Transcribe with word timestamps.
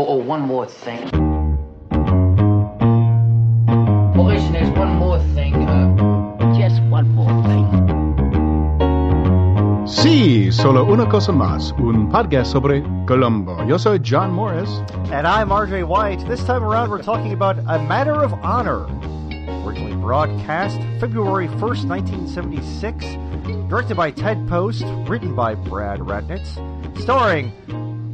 Oh, 0.00 0.06
oh, 0.10 0.14
one 0.14 0.42
more 0.42 0.64
thing. 0.64 1.10
Well, 4.14 4.28
there's 4.28 4.70
one 4.78 4.94
more 4.94 5.18
thing. 5.34 5.54
Uh, 5.56 6.56
just 6.56 6.80
one 6.82 7.08
more 7.16 7.26
thing. 7.42 7.66
Sí, 9.88 10.52
solo 10.52 10.84
una 10.84 11.08
cosa 11.08 11.32
más, 11.32 11.72
un 11.80 12.08
podcast 12.12 12.52
sobre 12.52 12.80
Colombo. 13.08 13.60
Yo 13.66 13.76
soy 13.76 13.98
John 13.98 14.30
Morris. 14.30 14.70
And 15.10 15.26
I'm 15.26 15.48
RJ 15.48 15.88
White. 15.88 16.24
This 16.28 16.44
time 16.44 16.62
around, 16.62 16.90
we're 16.90 17.02
talking 17.02 17.32
about 17.32 17.58
A 17.66 17.82
Matter 17.82 18.22
of 18.22 18.32
Honor. 18.34 18.86
Originally 19.66 19.96
broadcast 19.96 20.78
February 21.00 21.48
1st, 21.48 21.88
1976. 21.88 23.04
Directed 23.68 23.96
by 23.96 24.12
Ted 24.12 24.46
Post. 24.46 24.84
Written 25.08 25.34
by 25.34 25.56
Brad 25.56 25.98
Radnitz. 25.98 26.54
Starring 27.00 27.50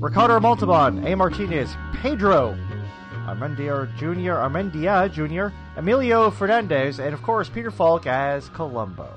Ricardo 0.00 0.38
Montalban, 0.40 1.06
A. 1.06 1.16
Martinez, 1.16 1.74
Pedro 1.94 2.58
Armendia 3.26 3.88
Jr., 3.96 4.32
Armendia 4.32 5.10
Jr., 5.10 5.54
Emilio 5.78 6.30
Fernandez, 6.30 6.98
and 7.00 7.14
of 7.14 7.22
course 7.22 7.48
Peter 7.48 7.70
Falk 7.70 8.06
as 8.06 8.48
Columbo. 8.50 9.08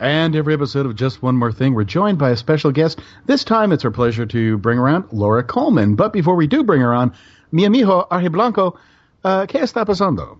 And 0.00 0.34
every 0.34 0.54
episode 0.54 0.86
of 0.86 0.96
Just 0.96 1.22
One 1.22 1.36
More 1.36 1.52
Thing, 1.52 1.74
we're 1.74 1.84
joined 1.84 2.18
by 2.18 2.30
a 2.30 2.36
special 2.36 2.72
guest. 2.72 3.00
This 3.26 3.44
time 3.44 3.70
it's 3.70 3.84
our 3.84 3.90
pleasure 3.90 4.26
to 4.26 4.58
bring 4.58 4.78
around 4.78 5.04
Laura 5.12 5.44
Coleman. 5.44 5.94
But 5.94 6.12
before 6.12 6.34
we 6.34 6.46
do 6.46 6.64
bring 6.64 6.80
her 6.80 6.94
on, 6.94 7.12
mi 7.52 7.64
amigo 7.64 8.06
Arge 8.10 8.32
Blanco, 8.32 8.78
uh, 9.22 9.46
¿qué 9.46 9.60
está 9.60 9.84
pasando? 9.86 10.38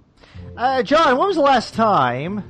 Uh, 0.56 0.82
John, 0.82 1.16
when 1.16 1.28
was 1.28 1.36
the 1.36 1.42
last 1.42 1.74
time 1.74 2.42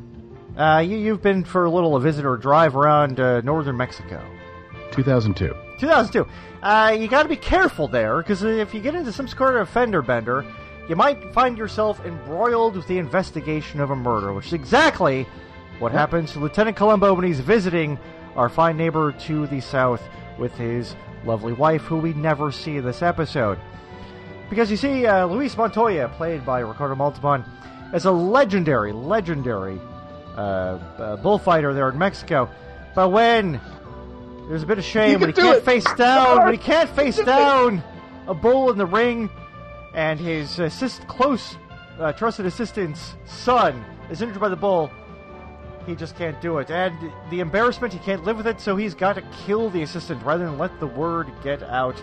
uh, 0.57 0.79
you, 0.79 0.97
you've 0.97 1.23
been 1.23 1.45
for 1.45 1.65
a 1.65 1.71
little 1.71 1.97
a 1.97 2.01
visit 2.01 2.25
or 2.25 2.37
drive 2.37 2.77
around 2.77 3.21
uh, 3.21 3.41
northern 3.43 3.77
Mexico? 3.77 4.25
2002. 4.93 5.70
2002. 5.81 6.27
Uh, 6.63 6.97
you 6.99 7.09
got 7.09 7.23
to 7.23 7.29
be 7.29 7.37
careful 7.37 7.89
there 7.89 8.19
because 8.19 8.43
if 8.43 8.75
you 8.75 8.81
get 8.81 8.95
into 8.95 9.13
some 9.13 9.27
sort 9.27 9.57
of 9.57 9.69
fender 9.69 10.03
bender, 10.03 10.45
you 10.89 10.97
might 10.97 11.33
find 11.33 11.57
yourself 11.57 12.05
embroiled 12.05 12.77
with 12.77 12.87
the 12.87 12.99
investigation 12.99 13.81
of 13.81 13.91
a 13.91 13.97
murder, 13.97 14.33
which 14.33 14.47
is 14.47 14.53
exactly 14.53 15.27
what 15.79 15.93
happens 15.93 16.33
to 16.33 16.39
Lieutenant 16.39 16.77
Columbo 16.77 17.15
when 17.15 17.25
he's 17.25 17.41
visiting 17.41 17.99
our 18.37 18.49
fine 18.49 18.77
neighbor 18.77 19.13
to 19.13 19.47
the 19.47 19.61
south 19.61 20.03
with 20.39 20.53
his 20.55 20.95
lovely 21.25 21.53
wife, 21.53 21.83
who 21.83 21.97
we 21.97 22.13
never 22.13 22.53
see 22.53 22.77
in 22.77 22.85
this 22.85 23.03
episode. 23.03 23.59
Because 24.49 24.71
you 24.71 24.77
see, 24.77 25.07
uh, 25.07 25.27
Luis 25.27 25.57
Montoya, 25.57 26.09
played 26.17 26.45
by 26.45 26.61
Ricardo 26.61 26.97
Montalban, 26.97 27.45
is 27.95 28.05
a 28.05 28.11
legendary, 28.11 28.93
legendary 28.93 29.81
uh, 30.37 30.41
uh, 30.41 31.17
bullfighter 31.17 31.73
there 31.73 31.89
in 31.89 31.99
Mexico. 31.99 32.49
But 32.95 33.11
when 33.11 33.61
there's 34.51 34.65
a 34.65 34.67
bit 34.67 34.79
of 34.79 34.85
shame 34.85 35.21
when 35.21 35.29
he 35.29 35.33
can't 35.33 35.59
it. 35.59 35.65
face 35.65 35.85
down, 35.95 36.43
when 36.43 36.53
he 36.53 36.59
can't 36.59 36.91
face 36.91 37.17
down 37.23 37.85
a 38.27 38.35
bull 38.35 38.69
in 38.73 38.79
the 38.79 38.85
ring, 38.85 39.31
and 39.95 40.19
his 40.19 40.59
assist, 40.59 41.07
close, 41.07 41.57
uh, 42.01 42.13
trusted 42.13 42.47
assistant's 42.47 43.15
son 43.27 43.85
is 44.11 44.21
injured 44.21 44.41
by 44.41 44.49
the 44.49 44.57
bull. 44.57 44.91
He 45.87 45.95
just 45.95 46.17
can't 46.17 46.41
do 46.41 46.59
it, 46.59 46.69
and 46.69 47.13
the 47.31 47.39
embarrassment 47.39 47.93
he 47.93 48.01
can't 48.01 48.25
live 48.25 48.39
with 48.39 48.49
it, 48.49 48.61
so 48.61 48.75
he's 48.75 48.93
got 48.93 49.13
to 49.13 49.23
kill 49.47 49.71
the 49.71 49.83
assistant 49.83 50.21
rather 50.25 50.47
than 50.47 50.59
let 50.59 50.81
the 50.81 50.87
word 50.89 51.29
get 51.45 51.63
out. 51.63 52.03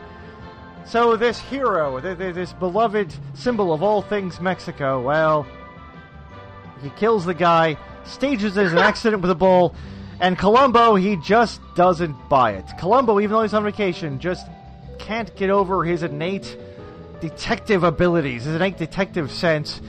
So 0.86 1.18
this 1.18 1.40
hero, 1.40 2.00
th- 2.00 2.18
th- 2.18 2.34
this 2.34 2.54
beloved 2.54 3.14
symbol 3.34 3.74
of 3.74 3.84
all 3.84 4.02
things 4.02 4.40
Mexico, 4.40 5.02
well, 5.02 5.46
he 6.82 6.92
kills 6.92 7.26
the 7.26 7.34
guy, 7.34 7.78
stages 8.06 8.56
it 8.56 8.68
as 8.68 8.72
an 8.72 8.78
accident 8.78 9.22
with 9.22 9.32
a 9.32 9.36
bull, 9.36 9.76
and 10.20 10.38
Columbo, 10.38 10.96
he 10.96 11.16
just 11.18 11.60
doesn't 11.76 12.30
buy 12.30 12.54
it. 12.54 12.66
Columbo, 12.80 13.20
even 13.20 13.32
though 13.36 13.42
he's 13.44 13.54
on 13.54 13.64
vacation, 13.64 14.20
just 14.20 14.48
can't 15.00 15.34
get 15.36 15.50
over 15.50 15.84
his 15.84 16.04
innate 16.04 16.58
detective 17.22 17.84
abilities, 17.84 18.44
his 18.46 18.56
innate 18.56 18.78
detective 18.78 19.32
sense, 19.32 19.82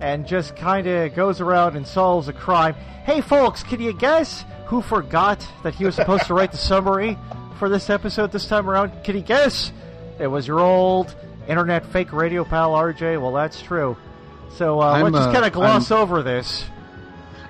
and 0.00 0.26
just 0.26 0.56
kind 0.56 0.86
of 0.86 1.14
goes 1.14 1.40
around 1.40 1.76
and 1.76 1.86
solves 1.86 2.28
a 2.28 2.32
crime. 2.32 2.74
Hey, 3.04 3.20
folks, 3.20 3.62
can 3.62 3.80
you 3.80 3.92
guess 3.92 4.44
who 4.66 4.82
forgot 4.82 5.46
that 5.62 5.74
he 5.74 5.84
was 5.84 5.94
supposed 5.94 6.24
to 6.26 6.34
write 6.34 6.52
the 6.52 6.58
summary 6.58 7.16
for 7.58 7.68
this 7.68 7.88
episode 7.88 8.32
this 8.32 8.46
time 8.46 8.68
around? 8.68 9.04
Can 9.04 9.16
you 9.16 9.22
guess? 9.22 9.72
It 10.18 10.26
was 10.26 10.46
your 10.46 10.60
old 10.60 11.14
internet 11.48 11.86
fake 11.86 12.12
radio 12.12 12.44
pal, 12.44 12.72
RJ. 12.72 13.20
Well, 13.20 13.32
that's 13.32 13.60
true. 13.62 13.96
So 14.54 14.80
uh, 14.80 15.02
let's 15.02 15.14
just 15.16 15.28
uh, 15.28 15.32
kind 15.32 15.44
of 15.44 15.52
gloss 15.52 15.90
I'm- 15.90 16.02
over 16.02 16.22
this. 16.22 16.64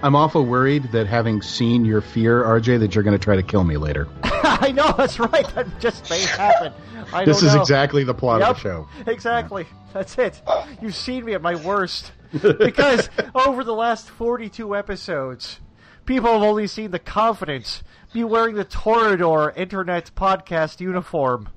I'm 0.03 0.15
awful 0.15 0.45
worried 0.45 0.85
that 0.93 1.07
having 1.07 1.43
seen 1.43 1.85
your 1.85 2.01
fear, 2.01 2.43
RJ, 2.45 2.79
that 2.81 2.95
you're 2.95 3.05
going 3.05 3.19
to 3.19 3.23
try 3.23 3.37
to 3.37 3.43
kill 3.43 3.65
me 3.65 3.77
later. 3.77 4.09
I 4.23 4.73
know 4.73 4.93
that's 4.97 5.19
right. 5.19 5.47
That 5.55 5.67
just 5.81 6.09
may 6.11 6.21
happen. 6.23 6.73
I 7.13 7.25
This 7.25 7.43
is 7.43 7.55
know. 7.55 7.61
exactly 7.61 8.05
the 8.05 8.15
plot 8.15 8.41
Yep, 8.41 8.51
of 8.51 8.57
the 8.57 8.61
show. 8.63 8.89
Exactly. 9.07 9.67
That's 9.93 10.17
it. 10.19 10.41
You've 10.83 10.95
seen 10.95 11.25
me 11.25 11.35
at 11.35 11.43
my 11.43 11.55
worst. 11.55 12.13
Because 12.33 13.09
over 13.35 13.65
the 13.65 13.73
last 13.75 14.09
42 14.11 14.77
episodes, 14.77 15.61
people 16.05 16.33
have 16.33 16.43
only 16.43 16.67
seen 16.67 16.91
the 16.91 16.99
confidence 16.99 17.83
be 18.13 18.25
wearing 18.25 18.55
the 18.57 18.65
Toreador 18.65 19.57
internet 19.57 20.11
podcast 20.15 20.81
uniform 20.81 21.49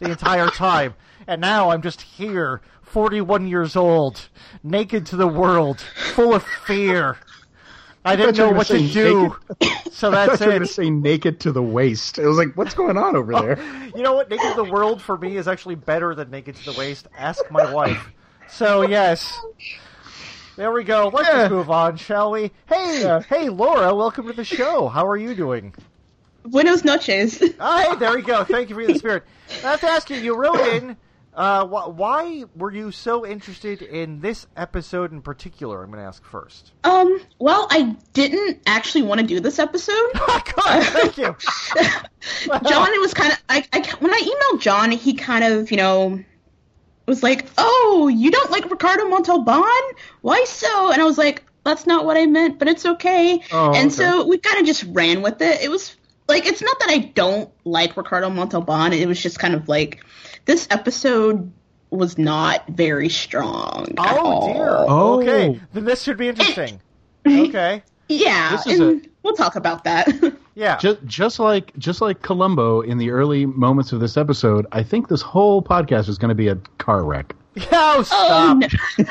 the 0.00 0.10
entire 0.10 0.48
time. 0.50 0.94
And 1.26 1.40
now 1.40 1.70
I'm 1.70 1.82
just 1.82 2.02
here, 2.02 2.60
41 2.82 3.46
years 3.46 3.76
old, 3.76 4.28
naked 4.62 5.06
to 5.06 5.16
the 5.16 5.28
world, 5.28 5.80
full 5.80 6.34
of 6.34 6.42
fear. 6.44 7.16
I 8.04 8.16
didn't 8.16 8.36
thought 8.36 8.38
you 8.38 8.44
were 8.44 8.50
know 8.50 8.56
what 8.58 8.66
to 8.68 8.74
gonna 8.74 8.88
say 8.88 8.92
do. 8.92 9.36
So 9.90 10.08
I 10.12 10.26
that's 10.26 10.38
thought 10.38 10.40
you 10.40 10.46
were 10.46 10.52
going 10.52 10.62
it. 10.62 10.66
to 10.66 10.72
say 10.72 10.90
naked 10.90 11.40
to 11.40 11.52
the 11.52 11.62
waist. 11.62 12.18
It 12.18 12.26
was 12.26 12.36
like, 12.36 12.56
what's 12.56 12.74
going 12.74 12.96
on 12.96 13.16
over 13.16 13.34
oh, 13.34 13.42
there? 13.42 13.58
You 13.94 14.02
know 14.02 14.14
what? 14.14 14.28
Naked 14.28 14.50
to 14.50 14.56
the 14.56 14.64
World 14.70 15.00
for 15.00 15.16
me 15.16 15.36
is 15.36 15.46
actually 15.48 15.76
better 15.76 16.14
than 16.14 16.30
Naked 16.30 16.56
to 16.56 16.72
the 16.72 16.78
Waist. 16.78 17.06
Ask 17.16 17.48
my 17.50 17.72
wife. 17.72 18.10
So 18.48 18.82
yes. 18.82 19.40
There 20.56 20.70
we 20.72 20.84
go. 20.84 21.10
Let's 21.12 21.28
Yeah. 21.28 21.42
just 21.42 21.52
move 21.52 21.70
on, 21.70 21.96
shall 21.96 22.30
we? 22.30 22.50
Hey, 22.68 23.20
hey, 23.28 23.48
Laura, 23.48 23.94
welcome 23.94 24.26
to 24.26 24.32
the 24.32 24.44
show. 24.44 24.88
How 24.88 25.06
are 25.06 25.16
you 25.16 25.34
doing? 25.34 25.74
Buenos 26.44 26.84
noches. 26.84 27.42
Hi, 27.58 27.94
there 27.96 28.14
we 28.14 28.22
go. 28.22 28.44
Thank 28.44 28.68
you 28.68 28.74
for 28.76 28.86
the 28.86 28.98
spirit. 28.98 29.24
I 29.64 29.70
have 29.70 29.80
to 29.80 29.86
ask 29.88 30.10
you, 30.10 30.16
you 30.16 30.36
wrote 30.36 30.60
in, 30.60 30.96
uh, 31.34 31.66
wh- 31.66 31.96
why 31.96 32.44
were 32.54 32.72
you 32.72 32.90
so 32.90 33.26
interested 33.26 33.82
in 33.82 34.20
this 34.20 34.46
episode 34.56 35.12
in 35.12 35.20
particular? 35.20 35.82
I'm 35.82 35.90
going 35.90 36.00
to 36.00 36.06
ask 36.06 36.24
first. 36.24 36.72
Um, 36.84 37.20
well, 37.38 37.66
I 37.70 37.96
didn't 38.12 38.60
actually 38.66 39.02
want 39.02 39.20
to 39.20 39.26
do 39.26 39.40
this 39.40 39.58
episode. 39.58 39.94
Oh, 40.26 40.42
God, 40.56 40.82
thank 40.84 41.18
you. 41.18 41.36
John, 42.68 42.92
it 42.92 43.00
was 43.00 43.14
kind 43.14 43.32
of 43.32 43.42
I, 43.48 43.64
I 43.72 43.80
when 43.98 44.12
I 44.12 44.20
emailed 44.20 44.60
John, 44.60 44.90
he 44.90 45.14
kind 45.14 45.44
of 45.44 45.70
you 45.70 45.76
know 45.76 46.22
was 47.06 47.22
like, 47.22 47.46
"Oh, 47.58 48.08
you 48.12 48.30
don't 48.30 48.50
like 48.50 48.70
Ricardo 48.70 49.06
Montalban? 49.08 49.62
Why 50.22 50.44
so?" 50.44 50.92
And 50.92 51.00
I 51.00 51.04
was 51.04 51.18
like, 51.18 51.44
"That's 51.64 51.86
not 51.86 52.04
what 52.06 52.16
I 52.16 52.26
meant, 52.26 52.58
but 52.58 52.68
it's 52.68 52.86
okay." 52.86 53.42
Oh, 53.52 53.74
and 53.74 53.86
okay. 53.86 53.90
so 53.90 54.26
we 54.26 54.38
kind 54.38 54.60
of 54.60 54.66
just 54.66 54.84
ran 54.88 55.20
with 55.22 55.40
it. 55.42 55.62
It 55.62 55.70
was 55.70 55.94
like 56.28 56.46
it's 56.46 56.62
not 56.62 56.78
that 56.80 56.88
I 56.90 56.98
don't 56.98 57.50
like 57.64 57.96
Ricardo 57.96 58.30
Montalban. 58.30 58.92
It 58.92 59.06
was 59.06 59.20
just 59.22 59.38
kind 59.38 59.54
of 59.54 59.68
like 59.68 60.02
this 60.44 60.66
episode 60.70 61.50
was 61.90 62.18
not 62.18 62.66
very 62.68 63.08
strong. 63.08 63.94
at 63.98 64.16
Oh, 64.16 64.26
all. 64.26 64.52
dear. 64.52 64.68
Oh. 64.70 65.20
Okay. 65.22 65.60
Then 65.72 65.84
this 65.84 66.02
should 66.02 66.16
be 66.16 66.28
interesting. 66.28 66.80
Okay. 67.26 67.82
Yeah, 68.10 68.50
This 68.50 68.66
is 68.66 68.80
and 68.80 69.08
we'll 69.22 69.34
talk 69.34 69.56
about 69.56 69.84
that. 69.84 70.08
Yeah. 70.56 70.76
just, 70.76 71.04
just 71.06 71.40
like 71.40 71.72
just 71.78 72.00
like 72.00 72.22
Columbo 72.22 72.80
in 72.82 72.96
the 72.98 73.10
early 73.10 73.44
moments 73.44 73.92
of 73.92 73.98
this 73.98 74.16
episode, 74.16 74.66
I 74.70 74.84
think 74.84 75.08
this 75.08 75.20
whole 75.22 75.60
podcast 75.62 76.08
is 76.08 76.16
going 76.16 76.28
to 76.28 76.34
be 76.36 76.46
a 76.46 76.54
car 76.78 77.02
wreck. 77.04 77.34
Oh, 77.56 77.62
Oh 77.98 78.02
stop. 78.04 78.58
Oh, 78.62 79.02
no! 79.02 79.04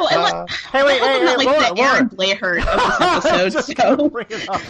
well, 0.00 0.06
uh, 0.06 0.08
it 0.12 0.18
wa- 0.18 0.46
Hey, 0.72 0.82
wait, 0.84 0.96
it 0.96 1.02
hey, 1.02 1.24
wasn't 1.24 1.28
hey, 1.28 1.36
like 1.36 1.46
Laura, 1.46 1.74
the 1.74 1.82
Aaron 1.82 2.10
Laura. 2.12 2.14
Blair 2.14 2.58
of 2.58 2.64
this 3.22 3.24
episode. 3.26 3.52
just 3.52 3.74
gonna 3.76 3.96
so 3.98 4.08
bring 4.08 4.26
it 4.30 4.48
up. 4.48 4.62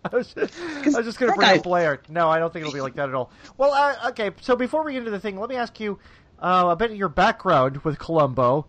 I 0.10 0.16
was 0.16 0.32
just, 0.34 0.58
I 0.60 0.80
was 0.98 1.04
just 1.06 1.18
going 1.18 1.32
to 1.32 1.36
bring 1.36 1.58
up 1.58 1.62
Blair. 1.62 2.00
No, 2.08 2.28
I 2.28 2.38
don't 2.38 2.52
think 2.52 2.62
it'll 2.64 2.74
be 2.74 2.80
like 2.80 2.94
that 2.94 3.08
at 3.08 3.14
all. 3.14 3.30
Well, 3.56 3.72
uh, 3.72 4.08
okay. 4.10 4.30
So 4.40 4.56
before 4.56 4.84
we 4.84 4.92
get 4.92 5.00
into 5.00 5.10
the 5.10 5.20
thing, 5.20 5.38
let 5.38 5.50
me 5.50 5.56
ask 5.56 5.78
you 5.78 5.98
uh, 6.38 6.68
a 6.70 6.76
bit 6.76 6.90
of 6.90 6.96
your 6.96 7.08
background 7.10 7.78
with 7.78 7.98
Columbo. 7.98 8.66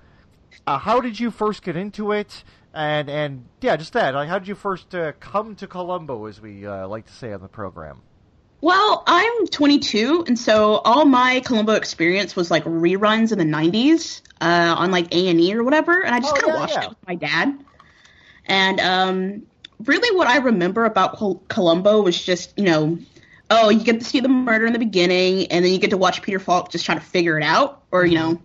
Uh, 0.67 0.77
how 0.77 0.99
did 0.99 1.19
you 1.19 1.31
first 1.31 1.63
get 1.63 1.75
into 1.77 2.11
it? 2.11 2.43
And 2.73 3.09
and 3.09 3.45
yeah, 3.61 3.75
just 3.77 3.93
that. 3.93 4.13
Like, 4.13 4.29
how 4.29 4.39
did 4.39 4.47
you 4.47 4.55
first 4.55 4.93
uh, 4.95 5.11
come 5.19 5.55
to 5.55 5.67
Columbo, 5.67 6.25
as 6.25 6.39
we 6.41 6.65
uh, 6.65 6.87
like 6.87 7.05
to 7.05 7.13
say 7.13 7.31
on 7.33 7.41
the 7.41 7.47
program? 7.49 8.01
well, 8.63 9.03
I'm 9.07 9.47
22, 9.47 10.25
and 10.27 10.37
so 10.37 10.75
all 10.85 11.03
my 11.05 11.39
Columbo 11.43 11.73
experience 11.73 12.35
was 12.35 12.51
like 12.51 12.63
reruns 12.65 13.31
in 13.31 13.39
the 13.39 13.43
90s 13.43 14.21
uh, 14.39 14.75
on 14.77 14.91
like 14.91 15.13
A 15.15 15.29
and 15.29 15.41
E 15.41 15.55
or 15.55 15.63
whatever, 15.63 15.99
and 16.03 16.13
I 16.13 16.19
just 16.19 16.31
Oh, 16.37 16.39
kind 16.39 16.43
of 16.43 16.53
yeah, 16.53 16.59
watched 16.59 16.73
yeah. 16.75 16.83
it 16.83 16.89
with 16.89 17.07
my 17.07 17.15
dad. 17.15 17.65
And 18.45 18.79
um, 18.79 19.43
really, 19.85 20.15
what 20.15 20.27
I 20.27 20.37
remember 20.37 20.85
about 20.85 21.17
Col- 21.17 21.43
Columbo 21.47 22.01
was 22.01 22.21
just 22.21 22.57
you 22.57 22.65
know. 22.65 22.97
Oh, 23.53 23.69
you 23.69 23.83
get 23.83 23.99
to 23.99 24.05
see 24.05 24.21
the 24.21 24.29
murder 24.29 24.65
in 24.65 24.71
the 24.71 24.79
beginning, 24.79 25.47
and 25.47 25.65
then 25.65 25.73
you 25.73 25.77
get 25.77 25.89
to 25.89 25.97
watch 25.97 26.21
Peter 26.21 26.39
Falk 26.39 26.71
just 26.71 26.85
try 26.85 26.95
to 26.95 27.01
figure 27.01 27.37
it 27.37 27.43
out, 27.43 27.83
or 27.91 28.05
you 28.05 28.15
know, 28.15 28.41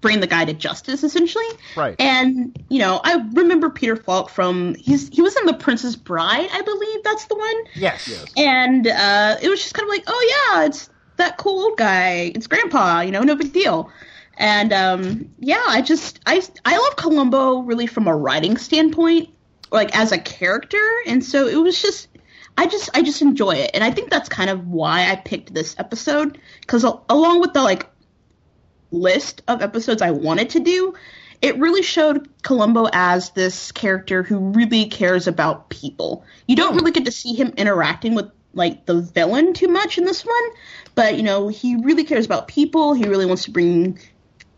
bring 0.00 0.20
the 0.20 0.26
guy 0.26 0.44
to 0.44 0.52
justice, 0.52 1.02
essentially. 1.02 1.46
Right. 1.76 1.96
And 1.98 2.56
you 2.68 2.78
know, 2.78 3.00
I 3.02 3.16
remember 3.32 3.70
Peter 3.70 3.96
Falk 3.96 4.30
from 4.30 4.74
he's 4.74 5.08
he 5.08 5.22
was 5.22 5.36
in 5.36 5.46
The 5.46 5.54
Princess 5.54 5.96
Bride, 5.96 6.48
I 6.52 6.62
believe 6.62 7.02
that's 7.04 7.26
the 7.26 7.36
one. 7.36 7.56
Yes. 7.74 8.32
And 8.36 8.86
uh, 8.86 9.36
it 9.42 9.48
was 9.48 9.60
just 9.60 9.74
kind 9.74 9.84
of 9.84 9.90
like, 9.90 10.04
oh 10.06 10.50
yeah, 10.52 10.66
it's 10.66 10.90
that 11.16 11.36
cool 11.36 11.62
old 11.64 11.78
guy. 11.78 12.32
It's 12.34 12.46
Grandpa, 12.46 13.00
you 13.00 13.10
know, 13.10 13.22
no 13.22 13.34
big 13.34 13.52
deal. 13.52 13.90
And 14.36 14.72
um, 14.72 15.30
yeah, 15.38 15.64
I 15.66 15.82
just 15.82 16.20
I 16.26 16.42
I 16.64 16.78
love 16.78 16.96
Columbo 16.96 17.60
really 17.60 17.86
from 17.86 18.06
a 18.06 18.16
writing 18.16 18.56
standpoint, 18.56 19.30
like 19.70 19.96
as 19.96 20.12
a 20.12 20.18
character, 20.18 20.84
and 21.06 21.24
so 21.24 21.46
it 21.46 21.56
was 21.56 21.80
just 21.80 22.08
I 22.56 22.66
just 22.66 22.90
I 22.94 23.02
just 23.02 23.22
enjoy 23.22 23.52
it, 23.52 23.70
and 23.74 23.84
I 23.84 23.90
think 23.90 24.10
that's 24.10 24.28
kind 24.28 24.50
of 24.50 24.66
why 24.66 25.10
I 25.10 25.16
picked 25.16 25.54
this 25.54 25.76
episode 25.78 26.38
because 26.60 26.84
along 27.08 27.40
with 27.40 27.52
the 27.52 27.62
like 27.62 27.88
list 28.90 29.42
of 29.46 29.62
episodes 29.62 30.02
I 30.02 30.10
wanted 30.10 30.50
to 30.50 30.60
do, 30.60 30.94
it 31.40 31.56
really 31.58 31.82
showed 31.82 32.28
Columbo 32.42 32.88
as 32.92 33.30
this 33.30 33.70
character 33.72 34.22
who 34.22 34.38
really 34.38 34.86
cares 34.86 35.26
about 35.28 35.70
people. 35.70 36.24
You 36.46 36.56
don't 36.56 36.74
really 36.74 36.90
get 36.90 37.04
to 37.04 37.12
see 37.12 37.34
him 37.34 37.52
interacting 37.56 38.14
with 38.14 38.30
like 38.54 38.86
the 38.86 39.02
villain 39.02 39.52
too 39.52 39.68
much 39.68 39.98
in 39.98 40.04
this 40.04 40.24
one, 40.24 40.44
but 40.94 41.16
you 41.16 41.22
know, 41.22 41.48
he 41.48 41.76
really 41.76 42.04
cares 42.04 42.26
about 42.26 42.48
people. 42.48 42.94
He 42.94 43.04
really 43.04 43.26
wants 43.26 43.44
to 43.44 43.50
bring, 43.50 44.00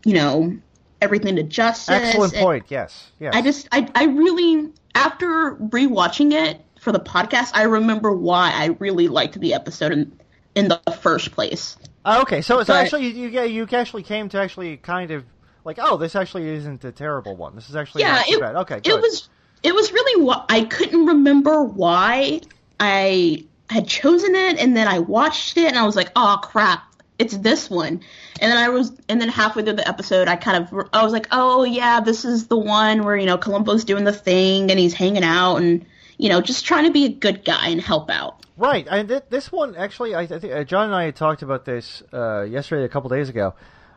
you 0.05 0.13
know, 0.13 0.57
everything 1.01 1.35
to 1.35 1.43
justice. 1.43 1.89
Excellent 1.89 2.33
point. 2.33 2.65
Yes. 2.69 3.11
Yes. 3.19 3.35
I 3.35 3.41
just 3.41 3.67
I 3.71 3.87
I 3.93 4.05
really 4.05 4.71
after 4.95 5.55
rewatching 5.55 6.33
it 6.33 6.61
for 6.79 6.91
the 6.91 6.99
podcast, 6.99 7.51
I 7.53 7.63
remember 7.63 8.11
why 8.11 8.51
I 8.53 8.75
really 8.79 9.07
liked 9.07 9.39
the 9.39 9.53
episode 9.53 9.91
in 9.91 10.19
in 10.55 10.67
the 10.67 10.81
first 11.01 11.31
place. 11.31 11.77
Okay, 12.05 12.41
so 12.41 12.59
so 12.63 12.73
but, 12.73 12.83
actually 12.83 13.07
you 13.07 13.29
you 13.29 13.41
you 13.43 13.67
actually 13.71 14.03
came 14.03 14.29
to 14.29 14.39
actually 14.39 14.77
kind 14.77 15.11
of 15.11 15.23
like, 15.63 15.77
oh, 15.79 15.97
this 15.97 16.15
actually 16.15 16.47
isn't 16.49 16.83
a 16.83 16.91
terrible 16.91 17.35
one. 17.35 17.55
This 17.55 17.69
is 17.69 17.75
actually 17.75 18.01
yeah, 18.01 18.15
not 18.15 18.25
too 18.25 18.33
it, 18.33 18.39
bad. 18.39 18.55
Okay, 18.57 18.79
good. 18.79 18.87
it 18.87 19.01
was 19.01 19.29
it 19.63 19.75
was 19.75 19.91
really 19.91 20.23
what 20.23 20.45
I 20.49 20.63
couldn't 20.63 21.05
remember 21.05 21.63
why 21.63 22.41
I 22.79 23.45
had 23.69 23.87
chosen 23.87 24.35
it, 24.35 24.59
and 24.59 24.75
then 24.75 24.87
I 24.87 24.99
watched 24.99 25.57
it, 25.57 25.67
and 25.67 25.77
I 25.77 25.85
was 25.85 25.95
like, 25.95 26.11
oh 26.15 26.39
crap, 26.41 26.83
it's 27.21 27.37
this 27.37 27.69
one. 27.69 28.01
And 28.41 28.51
then 28.51 28.57
I 28.57 28.69
was, 28.69 28.91
and 29.07 29.21
then 29.21 29.29
halfway 29.29 29.63
through 29.63 29.73
the 29.73 29.87
episode, 29.87 30.27
I 30.27 30.35
kind 30.35 30.63
of, 30.63 30.89
I 30.91 31.03
was 31.03 31.13
like, 31.13 31.27
oh 31.31 31.63
yeah, 31.63 31.99
this 31.99 32.25
is 32.25 32.47
the 32.47 32.57
one 32.57 33.03
where 33.03 33.15
you 33.15 33.27
know 33.27 33.37
Columbo's 33.37 33.85
doing 33.85 34.03
the 34.03 34.13
thing, 34.13 34.71
and 34.71 34.79
he's 34.79 34.93
hanging 34.93 35.23
out, 35.23 35.57
and 35.57 35.85
you 36.17 36.29
know, 36.29 36.41
just 36.41 36.65
trying 36.65 36.85
to 36.85 36.91
be 36.91 37.05
a 37.05 37.09
good 37.09 37.45
guy 37.45 37.69
and 37.69 37.79
help 37.79 38.09
out. 38.09 38.43
Right, 38.57 38.87
and 38.89 39.07
th- 39.07 39.23
this 39.29 39.51
one 39.51 39.75
actually, 39.75 40.15
I, 40.15 40.21
I 40.21 40.39
think 40.39 40.51
uh, 40.51 40.63
John 40.63 40.85
and 40.85 40.95
I 40.95 41.05
had 41.05 41.15
talked 41.15 41.43
about 41.43 41.63
this 41.63 42.03
uh, 42.11 42.41
yesterday, 42.41 42.83
a 42.83 42.89
couple 42.89 43.09
days 43.09 43.29
ago. 43.29 43.53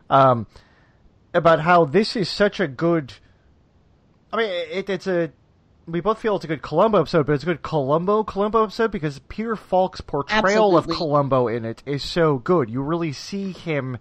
Um, 0.09 0.45
about 1.33 1.59
how 1.59 1.85
this 1.85 2.15
is 2.15 2.29
such 2.29 2.59
a 2.59 2.67
good. 2.67 3.13
I 4.31 4.37
mean, 4.37 4.49
it, 4.49 4.89
it's 4.89 5.07
a. 5.07 5.31
We 5.87 6.01
both 6.01 6.19
feel 6.19 6.35
it's 6.35 6.45
a 6.45 6.47
good 6.47 6.63
Columbo 6.63 7.01
episode, 7.01 7.27
but 7.27 7.33
it's 7.33 7.43
a 7.43 7.47
good 7.47 7.61
Columbo 7.61 8.23
Columbo 8.23 8.63
episode 8.63 8.91
because 8.91 9.19
Peter 9.19 9.55
Falk's 9.55 10.01
portrayal 10.01 10.75
Absolutely. 10.77 10.93
of 10.93 10.97
Columbo 10.97 11.47
in 11.47 11.63
it 11.63 11.83
is 11.85 12.03
so 12.03 12.39
good. 12.39 12.71
You 12.71 12.81
really 12.81 13.13
see 13.13 13.51
him, 13.51 13.99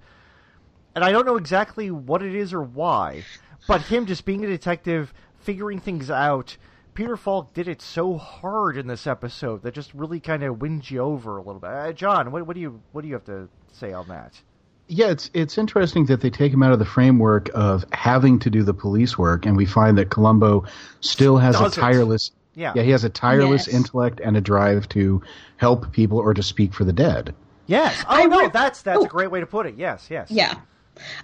and 0.95 1.05
I 1.05 1.13
don't 1.13 1.27
know 1.27 1.37
exactly 1.37 1.91
what 1.91 2.23
it 2.23 2.35
is 2.35 2.55
or 2.55 2.63
why, 2.63 3.25
but 3.69 3.83
him 3.83 4.07
just 4.07 4.25
being 4.25 4.43
a 4.45 4.49
detective, 4.49 5.13
figuring 5.41 5.79
things 5.79 6.11
out. 6.11 6.57
Peter 6.95 7.17
Falk 7.17 7.53
did 7.53 7.69
it 7.69 7.83
so 7.83 8.17
hard 8.17 8.79
in 8.79 8.87
this 8.87 9.07
episode 9.07 9.63
that 9.65 9.75
just 9.75 9.93
really 9.93 10.21
kind 10.21 10.43
of 10.43 10.63
wins 10.63 10.91
you 10.91 11.01
over 11.01 11.37
a 11.37 11.43
little 11.43 11.61
bit. 11.61 11.71
Uh, 11.71 11.93
John, 11.93 12.31
what, 12.31 12.47
what 12.47 12.55
do 12.55 12.61
you 12.61 12.81
what 12.93 13.03
do 13.03 13.09
you 13.09 13.15
have 13.15 13.25
to 13.25 13.49
say 13.73 13.93
on 13.93 14.09
that? 14.09 14.41
Yeah, 14.87 15.11
it's 15.11 15.31
it's 15.33 15.57
interesting 15.57 16.07
that 16.07 16.21
they 16.21 16.31
take 16.31 16.53
him 16.53 16.63
out 16.63 16.73
of 16.73 16.79
the 16.79 16.85
framework 16.85 17.51
of 17.55 17.85
having 17.93 18.39
to 18.41 18.51
do 18.51 18.63
the 18.63 18.75
police 18.75 19.17
work, 19.17 19.47
and 19.47 19.57
we 19.57 19.67
find 19.67 19.97
that 19.99 20.11
Columbo 20.11 20.65
still 21.01 21.39
has 21.39 21.59
Does 21.59 21.77
a 21.77 21.81
tireless. 21.81 22.31
Yeah. 22.55 22.73
yeah, 22.77 22.83
he 22.83 22.91
has 22.91 23.03
a 23.03 23.09
tireless 23.09 23.67
yes. 23.67 23.75
intellect 23.75 24.21
and 24.23 24.37
a 24.37 24.41
drive 24.41 24.89
to 24.91 25.23
help 25.57 25.91
people 25.91 26.19
or 26.19 26.35
to 26.35 26.43
speak 26.43 26.73
for 26.73 26.85
the 26.85 26.93
dead. 26.93 27.35
Yes. 27.67 28.01
Oh 28.03 28.07
I 28.09 28.27
no, 28.27 28.41
re- 28.41 28.51
that's 28.53 28.83
that's 28.83 29.01
oh. 29.01 29.07
a 29.07 29.09
great 29.09 29.31
way 29.31 29.41
to 29.41 29.47
put 29.47 29.67
it. 29.67 29.77
Yes, 29.77 30.07
yes. 30.11 30.31
Yeah. 30.31 30.55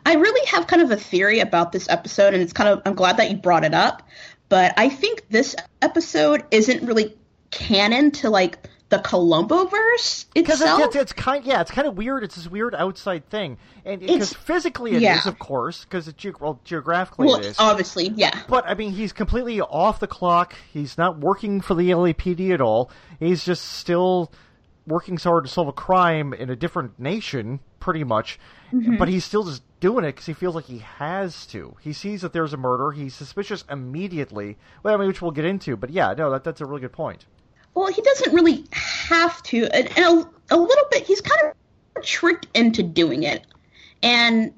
I 0.04 0.14
really 0.14 0.44
have 0.48 0.66
kind 0.66 0.82
of 0.82 0.90
a 0.90 0.96
theory 0.96 1.38
about 1.38 1.70
this 1.70 1.88
episode, 1.88 2.34
and 2.34 2.42
it's 2.42 2.52
kind 2.52 2.68
of 2.68 2.82
I'm 2.84 2.94
glad 2.94 3.18
that 3.18 3.30
you 3.30 3.36
brought 3.36 3.64
it 3.64 3.74
up. 3.74 4.02
But 4.48 4.74
I 4.76 4.88
think 4.88 5.28
this 5.28 5.54
episode 5.80 6.44
isn't 6.50 6.84
really 6.84 7.16
canon 7.50 8.10
to 8.12 8.30
like 8.30 8.68
the 8.90 8.98
Columbo 8.98 9.66
verse 9.66 10.26
itself. 10.34 10.80
It's, 10.80 10.96
it's, 10.96 10.96
it's, 10.96 11.12
kind, 11.12 11.44
yeah, 11.44 11.60
it's 11.60 11.70
kind 11.70 11.86
of 11.86 11.96
weird. 11.96 12.24
It's 12.24 12.34
this 12.34 12.48
weird 12.48 12.74
outside 12.74 13.28
thing, 13.30 13.56
and 13.84 14.00
because 14.00 14.34
physically 14.34 14.92
it 14.96 15.02
yeah. 15.02 15.18
is, 15.18 15.26
of 15.26 15.38
course, 15.38 15.84
because 15.84 16.08
it's 16.08 16.20
ge- 16.20 16.38
well, 16.40 16.60
geographically 16.64 17.28
well, 17.28 17.36
it 17.36 17.46
is, 17.46 17.56
obviously, 17.58 18.08
yeah. 18.08 18.42
But 18.48 18.66
I 18.66 18.74
mean, 18.74 18.92
he's 18.92 19.12
completely 19.12 19.60
off 19.60 20.00
the 20.00 20.08
clock. 20.08 20.54
He's 20.72 20.98
not 20.98 21.18
working 21.18 21.60
for 21.60 21.74
the 21.74 21.90
LAPD 21.90 22.50
at 22.52 22.60
all. 22.60 22.90
He's 23.20 23.44
just 23.44 23.64
still 23.64 24.32
working 24.86 25.18
so 25.18 25.30
hard 25.30 25.44
to 25.44 25.50
solve 25.50 25.68
a 25.68 25.72
crime 25.72 26.34
in 26.34 26.50
a 26.50 26.56
different 26.56 26.98
nation, 26.98 27.60
pretty 27.78 28.02
much. 28.02 28.40
Mm-hmm. 28.72 28.96
But 28.96 29.08
he's 29.08 29.24
still 29.24 29.44
just 29.44 29.62
doing 29.78 30.04
it 30.04 30.08
because 30.08 30.26
he 30.26 30.32
feels 30.32 30.56
like 30.56 30.64
he 30.64 30.78
has 30.78 31.46
to. 31.46 31.76
He 31.80 31.92
sees 31.92 32.22
that 32.22 32.32
there's 32.32 32.52
a 32.52 32.56
murder. 32.56 32.90
He's 32.90 33.14
suspicious 33.14 33.64
immediately. 33.70 34.58
Well, 34.82 34.94
I 34.94 34.96
mean, 34.96 35.06
which 35.06 35.22
we'll 35.22 35.30
get 35.30 35.44
into. 35.44 35.76
But 35.76 35.90
yeah, 35.90 36.12
no, 36.18 36.30
that, 36.32 36.42
that's 36.42 36.60
a 36.60 36.66
really 36.66 36.80
good 36.80 36.92
point 36.92 37.26
well, 37.74 37.92
he 37.92 38.02
doesn't 38.02 38.34
really 38.34 38.64
have 38.72 39.42
to, 39.44 39.64
and, 39.74 39.86
and 39.96 39.98
a, 39.98 40.54
a, 40.54 40.56
little 40.56 40.84
bit, 40.90 41.06
he's 41.06 41.20
kind 41.20 41.52
of 41.96 42.04
tricked 42.04 42.46
into 42.54 42.82
doing 42.82 43.22
it, 43.22 43.46
and 44.02 44.52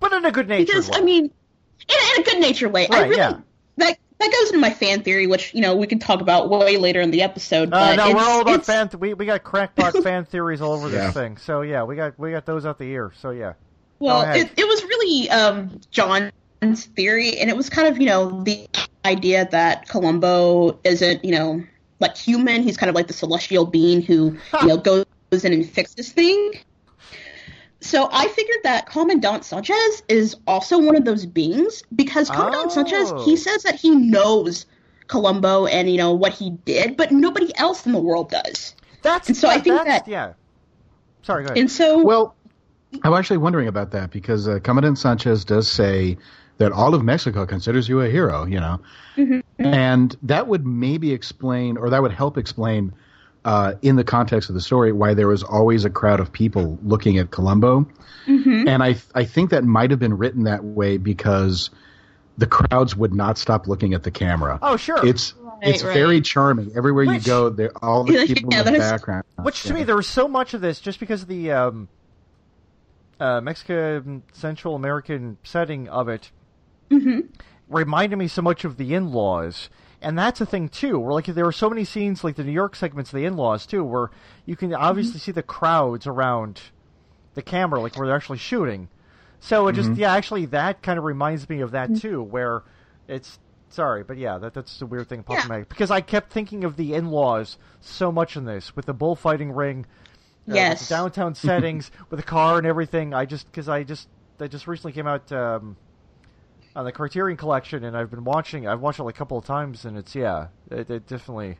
but 0.00 0.12
in 0.12 0.24
a 0.24 0.32
good 0.32 0.48
nature 0.48 0.66
because 0.66 0.90
way. 0.90 0.98
I 0.98 1.00
mean, 1.02 1.24
in, 1.24 1.96
in 2.16 2.20
a 2.20 2.24
good 2.24 2.40
nature 2.40 2.68
way. 2.68 2.88
Right, 2.90 3.02
I 3.02 3.02
really 3.04 3.16
yeah. 3.16 3.38
that 3.76 3.98
that 4.18 4.32
goes 4.32 4.48
into 4.48 4.58
my 4.58 4.70
fan 4.70 5.02
theory, 5.02 5.26
which 5.26 5.54
you 5.54 5.60
know 5.60 5.76
we 5.76 5.86
can 5.86 5.98
talk 5.98 6.20
about 6.20 6.50
way 6.50 6.76
later 6.76 7.00
in 7.00 7.10
the 7.10 7.22
episode. 7.22 7.72
Uh, 7.72 7.94
no, 7.94 8.14
we're 8.14 8.20
all 8.20 8.40
about 8.40 8.64
fan. 8.64 8.88
Th- 8.88 9.00
we 9.00 9.14
we 9.14 9.26
got 9.26 9.44
crackpot 9.44 9.94
fan 10.02 10.24
theories 10.24 10.60
all 10.60 10.72
over 10.72 10.88
yeah. 10.88 11.06
this 11.06 11.14
thing. 11.14 11.36
So 11.36 11.62
yeah, 11.62 11.84
we 11.84 11.96
got 11.96 12.18
we 12.18 12.32
got 12.32 12.46
those 12.46 12.66
out 12.66 12.78
the 12.78 12.84
ear. 12.84 13.12
So 13.20 13.30
yeah. 13.30 13.54
Well, 14.00 14.32
it, 14.32 14.48
it 14.56 14.64
was 14.64 14.84
really 14.84 15.28
um, 15.30 15.80
John's 15.90 16.84
theory, 16.94 17.38
and 17.38 17.50
it 17.50 17.56
was 17.56 17.68
kind 17.68 17.88
of 17.88 18.00
you 18.00 18.06
know 18.06 18.42
the 18.42 18.68
idea 19.04 19.48
that 19.50 19.88
Columbo 19.88 20.78
isn't 20.84 21.24
you 21.24 21.32
know 21.32 21.64
like 22.00 22.16
human. 22.16 22.62
He's 22.62 22.76
kind 22.76 22.88
of 22.88 22.96
like 22.96 23.06
the 23.06 23.12
celestial 23.12 23.66
being 23.66 24.02
who 24.02 24.36
you 24.60 24.66
know 24.66 24.76
goes 24.76 25.06
in 25.44 25.52
and 25.52 25.68
fixes 25.68 26.12
things. 26.12 26.56
So 27.80 28.08
I 28.10 28.26
figured 28.28 28.58
that 28.64 28.86
Commandant 28.86 29.44
Sanchez 29.44 30.02
is 30.08 30.36
also 30.46 30.78
one 30.78 30.96
of 30.96 31.04
those 31.04 31.26
beings 31.26 31.82
because 31.94 32.28
Commandant 32.28 32.66
oh. 32.66 32.70
Sanchez 32.70 33.12
he 33.24 33.36
says 33.36 33.62
that 33.62 33.76
he 33.76 33.94
knows 33.94 34.66
Columbo 35.06 35.66
and 35.66 35.90
you 35.90 35.96
know 35.96 36.12
what 36.12 36.32
he 36.32 36.50
did, 36.50 36.96
but 36.96 37.12
nobody 37.12 37.56
else 37.56 37.86
in 37.86 37.92
the 37.92 38.00
world 38.00 38.30
does. 38.30 38.74
That's 39.02 39.28
and 39.28 39.36
so 39.36 39.48
I 39.48 39.60
think 39.60 39.84
that 39.84 40.08
yeah. 40.08 40.34
Sorry, 41.22 41.44
go 41.44 41.48
ahead. 41.48 41.58
And 41.58 41.70
so 41.70 42.02
well, 42.02 42.34
I'm 43.02 43.14
actually 43.14 43.38
wondering 43.38 43.68
about 43.68 43.92
that 43.92 44.10
because 44.10 44.48
uh, 44.48 44.58
Commandant 44.62 44.98
Sanchez 44.98 45.44
does 45.44 45.70
say 45.70 46.18
that 46.58 46.72
all 46.72 46.94
of 46.94 47.02
Mexico 47.02 47.46
considers 47.46 47.88
you 47.88 48.00
a 48.00 48.08
hero, 48.08 48.44
you 48.44 48.60
know, 48.60 48.80
mm-hmm. 49.16 49.40
and 49.64 50.16
that 50.22 50.46
would 50.48 50.66
maybe 50.66 51.12
explain, 51.12 51.76
or 51.76 51.90
that 51.90 52.02
would 52.02 52.12
help 52.12 52.36
explain, 52.36 52.92
uh, 53.44 53.74
in 53.82 53.96
the 53.96 54.04
context 54.04 54.48
of 54.48 54.54
the 54.54 54.60
story, 54.60 54.92
why 54.92 55.14
there 55.14 55.28
was 55.28 55.42
always 55.42 55.84
a 55.84 55.90
crowd 55.90 56.20
of 56.20 56.32
people 56.32 56.78
looking 56.82 57.18
at 57.18 57.30
Columbo, 57.30 57.88
mm-hmm. 58.26 58.68
and 58.68 58.82
I 58.82 58.96
I 59.14 59.24
think 59.24 59.50
that 59.50 59.64
might 59.64 59.90
have 59.90 60.00
been 60.00 60.18
written 60.18 60.44
that 60.44 60.64
way 60.64 60.98
because 60.98 61.70
the 62.36 62.46
crowds 62.46 62.94
would 62.94 63.14
not 63.14 63.38
stop 63.38 63.66
looking 63.66 63.94
at 63.94 64.02
the 64.02 64.10
camera. 64.10 64.58
Oh, 64.62 64.76
sure. 64.76 65.04
It's 65.04 65.34
right, 65.34 65.58
it's 65.62 65.82
right. 65.82 65.94
very 65.94 66.20
charming. 66.20 66.72
Everywhere 66.76 67.06
which, 67.06 67.26
you 67.26 67.32
go, 67.32 67.48
there 67.50 67.72
all 67.82 68.04
the 68.04 68.26
people 68.26 68.52
yeah, 68.52 68.66
in 68.66 68.72
the 68.72 68.78
background. 68.78 69.24
Which 69.42 69.62
to 69.62 69.68
yeah. 69.68 69.74
me, 69.74 69.84
there 69.84 69.96
was 69.96 70.08
so 70.08 70.28
much 70.28 70.54
of 70.54 70.60
this 70.60 70.80
just 70.80 71.00
because 71.00 71.22
of 71.22 71.28
the 71.28 71.52
um, 71.52 71.88
uh, 73.20 73.40
Mexican 73.40 74.22
Central 74.32 74.74
American 74.74 75.38
setting 75.42 75.88
of 75.88 76.08
it 76.08 76.30
mm-hmm. 76.90 77.20
reminded 77.68 78.16
me 78.16 78.28
so 78.28 78.42
much 78.42 78.64
of 78.64 78.76
the 78.76 78.94
in-laws 78.94 79.68
and 80.00 80.18
that's 80.18 80.40
a 80.40 80.46
thing 80.46 80.68
too 80.68 80.98
where 80.98 81.12
like 81.12 81.26
there 81.26 81.46
are 81.46 81.52
so 81.52 81.68
many 81.68 81.84
scenes 81.84 82.22
like 82.22 82.36
the 82.36 82.44
new 82.44 82.52
york 82.52 82.76
segments 82.76 83.10
of 83.10 83.16
the 83.16 83.24
in-laws 83.24 83.66
too 83.66 83.84
where 83.84 84.10
you 84.46 84.56
can 84.56 84.72
obviously 84.74 85.12
mm-hmm. 85.12 85.18
see 85.24 85.32
the 85.32 85.42
crowds 85.42 86.06
around 86.06 86.60
the 87.34 87.42
camera 87.42 87.80
like 87.80 87.96
where 87.96 88.06
they're 88.06 88.16
actually 88.16 88.38
shooting 88.38 88.88
so 89.40 89.68
it 89.68 89.74
just 89.74 89.90
mm-hmm. 89.90 90.00
yeah 90.00 90.12
actually 90.12 90.46
that 90.46 90.82
kind 90.82 90.98
of 90.98 91.04
reminds 91.04 91.48
me 91.48 91.60
of 91.60 91.72
that 91.72 91.90
mm-hmm. 91.90 91.98
too 91.98 92.22
where 92.22 92.62
it's 93.06 93.38
sorry 93.70 94.02
but 94.02 94.16
yeah 94.16 94.38
that 94.38 94.54
that's 94.54 94.80
a 94.80 94.86
weird 94.86 95.08
thing 95.08 95.24
yeah. 95.28 95.64
because 95.68 95.90
i 95.90 96.00
kept 96.00 96.32
thinking 96.32 96.64
of 96.64 96.76
the 96.76 96.94
in-laws 96.94 97.58
so 97.80 98.10
much 98.10 98.36
in 98.36 98.44
this 98.44 98.74
with 98.74 98.86
the 98.86 98.94
bullfighting 98.94 99.52
ring 99.52 99.84
uh, 100.50 100.54
yes 100.54 100.88
downtown 100.88 101.34
settings 101.34 101.90
with 102.10 102.18
the 102.18 102.24
car 102.24 102.58
and 102.58 102.66
everything 102.66 103.12
i 103.12 103.24
just 103.24 103.46
because 103.46 103.68
i 103.68 103.82
just 103.82 104.08
that 104.38 104.50
just 104.50 104.66
recently 104.66 104.92
came 104.92 105.06
out 105.06 105.30
um, 105.32 105.76
on 106.78 106.84
the 106.84 106.92
Criterion 106.92 107.36
Collection, 107.36 107.82
and 107.82 107.96
I've 107.96 108.08
been 108.08 108.22
watching. 108.22 108.68
I've 108.68 108.80
watched 108.80 109.00
it 109.00 109.02
like 109.02 109.16
a 109.16 109.18
couple 109.18 109.36
of 109.36 109.44
times, 109.44 109.84
and 109.84 109.98
it's 109.98 110.14
yeah, 110.14 110.46
it, 110.70 110.88
it 110.88 111.08
definitely 111.08 111.58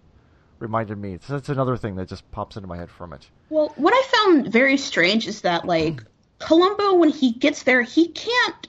reminded 0.61 0.97
me. 0.97 1.19
So 1.21 1.33
that's 1.33 1.49
another 1.49 1.77
thing 1.77 1.97
that 1.97 2.09
just 2.09 2.31
pops 2.31 2.57
into 2.57 2.69
my 2.69 2.77
head 2.77 2.89
from 2.89 3.13
it. 3.13 3.27
Well, 3.51 3.73
what 3.75 3.93
I 3.93 4.03
found 4.17 4.53
very 4.53 4.77
strange 4.77 5.27
is 5.27 5.41
that 5.41 5.65
like 5.65 6.05
Columbo, 6.39 6.95
when 6.95 7.09
he 7.09 7.33
gets 7.33 7.65
there, 7.65 7.83
he 7.83 8.07
can't 8.07 8.69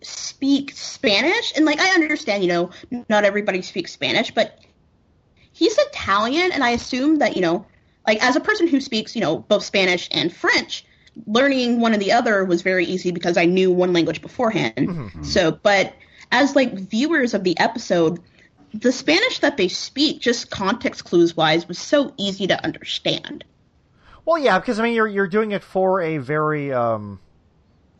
speak 0.00 0.72
Spanish, 0.74 1.52
and 1.54 1.66
like 1.66 1.80
I 1.80 1.90
understand, 1.90 2.42
you 2.42 2.48
know, 2.48 2.70
not 3.10 3.24
everybody 3.24 3.60
speaks 3.60 3.92
Spanish, 3.92 4.30
but 4.30 4.58
he's 5.52 5.76
Italian, 5.76 6.50
and 6.50 6.64
I 6.64 6.70
assume 6.70 7.18
that 7.18 7.36
you 7.36 7.42
know, 7.42 7.66
like 8.06 8.24
as 8.24 8.36
a 8.36 8.40
person 8.40 8.68
who 8.68 8.80
speaks, 8.80 9.14
you 9.14 9.20
know, 9.20 9.36
both 9.36 9.62
Spanish 9.62 10.08
and 10.10 10.34
French, 10.34 10.86
learning 11.26 11.80
one 11.80 11.94
or 11.94 11.98
the 11.98 12.12
other 12.12 12.44
was 12.44 12.62
very 12.62 12.84
easy 12.84 13.10
because 13.10 13.36
I 13.36 13.44
knew 13.44 13.70
one 13.70 13.92
language 13.92 14.20
beforehand. 14.22 14.74
Mm-hmm. 14.76 15.22
So, 15.22 15.52
but 15.52 15.94
as 16.32 16.56
like 16.56 16.74
viewers 16.74 17.34
of 17.34 17.44
the 17.44 17.58
episode, 17.58 18.20
the 18.72 18.92
Spanish 18.92 19.38
that 19.40 19.56
they 19.56 19.68
speak, 19.68 20.20
just 20.20 20.50
context 20.50 21.04
clues 21.04 21.36
wise, 21.36 21.68
was 21.68 21.78
so 21.78 22.12
easy 22.16 22.46
to 22.48 22.64
understand. 22.64 23.44
Well, 24.24 24.38
yeah, 24.38 24.58
because 24.58 24.80
I 24.80 24.82
mean, 24.84 24.94
you're 24.94 25.06
you're 25.06 25.28
doing 25.28 25.52
it 25.52 25.62
for 25.62 26.00
a 26.00 26.18
very. 26.18 26.72
Um, 26.72 27.20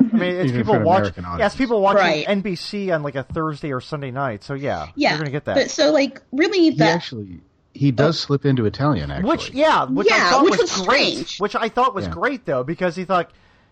I 0.00 0.16
mean, 0.16 0.34
it's 0.34 0.48
Even 0.50 0.56
people 0.56 0.74
for 0.74 0.80
an 0.80 0.86
watch. 0.86 0.98
American 1.00 1.24
Yeah, 1.38 1.46
it's 1.46 1.56
people 1.56 1.80
watching 1.80 2.00
Right. 2.00 2.26
NBC 2.26 2.94
on 2.94 3.02
like 3.02 3.14
a 3.14 3.22
Thursday 3.22 3.72
or 3.72 3.80
Sunday 3.80 4.10
night. 4.10 4.42
So 4.42 4.54
yeah, 4.54 4.88
Yeah, 4.96 5.10
you're 5.10 5.18
gonna 5.18 5.30
get 5.30 5.44
that. 5.44 5.54
But 5.54 5.70
so 5.70 5.92
like 5.92 6.20
really 6.32 6.60
He 6.62 6.70
that 6.72 6.96
actually 6.96 7.40
he 7.74 7.90
does 7.90 8.18
slip 8.18 8.44
into 8.46 8.64
Italian 8.66 9.10
actually. 9.10 9.30
Which 9.30 9.50
yeah, 9.50 9.84
which 9.84 10.10
I 10.10 10.16
Yeah, 10.16 10.30
thought 10.30 10.44
which 10.44 10.50
was, 10.52 10.60
was 10.62 10.86
great. 10.86 11.12
strange. 11.14 11.38
Which 11.40 11.56
I 11.56 11.68
thought 11.68 11.94
was 11.94 12.06
Yeah. 12.06 12.10
great 12.12 12.46
though 12.46 12.62
because 12.64 12.96
he 12.96 13.04
thought 13.04 13.30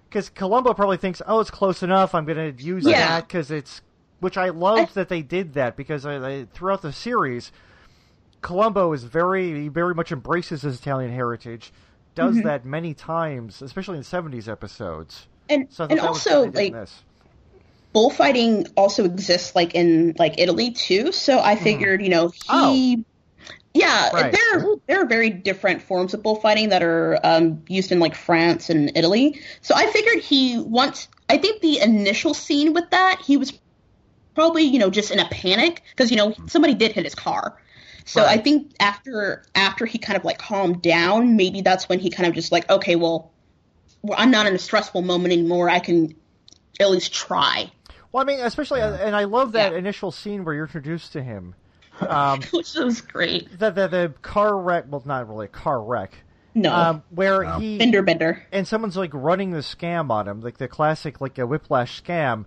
because 0.09 0.29
Columbo 0.29 0.75
probably 0.75 0.97
thinks 0.99 1.23
oh 1.27 1.41
it's 1.41 1.51
close 1.51 1.83
enough 1.83 2.15
I'm 2.15 2.25
going 2.25 2.57
to 2.57 2.63
use 2.63 2.85
Yeah. 2.85 2.99
that 2.99 3.29
because 3.29 3.51
it's 3.51 3.81
which 4.21 4.37
I 4.37 4.51
loved 4.51 4.95
that 4.95 5.09
they 5.09 5.23
did 5.23 5.55
that 5.55 5.77
because 5.77 6.05
I, 6.05 6.17
I, 6.17 6.47
throughout 6.53 6.83
the 6.83 6.93
series 6.93 7.51
Columbo 8.41 8.93
is 8.93 9.05
very 9.05 9.63
he 9.63 9.69
very 9.69 9.95
much 9.95 10.11
embraces 10.13 10.63
his 10.63 10.79
Italian 10.81 11.13
heritage 11.13 11.73
does 12.15 12.37
Mm-hmm. 12.37 12.47
that 12.47 12.65
many 12.65 12.93
times 12.95 13.63
especially 13.63 13.97
in 13.99 14.03
70s 14.03 14.49
episodes 14.49 15.29
and 15.49 15.67
so 15.71 15.87
and 15.89 15.99
also 16.01 16.45
good 16.45 16.53
they 16.55 16.59
did 16.65 16.67
in 16.69 16.73
like 16.75 16.83
this. 16.83 17.03
bullfighting 17.93 18.67
also 18.77 19.05
exists 19.05 19.55
like 19.55 19.75
in 19.75 20.15
like 20.19 20.35
Italy 20.39 20.71
too. 20.73 21.13
So 21.13 21.39
I 21.41 21.57
figured, 21.57 22.03
you 22.03 22.09
know, 22.09 22.33
he 22.51 23.05
yeah. 23.75 24.11
Right. 24.13 24.33
there 24.33 24.67
there 24.87 25.01
are 25.03 25.07
very 25.07 25.31
different 25.31 25.83
forms 25.83 26.15
of 26.15 26.23
bullfighting 26.23 26.69
that 26.71 26.83
are 26.83 27.19
um, 27.25 27.63
used 27.69 27.91
in 27.93 27.99
like 28.01 28.15
France 28.15 28.71
and 28.71 28.91
Italy. 28.97 29.41
So 29.61 29.75
I 29.75 29.87
figured 29.87 30.23
he 30.23 30.59
once 30.59 31.09
I 31.29 31.39
think 31.39 31.63
the 31.63 31.81
initial 31.81 32.35
scene 32.35 32.73
with 32.75 32.91
that 32.91 33.21
he 33.25 33.37
was 33.37 33.53
probably 34.35 34.63
you 34.65 34.79
know 34.79 34.91
just 34.91 35.11
in 35.11 35.19
a 35.19 35.29
panic 35.29 35.83
because 35.91 36.11
you 36.11 36.17
know 36.17 36.35
somebody 36.47 36.75
did 36.75 36.93
hit 36.93 37.05
his 37.05 37.15
car. 37.15 37.59
So 38.05 38.25
I 38.25 38.37
think 38.39 38.73
after 38.81 39.45
after 39.55 39.87
he 39.87 39.99
kind 39.99 40.17
of 40.17 40.25
like 40.25 40.39
calmed 40.39 40.83
down, 40.83 41.37
maybe 41.37 41.61
that's 41.61 41.89
when 41.89 42.01
he 42.01 42.11
kind 42.11 42.27
of 42.29 42.35
just 42.35 42.51
like 42.51 42.69
okay, 42.69 42.97
well, 42.97 43.33
well 44.03 44.19
I'm 44.19 44.31
not 44.33 44.47
in 44.47 44.55
a 44.55 44.59
stressful 44.59 45.03
moment 45.03 45.33
anymore. 45.33 45.71
I 45.71 45.79
can 45.79 46.15
at 46.81 46.91
least 46.91 47.13
try. 47.13 47.71
well 48.11 48.23
I 48.23 48.27
mean 48.27 48.41
especially 48.41 48.81
and 48.81 49.15
I 49.15 49.25
love 49.25 49.53
that 49.53 49.73
Yeah. 49.73 49.79
initial 49.79 50.11
scene 50.11 50.45
where 50.45 50.53
you're 50.55 50.65
introduced 50.65 51.13
to 51.13 51.23
him 51.23 51.55
um, 52.01 52.41
which 52.53 52.75
was 52.75 53.01
great. 53.01 53.59
the, 53.59 53.71
the 53.71 53.89
the 53.89 54.15
car 54.23 54.57
wreck 54.59 54.85
well 54.89 55.03
not 55.05 55.29
really 55.29 55.47
a 55.47 55.49
car 55.49 55.83
wreck 55.83 56.15
No, 56.55 56.75
um, 56.75 57.03
where 57.11 57.59
he 57.59 57.79
Bender 57.79 58.03
Bender. 58.03 58.43
and 58.53 58.67
someone's 58.67 58.97
like 58.97 59.11
running 59.13 59.51
the 59.53 59.59
scam 59.59 60.11
on 60.11 60.27
him, 60.29 60.41
like 60.41 60.59
the 60.59 60.69
classic 60.69 61.21
like 61.21 61.39
a 61.39 61.47
whiplash 61.47 62.03
scam, 62.03 62.45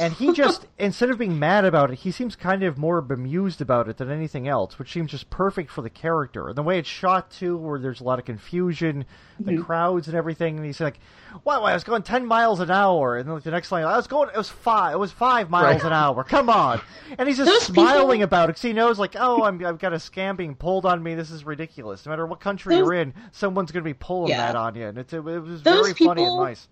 and 0.00 0.12
he 0.14 0.32
just 0.32 0.66
instead 0.78 1.10
of 1.10 1.18
being 1.18 1.38
mad 1.38 1.64
about 1.64 1.90
it, 1.90 1.98
he 2.00 2.10
seems 2.10 2.36
kind 2.36 2.62
of 2.62 2.78
more 2.78 3.00
bemused 3.00 3.60
about 3.60 3.88
it 3.88 3.96
than 3.98 4.10
anything 4.10 4.48
else, 4.48 4.78
which 4.78 4.92
seems 4.92 5.10
just 5.10 5.30
perfect 5.30 5.70
for 5.70 5.82
the 5.82 5.90
character. 5.90 6.48
And 6.48 6.56
the 6.56 6.62
way 6.62 6.78
it's 6.78 6.88
shot 6.88 7.30
too, 7.30 7.56
where 7.56 7.78
there's 7.78 8.00
a 8.00 8.04
lot 8.04 8.18
of 8.18 8.24
confusion, 8.24 9.04
the 9.38 9.52
mm-hmm. 9.52 9.62
crowds 9.62 10.08
and 10.08 10.16
everything, 10.16 10.56
and 10.56 10.64
he's 10.64 10.80
like, 10.80 10.98
"Wow, 11.44 11.62
I 11.64 11.74
was 11.74 11.84
going 11.84 12.02
ten 12.02 12.26
miles 12.26 12.60
an 12.60 12.70
hour," 12.70 13.16
and 13.16 13.26
then 13.26 13.34
like 13.34 13.44
the 13.44 13.50
next 13.50 13.70
line, 13.72 13.84
"I 13.84 13.96
was 13.96 14.06
going, 14.06 14.30
it 14.30 14.36
was 14.36 14.48
five, 14.48 14.94
it 14.94 14.98
was 14.98 15.12
five 15.12 15.50
miles 15.50 15.82
Right. 15.82 15.84
an 15.84 15.92
hour. 15.92 16.24
Come 16.24 16.48
on!" 16.48 16.80
And 17.18 17.28
he's 17.28 17.36
just 17.36 17.50
Those 17.50 17.62
smiling 17.62 18.20
people- 18.20 18.24
about 18.24 18.44
it 18.44 18.48
because 18.48 18.62
he 18.62 18.72
knows, 18.72 18.98
like, 18.98 19.16
"Oh, 19.18 19.42
I'm, 19.44 19.64
I've 19.64 19.78
got 19.78 19.92
a 19.92 19.96
scam 19.96 20.36
being 20.36 20.54
pulled 20.54 20.86
on 20.86 21.02
me. 21.02 21.14
This 21.14 21.30
is 21.30 21.44
ridiculous. 21.44 22.06
No 22.06 22.10
matter 22.10 22.26
what 22.26 22.40
country 22.40 22.74
Those- 22.74 22.84
you're 22.84 22.94
in, 22.94 23.14
someone's 23.32 23.72
going 23.72 23.84
to 23.84 23.88
be 23.88 23.94
pulling 23.94 24.30
Yeah. 24.30 24.46
that 24.46 24.56
on 24.56 24.74
you." 24.74 24.86
And 24.86 24.98
it's, 24.98 25.12
it, 25.12 25.22
was 25.22 25.62
Those 25.62 25.92
very 25.92 25.94
funny 25.94 26.24
and 26.24 26.36
nice. 26.36 26.68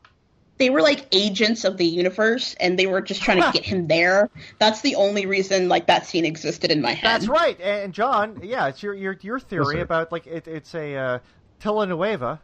They 0.60 0.70
were 0.70 0.82
like 0.82 1.06
agents 1.10 1.64
of 1.64 1.76
the 1.78 1.86
universe, 1.86 2.54
and 2.60 2.78
they 2.78 2.86
were 2.86 3.00
just 3.00 3.20
trying 3.22 3.42
to 3.42 3.50
get 3.52 3.64
him 3.64 3.88
there. 3.88 4.30
That's 4.60 4.82
the 4.82 4.94
only 4.94 5.26
reason 5.26 5.68
like 5.68 5.86
that 5.88 6.06
scene 6.06 6.24
existed 6.24 6.70
in 6.70 6.80
my 6.82 6.92
head. 6.92 7.10
That's 7.22 7.26
right. 7.28 7.60
And 7.60 7.92
John, 7.92 8.38
yeah, 8.44 8.68
it's 8.68 8.82
your 8.82 8.94
your 8.94 9.16
your 9.22 9.40
theory 9.40 9.76
sir. 9.76 9.80
about 9.80 10.12
like 10.12 10.26
it, 10.28 10.46
it's 10.46 10.74
a 10.74 10.94
uh, 10.96 11.18
telenovela 11.60 12.38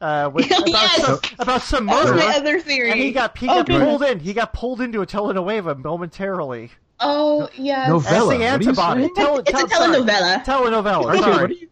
uh, 0.00 0.30
with, 0.32 0.46
about, 0.50 0.68
Yes! 0.68 1.04
some, 1.06 1.18
about 1.38 1.62
some 1.62 1.86
That 1.86 1.94
was 2.04 2.10
murder. 2.12 2.18
my 2.28 2.36
other 2.36 2.60
theory. 2.60 2.90
And 2.90 3.00
he 3.00 3.12
got 3.12 3.36
he 3.38 3.48
Oh, 3.48 3.54
got 3.56 3.66
goodness. 3.66 3.88
pulled 3.88 4.02
in. 4.02 4.20
He 4.20 4.32
got 4.34 4.52
pulled 4.52 4.80
into 4.80 5.00
a 5.02 5.06
telenovela 5.06 5.82
momentarily. 5.82 6.70
Oh 7.00 7.48
yeah, 7.56 7.88
No, 7.88 7.96
As 7.96 8.04
Novella, 8.04 8.20
the 8.20 8.26
what 8.26 8.34
are 8.34 8.38
you 8.38 8.44
antibody. 8.44 9.00
saying? 9.02 9.14
Tele- 9.16 9.38
It's 9.40 9.48
a 9.48 9.52
tel- 9.52 9.68
sorry. 9.68 9.96
telenovela. 9.96 10.44
Telenovela. 10.44 11.14
RJ, 11.16 11.18
sorry. 11.20 11.68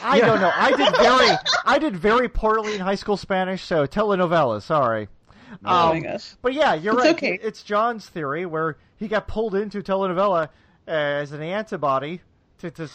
What 0.00 0.06
are 0.12 0.16
you- 0.16 0.22
I 0.22 0.26
Yeah. 0.26 0.26
don't 0.32 0.40
know. 0.40 0.52
I 0.54 0.70
did 0.76 0.96
very 0.96 1.36
I 1.64 1.78
did 1.78 1.96
very 1.96 2.28
poorly 2.28 2.74
in 2.74 2.80
high 2.80 2.94
school 2.94 3.16
Spanish, 3.16 3.62
so 3.64 3.86
telenovela. 3.86 4.62
Sorry. 4.62 5.08
Oh 5.64 5.88
my 5.90 5.96
Um, 5.96 6.02
gosh. 6.02 6.34
But 6.42 6.54
yeah, 6.54 6.74
you're 6.74 6.94
It's 6.94 7.02
right. 7.04 7.14
okay. 7.16 7.38
It's 7.42 7.62
John's 7.62 8.06
theory 8.08 8.46
where 8.46 8.76
he 8.96 9.08
got 9.08 9.26
pulled 9.28 9.54
into 9.54 9.82
telenovela 9.82 10.48
as 10.86 11.32
an 11.32 11.42
antibody 11.42 12.20
to, 12.58 12.70
to 12.72 12.88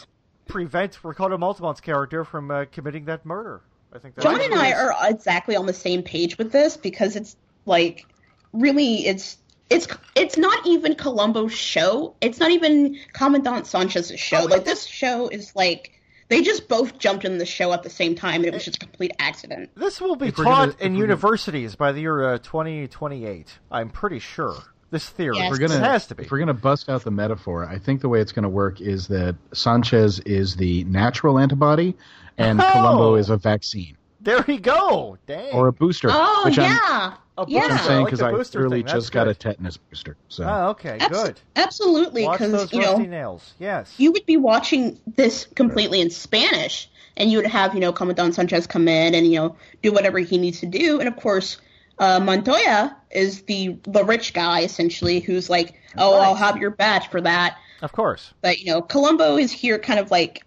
prevent 0.48 1.00
Ricardo 1.04 1.38
Montalban's 1.38 1.82
character 1.82 2.24
from 2.24 2.52
uh, 2.52 2.66
committing 2.72 3.06
that 3.06 3.26
murder. 3.26 3.62
I 3.94 4.00
think 4.00 4.20
John 4.20 4.42
and 4.42 4.54
I 4.56 4.70
is. 4.70 4.74
are 4.80 4.96
exactly 5.10 5.56
on 5.56 5.66
the 5.68 5.74
same 5.74 6.02
page 6.04 6.38
with 6.38 6.52
this 6.52 6.78
because 6.78 7.16
it's 7.16 7.36
like 7.66 8.06
really 8.52 9.06
it's 9.08 9.38
it's 9.70 9.88
it's 10.16 10.38
not 10.38 10.66
even 10.68 10.96
Columbo's 10.96 11.54
show. 11.54 12.16
It's 12.22 12.40
not 12.40 12.52
even 12.52 12.98
Commandant 13.14 13.68
Sanchez's 13.68 14.20
show. 14.20 14.42
Oh, 14.42 14.46
like 14.46 14.66
this 14.66 14.86
show 14.86 15.28
is 15.28 15.56
like 15.56 15.92
they 16.30 16.42
just 16.42 16.68
both 16.68 16.98
jumped 16.98 17.26
in 17.26 17.38
the 17.38 17.46
show 17.46 17.74
at 17.74 17.84
the 17.84 17.90
same 17.90 18.16
time 18.16 18.36
and 18.38 18.46
it 18.46 18.54
was 18.54 18.66
just 18.66 18.78
a 18.78 18.80
complete 18.80 19.12
accident. 19.20 19.70
This 19.76 20.00
will 20.02 20.16
be 20.16 20.28
If 20.28 20.36
taught 20.36 20.46
gonna- 20.46 20.62
in 20.64 20.70
we're 20.72 20.78
gonna- 20.88 21.00
universities 21.00 21.76
by 21.76 21.92
the 21.92 22.02
year 22.02 22.34
uh, 22.34 22.38
2028. 22.40 23.60
I'm 23.72 23.90
pretty 23.90 24.20
sure. 24.20 24.56
This 24.92 25.10
theory. 25.10 25.38
Yes. 25.38 25.50
We're 25.52 25.58
gonna 25.58 25.76
it 25.80 25.84
has 25.84 26.06
to 26.08 26.16
be. 26.16 26.24
if 26.24 26.32
we're 26.32 26.38
gonna 26.40 26.54
bust 26.54 26.88
out 26.88 27.04
the 27.04 27.10
metaphor, 27.12 27.66
I 27.68 27.80
think 27.80 28.02
the 28.02 28.10
way 28.10 28.20
it's 28.22 28.32
gonna 28.32 28.48
work 28.50 28.80
is 28.80 29.08
that 29.08 29.36
Sanchez 29.54 30.20
is 30.20 30.56
the 30.56 30.84
natural 30.84 31.40
antibody, 31.40 31.96
and 32.38 32.62
Oh! 32.62 32.70
Columbo 32.72 33.16
is 33.16 33.30
a 33.32 33.38
vaccine 33.38 33.98
There 34.24 34.44
we 34.48 34.58
go. 34.58 35.18
Dang. 35.28 35.52
or 35.54 35.68
a 35.68 35.74
booster. 35.74 36.08
Oh 36.12 36.44
which 36.46 36.58
I'm, 36.58 36.64
yeah. 36.66 37.14
A 37.38 37.46
yeah. 37.48 37.62
I'm 37.62 37.70
booster. 37.70 37.84
saying 37.84 37.92
I 37.92 38.02
like 38.02 38.06
because 38.06 38.20
the 38.20 38.26
I 38.26 38.32
booster 38.32 38.60
literally 38.60 38.78
thing. 38.80 38.86
That's 38.88 38.98
just 39.00 39.12
got 39.12 39.28
a 39.28 39.34
tetanus 39.36 39.78
booster. 39.78 40.18
So 40.30 40.44
Oh, 40.46 40.70
okay. 40.70 40.98
Abs- 41.00 41.10
Good. 41.24 41.40
Absolutely, 41.56 42.28
because 42.28 42.72
you 42.72 42.82
know 42.82 42.98
nails. 42.98 43.54
Yes. 43.60 43.94
you 43.98 44.12
would 44.12 44.26
be 44.26 44.38
watching 44.38 45.00
this 45.16 45.46
completely 45.56 46.00
in 46.02 46.10
Spanish, 46.10 46.90
and 47.18 47.32
you 47.32 47.38
would 47.38 47.48
have, 47.48 47.74
you 47.74 47.80
know, 47.80 47.92
Commandant 47.92 48.36
Sanchez 48.36 48.66
come 48.68 48.88
in 48.88 49.14
and, 49.16 49.28
you 49.28 49.40
know, 49.40 49.56
do 49.82 49.92
whatever 49.92 50.20
he 50.20 50.38
needs 50.38 50.60
to 50.62 50.66
do. 50.68 51.00
And 51.00 51.08
of 51.08 51.16
course, 51.16 51.58
uh, 52.00 52.20
Montoya 52.20 52.96
is 53.12 53.42
the 53.44 53.78
the 53.84 54.04
rich 54.06 54.34
guy 54.34 54.62
essentially, 54.62 55.20
who's 55.20 55.50
like, 55.50 55.74
"Oh, 55.98 56.18
Right. 56.18 56.28
I'll 56.28 56.36
have 56.36 56.58
your 56.58 56.72
badge 56.72 57.10
for 57.10 57.22
that." 57.22 57.58
Of 57.82 57.92
course. 57.92 58.34
But 58.42 58.60
you 58.60 58.68
know, 58.68 58.82
Columbo 58.82 59.38
is 59.38 59.52
here 59.52 59.78
kind 59.80 60.00
of 60.00 60.10
like 60.12 60.44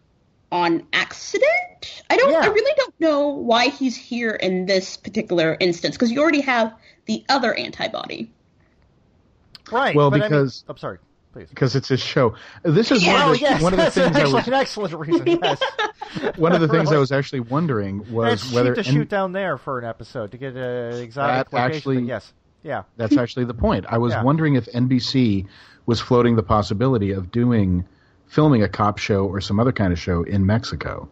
on 0.53 0.87
accident. 0.93 2.03
I 2.11 2.17
don't. 2.17 2.31
Yeah. 2.31 2.41
I 2.41 2.47
really 2.47 2.73
don't 2.77 2.95
know 3.01 3.29
why 3.29 3.69
he's 3.69 3.97
here 3.97 4.31
in 4.33 4.67
this 4.67 4.97
particular 4.97 5.57
instance 5.59 5.97
because 5.97 6.11
you 6.13 6.21
already 6.21 6.41
have 6.43 6.75
the 7.07 7.25
other 7.29 7.53
antibody. 7.55 8.31
Right. 9.71 9.95
Well, 9.97 10.11
but 10.11 10.17
I 10.17 10.19
mean- 10.21 10.29
because- 10.31 10.65
I'm 10.69 10.77
sorry. 10.79 10.99
Please. 11.33 11.51
because 11.51 11.77
it's 11.77 11.89
his 11.89 12.01
show. 12.01 12.35
This 12.63 12.91
is 12.91 13.05
Yeah. 13.05 13.13
one 13.13 13.23
Oh 13.29 13.33
of 13.35 13.39
the, 13.41 13.45
oh, 13.47 13.51
yes, 13.51 13.63
one 13.63 13.73
of 13.75 13.79
the 13.79 13.91
things 13.91 14.17
I 14.17 14.21
actually 14.21 14.33
was 14.33 14.47
an 14.49 14.55
excellent 14.55 14.95
reason. 14.95 15.27
Yes, 15.43 16.39
one 16.39 16.53
of 16.55 16.63
the 16.63 16.69
things 16.69 16.91
I 16.91 16.97
was 16.97 17.13
actually 17.13 17.41
wondering 17.41 18.11
was 18.11 18.43
it's 18.45 18.53
whether 18.55 18.73
to 18.75 18.79
and 18.81 18.87
shoot 18.87 19.09
down 19.11 19.33
there 19.33 19.59
for 19.59 19.79
an 19.79 19.85
episode 19.85 20.31
to 20.31 20.39
get 20.39 20.57
an 20.57 20.95
exotic 21.03 21.51
That 21.51 21.53
location. 21.57 21.77
actually- 21.77 21.97
but 21.99 22.05
yes, 22.07 22.33
yeah. 22.63 22.83
that's 22.97 23.19
actually 23.19 23.45
the 23.45 23.53
point. 23.53 23.85
I 23.87 23.99
was 23.99 24.15
Yeah. 24.15 24.23
wondering 24.23 24.55
if 24.55 24.65
NBC 24.73 25.47
was 25.85 26.01
floating 26.01 26.37
the 26.37 26.43
possibility 26.43 27.11
of 27.13 27.31
doing 27.31 27.85
filming 28.29 28.63
a 28.63 28.69
cop 28.69 28.99
show 28.99 29.27
or 29.27 29.41
some 29.41 29.59
other 29.61 29.73
kind 29.73 29.93
of 29.93 29.99
show 29.99 30.23
in 30.23 30.45
Mexico. 30.47 31.09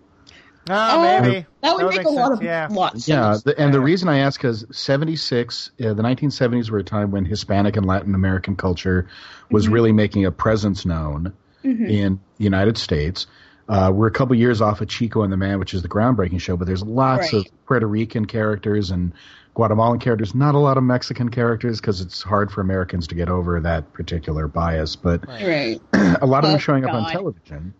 Oh, 0.71 0.75
Oh, 0.97 1.21
maybe 1.23 1.47
That 1.62 1.76
would 1.76 1.94
make 1.94 2.06
a 2.06 2.09
lot 2.11 2.33
of 2.33 2.42
yeah. 2.42 2.68
lot 2.71 2.94
of 2.94 3.06
Yeah, 3.06 3.37
the, 3.44 3.54
and 3.59 3.73
the 3.73 3.80
reason 3.80 4.09
I 4.09 4.18
ask 4.21 4.42
is 4.44 4.64
76, 4.73 5.71
uh, 5.78 5.92
the 5.92 6.02
1970s 6.02 6.71
were 6.71 6.78
a 6.78 6.83
time 6.85 7.11
when 7.11 7.25
Hispanic 7.26 7.76
and 7.76 7.85
Latin 7.85 8.14
American 8.14 8.56
culture 8.56 9.06
was 9.50 9.64
Mm-hmm. 9.64 9.75
really 9.75 9.92
making 9.92 10.25
a 10.25 10.30
presence 10.30 10.87
known 10.87 11.33
in 11.62 12.21
the 12.38 12.44
United 12.44 12.78
States. 12.78 13.26
Uh, 13.68 13.90
we're 13.94 14.06
a 14.06 14.11
couple 14.11 14.35
years 14.37 14.61
off 14.61 14.80
of 14.83 14.88
Chico 14.88 15.23
and 15.23 15.33
the 15.33 15.37
Man, 15.38 15.59
which 15.59 15.73
is 15.75 15.83
the 15.83 15.88
groundbreaking 15.88 16.40
show, 16.40 16.56
but 16.56 16.66
there's 16.66 16.83
lots 16.83 17.33
Right. 17.33 17.47
of 17.47 17.66
Puerto 17.66 17.87
Rican 17.87 18.25
characters 18.26 18.90
and 18.90 19.12
Guatemalan 19.54 20.00
characters, 20.00 20.34
not 20.34 20.54
a 20.54 20.58
lot 20.58 20.76
of 20.76 20.82
Mexican 20.82 21.28
characters 21.28 21.80
because 21.80 22.00
it's 22.00 22.23
hard 22.23 22.50
for 22.50 22.61
Americans 22.61 23.06
to 23.08 23.14
get 23.14 23.28
over 23.28 23.61
that 23.61 23.92
particular 23.92 24.49
bias. 24.49 24.96
But 24.96 25.26
Right. 25.28 25.80
a 25.92 26.26
lot 26.26 26.44
of 26.44 26.50
them 26.50 26.58
showing 26.58 26.84
up 26.84 26.92
on 26.92 27.11
television, 27.11 27.73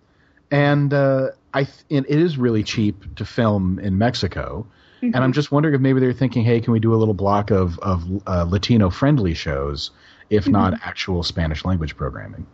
and 0.51 0.95
uh, 0.95 1.31
I 1.53 1.65
th- 1.65 1.85
and 1.91 2.07
it 2.09 2.19
is 2.19 2.39
really 2.39 2.63
cheap 2.63 3.17
to 3.17 3.25
film 3.25 3.79
in 3.81 3.99
Mexico. 3.99 4.67
And 5.03 5.17
I'm 5.17 5.35
just 5.35 5.53
wondering 5.53 5.75
if 5.75 5.83
maybe 5.83 6.01
they're 6.01 6.15
thinking, 6.15 6.45
hey, 6.45 6.63
can 6.63 6.73
we 6.73 6.81
do 6.81 6.95
a 6.95 6.97
little 6.97 7.13
block 7.13 7.51
of 7.51 7.79
of 7.81 8.05
uh, 8.27 8.45
Latino 8.49 8.89
friendly 8.89 9.35
shows, 9.35 9.91
if 10.31 10.49
not 10.49 10.81
actual 10.83 11.23
Spanish 11.23 11.63
language 11.65 11.95
programming? 11.95 12.47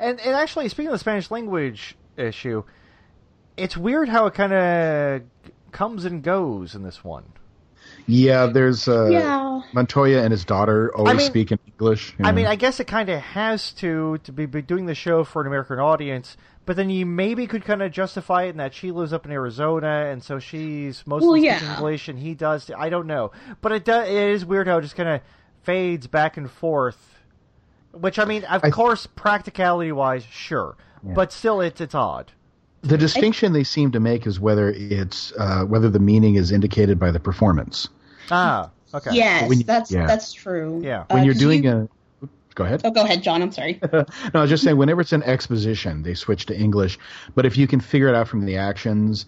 And 0.00 0.18
and 0.18 0.34
actually, 0.34 0.68
speaking 0.68 0.88
of 0.88 0.94
the 0.94 0.98
Spanish 0.98 1.30
language 1.30 1.94
issue, 2.16 2.64
it's 3.56 3.76
weird 3.76 4.08
how 4.08 4.26
it 4.26 4.34
kind 4.34 4.52
of 4.52 5.22
comes 5.70 6.04
and 6.04 6.24
goes 6.24 6.74
in 6.74 6.82
this 6.82 7.04
one. 7.04 7.24
Yeah, 8.06 8.46
there's 8.46 8.88
uh, 8.88 9.06
Yeah. 9.10 9.62
Montoya 9.72 10.22
and 10.22 10.32
his 10.32 10.44
daughter 10.44 10.92
always 10.96 11.16
mean- 11.16 11.26
speak 11.26 11.52
in 11.52 11.58
English. 11.66 12.14
you 12.18 12.24
I 12.24 12.32
mean. 12.32 12.46
I 12.46 12.56
guess 12.56 12.80
it 12.80 12.86
kind 12.86 13.08
of 13.08 13.20
has 13.20 13.72
to 13.74 14.18
to 14.24 14.32
be, 14.32 14.46
be 14.46 14.60
doing 14.62 14.86
the 14.86 14.94
show 14.94 15.24
for 15.24 15.40
an 15.40 15.46
American 15.46 15.78
audience, 15.78 16.36
but 16.66 16.76
then 16.76 16.90
you 16.90 17.06
maybe 17.06 17.46
could 17.46 17.64
kind 17.64 17.80
of 17.82 17.92
justify 17.92 18.44
it 18.44 18.50
in 18.50 18.56
that 18.58 18.74
she 18.74 18.90
lives 18.90 19.12
up 19.12 19.24
in 19.24 19.32
Arizona, 19.32 20.08
and 20.10 20.22
so 20.22 20.38
she's 20.38 21.06
mostly 21.06 21.42
Well, 21.42 21.56
speaking. 21.58 21.74
English, 21.74 22.08
and 22.08 22.18
he 22.18 22.34
does. 22.34 22.70
I 22.76 22.88
don't 22.88 23.06
know, 23.06 23.30
but 23.60 23.72
it 23.72 23.84
does. 23.84 24.08
It 24.08 24.14
is 24.14 24.44
weird 24.44 24.66
how 24.66 24.78
it 24.78 24.82
just 24.82 24.96
kind 24.96 25.08
of 25.08 25.20
fades 25.62 26.06
back 26.06 26.36
and 26.36 26.50
forth. 26.50 27.08
Which 27.92 28.18
I 28.18 28.24
mean, 28.24 28.44
of 28.44 28.64
I- 28.64 28.70
course, 28.70 29.06
practicality 29.06 29.92
wise, 29.92 30.24
sure, 30.24 30.76
but 31.02 31.32
still, 31.32 31.60
it's 31.60 31.80
it's 31.80 31.94
odd. 31.94 32.32
The 32.82 32.98
distinction 32.98 33.52
they 33.52 33.64
seem 33.64 33.92
to 33.92 34.00
make 34.00 34.26
is 34.26 34.40
whether 34.40 34.70
it's 34.70 35.32
uh, 35.38 35.64
whether 35.64 35.88
the 35.88 36.00
meaning 36.00 36.34
is 36.34 36.50
indicated 36.50 36.98
by 36.98 37.10
the 37.12 37.20
performance. 37.20 37.88
Ah, 38.30 38.70
okay. 38.92 39.10
Yes, 39.12 39.54
you- 39.56 39.62
that's 39.64 39.90
yeah. 39.90 40.06
that's 40.06 40.32
true. 40.32 40.80
Yeah. 40.82 41.04
When 41.10 41.20
Uh, 41.20 41.24
you're 41.24 41.34
doing 41.34 41.62
you- 41.64 41.88
a, 42.22 42.28
go 42.54 42.64
ahead. 42.64 42.80
Oh, 42.84 42.90
go 42.90 43.02
ahead, 43.04 43.22
John. 43.22 43.40
I'm 43.42 43.52
sorry. 43.52 43.78
No, 43.92 44.04
I 44.34 44.40
was 44.40 44.50
just 44.50 44.64
saying, 44.64 44.76
whenever 44.76 45.00
it's 45.00 45.12
an 45.12 45.22
exposition, 45.22 46.02
they 46.02 46.14
switch 46.14 46.46
to 46.46 46.58
English. 46.58 46.98
But 47.34 47.46
if 47.46 47.56
you 47.56 47.66
can 47.68 47.80
figure 47.80 48.08
it 48.08 48.14
out 48.16 48.26
from 48.28 48.46
the 48.46 48.56
actions, 48.56 49.26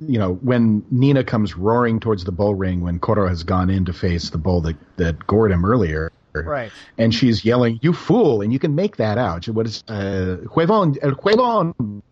you 0.00 0.18
know, 0.18 0.34
when 0.34 0.84
Nina 0.90 1.24
comes 1.24 1.56
roaring 1.56 1.98
towards 2.00 2.24
the 2.24 2.32
bull 2.32 2.54
ring, 2.54 2.80
when 2.82 3.00
Curro 3.00 3.28
has 3.28 3.42
gone 3.42 3.68
in 3.70 3.84
to 3.86 3.92
face 3.92 4.30
the 4.30 4.38
bull 4.38 4.60
that, 4.62 4.76
that 4.96 5.26
gored 5.26 5.50
him 5.50 5.64
earlier, 5.64 6.12
Right. 6.34 6.70
and 6.98 7.12
she's 7.14 7.44
yelling, 7.44 7.78
"You 7.82 7.92
fool!" 7.94 8.42
and 8.42 8.52
you 8.52 8.58
can 8.58 8.74
make 8.74 8.96
that 8.98 9.16
out. 9.18 9.46
What 9.48 9.66
is 9.66 9.82
uh, 9.88 10.36
"huevon, 10.54 10.98
el 11.02 11.12
huevon"? 11.12 12.02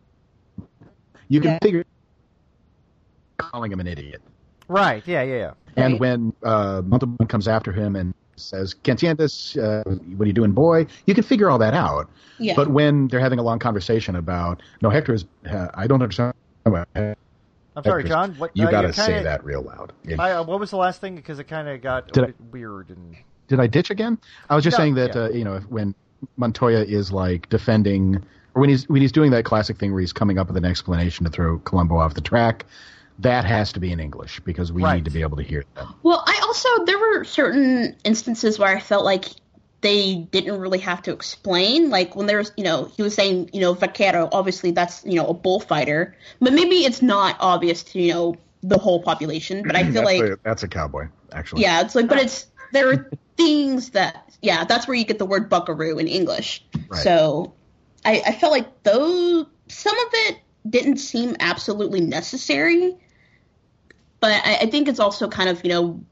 You 1.29 1.41
can 1.41 1.53
Yeah. 1.53 1.59
figure 1.63 1.85
calling 3.39 3.73
him 3.73 3.81
an 3.81 3.87
idiot. 3.87 4.23
Right. 4.69 5.03
Yeah. 5.07 5.23
Yeah. 5.23 5.35
Yeah. 5.37 5.51
And 5.77 5.95
Right. 5.95 6.01
when 6.01 6.33
uh, 6.43 6.83
Montalban 6.85 7.27
comes 7.27 7.49
after 7.49 7.73
him 7.73 7.97
and 7.97 8.15
says, 8.37 8.75
"Cantientes, 8.75 9.57
uh, 9.57 9.83
what 10.17 10.25
are 10.25 10.27
you 10.27 10.33
doing, 10.33 10.53
boy?" 10.53 10.87
You 11.07 11.15
can 11.15 11.25
figure 11.25 11.51
all 11.51 11.59
that 11.59 11.75
out. 11.75 12.09
Yeah. 12.39 12.55
But 12.57 12.69
when 12.69 13.09
they're 13.09 13.21
having 13.21 13.39
a 13.39 13.43
long 13.43 13.59
conversation 13.59 14.17
about, 14.17 14.63
no, 14.83 14.91
Hector 14.91 15.15
is, 15.15 15.25
uh, 15.51 15.69
I 15.75 15.87
don't 15.87 16.03
understand. 16.03 16.35
about 16.67 16.89
I'm 16.97 17.83
sorry, 17.85 18.05
John. 18.05 18.33
What 18.39 18.53
You 18.55 18.67
uh, 18.67 18.71
got 18.71 18.83
to 18.83 18.93
kinda- 18.93 19.03
say 19.05 19.23
that 19.23 19.45
real 19.45 19.61
loud. 19.63 19.93
It- 20.05 20.19
I, 20.19 20.33
uh, 20.33 20.45
what 20.45 20.59
was 20.61 20.71
the 20.71 20.77
last 20.79 21.01
thing? 21.01 21.15
Because 21.17 21.39
it 21.41 21.45
kind 21.45 21.69
of 21.69 21.83
got 21.83 22.11
Did 22.13 22.23
a 22.23 22.23
I- 22.23 22.27
bit 22.29 22.37
weird 22.53 22.89
and. 22.89 23.17
Did 23.49 23.61
I 23.61 23.67
ditch 23.67 23.91
again? 23.91 24.17
I 24.49 24.55
was 24.55 24.65
just 24.65 24.79
No, 24.79 24.85
saying 24.85 24.95
that 24.95 25.15
yeah. 25.15 25.23
uh, 25.25 25.29
you 25.29 25.45
know 25.45 25.59
when 25.69 25.95
Montoya 26.39 26.85
is 26.85 27.13
like 27.13 27.49
defending, 27.51 28.25
or 28.55 28.61
when 28.61 28.71
he's 28.71 28.89
when 28.89 29.03
he's 29.03 29.13
doing 29.13 29.31
that 29.33 29.45
classic 29.45 29.79
thing 29.79 29.93
where 29.93 30.01
he's 30.01 30.13
coming 30.13 30.39
up 30.39 30.49
with 30.49 30.57
an 30.57 30.65
explanation 30.65 31.25
to 31.25 31.31
throw 31.31 31.59
Columbo 31.61 31.99
off 31.99 32.15
the 32.15 32.21
track, 32.21 32.65
that 33.19 33.45
has 33.45 33.73
to 33.73 33.81
be 33.81 33.93
in 33.93 34.01
English 34.01 34.41
because 34.41 34.73
we 34.73 34.83
Right. 34.83 34.97
need 34.97 35.05
to 35.05 35.11
be 35.11 35.23
able 35.23 35.37
to 35.37 35.43
hear 35.43 35.65
them. 35.75 35.95
Well, 36.03 36.23
I 36.27 36.41
also 36.45 36.85
there 36.85 36.99
were 36.99 37.25
certain 37.25 37.97
instances 38.05 38.59
where 38.59 38.75
I 38.77 38.81
felt 38.81 39.05
like 39.05 39.27
they 39.81 40.27
didn't 40.31 40.59
really 40.61 40.79
have 40.79 41.03
to 41.03 41.13
explain. 41.13 41.91
Like 41.91 42.17
when 42.17 42.27
there's, 42.27 42.53
you 42.57 42.65
know, 42.65 42.91
he 42.97 43.03
was 43.03 43.15
saying, 43.15 43.51
you 43.53 43.61
know, 43.61 43.75
vaquero. 43.75 44.29
Obviously, 44.33 44.71
that's 44.71 45.05
you 45.05 45.15
know 45.15 45.27
a 45.27 45.35
bullfighter, 45.35 46.17
but 46.41 46.53
maybe 46.53 46.77
it's 46.85 47.03
not 47.03 47.37
obvious 47.41 47.83
to 47.85 48.01
you 48.01 48.13
know 48.13 48.37
the 48.63 48.79
whole 48.79 49.03
population. 49.03 49.63
But 49.63 49.77
I 49.77 49.83
feel 49.93 50.03
that's, 50.03 50.05
like, 50.07 50.23
a, 50.23 50.39
that's 50.43 50.63
a 50.63 50.69
cowboy, 50.69 51.09
actually. 51.33 51.63
yeah, 51.63 51.83
it's 51.83 51.95
like, 51.95 52.09
but 52.09 52.19
it's 52.19 52.47
there 52.73 52.91
are 52.91 53.11
things 53.37 53.91
that, 53.91 54.37
yeah, 54.41 54.65
that's 54.65 54.89
where 54.89 54.97
you 54.97 55.05
get 55.05 55.19
the 55.19 55.27
word 55.27 55.51
buckaroo 55.51 55.99
in 55.99 56.09
English. 56.09 56.65
Right. 56.89 57.03
So 57.03 57.55
I, 58.05 58.23
I 58.27 58.33
felt 58.33 58.53
like 58.53 58.83
those 58.83 59.47
some 59.69 59.99
of 59.99 60.09
it 60.13 60.39
didn't 60.69 60.99
seem 60.99 61.37
absolutely 61.41 62.01
necessary, 62.01 62.97
but 64.21 64.31
I, 64.45 64.59
I 64.63 64.67
think 64.67 64.89
it's 64.89 65.01
also 65.01 65.29
kind 65.29 65.49
of 65.49 65.63
you 65.65 65.71
know 65.71 66.05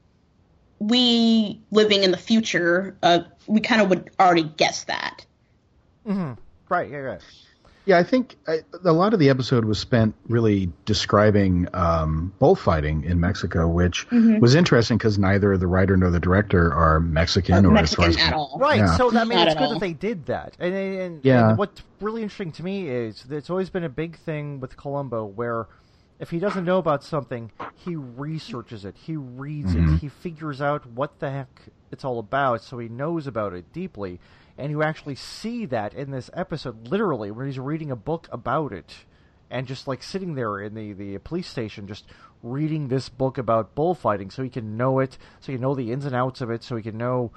we 0.79 1.61
living 1.71 2.03
in 2.03 2.11
the 2.11 2.17
future, 2.17 2.97
uh, 3.03 3.19
we 3.47 3.61
kind 3.61 3.81
of 3.81 3.89
would 3.89 4.09
already 4.19 4.43
guess 4.43 4.83
that. 4.85 5.25
Right. 6.69 6.89
Yeah. 6.89 6.97
Right. 6.97 7.21
Yeah, 7.85 7.97
I 7.97 8.03
think 8.03 8.37
I, 8.47 8.59
a 8.85 8.93
lot 8.93 9.13
of 9.13 9.19
the 9.19 9.29
episode 9.29 9.65
was 9.65 9.77
spent 9.77 10.15
really 10.29 10.71
describing 10.85 11.67
um, 11.73 12.33
bullfighting 12.39 13.03
in 13.03 13.19
Mexico, 13.19 13.67
which 13.67 14.07
Mm-hmm. 14.09 14.39
was 14.39 14.55
interesting 14.55 14.97
because 14.97 15.19
neither 15.19 15.57
the 15.57 15.67
writer 15.67 15.97
nor 15.97 16.09
the 16.09 16.19
director 16.19 16.71
are 16.73 16.99
Mexican, 17.01 17.65
or 17.65 17.77
as 17.77 17.93
far 17.93 18.05
Mexican 18.07 18.25
as 18.27 18.31
at 18.31 18.33
all. 18.33 18.57
Right. 18.59 18.77
Yeah. 18.77 18.95
So 18.95 19.09
I 19.17 19.23
mean, 19.25 19.37
Not 19.37 19.47
it's 19.49 19.55
good 19.55 19.63
all. 19.65 19.73
that 19.73 19.79
they 19.79 19.93
did 19.93 20.27
that. 20.27 20.55
And, 20.59 20.73
and, 20.73 21.25
Yeah. 21.25 21.49
and 21.49 21.57
what's 21.57 21.81
really 21.99 22.21
interesting 22.21 22.51
to 22.53 22.63
me 22.63 22.87
is 22.87 23.23
that 23.23 23.35
it's 23.35 23.49
always 23.49 23.69
been 23.69 23.83
a 23.83 23.89
big 23.89 24.17
thing 24.17 24.59
with 24.61 24.77
Columbo 24.77 25.25
where 25.25 25.67
if 26.19 26.29
he 26.29 26.39
doesn't 26.39 26.63
know 26.63 26.77
about 26.77 27.03
something, 27.03 27.51
he 27.75 27.95
researches 27.97 28.85
it, 28.85 28.95
he 28.95 29.17
reads 29.17 29.73
Mm-hmm. 29.73 29.95
it, 29.95 29.99
he 29.99 30.07
figures 30.07 30.61
out 30.61 30.85
what 30.85 31.19
the 31.19 31.29
heck 31.31 31.63
it's 31.91 32.05
all 32.05 32.17
about, 32.19 32.63
so 32.63 32.77
he 32.79 32.87
knows 32.87 33.27
about 33.27 33.53
it 33.53 33.73
deeply. 33.73 34.19
And 34.57 34.69
you 34.69 34.83
actually 34.83 35.15
see 35.15 35.65
that 35.65 35.93
in 35.93 36.11
this 36.11 36.29
episode, 36.33 36.87
literally, 36.87 37.31
where 37.31 37.45
he's 37.45 37.57
reading 37.59 37.89
a 37.89 37.95
book 37.95 38.27
about 38.31 38.71
it, 38.71 38.93
and 39.49 39.65
just 39.65 39.87
like 39.87 40.03
sitting 40.03 40.35
there 40.35 40.59
in 40.59 40.75
the 40.75 40.93
the 40.93 41.17
police 41.19 41.47
station, 41.47 41.87
just 41.87 42.05
reading 42.43 42.87
this 42.87 43.09
book 43.09 43.37
about 43.37 43.73
bullfighting, 43.73 44.29
so 44.29 44.43
he 44.43 44.49
can 44.49 44.77
know 44.77 44.99
it, 44.99 45.17
so 45.39 45.51
he 45.51 45.53
can 45.53 45.61
know 45.61 45.73
the 45.73 45.91
ins 45.91 46.05
and 46.05 46.13
outs 46.15 46.41
of 46.41 46.51
it, 46.51 46.63
so 46.63 46.75
he 46.75 46.83
can 46.83 46.97
know 46.97 47.31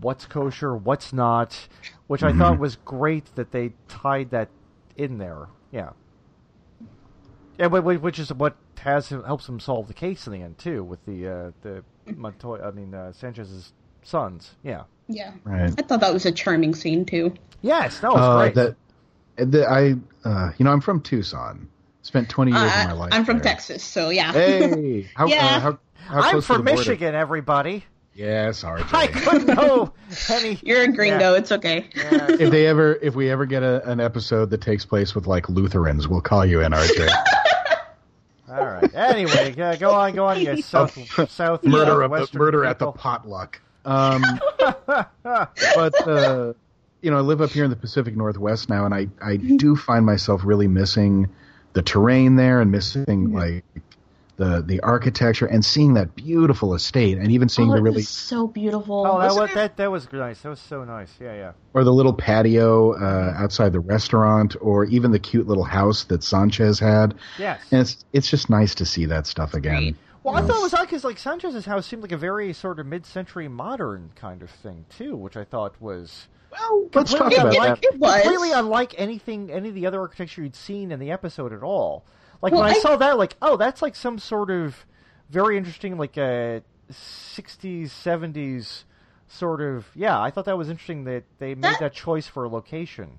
what's 0.00 0.26
kosher, 0.26 0.76
what's 0.76 1.12
not, 1.12 1.66
which 2.06 2.22
I 2.22 2.32
thought 2.32 2.58
was 2.58 2.76
great 2.76 3.34
that 3.34 3.50
they 3.52 3.72
tied 3.88 4.30
that 4.30 4.48
in 4.96 5.18
there. 5.18 5.48
Yeah. 5.72 5.90
Yeah, 7.58 7.68
wh- 7.68 7.82
wh- 7.82 8.02
which 8.02 8.18
is 8.18 8.32
what 8.32 8.56
has 8.80 9.08
him, 9.08 9.24
helps 9.24 9.48
him 9.48 9.58
solve 9.58 9.88
the 9.88 9.94
case 9.94 10.26
in 10.26 10.32
the 10.32 10.42
end 10.42 10.58
too, 10.58 10.84
with 10.84 11.04
the 11.04 11.26
uh, 11.28 11.50
the 11.62 11.82
Montoya, 12.14 12.68
I 12.68 12.70
mean 12.70 12.94
uh, 12.94 13.12
Sanchez's 13.12 13.72
sons. 14.02 14.52
Yeah. 14.62 14.82
Yeah, 15.10 15.32
Right. 15.44 15.70
I 15.78 15.82
thought 15.82 16.00
that 16.00 16.12
was 16.12 16.26
a 16.26 16.32
charming 16.32 16.74
scene 16.74 17.06
too. 17.06 17.32
Yes, 17.62 18.02
no, 18.02 18.10
it's 18.10 18.18
Uh, 18.20 18.38
great. 18.38 18.54
that, 18.56 18.76
that 19.36 19.66
I, 19.68 19.94
uh, 20.28 20.52
you 20.58 20.64
know, 20.64 20.70
I'm 20.72 20.82
from 20.82 21.00
Tucson. 21.00 21.66
Spent 22.02 22.28
20 22.28 22.50
years 22.52 22.62
Uh, 22.62 22.66
of 22.66 22.86
my 22.88 22.92
life. 22.92 23.08
I'm 23.12 23.24
from 23.24 23.38
there. 23.38 23.44
Texas, 23.52 23.82
so 23.82 24.10
yeah. 24.10 24.32
Hey, 24.32 25.08
how, 25.16 25.26
Yeah. 25.26 25.36
uh, 25.46 25.60
how, 25.60 25.78
how 26.06 26.20
I'm 26.30 26.40
from 26.42 26.64
Michigan, 26.64 27.14
everybody. 27.14 27.84
Yes, 28.14 28.64
RJ. 28.64 28.92
I 28.92 29.06
couldn't 29.06 29.46
know 29.56 29.92
any. 30.28 30.58
You're 30.62 30.82
a 30.82 30.88
gringo. 30.88 31.32
Yeah. 31.32 31.38
It's 31.38 31.52
okay. 31.52 31.86
if 31.94 32.50
they 32.50 32.66
ever, 32.66 32.98
if 33.00 33.14
we 33.14 33.30
ever 33.30 33.46
get 33.46 33.62
a, 33.62 33.88
an 33.90 34.00
episode 34.00 34.50
that 34.50 34.60
takes 34.60 34.84
place 34.84 35.14
with 35.14 35.26
like 35.26 35.48
Lutherans, 35.48 36.06
we'll 36.08 36.20
call 36.20 36.44
you 36.44 36.60
in, 36.60 36.72
RJ. 36.72 37.08
All 38.50 38.64
right. 38.66 38.94
Anyway, 38.94 39.54
uh, 39.60 39.76
go 39.76 39.92
on, 39.92 40.14
go 40.14 40.26
on. 40.26 40.38
You 40.40 40.46
guys 40.46 40.64
south, 40.64 40.98
south, 41.30 41.62
murder 41.64 42.02
uh, 42.02 42.06
of 42.06 42.10
the 42.10 42.18
western 42.20 42.38
murder 42.38 42.64
at 42.64 42.78
the 42.78 42.90
potluck. 42.92 43.60
Um, 43.88 44.22
but 45.22 46.08
uh, 46.08 46.52
you 47.00 47.10
know, 47.10 47.16
I 47.16 47.20
live 47.20 47.40
up 47.40 47.50
here 47.50 47.64
in 47.64 47.70
the 47.70 47.76
Pacific 47.76 48.16
Northwest 48.16 48.68
now, 48.68 48.84
and 48.84 48.94
I 48.94 49.08
I 49.22 49.36
do 49.36 49.76
find 49.76 50.04
myself 50.04 50.42
really 50.44 50.68
missing 50.68 51.28
the 51.72 51.82
terrain 51.82 52.36
there 52.36 52.60
and 52.60 52.70
missing 52.70 53.32
like 53.32 53.64
the 54.36 54.62
the 54.64 54.80
architecture 54.80 55.46
and 55.46 55.64
seeing 55.64 55.94
that 55.94 56.14
beautiful 56.14 56.74
estate 56.74 57.18
and 57.18 57.32
even 57.32 57.48
seeing 57.48 57.70
Oh, 57.70 57.72
the 57.72 57.78
it 57.78 57.82
really 57.82 57.96
was 57.96 58.08
so 58.08 58.46
beautiful. 58.46 59.04
Oh, 59.06 59.18
that 59.18 59.26
Wasn't 59.26 59.40
was 59.42 59.50
it? 59.50 59.54
that 59.54 59.76
that 59.78 59.90
was 59.90 60.12
nice. 60.12 60.40
That 60.42 60.50
was 60.50 60.60
so 60.60 60.84
nice. 60.84 61.10
Yeah, 61.20 61.34
yeah. 61.34 61.52
or 61.74 61.82
the 61.84 61.92
little 61.92 62.12
patio 62.14 62.92
uh, 62.92 63.34
outside 63.36 63.72
the 63.72 63.80
restaurant 63.80 64.54
or 64.60 64.84
even 64.86 65.10
the 65.12 65.18
cute 65.18 65.46
little 65.46 65.64
house 65.64 66.04
that 66.04 66.22
Sanchez 66.22 66.78
had. 66.78 67.14
Yes. 67.38 67.60
And 67.72 67.80
it's 67.80 68.04
it's 68.12 68.30
just 68.30 68.48
nice 68.50 68.74
to 68.76 68.84
see 68.84 69.06
that 69.06 69.26
stuff 69.26 69.54
again. 69.54 69.82
Great. 69.82 69.96
Well, 70.32 70.36
I 70.42 70.46
thought 70.46 70.58
it 70.60 70.62
was 70.62 70.74
odd 70.74 70.82
because 70.82 71.04
like 71.04 71.18
Sanchez's 71.18 71.64
house 71.66 71.86
seemed 71.86 72.02
like 72.02 72.12
a 72.12 72.16
very 72.16 72.52
sort 72.52 72.78
of 72.80 72.86
mid-century 72.86 73.48
modern 73.48 74.10
kind 74.14 74.42
of 74.42 74.50
thing 74.50 74.84
too, 74.90 75.16
which 75.16 75.36
I 75.36 75.44
thought 75.44 75.74
was 75.80 76.28
Well, 76.52 76.88
let's 76.94 77.12
talk 77.12 77.20
completely 77.30 77.36
about 77.44 77.54
unlike, 77.54 77.80
that. 77.80 77.94
It 77.94 77.98
was. 77.98 78.22
completely 78.22 78.52
unlike 78.52 78.94
anything, 78.98 79.50
any 79.50 79.68
of 79.70 79.74
the 79.74 79.86
other 79.86 80.00
architecture 80.00 80.42
you'd 80.42 80.54
seen 80.56 80.92
in 80.92 81.00
the 81.00 81.10
episode 81.10 81.52
at 81.52 81.62
all. 81.62 82.04
Like 82.42 82.52
Well, 82.52 82.62
when 82.62 82.70
I, 82.70 82.74
I- 82.74 82.80
saw 82.80 82.96
that, 82.96 83.18
like, 83.18 83.36
oh, 83.42 83.56
that's 83.56 83.82
like 83.82 83.96
some 83.96 84.18
sort 84.18 84.50
of 84.50 84.84
very 85.30 85.56
interesting, 85.56 85.96
like 85.98 86.16
a 86.16 86.62
'60s, 86.92 87.86
'70s 87.90 88.84
sort 89.28 89.60
of. 89.60 89.86
Yeah, 89.94 90.20
I 90.20 90.30
thought 90.30 90.44
that 90.46 90.56
was 90.58 90.68
interesting 90.68 91.04
that 91.04 91.24
they 91.38 91.54
made 91.54 91.64
That- 91.64 91.80
that 91.80 91.92
choice 91.94 92.26
for 92.26 92.44
a 92.44 92.48
location. 92.48 93.18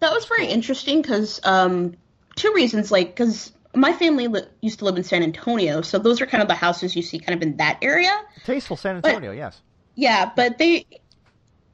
That 0.00 0.12
was 0.12 0.24
very 0.26 0.46
interesting 0.46 1.02
because 1.02 1.40
um, 1.44 1.94
two 2.36 2.52
reasons. 2.54 2.90
Like, 2.90 3.08
because 3.08 3.52
my 3.74 3.92
family 3.92 4.26
li- 4.28 4.42
used 4.60 4.80
to 4.80 4.84
live 4.84 4.96
in 4.96 5.04
San 5.04 5.22
Antonio, 5.22 5.80
so 5.82 5.98
those 5.98 6.20
are 6.20 6.26
kind 6.26 6.42
of 6.42 6.48
the 6.48 6.54
houses 6.54 6.96
you 6.96 7.02
see 7.02 7.18
kind 7.18 7.36
of 7.36 7.42
in 7.46 7.56
that 7.58 7.78
area. 7.82 8.10
Tasteful 8.44 8.76
San 8.76 8.96
Antonio, 8.96 9.32
yes. 9.32 9.60
Yeah, 9.94 10.30
but 10.34 10.58
they, 10.58 10.86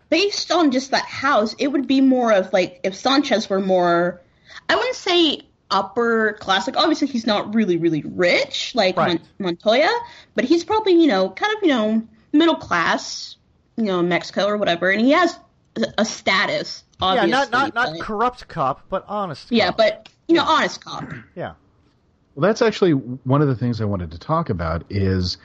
based 0.09 0.51
on 0.53 0.71
just 0.71 0.91
that 0.91 1.05
house, 1.05 1.55
it 1.59 1.69
would 1.69 1.87
be 1.87 2.01
more 2.01 2.33
of 2.33 2.53
like 2.53 2.81
if 2.85 2.95
Sanchez 2.95 3.49
were 3.49 3.61
more, 3.61 4.21
I 4.69 4.77
wouldn't 4.77 4.97
say 4.97 5.41
upper 5.71 6.35
class. 6.35 6.67
Like, 6.67 6.77
obviously, 6.77 7.09
he's 7.09 7.27
not 7.27 7.55
really, 7.55 7.77
really 7.77 8.03
rich 8.03 8.73
like 8.75 8.97
Right. 8.97 9.19
Mon- 9.19 9.29
Montoya, 9.39 9.91
but 10.35 10.45
he's 10.45 10.65
probably, 10.65 10.93
you 11.01 11.07
know, 11.09 11.31
kind 11.31 11.55
of, 11.57 11.63
you 11.63 11.69
know, 11.69 12.03
middle 12.33 12.57
class, 12.57 13.37
you 13.77 13.85
know, 13.85 14.03
Mexico 14.03 14.47
or 14.47 14.57
whatever, 14.57 14.91
and 14.91 15.01
he 15.01 15.11
has 15.13 15.39
a- 15.99 16.05
status, 16.05 16.85
obviously. 17.01 17.31
yeah, 17.31 17.37
not 17.37 17.51
not 17.51 17.75
not 17.75 18.01
corrupt 18.01 18.49
cop, 18.49 18.83
but 18.89 19.05
honest. 19.09 19.51
Yeah, 19.51 19.67
cop. 19.69 19.77
but, 19.77 20.09
you 20.29 20.35
know, 20.37 20.45
honest 20.45 20.85
cop. 20.85 21.05
yeah. 21.35 21.55
Well, 22.37 22.47
that's 22.49 22.61
actually 22.63 22.93
one 22.93 23.41
of 23.43 23.49
the 23.49 23.57
things 23.57 23.81
I 23.81 23.87
wanted 23.87 24.11
to 24.13 24.19
talk 24.19 24.51
about 24.51 24.85
is 24.91 25.39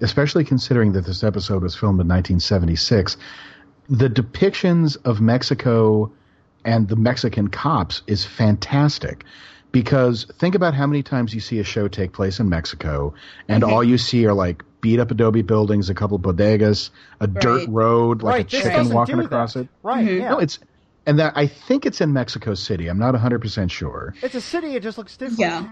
especially 0.00 0.44
considering 0.44 0.92
that 0.92 1.04
this 1.04 1.24
episode 1.24 1.62
was 1.62 1.74
filmed 1.74 2.00
in 2.00 2.06
1976, 2.06 3.16
the 3.88 4.08
depictions 4.08 4.96
of 5.04 5.20
Mexico 5.20 6.12
and 6.64 6.88
the 6.88 6.96
Mexican 6.96 7.48
cops 7.48 8.02
is 8.06 8.24
fantastic. 8.24 9.24
Because 9.72 10.24
think 10.38 10.54
about 10.54 10.72
how 10.74 10.86
many 10.86 11.02
times 11.02 11.34
you 11.34 11.40
see 11.40 11.58
a 11.58 11.64
show 11.64 11.88
take 11.88 12.12
place 12.12 12.38
in 12.40 12.48
Mexico, 12.48 13.12
and 13.48 13.62
all 13.64 13.82
you 13.84 13.98
see 13.98 14.24
are 14.24 14.32
like 14.32 14.62
beat 14.80 15.00
up 15.00 15.10
adobe 15.10 15.42
buildings, 15.42 15.90
a 15.90 15.94
couple 15.94 16.18
bodegas, 16.18 16.90
a 17.20 17.26
dirt 17.26 17.68
road, 17.68 18.22
like 18.22 18.32
right, 18.32 18.46
a 18.46 18.48
chicken 18.48 18.72
doesn't 18.72 18.94
walking 18.94 19.18
across 19.18 19.54
that. 19.54 19.60
it. 19.62 19.68
Right, 19.82 20.06
Mhm. 20.06 20.18
yeah. 20.20 20.28
No, 20.30 20.38
it's 20.38 20.60
and 21.06 21.18
that 21.18 21.32
I 21.36 21.46
think 21.46 21.84
it's 21.84 22.00
in 22.00 22.12
Mexico 22.12 22.54
City. 22.54 22.86
I'm 22.88 22.98
not 22.98 23.12
100 23.14 23.40
percent 23.40 23.70
sure. 23.70 24.14
It's 24.22 24.34
a 24.34 24.40
city. 24.40 24.76
It 24.76 24.82
just 24.82 24.96
looks 24.98 25.16
different. 25.16 25.40
Yeah. 25.40 25.70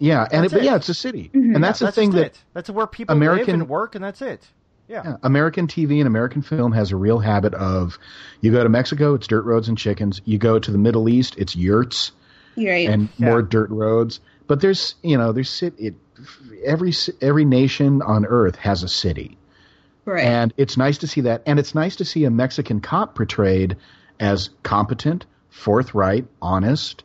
Yeah, 0.00 0.26
and 0.32 0.42
That's 0.44 0.52
it, 0.52 0.56
but 0.56 0.62
it. 0.62 0.64
yeah, 0.64 0.76
it's 0.76 0.88
a 0.88 0.94
city, 0.94 1.30
Mhm. 1.32 1.54
and 1.54 1.62
that's 1.62 1.80
Yeah, 1.80 1.86
the 1.88 1.92
thing 1.92 2.10
that 2.12 2.26
it. 2.26 2.42
That's 2.54 2.70
where 2.70 2.86
people 2.86 3.14
American- 3.14 3.46
live 3.46 3.60
and 3.60 3.68
work, 3.68 3.94
and 3.94 4.02
that's 4.02 4.22
it. 4.22 4.48
Yeah. 4.88 5.02
Yeah, 5.04 5.16
American 5.22 5.66
TV 5.68 5.98
and 6.00 6.06
American 6.08 6.42
film 6.42 6.72
has 6.72 6.90
a 6.90 6.96
real 6.96 7.18
habit 7.20 7.54
of 7.54 7.98
you 8.40 8.50
go 8.50 8.62
to 8.64 8.68
Mexico, 8.68 9.14
it's 9.14 9.26
dirt 9.28 9.44
roads 9.44 9.68
and 9.68 9.78
chickens. 9.78 10.20
You 10.24 10.38
go 10.38 10.58
to 10.58 10.70
the 10.72 10.78
Middle 10.78 11.08
East, 11.08 11.36
it's 11.38 11.54
yurts 11.54 12.10
right. 12.56 12.88
and 12.88 13.08
Yeah. 13.18 13.26
more 13.28 13.42
dirt 13.42 13.70
roads. 13.70 14.18
But 14.48 14.60
there's, 14.62 14.96
you 15.02 15.16
know, 15.16 15.30
there's 15.32 15.54
ci- 15.56 15.70
it, 15.78 15.94
every 16.64 16.92
every 17.20 17.44
nation 17.44 18.02
on 18.02 18.24
earth 18.26 18.56
has 18.56 18.82
a 18.82 18.88
city, 18.88 19.38
right. 20.06 20.24
and 20.24 20.52
it's 20.56 20.76
nice 20.76 20.98
to 20.98 21.06
see 21.06 21.20
that. 21.20 21.42
And 21.46 21.58
it's 21.60 21.74
nice 21.74 21.94
to 21.96 22.04
see 22.04 22.24
a 22.24 22.30
Mexican 22.30 22.80
cop 22.80 23.14
portrayed 23.14 23.76
as 24.18 24.50
competent, 24.64 25.24
forthright, 25.50 26.26
honest, 26.42 27.04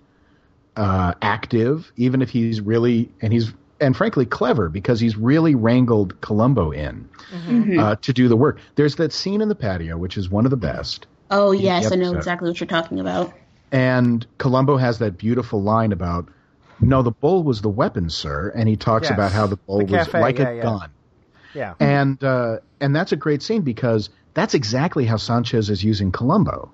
uh, 0.76 1.14
active, 1.22 1.92
even 1.98 2.22
if 2.22 2.30
he's 2.30 2.62
really 2.62 3.10
and 3.22 3.32
he's 3.34 3.54
and 3.80 3.96
frankly 3.96 4.26
clever 4.26 4.70
because 4.70 5.00
he's 5.00 5.18
really 5.18 5.54
wrangled 5.56 6.20
Columbo 6.22 6.72
in 6.72 7.10
Mhm. 7.34 7.80
uh, 7.80 7.96
to 8.02 8.14
do 8.14 8.28
the 8.28 8.38
work. 8.38 8.60
There's 8.76 8.96
that 8.96 9.12
scene 9.12 9.42
in 9.42 9.50
the 9.50 9.56
patio, 9.56 9.98
which 9.98 10.18
is 10.18 10.30
one 10.30 10.46
of 10.46 10.52
the 10.52 10.58
best, 10.58 11.08
oh 11.32 11.52
yes, 11.52 11.92
I 11.92 11.96
know 11.96 12.14
exactly 12.16 12.50
what 12.50 12.60
you're 12.60 12.68
talking 12.68 13.00
about. 13.00 13.34
and 13.72 14.26
Columbo 14.38 14.78
has 14.78 15.00
that 15.00 15.18
beautiful 15.18 15.62
line 15.62 15.92
about, 15.92 16.30
"No, 16.80 17.02
the 17.02 17.12
bull 17.12 17.44
was 17.44 17.62
the 17.62 17.70
weapon, 17.70 18.10
sir," 18.10 18.52
and 18.56 18.70
he 18.70 18.76
talks 18.78 19.10
Yes. 19.10 19.14
about 19.18 19.32
how 19.34 19.48
the 19.48 19.58
bull 19.58 19.80
The 19.80 19.86
was 19.86 20.08
cafe, 20.08 20.22
like 20.22 20.40
yeah, 20.40 20.50
a 20.50 20.56
yeah. 20.56 20.62
gun, 20.64 20.90
Yeah. 21.54 21.74
and 21.80 22.24
uh, 22.24 22.58
and 22.80 22.96
that's 22.96 23.12
a 23.12 23.18
great 23.18 23.42
scene 23.42 23.62
because 23.62 24.10
that's 24.34 24.54
exactly 24.54 25.06
how 25.06 25.18
Sanchez 25.18 25.70
is 25.70 25.84
using 25.84 26.12
Columbo. 26.12 26.72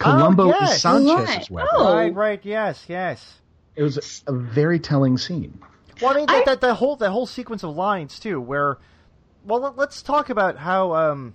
Columbo 0.00 0.48
yes. 0.48 0.76
is 0.76 0.82
Sanchez's 0.82 1.28
Right. 1.28 1.50
weapon. 1.50 1.70
Oh. 1.74 1.94
Right, 1.94 2.14
right, 2.14 2.40
yes, 2.42 2.84
yes. 2.88 3.40
It 3.76 3.82
was 3.82 4.22
a, 4.26 4.32
a 4.32 4.34
very 4.36 4.80
telling 4.80 5.16
scene. 5.18 5.60
Well, 6.00 6.12
I 6.12 6.16
mean, 6.16 6.26
I- 6.28 6.38
that, 6.38 6.44
that, 6.46 6.60
that 6.62 6.74
whole 6.74 6.96
that 6.96 7.10
whole 7.10 7.26
sequence 7.26 7.62
of 7.62 7.76
lines 7.76 8.18
too, 8.18 8.40
where, 8.40 8.78
well, 9.44 9.60
let, 9.60 9.76
let's 9.76 10.02
talk 10.02 10.30
about 10.30 10.56
how 10.56 10.94
um, 10.94 11.34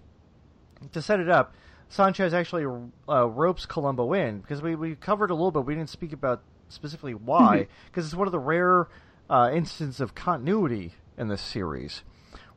to 0.91 1.01
set 1.01 1.19
it 1.19 1.29
up. 1.29 1.53
Sanchez 1.87 2.33
actually 2.33 2.65
uh, 3.07 3.27
ropes 3.27 3.65
Columbo 3.65 4.11
in 4.13 4.39
because 4.39 4.61
we, 4.61 4.75
we 4.75 4.95
covered 4.95 5.29
a 5.29 5.35
little 5.35 5.51
bit. 5.51 5.65
We 5.65 5.75
didn't 5.75 5.89
speak 5.91 6.11
about 6.13 6.41
specifically 6.67 7.13
why 7.13 7.67
because 7.85 8.05
it's 8.05 8.15
one 8.15 8.27
of 8.27 8.31
the 8.31 8.39
rare 8.39 8.87
uh, 9.29 9.51
instances 9.53 10.01
of 10.01 10.15
continuity 10.15 10.93
in 11.17 11.27
this 11.27 11.41
series, 11.41 12.01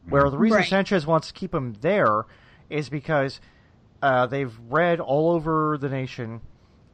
where 0.08 0.28
the 0.30 0.38
reason 0.38 0.58
Right. 0.58 0.68
Sanchez 0.68 1.06
wants 1.06 1.28
to 1.28 1.34
keep 1.34 1.54
him 1.54 1.76
there 1.82 2.24
is 2.70 2.88
because 2.88 3.40
uh, 4.02 4.26
they've 4.26 4.56
read 4.68 5.00
all 5.00 5.30
over 5.30 5.76
the 5.78 5.88
nation 5.88 6.40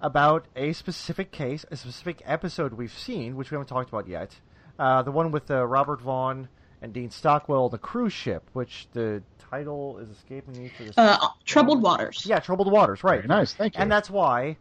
about 0.00 0.46
a 0.56 0.72
specific 0.72 1.30
case, 1.32 1.64
a 1.70 1.76
specific 1.76 2.22
episode 2.24 2.74
we've 2.74 2.92
seen, 2.96 3.36
which 3.36 3.50
we 3.50 3.54
haven't 3.54 3.68
talked 3.68 3.88
about 3.88 4.06
yet. 4.08 4.38
Uh, 4.78 5.02
the 5.02 5.10
one 5.10 5.30
with 5.30 5.50
uh, 5.50 5.64
Robert 5.66 6.00
Vaughn 6.00 6.48
and 6.82 6.92
Dean 6.92 7.10
Stockwell, 7.10 7.68
the 7.68 7.78
cruise 7.78 8.12
ship, 8.12 8.50
which 8.52 8.86
the 8.92 9.22
title 9.38 9.98
is 9.98 10.10
escaping 10.10 10.58
me 10.62 10.68
for 10.76 10.84
this. 10.84 10.98
Uh, 10.98 11.16
troubled 11.44 11.82
waters. 11.82 12.24
yeah, 12.26 12.40
Troubled 12.40 12.70
Waters, 12.70 13.02
right? 13.04 13.18
Very 13.22 13.28
nice, 13.28 13.54
thank 13.54 13.74
you. 13.74 13.80
And 13.80 13.90
that's 13.90 14.10
why 14.10 14.56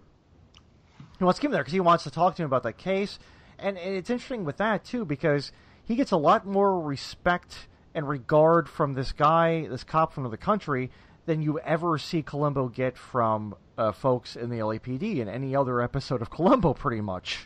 he 1.18 1.24
wants 1.24 1.40
to 1.40 1.42
keep 1.42 1.50
him 1.50 1.54
there 1.54 1.64
because 1.64 1.74
he 1.74 1.80
wants 1.80 2.04
to 2.06 2.12
talk 2.12 2.36
to 2.36 2.44
him 2.44 2.46
about 2.46 2.64
that 2.64 2.78
case. 2.78 3.20
And, 3.60 3.78
and 3.78 3.96
it's 3.96 4.10
interesting 4.10 4.46
with 4.46 4.58
that 4.58 4.84
too 4.86 5.04
because 5.06 5.52
he 5.84 5.96
gets 5.96 6.12
a 6.12 6.18
lot 6.18 6.46
more 6.46 6.80
respect 6.80 7.68
and 7.94 8.08
regard 8.08 8.70
from 8.70 8.94
this 8.94 9.12
guy, 9.12 9.68
this 9.68 9.84
cop 9.84 10.14
from 10.14 10.30
the 10.30 10.38
country, 10.38 10.92
than 11.26 11.42
you 11.42 11.60
ever 11.60 11.98
see 11.98 12.22
Columbo 12.22 12.68
get 12.68 12.98
from 12.98 13.56
uh, 13.78 13.92
folks 13.92 14.36
in 14.36 14.50
the 14.50 14.58
LAPD 14.60 15.18
in 15.20 15.28
any 15.30 15.56
other 15.56 15.82
episode 15.82 16.22
of 16.22 16.30
Columbo, 16.30 16.74
pretty 16.74 17.02
much. 17.02 17.46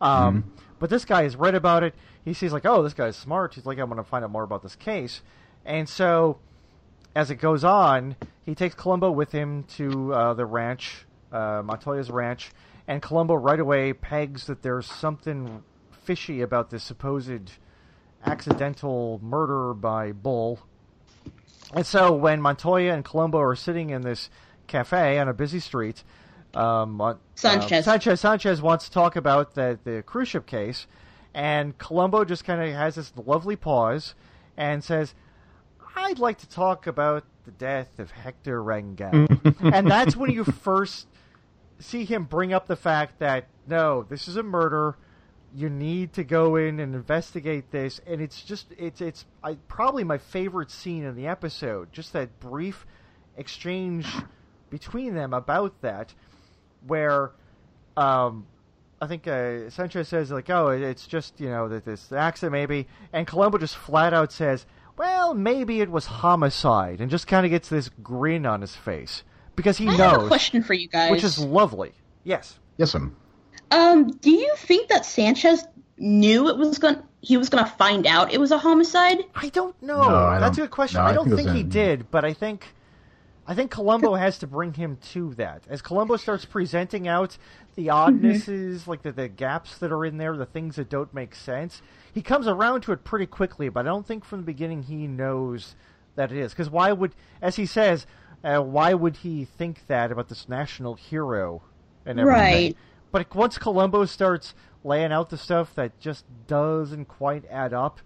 Um, 0.00 0.52
But 0.78 0.90
this 0.90 1.04
guy 1.04 1.24
has 1.24 1.34
read 1.34 1.56
about 1.56 1.82
it. 1.82 1.94
He 2.24 2.32
sees 2.32 2.52
like, 2.52 2.64
oh, 2.64 2.82
this 2.82 2.94
guy's 2.94 3.16
smart. 3.16 3.54
He's 3.54 3.66
like, 3.66 3.78
I'm 3.78 3.88
going 3.88 3.96
to 4.02 4.08
find 4.08 4.24
out 4.24 4.30
more 4.30 4.44
about 4.44 4.62
this 4.62 4.76
case. 4.76 5.22
And 5.64 5.88
so, 5.88 6.38
as 7.16 7.30
it 7.30 7.36
goes 7.36 7.64
on, 7.64 8.14
he 8.46 8.54
takes 8.54 8.76
Columbo 8.76 9.10
with 9.10 9.32
him 9.32 9.64
to 9.76 10.14
uh, 10.14 10.34
the 10.34 10.46
ranch, 10.46 11.04
uh, 11.32 11.62
Montoya's 11.62 12.10
ranch, 12.10 12.52
and 12.86 13.02
Columbo 13.02 13.34
right 13.34 13.58
away 13.58 13.92
pegs 13.92 14.46
that 14.46 14.62
there's 14.62 14.86
something 14.86 15.64
fishy 15.90 16.40
about 16.40 16.70
this 16.70 16.84
supposed 16.84 17.50
accidental 18.24 19.18
murder 19.22 19.74
by 19.74 20.12
Bull. 20.12 20.60
And 21.74 21.86
so 21.86 22.12
when 22.12 22.40
Montoya 22.40 22.92
and 22.94 23.04
Columbo 23.04 23.38
are 23.40 23.56
sitting 23.56 23.90
in 23.90 24.02
this 24.02 24.30
cafe 24.66 25.18
on 25.18 25.28
a 25.28 25.34
busy 25.34 25.60
street, 25.60 26.02
um, 26.54 26.92
Mon- 26.92 27.18
Sanchez. 27.34 27.86
uh, 27.86 27.90
Sanchez 27.90 28.20
Sanchez 28.20 28.62
wants 28.62 28.86
to 28.86 28.90
talk 28.90 29.16
about 29.16 29.54
the 29.54 29.78
the 29.84 30.02
cruise 30.02 30.28
ship 30.28 30.46
case, 30.46 30.86
and 31.34 31.76
Columbo 31.78 32.24
just 32.24 32.44
kind 32.44 32.62
of 32.62 32.74
has 32.74 32.94
this 32.94 33.12
lovely 33.16 33.56
pause 33.56 34.14
and 34.56 34.82
says, 34.82 35.14
"I'd 35.94 36.18
like 36.18 36.38
to 36.38 36.48
talk 36.48 36.86
about 36.86 37.24
the 37.44 37.50
death 37.52 37.98
of 37.98 38.10
Hector 38.12 38.62
Rangel," 38.62 39.28
and 39.74 39.90
that's 39.90 40.16
when 40.16 40.30
you 40.30 40.44
first 40.44 41.06
see 41.78 42.04
him 42.04 42.24
bring 42.24 42.52
up 42.52 42.66
the 42.66 42.76
fact 42.76 43.18
that 43.18 43.46
no, 43.66 44.04
this 44.04 44.26
is 44.26 44.36
a 44.36 44.42
murder. 44.42 44.96
You 45.54 45.70
need 45.70 46.12
to 46.14 46.24
go 46.24 46.56
in 46.56 46.78
and 46.78 46.94
investigate 46.94 47.70
this, 47.70 48.00
and 48.06 48.20
it's 48.20 48.42
just 48.42 48.66
it's 48.76 49.00
it's 49.00 49.24
I, 49.42 49.54
probably 49.66 50.04
my 50.04 50.18
favorite 50.18 50.70
scene 50.70 51.04
in 51.04 51.16
the 51.16 51.26
episode. 51.26 51.92
Just 51.92 52.12
that 52.12 52.38
brief 52.38 52.86
exchange 53.36 54.06
between 54.70 55.14
them 55.14 55.32
about 55.32 55.80
that, 55.80 56.12
where 56.86 57.32
um, 57.96 58.46
I 59.00 59.06
think 59.06 59.26
uh, 59.26 59.70
Sanchez 59.70 60.08
says 60.08 60.30
like, 60.30 60.50
"Oh, 60.50 60.68
it's 60.68 61.06
just 61.06 61.40
you 61.40 61.48
know 61.48 61.68
that 61.68 61.84
this 61.84 62.12
accident 62.12 62.52
maybe," 62.52 62.86
and 63.12 63.26
Columbo 63.26 63.58
just 63.58 63.76
flat 63.76 64.12
out 64.12 64.32
says, 64.32 64.66
"Well, 64.96 65.34
maybe 65.34 65.80
it 65.80 65.90
was 65.90 66.06
homicide," 66.06 67.00
and 67.00 67.10
just 67.10 67.26
kind 67.26 67.46
of 67.46 67.50
gets 67.50 67.68
this 67.68 67.88
grin 68.02 68.44
on 68.44 68.60
his 68.60 68.76
face 68.76 69.22
because 69.56 69.78
he 69.78 69.88
I 69.88 69.96
knows 69.96 70.10
have 70.12 70.22
a 70.24 70.26
question 70.28 70.62
for 70.62 70.74
you 70.74 70.88
guys. 70.88 71.10
which 71.10 71.24
is 71.24 71.38
lovely. 71.38 71.92
Yes. 72.22 72.58
Yes, 72.76 72.94
um, 72.94 73.16
Um, 73.70 74.10
do 74.10 74.30
you 74.30 74.54
think 74.56 74.88
that 74.88 75.04
Sanchez 75.04 75.64
knew 75.98 76.48
it 76.48 76.56
was 76.56 76.78
going 76.78 77.02
he 77.20 77.36
was 77.36 77.48
going 77.48 77.64
to 77.64 77.70
find 77.72 78.06
out 78.06 78.32
it 78.32 78.38
was 78.38 78.52
a 78.52 78.58
homicide? 78.58 79.18
I 79.34 79.48
don't 79.48 79.80
know. 79.82 80.00
No, 80.08 80.14
I 80.16 80.38
That's 80.38 80.56
a 80.56 80.60
don't- 80.60 80.66
good 80.66 80.70
question. 80.74 81.00
no, 81.00 81.06
I 81.06 81.10
I 81.10 81.12
don't 81.14 81.26
think 81.26 81.38
think 81.38 81.50
he 81.50 81.60
in- 81.60 81.68
did, 81.68 82.10
but 82.10 82.24
I 82.24 82.32
think 82.32 82.66
I 83.46 83.54
think 83.54 83.70
Columbo 83.70 84.14
has 84.14 84.38
to 84.38 84.46
bring 84.46 84.74
him 84.74 84.98
to 85.12 85.34
that. 85.34 85.62
As 85.68 85.80
Columbo 85.82 86.16
starts 86.16 86.44
presenting 86.44 87.08
out 87.08 87.36
the 87.76 87.88
oddnesses, 87.90 88.86
like 88.86 89.02
the, 89.02 89.10
the 89.12 89.26
gaps 89.28 89.78
that 89.78 89.90
are 89.90 90.04
in 90.04 90.18
there, 90.18 90.36
the 90.36 90.44
things 90.46 90.76
that 90.76 90.90
don't 90.90 91.12
make 91.14 91.34
sense, 91.34 91.80
he 92.12 92.20
comes 92.22 92.46
around 92.46 92.82
to 92.82 92.92
it 92.92 93.04
pretty 93.04 93.24
quickly, 93.26 93.68
but 93.70 93.80
I 93.86 93.88
don't 93.88 94.06
think 94.06 94.24
from 94.24 94.40
the 94.40 94.44
beginning 94.46 94.82
he 94.82 95.06
knows 95.06 95.74
that 96.14 96.30
it 96.30 96.36
is. 96.38 96.52
Because 96.52 96.68
why 96.68 96.92
would, 96.92 97.14
as 97.40 97.56
he 97.56 97.64
says, 97.64 98.06
uh, 98.44 98.58
why 98.60 98.92
would 98.94 99.16
he 99.16 99.44
think 99.46 99.86
that 99.86 100.12
about 100.12 100.28
this 100.28 100.46
national 100.48 100.94
hero 100.94 101.62
and 102.04 102.20
everything? 102.20 102.40
Right. 102.42 102.76
But 103.18 103.34
once 103.34 103.58
Columbo 103.58 104.04
starts 104.04 104.54
laying 104.84 105.12
out 105.12 105.30
the 105.30 105.38
stuff 105.38 105.74
that 105.74 105.98
just 105.98 106.24
doesn't 106.46 107.06
quite 107.06 107.44
add 107.50 107.74
up, 107.74 107.98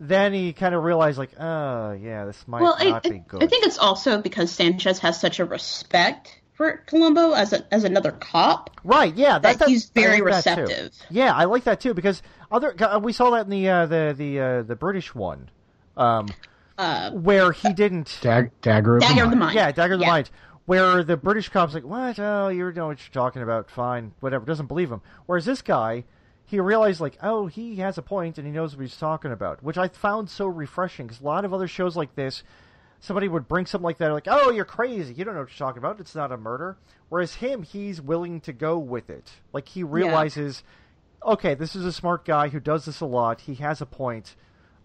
then 0.00 0.32
he 0.32 0.52
kind 0.52 0.74
of 0.74 0.82
realized, 0.82 1.18
like, 1.18 1.38
oh, 1.38 1.92
yeah, 1.92 2.24
this 2.24 2.46
might 2.48 2.62
well, 2.62 2.74
I, 2.76 2.90
not 2.90 3.02
be 3.04 3.22
good. 3.26 3.42
I 3.42 3.46
think 3.46 3.64
it's 3.64 3.78
also 3.78 4.20
because 4.20 4.50
Sanchez 4.50 4.98
has 5.00 5.20
such 5.20 5.38
a 5.38 5.44
respect 5.44 6.40
for 6.54 6.78
Columbo 6.86 7.32
as 7.32 7.52
a, 7.52 7.72
as 7.72 7.84
another 7.84 8.10
cop. 8.10 8.70
right, 8.82 9.14
yeah, 9.14 9.38
that 9.38 9.60
that, 9.60 9.68
he's 9.68 9.88
very 9.90 10.20
like 10.20 10.42
that 10.42 10.58
receptive. 10.58 10.92
Yeah, 11.10 11.32
I 11.32 11.44
like 11.44 11.62
that 11.64 11.80
too 11.80 11.94
because 11.94 12.20
other 12.50 12.74
uh, 12.82 12.98
we 12.98 13.12
saw 13.12 13.30
that 13.30 13.44
in 13.44 13.50
the 13.50 13.68
uh, 13.68 13.86
the 13.86 14.14
the 14.18 14.40
uh, 14.40 14.62
the 14.62 14.74
British 14.74 15.14
one, 15.14 15.48
um, 15.96 16.26
Uh, 16.76 17.10
where 17.12 17.52
he 17.52 17.72
didn't. 17.72 18.18
Dag- 18.20 18.50
dagger 18.60 18.96
of 18.96 19.02
Dagger 19.02 19.24
of 19.24 19.30
the 19.30 19.36
Mind. 19.36 19.54
Mind. 19.54 19.56
Yeah, 19.56 19.72
Dagger 19.72 19.94
of 19.94 20.00
the 20.00 20.06
Mind. 20.06 20.30
Where 20.68 21.02
the 21.02 21.16
British 21.16 21.48
cop's 21.48 21.72
like, 21.72 21.84
what? 21.84 22.18
Oh, 22.18 22.48
you 22.48 22.70
know 22.72 22.88
what 22.88 22.98
you're 22.98 23.10
talking 23.10 23.40
about. 23.40 23.70
Fine, 23.70 24.12
whatever. 24.20 24.44
Doesn't 24.44 24.66
believe 24.66 24.92
him. 24.92 25.00
Whereas 25.24 25.46
this 25.46 25.62
guy, 25.62 26.04
he 26.44 26.60
realized 26.60 27.00
like, 27.00 27.16
oh, 27.22 27.46
he 27.46 27.76
has 27.76 27.96
a 27.96 28.02
point 28.02 28.36
and 28.36 28.46
he 28.46 28.52
knows 28.52 28.76
what 28.76 28.82
he's 28.82 28.98
talking 28.98 29.32
about, 29.32 29.62
which 29.62 29.78
I 29.78 29.88
found 29.88 30.28
so 30.28 30.46
refreshing. 30.46 31.06
Because 31.06 31.22
a 31.22 31.24
lot 31.24 31.46
of 31.46 31.54
other 31.54 31.68
shows 31.68 31.96
like 31.96 32.16
this, 32.16 32.42
somebody 33.00 33.28
would 33.28 33.48
bring 33.48 33.64
something 33.64 33.82
like 33.86 33.96
that, 33.96 34.12
like, 34.12 34.26
oh, 34.26 34.50
you're 34.50 34.66
crazy. 34.66 35.14
You 35.14 35.24
don't 35.24 35.32
know 35.32 35.40
what 35.40 35.58
you're 35.58 35.66
talking 35.66 35.78
about. 35.78 36.00
It's 36.00 36.14
not 36.14 36.32
a 36.32 36.36
murder. 36.36 36.76
Whereas 37.08 37.36
him, 37.36 37.62
he's 37.62 38.02
willing 38.02 38.42
to 38.42 38.52
go 38.52 38.76
with 38.78 39.08
it. 39.08 39.30
Like 39.54 39.68
he 39.68 39.82
realizes, 39.82 40.64
okay, 41.24 41.54
this 41.54 41.76
is 41.76 41.86
a 41.86 41.92
smart 41.94 42.26
guy 42.26 42.48
who 42.48 42.60
does 42.60 42.84
this 42.84 43.00
a 43.00 43.06
lot. 43.06 43.40
He 43.40 43.54
has 43.54 43.80
a 43.80 43.86
point. 43.86 44.36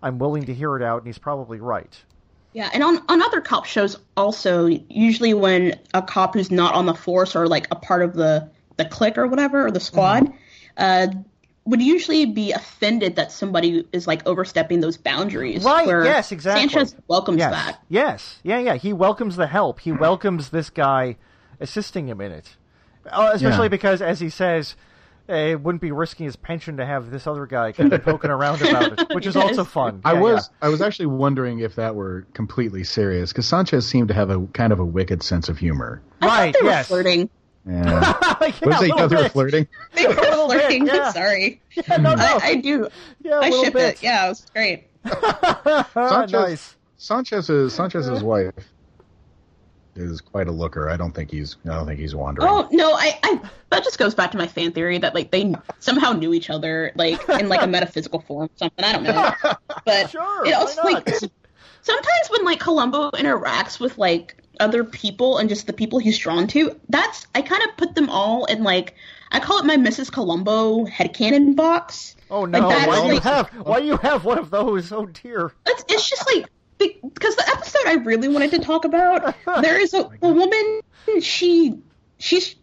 I'm 0.02 0.17
willing 0.17 0.46
to 0.46 0.54
hear 0.54 0.78
it 0.78 0.82
out, 0.82 1.00
and 1.00 1.08
he's 1.08 1.19
probably 1.19 1.60
right. 1.60 2.06
Yeah, 2.54 2.70
and 2.74 2.84
on, 2.84 3.02
on 3.10 3.22
other 3.22 3.42
cop 3.42 3.66
shows 3.66 3.98
also, 4.16 4.68
usually 4.68 5.34
when 5.34 5.80
a 5.94 6.02
cop 6.02 6.36
who's 6.36 6.52
not 6.52 6.76
on 6.76 6.86
the 6.86 6.94
force 6.94 7.36
or 7.36 7.48
like 7.48 7.68
a 7.72 7.76
part 7.76 8.04
of 8.04 8.13
the 8.13 8.50
the 8.78 8.86
clique 8.86 9.18
or 9.18 9.28
whatever 9.28 9.66
or 9.66 9.72
the 9.72 9.80
squad, 9.80 10.24
Mm-hmm. 10.24 11.18
uh, 11.18 11.22
would 11.66 11.82
usually 11.82 12.26
be 12.26 12.52
offended 12.52 13.16
that 13.16 13.32
somebody 13.32 13.88
is 13.94 14.06
like 14.06 14.26
overstepping 14.28 14.82
those 14.82 14.98
boundaries. 14.98 15.63
Right, 15.63 15.88
where 15.88 16.04
yes, 16.04 16.32
exactly. 16.34 16.68
Sanchez 16.68 16.96
welcomes 17.08 17.38
yes. 17.38 17.52
that. 17.52 17.80
Yes. 17.88 18.39
Yeah, 18.44 18.60
yeah. 18.60 18.76
He 18.76 18.92
welcomes 18.92 19.38
the 19.38 19.48
help. 19.48 19.80
He 19.80 19.92
welcomes 19.94 20.50
this 20.50 20.70
guy 20.70 21.16
assisting 21.62 22.08
him 22.10 22.20
in 22.20 22.34
it. 22.34 22.58
Uh, 23.10 23.32
especially 23.34 23.66
Yeah. 23.66 23.70
because, 23.70 24.02
as 24.02 24.20
he 24.20 24.30
says, 24.30 24.76
it 25.28 25.62
wouldn't 25.62 25.82
be 25.82 25.92
risking 25.92 26.26
his 26.26 26.36
pension 26.36 26.78
to 26.78 26.86
have 26.86 27.10
this 27.12 27.26
other 27.28 27.46
guy 27.46 27.72
kind 27.72 27.92
of 27.94 28.04
poking 28.06 28.30
around 28.32 28.62
about 28.62 29.00
it, 29.00 29.14
which 29.16 29.26
is 29.26 29.36
Yes. 29.36 29.44
also 29.58 29.64
fun. 29.64 30.02
I 30.04 30.14
Yeah, 30.14 30.20
was 30.20 30.50
I 30.62 30.70
was 30.70 30.82
actually 30.82 31.06
wondering 31.08 31.60
if 31.60 31.76
that 31.76 31.96
were 31.96 32.26
completely 32.34 32.84
serious 32.84 33.32
because 33.32 33.48
Sanchez 33.48 33.88
seemed 33.88 34.10
to 34.10 34.14
have 34.14 34.30
a 34.30 34.46
kind 34.48 34.74
of 34.74 34.80
a 34.80 34.86
wicked 34.86 35.24
sense 35.24 35.48
of 35.50 35.58
humor. 35.58 36.02
I 36.22 36.26
Right, 36.28 36.54
they 36.54 36.62
were 36.64 36.70
yes. 36.70 36.88
flirting. 36.88 37.30
Yeah. 37.66 37.82
yeah, 38.22 38.38
was 38.42 38.52
a 38.52 38.60
they 38.60 38.68
little 38.68 38.98
thought 38.98 39.10
they 39.10 39.16
were 39.16 39.30
flirting? 39.30 39.68
They 39.94 40.06
were 40.06 40.14
little 40.16 40.50
bit, 40.50 40.60
flirting. 40.60 40.86
yeah. 40.86 41.12
Sorry, 41.14 41.62
Yeah, 41.78 41.96
no, 41.96 42.14
no. 42.14 42.22
I, 42.22 42.40
I 42.44 42.56
do. 42.56 42.90
yeah, 43.22 43.36
a 43.36 43.38
I 43.40 43.50
little 43.50 43.64
ship 43.64 43.74
bit. 43.74 43.94
it. 43.94 44.04
Yeah, 44.04 44.26
it 44.26 44.30
was 44.30 44.46
great. 44.54 44.88
Sanchez, 45.94 46.32
nice. 46.34 46.76
Sanchez's 46.98 47.74
Sanchez's 47.74 48.22
wife 48.22 48.54
is 49.95 50.21
quite 50.21 50.47
a 50.47 50.51
looker. 50.51 50.89
I 50.89 50.97
don't 50.97 51.12
think 51.12 51.32
he's 51.32 51.58
I 51.65 51.75
don't 51.75 51.86
think 51.86 51.99
he's 51.99 52.15
wandering. 52.15 52.47
Oh 52.49 52.67
no, 52.71 52.93
I, 52.93 53.19
I 53.23 53.41
that 53.69 53.84
just 53.84 53.97
goes 53.97 54.15
back 54.15 54.32
to 54.32 54.38
my 54.38 54.47
fan 54.47 54.71
theory 54.71 54.97
that 54.97 55.13
like 55.13 55.32
they 55.32 55.53
somehow 55.79 56.13
knew 56.13 56.34
each 56.34 56.49
other 56.49 56.91
like 56.95 57.27
in 57.29 57.49
like 57.49 57.62
a 57.62 57.67
metaphysical 57.67 58.21
form 58.21 58.45
or 58.45 58.58
something. 58.58 58.84
I 58.84 58.93
don't 58.93 59.03
know, 59.03 59.34
but 59.86 60.10
Sure, 60.10 60.45
it 60.45 60.49
why 60.49 60.53
also 60.53 60.82
like 60.84 61.08
sometimes 61.82 62.29
when 62.29 62.45
like 62.45 62.60
Columbo 62.60 63.12
interacts 63.12 63.79
with 63.79 63.97
like 63.97 64.38
other 64.60 64.84
people 64.84 65.38
and 65.38 65.49
just 65.49 65.67
the 65.67 65.73
people 65.73 65.99
he's 65.99 66.17
drawn 66.17 66.47
to, 66.47 66.79
that's 66.89 67.27
I 67.36 67.41
kind 67.41 67.63
of 67.63 67.77
put 67.77 67.95
them 67.95 68.10
all 68.10 68.45
in 68.45 68.63
like 68.63 68.95
I 69.32 69.39
call 69.39 69.60
it 69.60 69.65
my 69.65 69.77
Mrs. 69.77 70.12
Columbo 70.12 70.86
headcanon 70.86 71.56
box. 71.56 72.15
Oh 72.29 72.45
no! 72.45 72.60
Like, 72.60 72.69
that's 72.69 72.88
why 72.88 73.08
do 73.08 73.13
you 73.13 73.19
have? 73.19 73.49
Why 73.49 73.79
do 73.79 73.86
you 73.86 73.97
have 73.97 74.25
one 74.25 74.38
of 74.38 74.49
those? 74.49 74.91
Oh 74.91 75.06
dear! 75.08 75.51
It's, 75.65 75.84
it's 75.89 76.10
just 76.10 76.25
like 76.27 76.47
because 76.88 77.36
the 77.36 77.50
episode 77.50 77.82
I 77.86 77.93
really 77.96 78.28
wanted 78.28 78.52
to 78.52 78.60
talk 78.60 78.86
about, 78.86 79.36
there 79.62 79.80
is 79.80 79.93
a, 79.93 80.06
oh 80.22 80.30
a 80.30 80.34
woman. 80.34 80.82
She 81.22 81.80
she's 82.17 82.56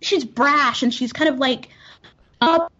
she's 0.00 0.24
brash 0.24 0.82
and 0.82 0.92
she's 0.92 1.12
kind 1.12 1.30
of 1.30 1.38
like 1.38 1.68
up 2.40 2.72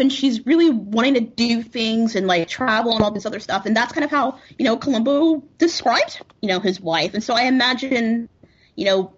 and 0.00 0.12
she's 0.12 0.44
really 0.44 0.70
wanting 0.70 1.14
to 1.14 1.20
do 1.20 1.62
things 1.62 2.16
and 2.16 2.26
like 2.26 2.48
travel 2.48 2.94
and 2.94 3.02
all 3.02 3.10
this 3.10 3.26
other 3.26 3.40
stuff. 3.40 3.66
And 3.66 3.76
that's 3.76 3.92
kind 3.92 4.04
of 4.04 4.10
how 4.10 4.38
you 4.58 4.64
know 4.64 4.76
Columbo 4.76 5.42
described 5.58 6.20
you 6.40 6.48
know 6.48 6.60
his 6.60 6.80
wife. 6.80 7.14
And 7.14 7.22
so 7.22 7.34
I 7.34 7.42
imagine 7.42 8.28
you 8.74 8.86
know 8.86 9.12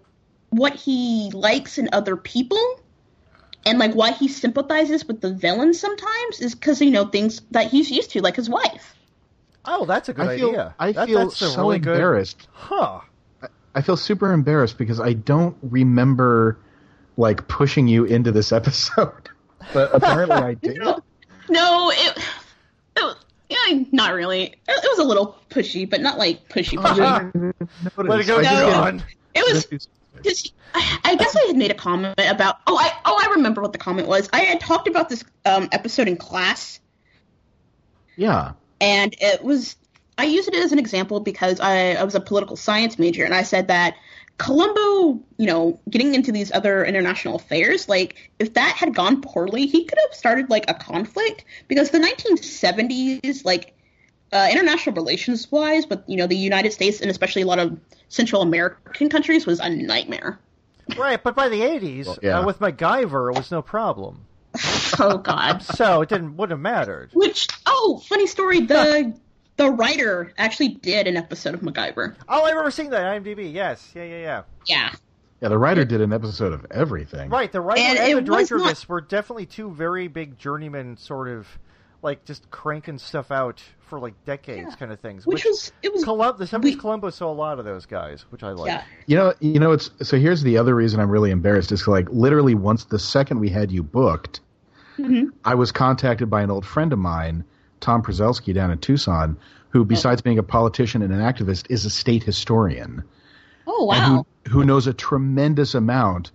what 0.49 0.75
he 0.75 1.31
likes 1.33 1.77
in 1.77 1.89
other 1.93 2.15
people. 2.15 2.81
And 3.65 3.79
like 3.79 3.93
why 3.93 4.11
he 4.11 4.29
sympathizes 4.29 5.05
with 5.05 5.19
the 5.19 5.33
villains 5.33 5.77
sometimes 5.79 6.39
is 6.39 6.55
because 6.55 6.79
you 6.81 6.91
know 6.91 7.05
things 7.05 7.41
that 7.51 7.67
he's 7.67 7.91
used 7.91 8.11
to, 8.11 8.21
like 8.21 8.35
his 8.35 8.49
wife. 8.49 8.96
Oh, 9.67 9.85
that's 9.85 10.09
a 10.09 10.13
good 10.13 10.27
I 10.27 10.37
feel 10.37 10.49
idea. 10.49 10.75
I 10.79 10.91
That- 10.93 11.07
feel 11.07 11.19
that's 11.19 11.41
a 11.41 11.49
so 11.49 11.61
really 11.61 11.79
good- 11.79 11.91
embarrassed. 11.93 12.47
Huh? 12.53 13.01
I 13.75 13.81
feel 13.81 13.97
super 13.97 14.31
embarrassed 14.33 14.77
because 14.79 14.99
I 14.99 15.13
don't 15.13 15.55
remember 15.61 16.57
like 17.17 17.47
pushing 17.47 17.87
you 17.87 18.05
into 18.05 18.31
this 18.31 18.51
episode, 18.59 19.29
but 19.73 19.93
apparently 19.93 20.37
I 20.37 20.53
did. 20.61 20.77
No, 20.77 20.99
no, 21.49 21.91
it, 21.93 22.17
it 22.97 23.03
was, 23.03 23.15
yeah, 23.49 23.83
not 23.91 24.13
really. 24.13 24.43
It, 24.45 24.55
it 24.67 24.83
was 24.97 24.99
a 24.99 25.03
little 25.03 25.37
pushy, 25.49 25.87
but 25.89 26.01
not 26.01 26.17
like 26.17 26.47
pushy 26.49 26.77
pushy. 26.81 27.53
Let 27.97 28.19
it 28.19 28.25
go, 28.27 28.39
I 28.39 28.43
just 28.43 28.53
No. 28.53 28.71
John. 28.71 29.03
it 29.35 29.53
was 29.53 29.65
because 29.65 30.51
I, 30.73 30.99
I 31.05 31.15
guess 31.15 31.35
I 31.35 31.45
had 31.47 31.55
made 31.57 31.69
a 31.71 31.75
comment 31.75 32.15
about. 32.19 32.57
Oh, 32.67 32.77
I 32.77 32.91
oh 33.05 33.21
I 33.23 33.31
remember 33.35 33.61
what 33.61 33.73
the 33.73 33.77
comment 33.79 34.07
was. 34.07 34.27
I 34.33 34.39
had 34.39 34.59
talked 34.59 34.87
about 34.87 35.09
this 35.09 35.23
um, 35.45 35.69
episode 35.71 36.07
in 36.07 36.17
class, 36.17 36.79
Yeah. 38.15 38.53
And 38.79 39.15
it 39.19 39.43
was 39.43 39.75
I 40.17 40.25
used 40.25 40.47
it 40.47 40.55
as 40.55 40.71
an 40.71 40.79
example 40.79 41.19
because 41.19 41.59
I, 41.59 41.93
I 41.93 42.03
was 42.03 42.15
a 42.15 42.19
political 42.19 42.55
science 42.55 42.97
major, 42.97 43.23
and 43.23 43.33
I 43.33 43.43
said 43.43 43.67
that 43.67 43.95
Columbo, 44.37 45.19
you 45.37 45.47
know, 45.47 45.79
getting 45.89 46.13
into 46.13 46.31
these 46.31 46.51
other 46.51 46.85
international 46.85 47.35
affairs, 47.35 47.89
like 47.89 48.31
if 48.39 48.53
that 48.53 48.75
had 48.75 48.93
gone 48.93 49.21
poorly, 49.21 49.65
he 49.65 49.85
could 49.85 49.97
have 50.07 50.15
started 50.15 50.49
like 50.49 50.69
a 50.69 50.73
conflict 50.75 51.45
because 51.67 51.89
the 51.89 51.99
1970s, 51.99 53.43
like 53.45 53.75
uh, 54.31 54.47
international 54.51 54.95
relations 54.95 55.51
wise, 55.51 55.85
but 55.85 56.03
you 56.07 56.17
know 56.17 56.27
the 56.27 56.37
United 56.37 56.71
States 56.73 57.01
and 57.01 57.09
especially 57.09 57.41
a 57.41 57.47
lot 57.47 57.59
of 57.59 57.79
Central 58.09 58.41
American 58.41 59.09
countries, 59.09 59.45
was 59.45 59.59
a 59.59 59.69
nightmare. 59.69 60.39
Right, 60.97 61.21
but 61.21 61.35
by 61.35 61.49
the 61.49 61.63
eighties, 61.63 62.07
yeah. 62.21 62.39
uh, 62.39 62.45
with 62.45 62.59
MacGyver, 62.59 63.33
it 63.33 63.37
was 63.37 63.51
no 63.51 63.61
problem. 63.61 64.26
Oh 64.99 65.17
God. 65.19 65.61
So 65.61 66.01
it 66.01 66.09
didn't 66.09 66.37
wouldn't 66.37 66.57
have 66.57 66.59
mattered. 66.61 67.09
Which 67.13 67.47
oh, 67.65 68.01
funny 68.07 68.25
story. 68.27 68.61
The 68.61 69.15
the 69.57 69.69
writer 69.71 70.33
actually 70.37 70.69
did 70.69 71.07
an 71.07 71.17
episode 71.17 71.53
of 71.53 71.61
MacGyver. 71.61 72.15
Oh, 72.27 72.45
I 72.45 72.49
remember 72.49 72.71
seeing 72.71 72.89
that 72.91 73.03
on 73.05 73.23
IMDb. 73.23 73.53
Yes, 73.53 73.91
yeah, 73.95 74.03
yeah, 74.03 74.17
yeah. 74.19 74.41
Yeah. 74.65 74.91
Yeah, 75.41 75.49
the 75.49 75.57
writer 75.57 75.85
did 75.85 76.01
an 76.01 76.13
episode 76.13 76.51
of 76.53 76.65
everything. 76.71 77.29
Right, 77.29 77.51
the 77.51 77.61
writer 77.61 77.81
And 77.81 77.99
and, 77.99 78.11
the 78.11 78.15
was 78.15 78.25
director 78.25 78.55
of 78.55 78.61
not- 78.61 78.69
this 78.69 78.89
were 78.89 79.01
definitely 79.01 79.45
two 79.45 79.69
very 79.71 80.07
big 80.07 80.37
journeyman 80.39 80.97
sort 80.97 81.27
of 81.27 81.47
like 82.01 82.25
just 82.25 82.49
cranking 82.51 82.97
stuff 82.99 83.31
out 83.31 83.61
for 83.87 83.99
like 83.99 84.13
decades 84.25 84.67
Yeah. 84.69 84.75
kind 84.75 84.91
of 84.91 84.99
things. 84.99 85.25
Which 85.27 85.45
was 85.45 85.71
it 85.83 85.93
was 85.93 86.03
Colum- 86.03 86.37
the 86.37 86.45
70s 86.45 86.63
we- 86.63 86.75
Columbo 86.75 87.09
saw 87.11 87.31
a 87.31 87.33
lot 87.33 87.59
of 87.59 87.65
those 87.65 87.85
guys, 87.85 88.25
which 88.29 88.41
I 88.43 88.51
like. 88.51 88.67
yeah. 88.69 88.83
You 89.05 89.15
know, 89.17 89.33
you 89.39 89.59
know, 89.59 89.71
it's 89.73 89.89
so. 90.01 90.17
Here's 90.17 90.41
the 90.43 90.57
other 90.57 90.73
reason 90.75 90.99
I'm 90.99 91.09
really 91.11 91.31
embarrassed 91.31 91.71
is 91.71 91.87
like 91.87 92.07
literally 92.11 92.55
once 92.55 92.85
the 92.85 92.99
second 92.99 93.39
we 93.39 93.49
had 93.49 93.71
you 93.71 93.81
booked, 93.83 94.41
I 95.45 95.55
was 95.55 95.71
contacted 95.71 96.29
by 96.29 96.41
an 96.41 96.51
old 96.51 96.65
friend 96.65 96.91
of 96.93 96.99
mine, 96.99 97.43
Tom 97.79 98.01
Przelski, 98.03 98.53
down 98.53 98.71
in 98.71 98.79
Tucson, 98.79 99.37
who, 99.69 99.85
besides 99.85 100.21
being 100.21 100.39
a 100.39 100.43
politician 100.43 101.01
and 101.01 101.13
an 101.13 101.19
activist, 101.19 101.65
is 101.69 101.85
a 101.85 101.89
state 101.89 102.23
historian 102.23 103.03
Oh 103.67 103.85
wow. 103.85 104.25
who, 104.45 104.51
who 104.51 104.65
knows 104.65 104.87
a 104.87 104.93
tremendous 104.93 105.75
amount 105.75 106.31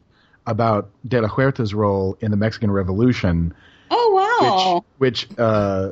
about 0.46 0.90
De 1.06 1.20
La 1.20 1.28
Huerta's 1.28 1.72
role 1.74 2.16
in 2.20 2.30
the 2.30 2.36
Mexican 2.36 2.70
Revolution, 2.70 3.54
Oh 3.90 4.10
wow. 4.14 4.84
which 4.98 5.26
which 5.28 5.38
uh, 5.38 5.90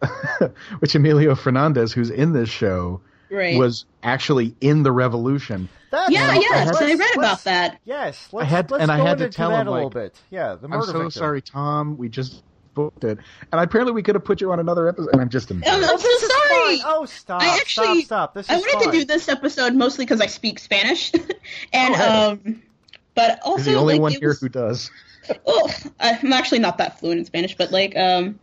which 0.80 0.94
Emilio 0.94 1.34
Fernandez, 1.34 1.92
who's 1.92 2.10
in 2.10 2.32
this 2.32 2.48
show, 2.48 3.00
right. 3.30 3.56
was 3.58 3.84
actually 4.02 4.54
in 4.60 4.82
the 4.82 4.92
revolution. 4.92 5.68
That's 5.90 6.10
yeah, 6.10 6.26
let's- 6.28 6.40
yes, 6.42 6.66
let's- 6.66 6.82
I 6.82 6.94
read 6.94 7.16
about 7.16 7.44
that. 7.44 7.80
Yes, 7.84 8.28
let's, 8.32 8.50
had- 8.50 8.70
let's 8.70 8.82
and 8.82 8.90
I 8.90 8.98
go 8.98 9.04
had 9.04 9.18
to 9.18 9.24
into 9.26 9.36
tell 9.36 9.50
that 9.50 9.62
him, 9.62 9.68
a 9.68 9.70
little 9.72 9.86
like, 9.88 9.94
bit. 9.94 10.20
Yeah, 10.30 10.54
the 10.56 10.64
I'm 10.64 10.70
murder 10.70 10.86
so 10.86 10.92
victim. 10.94 11.10
sorry, 11.10 11.42
Tom. 11.42 11.96
We 11.96 12.08
just 12.08 12.42
booked 12.74 13.04
it, 13.04 13.18
and 13.52 13.60
apparently 13.60 13.92
we 13.92 14.02
could 14.02 14.16
have 14.16 14.24
put 14.24 14.40
you 14.40 14.50
on 14.50 14.58
another 14.58 14.88
episode. 14.88 15.10
And 15.12 15.20
I'm 15.20 15.28
just 15.28 15.50
I'm. 15.50 15.62
I'm 15.64 15.82
so 15.82 15.96
This 15.96 16.20
sorry. 16.32 16.80
Oh, 16.84 17.04
stop! 17.06 17.42
I 17.42 17.56
actually 17.56 18.02
stop! 18.02 18.32
Stop! 18.32 18.34
This 18.34 18.50
I 18.50 18.56
is 18.56 18.62
wanted 18.62 18.84
fine. 18.84 18.92
to 18.92 18.98
do 18.98 19.04
this 19.04 19.28
episode 19.28 19.74
mostly 19.74 20.04
because 20.04 20.20
I 20.20 20.26
speak 20.26 20.58
Spanish, 20.58 21.12
and 21.72 21.94
Oh, 21.94 21.98
hey. 21.98 22.04
um, 22.04 22.62
but 23.14 23.28
You're 23.28 23.38
also 23.44 23.70
the 23.70 23.76
only 23.76 23.94
like, 23.94 24.00
one 24.02 24.12
here 24.12 24.28
was- 24.30 24.40
who 24.40 24.48
does. 24.48 24.90
Oh, 25.46 25.72
I'm 25.98 26.34
actually 26.34 26.58
not 26.58 26.76
that 26.76 27.00
fluent 27.00 27.18
in 27.20 27.24
Spanish, 27.24 27.56
but 27.56 27.72
like 27.72 27.96
um, 27.96 28.38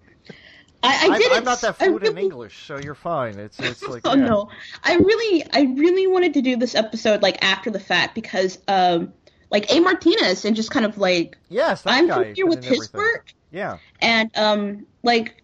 I, 0.84 1.10
I 1.10 1.16
I'm. 1.16 1.34
I'm 1.38 1.44
not 1.44 1.62
that 1.62 1.78
fluent 1.78 2.04
in 2.06 2.18
English, 2.18 2.66
so 2.66 2.78
you're 2.78 2.96
fine. 2.96 3.38
It's 3.40 3.60
it's 3.60 3.88
like 3.88 4.02
oh 4.06 4.16
yeah. 4.16 4.26
no, 4.26 4.50
I 4.84 4.96
really, 4.96 5.46
I 5.54 5.62
really 5.62 6.08
wanted 6.08 6.34
to 6.36 6.42
do 6.42 6.56
this 6.58 6.76
episode 6.76 7.22
like 7.22 7.44
after 7.44 7.70
the 7.70 7.80
fact 7.80 8.16
because 8.16 8.58
um, 8.68 9.14
like 9.50 9.72
A 9.72 9.80
Martinez 9.80 10.46
and 10.46 10.56
just 10.56 10.72
kind 10.72 10.86
of 10.86 10.98
like 10.98 11.38
Yes, 11.50 11.84
I'm 11.86 12.08
familiar 12.08 12.46
with 12.46 12.64
his 12.64 12.74
everything. 12.90 13.00
work 13.00 13.34
Yeah. 13.52 13.78
and 14.02 14.32
um, 14.38 14.88
like 15.04 15.44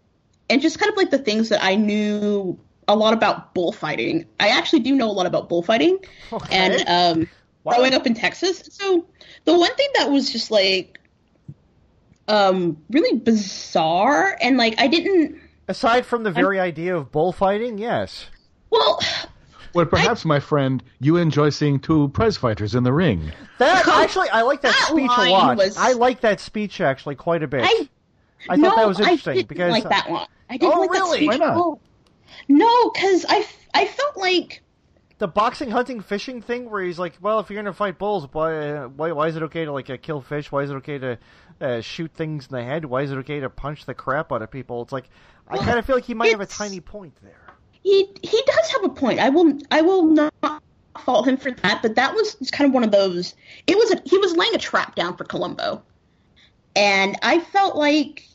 and 0.50 0.62
just 0.62 0.80
kind 0.80 0.92
of 0.92 0.98
like 0.98 1.12
the 1.12 1.20
things 1.20 1.50
that 1.50 1.64
I 1.64 1.76
knew 1.76 2.60
a 2.88 2.96
lot 2.96 3.14
about 3.14 3.54
bullfighting. 3.54 4.26
I 4.40 4.50
actually 4.50 4.80
do 4.80 4.96
know 4.96 5.10
a 5.10 5.14
lot 5.14 5.26
about 5.26 5.50
bullfighting, 5.50 6.00
Okay. 6.32 6.56
and 6.56 6.88
um, 7.20 7.28
Wow. 7.64 7.76
growing 7.76 7.94
up 7.94 8.08
in 8.08 8.14
Texas. 8.14 8.64
So 8.72 9.06
the 9.44 9.58
one 9.58 9.76
thing 9.76 9.90
that 9.96 10.10
was 10.10 10.32
just 10.32 10.52
like 10.52 11.00
um 12.28 12.78
really 12.90 13.18
bizarre 13.20 14.38
and 14.42 14.58
like 14.58 14.76
I 14.78 14.88
didn't 14.88 15.40
Aside 15.70 16.06
from 16.06 16.24
the 16.24 16.32
very 16.32 16.60
idea 16.62 16.96
of 16.96 17.12
bullfighting, 17.12 17.78
yes. 17.78 18.28
well 18.70 19.00
Well, 19.74 19.86
perhaps, 19.86 20.24
my 20.26 20.40
friend, 20.40 20.82
you 21.00 21.18
enjoy 21.18 21.50
seeing 21.50 21.80
two 21.80 22.08
prize 22.10 22.38
fighters 22.38 22.74
in 22.74 22.84
the 22.84 22.94
ring. 22.94 23.32
That 23.60 23.86
actually, 24.04 24.30
I 24.30 24.42
like 24.44 24.62
that, 24.62 24.72
That 24.74 24.88
speech 24.88 25.12
a 25.16 25.30
lot. 25.30 25.58
was- 25.58 25.78
I 25.78 25.92
like 25.92 26.22
that 26.22 26.40
speech 26.40 26.80
actually 26.82 27.16
quite 27.16 27.44
a 27.44 27.48
bit. 27.48 27.62
I 27.64 27.90
I 28.50 28.56
thought 28.56 28.60
no, 28.60 28.76
that 28.78 28.88
was 28.88 28.98
I 29.00 29.04
interesting 29.04 29.34
didn't 29.36 29.50
because 29.50 29.72
like 29.72 29.84
that 29.90 30.10
one. 30.10 30.26
I 30.50 30.58
didn't 30.58 30.74
Oh, 30.76 30.80
like 30.80 30.92
really? 30.92 31.28
that 31.28 31.34
speech 31.34 31.42
Why 31.42 31.56
not? 31.56 31.80
No, 32.48 32.92
because 32.92 33.26
I, 33.28 33.46
I 33.74 33.86
felt 33.88 34.16
like 34.18 34.62
the 35.20 35.28
boxing, 35.28 35.72
hunting, 35.72 36.02
fishing 36.02 36.42
thing, 36.42 36.70
where 36.70 36.84
he's 36.84 37.00
like, 37.00 37.14
"Well, 37.22 37.40
if 37.40 37.50
you're 37.50 37.62
gonna 37.62 37.74
fight 37.74 37.98
bulls, 37.98 38.28
why, 38.32 38.86
why, 38.86 39.12
why 39.12 39.28
is 39.28 39.36
it 39.36 39.44
okay 39.44 39.66
to 39.66 39.72
like 39.72 39.90
uh, 39.90 39.98
kill 40.02 40.22
fish? 40.22 40.52
Why 40.52 40.64
is 40.64 40.70
it 40.70 40.76
okay 40.76 40.98
to 41.00 41.18
uh, 41.60 41.82
shoot 41.82 42.12
things 42.14 42.48
in 42.48 42.56
the 42.56 42.64
head? 42.64 42.86
Why 42.86 43.02
is 43.02 43.12
it 43.12 43.18
okay 43.20 43.40
to 43.40 43.50
punch 43.50 43.86
the 43.86 43.94
crap 43.94 44.32
out 44.32 44.42
of 44.42 44.52
people?" 44.52 44.82
It's 44.84 44.92
like 44.92 45.10
I 45.48 45.58
kind 45.58 45.80
of 45.80 45.86
feel 45.86 45.96
like 45.96 46.06
he 46.06 46.14
might 46.14 46.32
have 46.32 46.42
a 46.42 46.46
tiny 46.46 46.80
point 46.82 47.16
there. 47.24 47.42
he 47.84 48.10
he 48.22 48.44
does 48.46 48.70
have 48.72 48.84
a 48.84 48.90
point. 48.90 49.20
I 49.20 49.30
will 49.30 49.58
I 49.72 49.82
will 49.82 50.04
not 50.06 50.34
fault 51.00 51.28
him 51.28 51.38
for 51.38 51.52
that, 51.52 51.82
but 51.82 51.96
that 51.96 52.14
was 52.14 52.36
kind 52.52 52.68
of 52.68 52.74
one 52.74 52.84
of 52.84 52.92
those. 52.92 53.36
It 53.66 53.78
was 53.78 53.92
a, 53.92 54.02
he 54.06 54.18
was 54.18 54.36
laying 54.36 54.56
a 54.56 54.60
trap 54.60 54.96
down 54.96 55.18
for 55.18 55.24
Columbo, 55.24 55.82
and 56.76 57.18
I 57.24 57.40
felt 57.40 57.76
like 57.76 58.28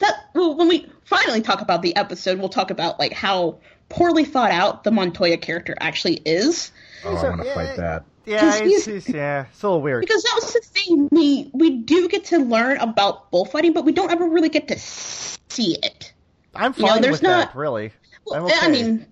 that. 0.00 0.28
Well, 0.34 0.56
when 0.56 0.68
we 0.68 0.90
finally 1.04 1.40
talk 1.40 1.60
about 1.60 1.82
the 1.82 1.96
episode, 1.96 2.38
we'll 2.38 2.48
talk 2.48 2.70
about 2.70 2.98
like 2.98 3.12
how 3.12 3.60
poorly 3.88 4.24
thought 4.24 4.50
out 4.50 4.84
the 4.84 4.90
Montoya 4.90 5.36
character 5.38 5.74
actually 5.80 6.20
is. 6.24 6.70
Oh, 7.04 7.16
I 7.16 7.22
want 7.28 7.40
to 7.42 7.46
yeah, 7.46 7.54
fight 7.54 7.76
that. 7.76 8.04
Yeah, 8.26 8.40
'Cause 8.40 8.60
it's, 8.60 8.84
he's- 8.84 8.88
it's, 8.88 9.08
yeah, 9.08 9.46
it's 9.50 9.62
a 9.62 9.66
little 9.66 9.80
weird. 9.82 10.00
Because 10.02 10.22
that 10.22 10.32
was 10.42 10.52
the 10.52 10.60
thing. 10.60 11.08
We 11.10 11.50
we 11.52 11.70
do 11.78 12.08
get 12.08 12.26
to 12.26 12.38
learn 12.38 12.78
about 12.78 13.30
bullfighting, 13.30 13.72
but 13.72 13.84
we 13.84 13.92
don't 13.92 14.10
ever 14.10 14.28
really 14.28 14.48
get 14.50 14.68
to 14.68 14.78
see 14.78 15.76
it. 15.82 16.12
I'm 16.54 16.74
you 16.76 16.82
know, 16.82 16.88
fine 16.92 17.02
there's 17.02 17.12
with 17.12 17.20
that, 17.22 17.38
not- 17.48 17.56
really. 17.56 17.92
Well, 18.26 18.40
I'm 18.40 18.44
okay. 18.46 18.58
I 18.60 18.68
mean, 18.68 19.06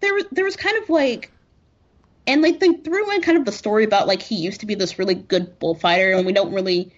there 0.00 0.14
was 0.14 0.24
there 0.32 0.44
was 0.44 0.56
kind 0.56 0.82
of 0.82 0.88
like, 0.88 1.30
and 2.26 2.42
like 2.42 2.58
they 2.58 2.72
threw 2.72 3.10
in 3.12 3.20
kind 3.22 3.38
of 3.38 3.44
the 3.44 3.52
story 3.52 3.84
about 3.84 4.08
like 4.08 4.22
he 4.22 4.36
used 4.36 4.60
to 4.60 4.66
be 4.66 4.74
this 4.74 4.98
really 4.98 5.14
good 5.14 5.58
bullfighter, 5.58 6.12
and 6.12 6.26
we 6.26 6.32
don't 6.32 6.52
really. 6.52 6.92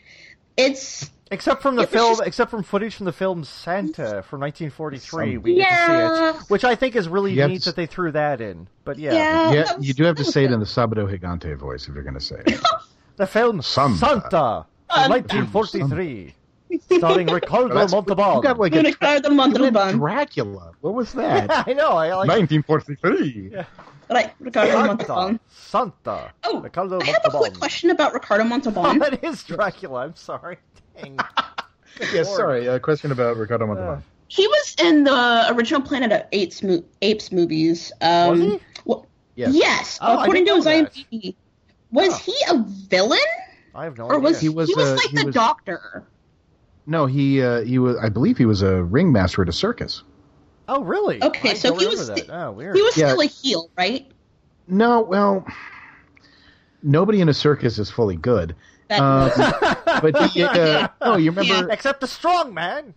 It's 0.57 1.11
Except 1.33 1.62
from 1.62 1.77
the 1.77 1.83
It 1.83 1.88
film, 1.88 2.12
just- 2.12 2.27
except 2.27 2.51
from 2.51 2.62
footage 2.62 2.95
from 2.95 3.07
the 3.07 3.12
film 3.12 3.42
Santa 3.42 4.23
from 4.23 4.40
1943, 4.40 5.35
Some- 5.35 5.42
we 5.42 5.55
get 5.57 5.68
to 5.68 5.87
see 6.35 6.38
it, 6.38 6.45
which 6.51 6.62
I 6.64 6.75
think 6.75 6.95
is 6.95 7.09
really 7.09 7.33
You 7.33 7.49
neat 7.49 7.62
to- 7.62 7.71
that 7.71 7.77
they 7.77 7.87
threw 7.87 8.12
that 8.12 8.40
in. 8.40 8.68
But 8.85 8.99
yeah, 8.99 9.14
yeah. 9.14 9.51
Yeah, 9.53 9.77
was- 9.77 9.87
you 9.87 9.95
do 9.95 10.05
have 10.05 10.16
to 10.16 10.23
that 10.23 10.27
was 10.27 10.35
say 10.35 10.45
it 10.45 10.53
in 10.53 10.61
the 10.61 10.66
Sabado 10.66 11.09
Gigante 11.11 11.57
voice 11.57 11.88
if 11.88 11.95
you're 11.95 12.05
going 12.05 12.14
to 12.14 12.21
say 12.21 12.37
it. 12.47 12.61
the 13.16 13.27
film 13.27 13.62
Santa. 13.62 13.97
Santa, 13.97 14.66
from 14.92 15.05
Um, 15.05 15.11
1943, 15.11 16.35
starring 16.99 17.27
Ricardo 17.29 17.68
That's- 17.75 17.92
Montalban. 17.92 18.37
You 18.37 18.42
got 18.42 18.59
like 18.59 18.75
a 18.75 18.83
Ricardo 18.83 19.31
Montalban. 19.31 19.97
Dracula. 19.99 20.73
What 20.83 20.95
was 20.95 21.12
that? 21.14 21.66
I 21.66 21.73
know. 21.73 21.92
I 21.92 22.09
like 22.14 22.29
1943. 22.29 23.57
Right, 24.11 24.33
Ricardo 24.40 24.73
Santa. 24.73 24.87
Montalban. 24.88 25.40
Santa. 25.51 26.33
Oh, 26.45 26.61
Ricardo 26.61 27.01
I 27.01 27.07
have 27.07 27.23
a 27.25 27.31
quick 27.31 27.55
question 27.59 27.88
about 27.90 28.12
Ricardo 28.12 28.45
Oh, 28.45 28.49
Montalban. 28.49 28.99
that 28.99 29.25
is 29.25 29.42
Dracula. 29.45 30.05
I'm 30.05 30.16
sorry. 30.16 30.59
Dang. 31.00 31.18
Yes, 32.12 32.35
sorry. 32.35 32.66
A 32.66 32.81
question 32.81 33.12
about 33.12 33.37
Ricardo 33.37 33.66
Montalban. 33.66 34.02
He 34.26 34.46
was 34.46 34.74
in 34.81 35.05
the 35.05 35.46
original 35.55 35.83
Planet 35.83 36.11
of 36.11 36.22
Apes, 36.33 36.62
mo- 36.62 36.83
Apes 37.02 37.31
movies. 37.31 37.92
Um, 38.00 38.31
Was 38.31 38.40
he? 38.40 38.61
wh- 38.90 39.05
Yes. 39.35 39.55
Yes, 39.55 39.98
Oh, 40.00 40.20
according 40.20 40.46
to 40.46 40.55
his 40.57 40.64
didn't 40.64 40.92
that. 40.94 40.94
IMDb. 41.11 41.35
Was 41.92 42.09
Oh. 42.14 42.16
he 42.16 42.35
a 42.50 42.64
villain, 42.88 43.18
I 43.74 43.85
have 43.85 43.98
no 43.98 44.07
or 44.07 44.18
was 44.20 44.38
idea. 44.38 44.50
He 44.50 44.57
was, 44.57 44.68
he 44.70 44.74
was 44.74 44.90
uh, 44.90 44.94
like 44.94 45.11
he 45.11 45.16
the 45.18 45.26
was- 45.26 45.35
doctor? 45.35 46.05
No, 46.87 47.05
he 47.07 47.42
uh, 47.42 47.61
he 47.61 47.78
was. 47.78 47.96
I 47.98 48.09
believe 48.09 48.38
he 48.38 48.46
was 48.46 48.62
a 48.62 48.83
ringmaster 48.83 49.42
at 49.42 49.48
a 49.48 49.52
circus. 49.52 50.02
Oh, 50.68 50.83
really? 50.83 51.22
Okay, 51.22 51.50
I 51.50 51.55
so 51.55 51.74
he 51.74 51.85
remember 51.85 51.98
was 51.98 52.09
that. 52.09 52.18
sti- 52.20 52.33
Oh, 52.46 52.52
weird. 52.52 52.74
He 52.74 52.83
was 52.83 52.96
Yeah. 52.96 53.09
still 53.11 53.20
a 53.20 53.26
heel, 53.26 53.70
right? 53.76 54.11
No, 54.66 55.02
well, 55.02 55.46
nobody 56.83 57.20
in 57.20 57.28
a 57.28 57.35
circus 57.35 57.78
is 57.78 57.90
fully 57.90 58.16
good. 58.16 58.57
That 58.92 59.00
Um, 59.00 60.02
but 60.02 60.31
he, 60.33 60.42
uh, 60.42 60.88
oh, 61.00 61.16
you 61.16 61.31
remember? 61.31 61.70
Except 61.72 62.00
the 62.00 62.07
strong 62.07 62.52
man. 62.52 62.94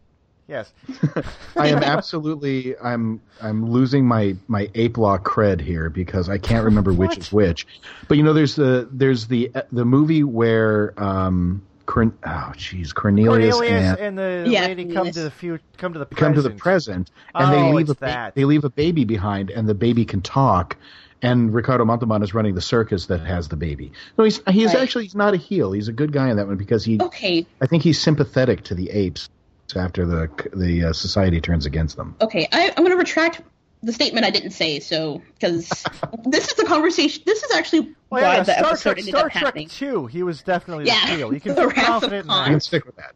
Yes. 0.47 0.71
I 1.57 1.69
am 1.69 1.81
absolutely. 1.81 2.77
I'm. 2.77 3.21
I'm 3.41 3.69
losing 3.71 4.05
my 4.05 4.35
my 4.47 4.69
ape 4.75 4.97
law 4.97 5.17
cred 5.17 5.59
here 5.61 5.89
because 5.89 6.29
I 6.29 6.37
can't 6.37 6.63
remember 6.65 6.93
which 6.93 7.17
is 7.17 7.31
which. 7.31 7.65
But 8.07 8.17
you 8.17 8.23
know, 8.23 8.33
there's 8.33 8.55
the 8.55 8.87
there's 8.91 9.27
the 9.27 9.51
the 9.71 9.85
movie 9.85 10.23
where 10.23 10.93
um, 11.01 11.65
Corn, 11.85 12.17
oh, 12.25 12.51
jeez, 12.55 12.93
Cornelius, 12.93 13.55
Cornelius 13.55 13.97
and, 13.99 13.99
and 13.99 14.17
the 14.17 14.51
Yeah, 14.51 14.61
lady 14.67 14.85
come 14.85 15.09
to 15.11 15.23
the 15.23 15.31
future, 15.31 15.63
come 15.77 15.93
to 15.93 15.99
the 15.99 16.05
come 16.05 16.33
to 16.33 16.41
the 16.41 16.49
present. 16.51 17.07
present, 17.07 17.11
and 17.33 17.47
Oh, 17.47 17.51
they 17.51 17.73
leave 17.73 17.89
a 17.89 17.95
ba- 17.95 17.99
that. 18.05 18.35
they 18.35 18.45
leave 18.45 18.63
a 18.65 18.69
baby 18.69 19.03
behind, 19.05 19.49
and 19.49 19.67
the 19.67 19.73
baby 19.75 20.05
can 20.05 20.21
talk. 20.21 20.77
And 21.21 21.53
Ricardo 21.53 21.85
Montalban 21.85 22.21
is 22.23 22.33
running 22.33 22.55
the 22.55 22.61
circus 22.61 23.07
that 23.07 23.21
has 23.21 23.47
the 23.47 23.55
baby. 23.55 23.91
No, 24.17 24.23
he's 24.25 24.41
he's 24.49 24.67
Right. 24.73 24.83
actually 24.83 25.05
he's 25.05 25.15
not 25.15 25.33
a 25.33 25.37
heel. 25.37 25.71
He's 25.71 25.87
a 25.87 25.93
good 25.93 26.11
guy 26.11 26.29
in 26.29 26.37
that 26.37 26.47
one 26.47 26.57
because 26.57 26.83
he 26.85 26.99
okay, 27.01 27.45
I 27.61 27.65
think 27.67 27.83
he's 27.83 27.99
sympathetic 28.01 28.63
to 28.65 28.75
the 28.75 28.89
apes 28.91 29.29
after 29.75 30.05
the 30.05 30.29
the 30.55 30.85
uh, 30.85 30.93
society 30.93 31.41
turns 31.41 31.65
against 31.65 31.95
them. 31.97 32.15
okay. 32.21 32.47
I, 32.51 32.69
I'm 32.69 32.83
going 32.83 32.91
to 32.91 32.97
retract 32.97 33.41
the 33.83 33.91
statement 33.93 34.25
I 34.25 34.29
didn't 34.29 34.51
say. 34.51 34.79
So 34.79 35.21
because 35.33 35.67
this 36.25 36.47
is 36.49 36.53
the 36.55 36.65
conversation. 36.65 37.23
This 37.25 37.43
is 37.43 37.51
actually 37.51 37.95
Well, 38.09 38.21
why 38.21 38.35
yeah, 38.35 38.43
the 38.43 38.53
Star 38.53 38.65
episode 38.67 38.81
Trek, 38.83 38.97
ended 38.99 39.13
Star 39.15 39.25
up 39.25 39.31
Trek 39.31 39.43
happening. 39.45 39.67
Two, 39.69 40.05
he 40.07 40.21
was 40.23 40.43
definitely 40.43 40.85
Yeah, 40.85 41.05
the 41.07 41.15
heel. 41.15 41.33
You 41.33 41.39
can 41.41 41.55
the 41.55 41.61
feel 41.61 41.71
confident 41.71 42.25
in 42.25 42.29
Khan. 42.29 42.43
I 42.47 42.49
can 42.51 42.59
stick 42.59 42.85
with 42.85 42.95
that. 42.97 43.13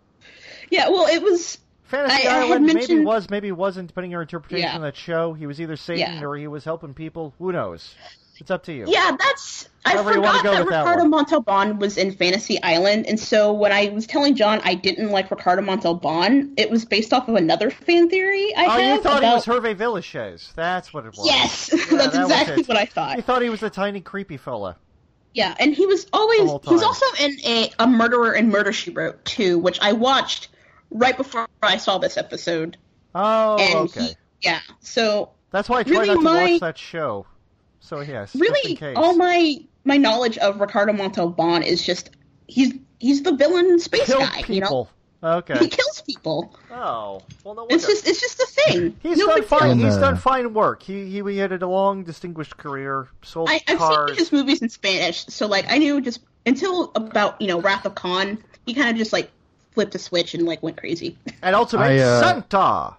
Yeah, 0.72 0.90
well, 0.90 1.08
it 1.08 1.22
was. 1.22 1.58
Fantasy 1.90 2.28
I- 2.28 2.32
I 2.32 2.34
had 2.36 2.44
Island 2.44 2.66
maybe 2.66 2.80
mentioned- 2.80 3.06
was, 3.06 3.30
maybe 3.30 3.52
wasn't, 3.52 3.88
depending 3.88 4.10
on 4.10 4.12
your 4.14 4.22
interpretation 4.22 4.70
Yeah. 4.70 4.76
of 4.76 4.82
that 4.84 4.96
show. 4.96 5.34
He 5.34 5.46
was 5.48 5.60
either 5.60 5.76
Satan 5.76 6.16
Yeah. 6.20 6.24
or 6.24 6.36
he 6.38 6.48
was 6.48 6.64
helping 6.64 6.94
people. 6.94 7.34
Who 7.40 7.52
knows? 7.52 7.96
It's 8.40 8.50
up 8.52 8.64
to 8.64 8.72
you. 8.74 8.86
Yeah, 8.88 9.18
that's. 9.20 9.68
I 9.84 9.92
However 9.94 10.12
you 10.12 10.16
forgot 10.18 10.44
go 10.44 10.52
that 10.54 10.60
with 10.66 10.70
that 10.70 10.80
Ricardo. 10.86 11.06
Montalban 11.10 11.78
was 11.80 11.98
in 11.98 12.14
Fantasy 12.14 12.62
Island, 12.64 13.06
and 13.08 13.20
so 13.20 13.52
when 13.52 13.74
I 13.74 13.90
was 13.90 14.08
telling 14.08 14.36
John 14.36 14.62
I 14.64 14.76
didn't 14.76 15.10
like 15.10 15.30
Ricardo 15.30 15.62
Montalban, 15.62 16.54
it 16.56 16.70
was 16.72 16.86
based 16.86 17.12
off 17.12 17.28
of 17.28 17.36
another 17.36 17.70
fan 17.70 18.10
theory 18.10 18.56
I 18.56 18.66
Oh, 18.66 18.70
have 18.70 18.82
you 18.98 19.02
thought 19.04 19.18
about. 19.20 19.44
he 19.44 19.50
was 19.52 19.62
Hervé 19.62 19.76
Villechaize. 19.76 20.54
That's 20.56 20.94
what 20.94 21.06
it 21.06 21.18
was. 21.18 21.26
Yes, 21.26 21.70
Yeah, 21.74 21.98
that's 21.98 22.14
that 22.14 22.24
exactly 22.24 22.64
what 22.64 22.78
I 22.78 22.86
thought. 22.86 23.18
You 23.18 23.24
thought 23.24 23.42
he 23.42 23.50
was 23.50 23.60
the 23.60 23.70
tiny, 23.70 24.00
creepy 24.00 24.38
fella. 24.38 24.78
Yeah, 25.34 25.54
and 25.60 25.74
he 25.74 25.86
was 25.86 26.08
always 26.14 26.40
The 26.42 26.48
whole 26.48 26.62
he's 26.70 26.82
also 26.84 27.06
in 27.22 27.38
a, 27.46 27.72
a 27.80 27.88
murderer 27.88 28.34
in 28.34 28.50
Murder 28.50 28.72
She 28.72 28.92
Wrote 28.92 29.24
too, 29.26 29.60
which 29.60 29.80
I 29.82 29.92
watched 29.94 30.48
right 30.92 31.16
before 31.18 31.48
I 31.62 31.78
saw 31.78 31.98
this 31.98 32.18
episode. 32.18 32.78
Oh, 33.16 33.58
and 33.58 33.76
okay. 33.90 34.02
he, 34.02 34.16
yeah, 34.42 34.60
so 34.82 35.32
That's 35.52 35.68
why 35.70 35.80
I 35.80 35.84
try 35.84 35.92
really 36.02 36.08
not 36.10 36.16
to 36.16 36.22
my- 36.22 36.52
watch 36.52 36.60
that 36.62 36.78
show. 36.78 37.26
So 37.82 38.02
yes, 38.02 38.34
just 38.34 38.36
in 38.36 38.42
really 38.42 38.76
case. 38.76 38.96
all 38.98 39.16
my 39.16 39.58
my 39.86 39.98
knowledge 39.98 40.38
of 40.38 40.60
Ricardo 40.60 40.94
Montalban 40.94 41.64
is 41.64 41.84
just 41.84 42.12
he's 42.48 42.74
he's 43.00 43.24
the 43.24 43.32
villain 43.36 43.80
space 43.80 44.06
Kill 44.06 44.20
guy, 44.20 44.44
you 44.48 44.60
know. 44.60 44.68
people. 44.68 44.90
He 45.60 45.68
kills 45.68 46.02
people. 46.06 46.56
Oh, 46.72 47.22
well, 47.44 47.54
no 47.56 47.62
wonder. 47.64 47.76
It's 47.76 47.86
just 47.88 48.08
it's 48.08 48.22
just 48.22 48.40
a 48.40 48.46
thing. 48.48 48.96
He's 49.04 49.18
no 49.18 49.26
done 49.28 49.40
big 49.42 49.50
deal. 49.50 49.60
fine. 49.60 49.80
He's 49.80 49.98
done 49.98 50.16
fine 50.16 50.54
work. 50.54 50.82
He 50.82 51.10
he, 51.10 51.22
he 51.22 51.38
had 51.38 51.52
a 51.62 51.68
long, 51.68 52.04
distinguished 52.06 52.56
career. 52.56 53.10
Sold 53.24 53.50
I, 53.50 53.60
I've 53.68 53.78
cars. 53.80 54.12
seen 54.12 54.18
his 54.18 54.32
movies 54.32 54.62
in 54.62 54.70
Spanish, 54.70 55.26
so 55.26 55.46
like 55.48 55.66
I 55.70 55.78
knew 55.78 56.00
just 56.00 56.22
until 56.46 56.94
about 56.96 57.42
you 57.42 57.48
know 57.48 57.60
Wrath 57.60 57.86
of 57.86 57.96
Khan, 57.96 58.42
he 58.66 58.74
kind 58.74 58.90
of 58.92 58.96
just 58.96 59.12
like 59.12 59.30
flipped 59.72 59.96
a 59.96 60.00
switch 60.00 60.34
and 60.34 60.46
like 60.46 60.62
went 60.64 60.78
crazy. 60.78 61.18
and 61.42 61.56
Ultimate 61.56 61.84
I, 61.84 62.00
uh, 62.00 62.22
Santa. 62.22 62.96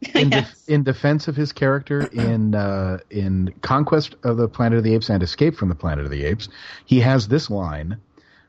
in, 0.14 0.30
de- 0.30 0.46
in 0.68 0.84
defense 0.84 1.26
of 1.26 1.34
his 1.34 1.52
character 1.52 2.02
in 2.12 2.54
uh, 2.54 2.98
in 3.10 3.52
Conquest 3.62 4.14
of 4.22 4.36
the 4.36 4.48
Planet 4.48 4.78
of 4.78 4.84
the 4.84 4.94
Apes 4.94 5.08
and 5.10 5.22
Escape 5.24 5.56
from 5.56 5.68
the 5.68 5.74
Planet 5.74 6.04
of 6.04 6.10
the 6.12 6.24
Apes, 6.24 6.48
he 6.84 7.00
has 7.00 7.26
this 7.26 7.50
line: 7.50 7.96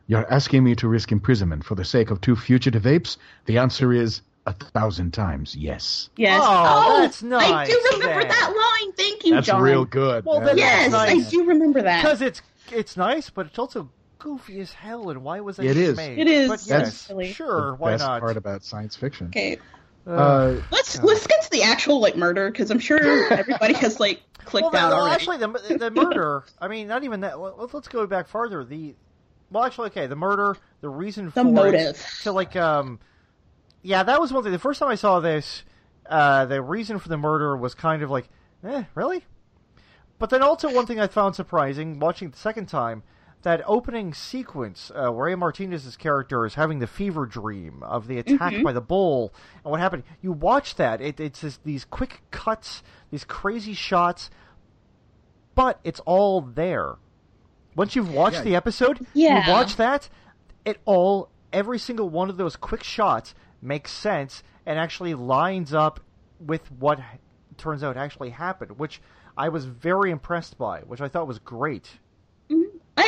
"You're 0.05 0.31
asking 0.31 0.63
me 0.63 0.75
to 0.75 0.87
risk 0.87 1.11
imprisonment 1.11 1.63
for 1.63 1.73
the 1.73 1.85
sake 1.85 2.11
of 2.11 2.21
two 2.21 2.35
fugitive 2.35 2.85
apes? 2.85 3.17
The 3.45 3.57
answer 3.57 3.91
is 3.91 4.21
a 4.45 4.53
thousand 4.53 5.11
times 5.15 5.55
yes." 5.55 6.11
Yes. 6.17 6.39
Oh, 6.43 7.01
that's 7.01 7.23
nice. 7.23 7.51
I 7.51 7.65
do 7.65 7.81
remember 7.93 8.19
then. 8.21 8.27
that 8.29 8.79
line. 8.83 8.93
Thank 8.93 9.25
you, 9.25 9.33
That's 9.33 9.47
John. 9.47 9.61
real 9.63 9.85
good. 9.85 10.25
Well, 10.25 10.41
then 10.41 10.57
Yes, 10.57 10.91
nice. 10.91 11.27
I 11.27 11.29
do 11.31 11.45
remember 11.45 11.81
that. 11.81 12.03
Because 12.03 12.21
it's 12.21 12.43
it's 12.71 12.95
nice, 12.95 13.31
but 13.31 13.47
it's 13.47 13.57
also 13.57 13.89
goofy 14.19 14.59
as 14.59 14.71
hell. 14.73 15.09
And 15.09 15.23
why 15.23 15.39
was 15.39 15.57
that 15.57 15.65
It 15.65 15.77
is. 15.77 15.97
made? 15.97 16.19
It 16.19 16.27
is. 16.27 16.47
But 16.49 16.65
yes, 16.67 16.95
silly. 16.95 17.31
sure. 17.33 17.71
the 17.71 17.75
Why 17.77 17.91
best 17.91 18.03
not? 18.05 18.19
part 18.21 18.37
about 18.37 18.63
science 18.63 18.95
fiction. 18.95 19.27
Okay, 19.27 19.57
Uh, 20.05 20.11
Uh, 20.11 20.61
let's 20.71 21.01
let's 21.01 21.25
get 21.27 21.41
to 21.43 21.49
the 21.51 21.63
actual 21.63 21.99
like 21.99 22.15
murder 22.15 22.49
because 22.51 22.69
I'm 22.71 22.79
sure 22.79 22.99
everybody 23.33 23.73
has 23.75 23.99
like 23.99 24.21
clicked 24.45 24.71
well, 24.73 24.85
out 24.85 24.89
no, 24.91 24.97
already. 25.01 25.15
actually, 25.15 25.37
the 25.37 25.77
the 25.77 25.91
murder. 26.03 26.43
I 26.61 26.67
mean, 26.67 26.87
not 26.87 27.03
even 27.03 27.21
that. 27.21 27.39
Let, 27.39 27.73
let's 27.73 27.87
go 27.87 28.05
back 28.07 28.27
farther. 28.27 28.63
The 28.63 28.95
well, 29.51 29.63
actually, 29.63 29.87
okay, 29.87 30.05
the 30.07 30.15
murder, 30.15 30.57
the 30.81 30.89
reason 30.89 31.29
for 31.31 31.35
The 31.35 31.43
for 31.49 31.51
motive. 31.51 31.81
it, 31.95 32.05
to 32.23 32.31
like, 32.31 32.55
um, 32.55 32.99
yeah, 33.81 34.03
that 34.03 34.21
was 34.21 34.31
one 34.31 34.43
thing. 34.43 34.51
The 34.51 34.59
first 34.59 34.79
time 34.79 34.89
I 34.89 34.95
saw 34.95 35.19
this, 35.19 35.63
uh, 36.07 36.45
the 36.45 36.61
reason 36.61 36.99
for 36.99 37.09
the 37.09 37.17
murder 37.17 37.57
was 37.57 37.73
kind 37.73 38.03
of 38.03 38.11
like, 38.11 38.29
eh, 38.63 38.83
really? 38.93 39.25
But 40.19 40.29
then 40.29 40.41
also 40.43 40.71
one 40.73 40.85
thing 40.85 40.99
I 40.99 41.07
found 41.07 41.35
surprising 41.35 41.99
watching 41.99 42.27
it 42.27 42.33
the 42.33 42.37
second 42.39 42.67
time. 42.67 43.03
That 43.43 43.61
opening 43.65 44.13
sequence 44.13 44.91
uh, 44.93 45.09
where 45.11 45.29
A. 45.29 45.37
Martinez's 45.37 45.95
character 45.95 46.45
is 46.45 46.55
having 46.55 46.79
the 46.79 46.87
fever 46.87 47.25
dream 47.25 47.81
of 47.83 48.07
the 48.07 48.17
attack 48.19 48.53
Mm-hmm. 48.53 48.63
by 48.63 48.73
the 48.73 48.81
bull 48.81 49.33
and 49.63 49.71
what 49.71 49.79
happened. 49.79 50.03
You 50.21 50.33
watch 50.33 50.75
that; 50.75 50.99
it, 50.99 51.19
it's 51.21 51.39
just 51.41 51.63
these 51.63 51.85
quick 51.85 52.21
cuts, 52.31 52.83
these 53.11 53.23
crazy 53.23 53.73
shots, 53.73 54.29
but 55.55 55.79
it's 55.85 56.01
all 56.01 56.41
there. 56.41 56.95
Once 57.75 57.95
you've 57.95 58.13
watched 58.13 58.37
Yeah. 58.37 58.43
the 58.43 58.55
episode, 58.57 59.05
Yeah. 59.13 59.45
you 59.45 59.51
watch 59.53 59.77
that, 59.77 60.09
it 60.65 60.79
all 60.83 61.29
every 61.53 61.79
single 61.79 62.09
one 62.09 62.29
of 62.29 62.35
those 62.37 62.57
quick 62.57 62.83
shots 62.83 63.33
makes 63.61 63.91
sense 63.91 64.43
and 64.65 64.77
actually 64.77 65.13
lines 65.13 65.73
up 65.73 66.01
with 66.39 66.69
what 66.73 66.99
turns 67.57 67.83
out 67.83 67.95
actually 67.95 68.31
happened, 68.31 68.77
which 68.77 69.01
I 69.37 69.47
was 69.47 69.63
very 69.65 70.11
impressed 70.11 70.57
by, 70.57 70.81
which 70.81 70.99
I 70.99 71.07
thought 71.07 71.25
was 71.27 71.39
great. 71.39 71.99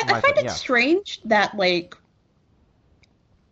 I, 0.07 0.17
I 0.17 0.21
find 0.21 0.37
it 0.37 0.45
yeah. 0.45 0.51
strange 0.51 1.21
that 1.25 1.55
like 1.55 1.95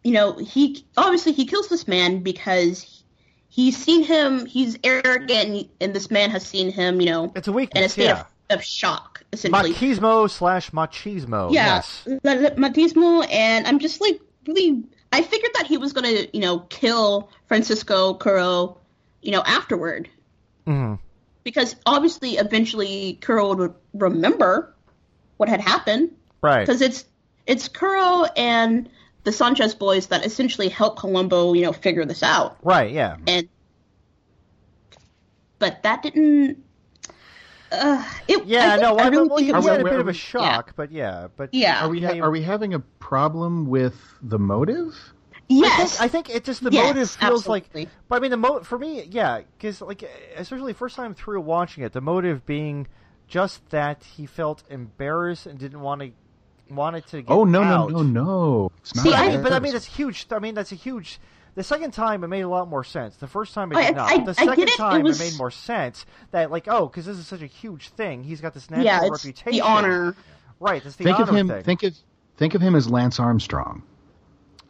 you 0.03 0.11
know 0.13 0.37
he 0.37 0.85
obviously 0.97 1.33
he 1.33 1.45
kills 1.45 1.67
this 1.67 1.87
man 1.87 2.19
because 2.19 3.03
he's 3.49 3.77
seen 3.77 4.03
him. 4.03 4.45
He's 4.45 4.77
arrogant, 4.83 5.69
and 5.81 5.93
this 5.93 6.09
man 6.09 6.29
has 6.31 6.45
seen 6.45 6.71
him. 6.71 7.01
You 7.01 7.07
know, 7.07 7.31
It's 7.35 7.47
a 7.47 7.57
in 7.57 7.69
a 7.83 7.89
state 7.89 8.05
yeah. 8.05 8.21
of, 8.49 8.59
of 8.59 8.63
shock, 8.63 9.23
essentially. 9.33 9.73
Machismo 9.73 10.29
slash 10.29 10.71
machismo. 10.71 11.51
yeah, 11.51 11.75
Yes. 11.75 12.07
machismo, 12.55 13.27
and 13.31 13.67
I'm 13.67 13.79
just 13.79 14.01
like 14.01 14.19
really. 14.47 14.83
I 15.11 15.23
figured 15.23 15.51
that 15.55 15.65
he 15.65 15.77
was 15.77 15.91
gonna, 15.93 16.27
you 16.33 16.39
know, 16.39 16.59
kill 16.59 17.31
Francisco 17.47 18.13
Curro, 18.13 18.77
you 19.23 19.31
know, 19.31 19.41
afterward, 19.43 20.07
hmm 20.65 20.95
because 21.43 21.75
obviously, 21.85 22.33
eventually, 22.33 23.17
Curro 23.21 23.57
would 23.57 23.73
remember 23.93 24.75
what 25.37 25.49
had 25.49 25.61
happened, 25.61 26.11
Right. 26.41 26.61
because 26.65 26.81
it's 26.81 27.05
it's 27.47 27.67
Curro 27.69 28.29
and 28.37 28.89
the 29.23 29.31
Sanchez 29.31 29.75
boys 29.75 30.07
that 30.07 30.25
essentially 30.25 30.69
help 30.69 30.97
Columbo, 30.99 31.53
you 31.53 31.63
know, 31.63 31.73
figure 31.73 32.05
this 32.05 32.23
out, 32.23 32.57
Right. 32.63 32.91
Yeah. 32.91 33.17
and 33.27 33.47
but 35.59 35.83
that 35.83 36.03
didn't. 36.03 36.63
Uh, 37.71 38.03
it, 38.27 38.45
Yeah. 38.45 38.65
I 38.65 38.69
think- 38.71 38.81
no. 38.81 38.97
I 38.97 39.07
really 39.09 39.27
well, 39.27 39.37
think 39.37 39.47
he 39.47 39.53
had 39.53 39.57
was 39.57 39.67
a 39.67 39.83
we- 39.83 39.89
bit 39.89 39.99
of 39.99 40.07
a 40.07 40.13
shock, 40.13 40.73
but 40.75 40.91
yeah. 40.91 41.27
But 41.35 41.53
Yeah. 41.53 41.85
Are 41.85 41.89
we 41.89 42.01
ha- 42.01 42.19
are 42.19 42.31
we 42.31 42.41
having 42.41 42.73
a 42.73 42.79
problem 42.79 43.67
with 43.67 43.95
the 44.23 44.39
motive? 44.39 44.95
yes. 45.49 45.99
I 46.01 46.07
think 46.07 46.29
it 46.29 46.43
just 46.45 46.63
the 46.63 46.71
Yes, 46.71 46.87
motive 46.87 47.09
feels 47.11 47.41
absolutely. 47.41 47.81
like. 47.83 47.89
But 48.07 48.15
I 48.15 48.19
mean, 48.19 48.31
the 48.31 48.37
mo 48.37 48.61
for 48.61 48.79
me, 48.79 49.03
yeah, 49.11 49.41
because 49.57 49.81
like 49.81 50.03
especially 50.37 50.73
first 50.73 50.95
time 50.95 51.13
through 51.13 51.41
watching 51.41 51.83
it, 51.83 51.91
the 51.93 52.01
motive 52.01 52.45
being 52.45 52.87
just 53.27 53.69
that 53.69 54.03
he 54.03 54.25
felt 54.25 54.63
embarrassed 54.69 55.45
and 55.45 55.59
didn't 55.59 55.81
want 55.81 56.01
to 56.01 56.11
wanted 56.71 57.05
to 57.07 57.21
get 57.21 57.31
Oh 57.31 57.43
no 57.43 57.61
out. 57.63 57.91
no 57.91 58.01
no 58.01 58.23
no! 58.23 58.71
It's 58.79 58.95
not. 58.95 59.03
See, 59.03 59.09
But 59.11 59.19
I 59.19 59.25
I- 59.25 59.29
mean, 59.29 59.43
but 59.43 59.53
I 59.53 59.59
mean, 59.59 59.73
that's 59.73 59.85
huge. 59.85 60.25
I 60.31 60.39
mean, 60.39 60.55
that's 60.55 60.71
a 60.71 60.75
huge. 60.75 61.19
The 61.55 61.63
second 61.63 61.91
time, 61.91 62.23
it 62.23 62.27
made 62.27 62.41
a 62.41 62.47
lot 62.47 62.69
more 62.69 62.83
sense. 62.83 63.15
The 63.17 63.27
first 63.27 63.53
time, 63.53 63.71
it 63.71 63.77
I- 63.77 63.87
did 63.87 63.95
not. 63.95 64.11
I- 64.11 64.17
the 64.23 64.29
I 64.31 64.33
second 64.33 64.55
get 64.55 64.67
it. 64.69 64.73
It 64.73 64.77
time, 64.77 65.03
was- 65.03 65.19
made 65.19 65.37
more 65.37 65.51
sense. 65.51 66.05
That 66.31 66.51
like, 66.51 66.67
oh, 66.67 66.87
because 66.87 67.05
this 67.05 67.17
is 67.17 67.27
such 67.27 67.41
a 67.41 67.47
huge 67.47 67.89
thing. 67.89 68.23
He's 68.23 68.39
got 68.41 68.53
this 68.53 68.69
natural 68.69 68.85
yeah, 68.85 69.01
it's 69.03 69.25
reputation. 69.25 69.51
the 69.51 69.61
honor. 69.61 70.15
Right. 70.59 70.85
It's 70.85 70.95
the 70.95 71.03
think 71.05 71.19
honor 71.19 71.29
of 71.29 71.35
him. 71.35 71.47
thing. 71.47 71.63
Think 71.63 71.83
of 71.83 71.95
think 72.37 72.53
of 72.55 72.61
him 72.61 72.75
as 72.75 72.89
Lance 72.89 73.19
Armstrong. 73.19 73.83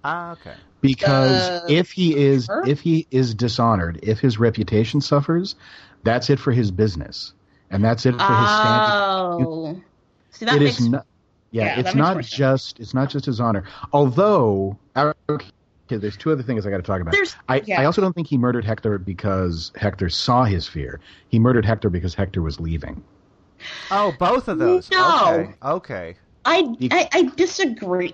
ah, 0.04 0.32
okay. 0.34 0.54
Because 0.82 1.42
Uh, 1.50 1.66
if 1.68 1.92
he 1.92 2.16
is 2.16 2.46
sure. 2.46 2.64
if 2.66 2.80
he 2.80 3.06
is 3.12 3.34
dishonored, 3.36 4.00
if 4.02 4.20
his 4.20 4.40
reputation 4.40 5.02
suffers, 5.02 5.56
that's 6.04 6.30
it 6.30 6.40
for 6.40 6.52
his 6.54 6.72
business, 6.72 7.34
and 7.70 7.84
that's 7.84 8.06
it 8.06 8.14
for 8.14 8.18
his 8.24 8.50
standing. 8.50 9.46
Oh, 9.48 9.82
see 10.32 10.46
that 10.46 10.56
it 10.56 10.60
makes 10.62 10.80
is 10.80 10.88
not. 10.90 11.06
Yeah, 11.52 11.66
yeah, 11.66 11.80
it's 11.80 11.96
not 11.96 12.14
more 12.14 12.22
sense. 12.24 12.32
just 12.36 12.80
it's 12.80 12.94
not 12.94 13.10
just 13.10 13.26
his 13.26 13.40
honor. 13.40 13.64
Although, 13.92 14.78
okay, 14.96 15.48
there's 15.88 16.18
two 16.18 16.32
other 16.32 16.44
things 16.44 16.66
I 16.68 16.70
got 16.70 16.78
to 16.78 16.84
talk 16.84 17.02
about. 17.02 17.12
There's- 17.14 17.36
I, 17.48 17.62
yeah. 17.66 17.82
I 17.82 17.86
also 17.86 18.02
don't 18.02 18.14
think 18.14 18.28
he 18.28 18.38
murdered 18.38 18.64
Hector 18.66 18.98
because 19.00 19.72
Hector 19.76 20.10
saw 20.10 20.44
his 20.44 20.68
fear. 20.68 21.00
He 21.30 21.40
murdered 21.40 21.66
Hector 21.66 21.90
because 21.90 22.14
Hector 22.14 22.42
was 22.42 22.60
leaving. 22.60 23.04
Oh, 23.92 24.14
both 24.20 24.48
of 24.48 24.60
those. 24.60 24.90
No. 24.92 25.30
Okay. 25.34 25.54
Okay. 25.64 26.16
I, 26.46 26.76
I 26.92 27.10
I 27.12 27.24
disagree, 27.36 28.14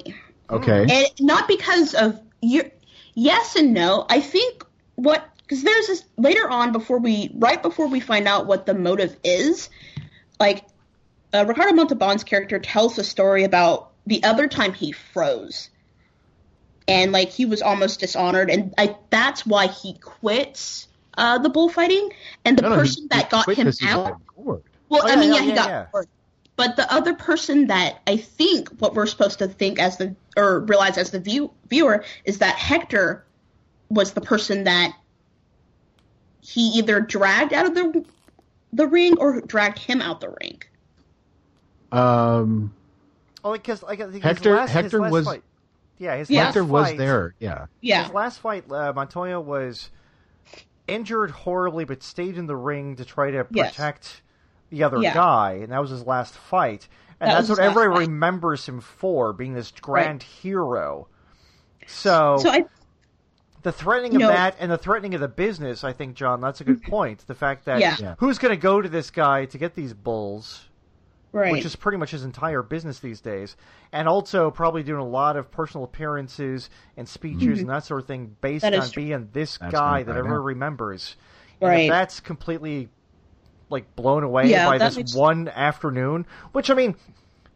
Okay. 0.49 0.81
and 0.89 1.07
not 1.19 1.47
because 1.47 1.93
of 1.93 2.19
you. 2.41 2.69
Yes 3.13 3.55
and 3.55 3.73
no. 3.73 4.05
I 4.09 4.19
think 4.21 4.65
what 4.95 5.29
because 5.37 5.61
there's 5.63 5.87
this 5.87 6.03
later 6.17 6.49
on 6.49 6.71
before 6.71 6.97
we 6.97 7.31
right 7.35 7.61
before 7.61 7.87
we 7.87 7.99
find 7.99 8.27
out 8.27 8.47
what 8.47 8.65
the 8.65 8.73
motive 8.73 9.15
is, 9.23 9.69
like 10.39 10.65
uh, 11.35 11.45
Ricardo 11.45 11.73
Montalban's 11.73 12.23
character 12.23 12.59
tells 12.59 12.97
a 12.97 13.03
story 13.03 13.43
about 13.43 13.91
the 14.07 14.23
other 14.23 14.47
time 14.47 14.73
he 14.73 14.91
froze, 14.91 15.69
and 16.87 17.11
like 17.11 17.29
he 17.29 17.45
was 17.45 17.61
almost 17.61 17.99
dishonored, 17.99 18.49
and 18.49 18.73
I 18.77 18.95
that's 19.09 19.45
why 19.45 19.67
he 19.67 19.93
quits 19.97 20.87
uh, 21.17 21.39
the 21.39 21.49
bullfighting, 21.49 22.11
and 22.43 22.57
the 22.57 22.61
No, 22.63 22.69
no, 22.69 22.75
he- 22.75 22.81
person 22.81 23.03
he 23.03 23.07
that 23.09 23.29
got 23.29 23.49
him 23.53 23.71
out. 23.83 24.21
Well, 24.35 24.61
Oh, 24.91 25.01
I 25.07 25.09
yeah, 25.09 25.15
mean, 25.19 25.29
yeah, 25.29 25.35
yeah, 25.37 25.41
he 25.41 25.51
got 25.51 25.67
yeah. 25.69 25.85
bored. 25.91 26.07
But 26.57 26.75
the 26.77 26.93
other 26.93 27.15
person 27.15 27.67
that 27.67 28.01
I 28.07 28.15
think 28.17 28.69
what 28.79 28.93
we're 28.93 29.07
supposed 29.07 29.39
to 29.39 29.47
think 29.47 29.77
as 29.79 29.97
the 29.97 30.15
or 30.37 30.59
realize 30.61 30.97
as 30.97 31.09
the 31.11 31.19
view, 31.19 31.51
viewer 31.67 32.05
is 32.23 32.37
that 32.39 32.55
Hector 32.55 33.25
was 33.89 34.13
the 34.13 34.21
person 34.21 34.63
that 34.65 34.93
he 36.41 36.61
either 36.77 37.01
dragged 37.01 37.51
out 37.51 37.65
of 37.65 37.73
the 37.75 38.05
the 38.71 38.87
ring 38.87 39.17
or 39.17 39.41
dragged 39.41 39.79
him 39.79 40.01
out 40.01 40.21
the 40.21 40.29
ring. 40.41 40.61
Um, 41.91 42.73
Oh, 43.43 43.53
because 43.53 43.83
like, 43.83 43.99
I 44.01 44.09
think 44.09 44.23
Hector- 44.23 44.49
his 44.51 44.57
last, 44.57 44.69
his 44.69 44.73
Hector 44.83 44.99
last 45.01 45.11
was- 45.11 45.25
Fight, 45.25 45.43
yeah, 45.99 46.15
his 46.15 46.29
Yeah. 46.29 46.39
last 46.45 46.45
Hector 46.55 46.65
was 46.65 46.95
there. 46.97 47.35
Yeah. 47.39 47.65
Yeah, 47.81 48.03
His 48.05 48.13
last 48.13 48.39
fight, 48.39 48.71
uh, 48.71 48.91
Montoya 48.93 49.39
was 49.39 49.91
injured 50.87 51.31
horribly, 51.31 51.85
but 51.85 52.01
stayed 52.03 52.37
in 52.37 52.47
the 52.47 52.55
ring 52.55 52.95
to 52.95 53.05
try 53.05 53.31
to 53.31 53.45
Yes. 53.51 53.71
protect 53.75 54.21
the 54.71 54.83
other 54.83 54.99
Yeah. 54.99 55.13
guy, 55.13 55.51
and 55.61 55.71
that 55.71 55.79
was 55.79 55.91
his 55.91 56.05
last 56.05 56.33
fight. 56.33 56.87
And 57.19 57.29
That 57.29 57.35
that's 57.35 57.49
what 57.49 57.59
his 57.59 57.67
last 57.67 57.71
everyone 57.77 57.95
fight. 57.97 58.07
remembers 58.07 58.65
him 58.67 58.81
for, 58.81 59.31
being 59.31 59.53
this 59.53 59.71
grand 59.79 60.23
hero. 60.23 61.07
So, 61.87 62.37
so 62.39 62.49
I 62.49 62.65
the 63.61 63.71
threatening 63.71 64.11
you 64.13 64.17
of 64.17 64.21
know- 64.21 64.27
that 64.29 64.55
and 64.59 64.71
the 64.71 64.77
threatening 64.77 65.13
of 65.15 65.21
the 65.21 65.27
business, 65.27 65.83
I 65.83 65.93
think, 65.93 66.15
John, 66.15 66.41
that's 66.41 66.61
a 66.61 66.63
good 66.63 66.81
point. 66.83 67.25
The 67.27 67.35
fact 67.35 67.65
that 67.65 67.79
Yeah. 67.79 67.95
Yeah. 67.99 68.15
who's 68.19 68.37
going 68.39 68.51
to 68.51 68.61
go 68.61 68.81
to 68.81 68.89
this 68.89 69.09
guy 69.11 69.45
to 69.45 69.57
get 69.57 69.75
these 69.75 69.93
bulls, 69.93 70.67
right. 71.35 71.51
which 71.51 71.65
is 71.65 71.75
pretty 71.75 71.97
much 71.97 72.11
his 72.11 72.23
entire 72.23 72.63
business 72.63 72.99
these 72.99 73.21
days, 73.21 73.55
and 73.91 74.07
also 74.07 74.49
probably 74.51 74.83
doing 74.83 75.01
a 75.01 75.07
lot 75.07 75.35
of 75.37 75.51
personal 75.51 75.83
appearances 75.83 76.69
and 76.97 77.07
speeches 77.07 77.41
mm-hmm. 77.41 77.59
and 77.59 77.69
that 77.69 77.83
sort 77.83 78.01
of 78.01 78.07
thing 78.07 78.35
based 78.41 78.65
on 78.65 78.71
true. 78.71 78.89
being 78.95 79.29
this 79.33 79.57
That's 79.57 79.71
guy 79.71 80.03
that 80.03 80.11
right 80.11 80.17
everyone 80.17 80.39
now. 80.39 80.45
remembers. 80.45 81.15
And 81.61 81.69
Right. 81.69 81.89
that's 81.89 82.19
completely 82.19 82.89
like 83.69 83.95
blown 83.95 84.23
away 84.23 84.49
Yeah, 84.49 84.69
by 84.69 84.77
this 84.77 84.95
makes- 84.97 85.15
one 85.15 85.47
afternoon, 85.49 86.25
which 86.51 86.69
I 86.69 86.73
mean. 86.73 86.95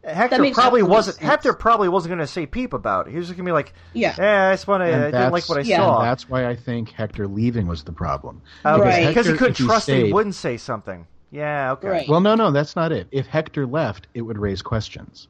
Hector 0.02 0.50
probably 0.54 0.82
wasn't. 0.82 1.16
sense. 1.18 1.28
Hector 1.28 1.52
probably 1.52 1.90
wasn't 1.90 2.08
going 2.08 2.20
to 2.20 2.26
say 2.26 2.46
peep 2.46 2.72
about 2.72 3.06
it. 3.06 3.10
He 3.10 3.18
was 3.18 3.26
just 3.26 3.36
going 3.36 3.44
to 3.44 3.48
be 3.50 3.52
like, 3.52 3.74
Yeah. 3.92 4.14
"Yeah, 4.16 4.48
I 4.48 4.54
just 4.54 4.66
want 4.66 4.82
to. 4.82 4.86
I 4.86 5.10
didn't 5.10 5.30
like 5.30 5.46
what 5.46 5.58
I 5.58 5.60
Yeah. 5.60 5.76
saw." 5.76 5.98
And 6.00 6.08
that's 6.08 6.26
why 6.26 6.46
I 6.46 6.56
think 6.56 6.88
Hector 6.92 7.28
leaving 7.28 7.66
was 7.66 7.84
the 7.84 7.92
problem. 7.92 8.40
Oh, 8.64 8.76
okay, 8.80 8.82
Right. 9.04 9.08
Because 9.08 9.26
he 9.26 9.34
couldn't 9.34 9.60
if 9.60 9.66
trust 9.66 9.88
that 9.88 9.96
he 10.06 10.10
wouldn't 10.10 10.34
say 10.36 10.56
something. 10.56 11.06
Yeah, 11.30 11.72
okay. 11.72 11.88
Right. 11.88 12.08
Well, 12.08 12.20
no, 12.20 12.34
no, 12.34 12.50
that's 12.50 12.74
not 12.76 12.90
it. 12.92 13.06
If 13.12 13.26
Hector 13.26 13.66
left, 13.66 14.08
it 14.14 14.22
would 14.22 14.38
raise 14.38 14.62
questions. 14.62 15.28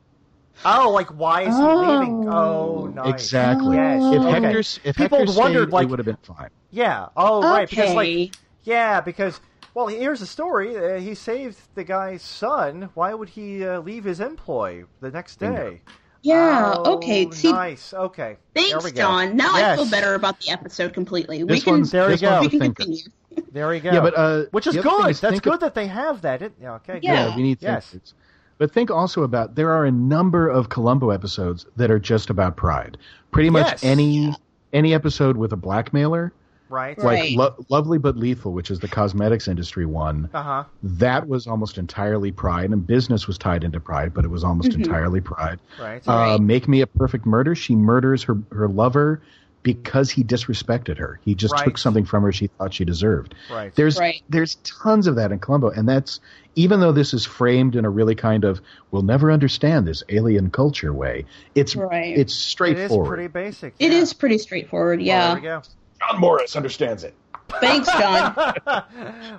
Oh, 0.64 0.90
like 0.90 1.08
why 1.08 1.42
is 1.42 1.56
he 1.56 1.62
Oh. 1.62 1.98
leaving? 1.98 2.28
Oh, 2.28 2.86
nice. 2.94 3.08
Exactly. 3.14 3.76
Yes. 3.76 4.02
If 4.14 4.20
okay. 4.22 4.30
Hector's 4.40 4.80
if 4.84 4.96
People 4.96 5.18
Hector 5.18 5.32
wondered, 5.38 5.62
stayed, 5.68 5.72
like- 5.72 5.84
it 5.84 5.90
would 5.90 5.98
have 5.98 6.06
been 6.06 6.16
fine. 6.22 6.50
Yeah. 6.70 7.06
Oh, 7.16 7.42
right. 7.42 7.68
Because 7.68 7.94
like, 7.94 8.34
yeah, 8.64 9.00
because 9.00 9.40
well, 9.74 9.86
here's 9.86 10.20
the 10.20 10.26
story. 10.26 10.76
Uh, 10.76 10.98
he 11.00 11.14
saved 11.14 11.58
the 11.74 11.84
guy's 11.84 12.22
son. 12.22 12.90
Why 12.94 13.14
would 13.14 13.28
he 13.30 13.64
uh, 13.64 13.80
leave 13.80 14.04
his 14.04 14.20
employ 14.20 14.84
the 15.00 15.10
next 15.10 15.36
day? 15.38 15.80
yeah, 16.22 16.74
Oh, 16.76 16.96
okay. 16.96 17.30
See, 17.30 17.50
nice. 17.52 17.94
Okay. 17.94 18.36
thanks. 18.54 18.92
John. 18.92 19.36
Now 19.36 19.56
Yes. 19.56 19.78
I 19.78 19.82
feel 19.82 19.90
better 19.90 20.14
about 20.14 20.40
the 20.40 20.50
episode 20.50 20.92
completely. 20.92 21.42
we 21.44 21.60
can 21.60 21.82
There 21.84 22.08
we 22.08 22.16
go. 22.18 22.40
we 22.42 22.48
can 22.50 22.60
thinker. 22.60 22.84
continue. 22.84 23.04
There 23.52 23.68
we 23.68 23.80
go. 23.80 23.90
Yeah, 23.92 24.00
but 24.00 24.14
uh, 24.16 24.44
which 24.50 24.66
is 24.66 24.74
the 24.74 24.80
other 24.80 24.88
thing 24.90 24.98
good. 25.02 25.10
is 25.10 25.20
That's 25.20 25.40
good 25.40 25.54
of- 25.54 25.60
that 25.60 25.74
they 25.74 25.86
have 25.86 26.22
that. 26.22 26.42
It, 26.42 26.52
yeah, 26.60 26.74
okay. 26.74 27.00
Yeah. 27.02 27.26
Good. 27.26 27.36
we 27.36 27.42
need 27.42 27.58
Yes. 27.60 27.88
thinkers. 27.90 28.14
But 28.58 28.72
think 28.72 28.90
also 28.90 29.22
about 29.22 29.54
there 29.54 29.70
are 29.72 29.86
a 29.86 29.90
number 29.90 30.48
of 30.48 30.68
Columbo 30.68 31.10
episodes 31.10 31.64
that 31.76 31.90
are 31.90 31.98
just 31.98 32.28
about 32.30 32.56
pride. 32.56 32.98
Pretty 33.30 33.50
much 33.50 33.66
Yes. 33.66 33.84
any 33.84 34.34
any 34.72 34.92
episode 34.94 35.36
with 35.36 35.52
a 35.52 35.56
blackmailer, 35.56 36.32
Right. 36.68 36.96
Right. 36.98 37.30
like 37.36 37.36
Lo- 37.58 37.64
Lovely 37.70 37.98
but 37.98 38.16
Lethal, 38.16 38.52
which 38.52 38.70
is 38.70 38.78
the 38.78 38.86
cosmetics 38.86 39.48
industry 39.48 39.86
one, 39.86 40.28
Uh 40.34 40.42
huh. 40.42 40.64
that 40.84 41.26
was 41.26 41.46
almost 41.48 41.78
entirely 41.78 42.30
pride, 42.30 42.70
and 42.70 42.86
business 42.86 43.26
was 43.26 43.36
tied 43.38 43.64
into 43.64 43.80
pride, 43.80 44.12
but 44.14 44.24
it 44.24 44.28
was 44.28 44.44
almost 44.44 44.74
entirely 44.74 45.20
pride. 45.20 45.58
Right. 45.80 46.06
Uh, 46.06 46.12
Right. 46.12 46.40
Make 46.40 46.68
Me 46.68 46.82
a 46.82 46.86
Perfect 46.86 47.26
Murder. 47.26 47.54
She 47.56 47.74
murders 47.74 48.22
her 48.24 48.36
her 48.52 48.68
lover 48.68 49.22
because 49.62 50.10
he 50.10 50.24
disrespected 50.24 50.96
her. 50.98 51.20
He 51.24 51.34
just 51.34 51.52
Right. 51.52 51.64
took 51.64 51.76
something 51.78 52.04
from 52.06 52.22
her 52.22 52.32
she 52.32 52.46
thought 52.46 52.72
she 52.72 52.84
deserved. 52.84 53.34
Right. 53.50 53.74
There's 53.74 53.98
Right. 53.98 54.22
there's 54.28 54.54
tons 54.56 55.06
of 55.06 55.16
that 55.16 55.32
in 55.32 55.38
Columbo, 55.38 55.68
and 55.70 55.88
that's 55.88 56.20
even 56.56 56.80
though 56.80 56.92
this 56.92 57.12
is 57.14 57.24
framed 57.26 57.76
in 57.76 57.84
a 57.84 57.90
really 57.90 58.14
kind 58.14 58.44
of 58.44 58.60
we'll 58.90 59.02
never 59.02 59.30
understand 59.30 59.86
this 59.86 60.02
alien 60.08 60.50
culture 60.50 60.92
way. 60.92 61.26
It's 61.54 61.76
Right. 61.76 62.16
it's 62.16 62.34
straightforward. 62.34 63.18
It 63.20 63.24
is 63.24 63.30
pretty 63.30 63.46
basic. 63.46 63.74
It 63.78 63.92
yeah. 63.92 63.98
is 63.98 64.12
pretty 64.14 64.38
straightforward. 64.38 64.98
Well, 65.00 65.06
Yeah. 65.06 65.26
there 65.28 65.34
we 65.36 65.42
go. 65.42 65.62
John 66.00 66.20
Morris 66.20 66.56
understands 66.56 67.04
it. 67.04 67.14
Thanks, 67.60 67.88
John. 67.88 68.34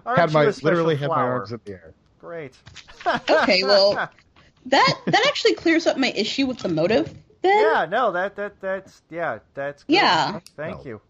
Aren't 0.06 0.20
Had 0.20 0.34
my 0.34 0.46
literally 0.62 0.96
had 0.96 1.10
my 1.10 1.16
flower? 1.16 1.32
arms 1.40 1.52
in 1.52 1.60
the 1.66 1.72
air. 1.72 1.94
Great. 2.20 2.54
Okay, 3.08 3.64
well, 3.64 3.94
that 4.68 5.00
that 5.08 5.26
actually 5.28 5.56
clears 5.56 5.88
up 5.88 5.98
my 5.98 6.12
issue 6.16 6.46
with 6.46 6.60
the 6.60 6.70
motive. 6.70 7.12
Then 7.42 7.60
Yeah, 7.60 7.86
no, 7.90 8.12
that 8.12 8.36
that 8.36 8.60
that's 8.62 9.02
yeah, 9.10 9.40
that's 9.54 9.84
good. 9.84 9.94
Yeah. 9.96 10.40
Thank 10.56 10.80
No. 10.80 10.86
you. 10.86 11.02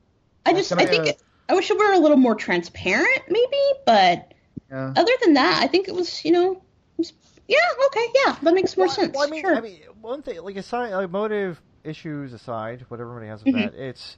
I 0.46 0.54
just 0.54 0.70
Can 0.70 0.80
I 0.80 0.84
I, 0.84 0.86
think 0.86 1.04
uh, 1.04 1.10
it, 1.10 1.22
I 1.50 1.54
wish 1.56 1.70
it 1.70 1.78
were 1.78 1.92
a 1.94 2.00
little 2.00 2.18
more 2.18 2.36
transparent, 2.36 3.22
maybe. 3.30 3.58
But 3.86 4.34
Yeah. 4.70 4.94
other 4.96 5.12
than 5.24 5.34
that, 5.34 5.62
I 5.62 5.68
think 5.68 5.88
it 5.88 5.96
was 5.96 6.24
you 6.24 6.32
know, 6.32 6.52
it 6.54 6.62
was- 6.98 7.14
yeah, 7.48 7.58
okay, 7.88 8.08
yeah, 8.26 8.38
that 8.44 8.54
makes 8.54 8.78
more 8.78 8.86
Well, 8.88 8.96
sense. 8.96 9.14
Well, 9.14 9.28
I 9.28 9.30
mean, 9.30 9.42
sure. 9.42 9.56
I 9.58 9.62
mean, 9.62 9.80
one 10.00 10.22
thing, 10.22 10.42
like 10.42 10.56
aside, 10.56 10.94
like 10.94 11.10
motive 11.10 11.62
issues 11.84 12.32
aside, 12.32 12.86
what 12.88 13.02
everybody 13.02 13.28
has 13.28 13.44
with 13.44 13.54
Mhm. 13.56 13.72
that, 13.72 13.74
it's 13.76 14.18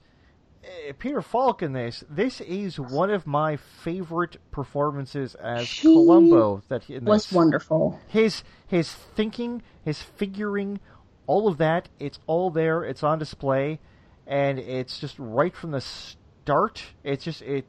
uh, 0.63 0.93
Peter 0.99 1.21
Falk 1.21 1.63
in 1.63 1.73
this. 1.73 2.03
This 2.09 2.39
is 2.41 2.79
one 2.79 3.09
of 3.09 3.25
my 3.25 3.55
favorite 3.57 4.37
performances 4.51 5.33
as 5.35 5.67
He 5.69 5.81
Columbo. 5.81 6.61
That 6.69 6.83
he, 6.83 6.95
in 6.95 7.05
Was 7.05 7.31
wonderful. 7.31 7.99
his 8.07 8.43
his 8.67 8.91
thinking, 8.93 9.61
his 9.83 10.01
figuring, 10.01 10.79
all 11.27 11.47
of 11.47 11.57
that. 11.57 11.89
It's 11.99 12.19
all 12.27 12.49
there. 12.49 12.83
It's 12.83 13.03
on 13.03 13.19
display, 13.19 13.79
and 14.27 14.59
it's 14.59 14.99
just 14.99 15.15
right 15.17 15.55
from 15.55 15.71
the 15.71 15.81
start. 15.81 16.83
It's 17.03 17.23
just 17.23 17.41
it. 17.41 17.65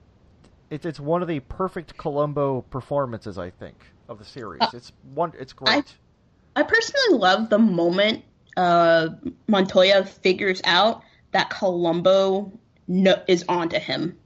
It, 0.70 0.84
it's 0.84 0.98
one 0.98 1.22
of 1.22 1.28
the 1.28 1.40
perfect 1.40 1.96
Columbo 1.96 2.62
performances, 2.62 3.38
I 3.38 3.50
think, 3.50 3.76
of 4.08 4.18
the 4.18 4.24
series. 4.24 4.62
it's 4.72 4.92
one. 5.12 5.32
It's 5.38 5.52
great. 5.52 5.94
I 6.56 6.62
personally 6.62 7.18
love 7.18 7.50
the 7.50 7.58
moment 7.58 8.24
uh, 8.56 9.08
Montoya 9.48 10.04
figures 10.04 10.60
out 10.64 11.02
that 11.32 11.50
Columbo 11.50 12.52
no- 12.86 13.22
is 13.26 13.44
onto 13.48 13.78
him. 13.78 14.16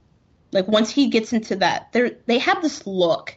Like 0.51 0.67
once 0.67 0.89
he 0.89 1.09
gets 1.09 1.33
into 1.33 1.57
that, 1.57 1.91
they 1.91 2.15
they 2.25 2.37
have 2.39 2.61
this 2.61 2.85
look. 2.87 3.35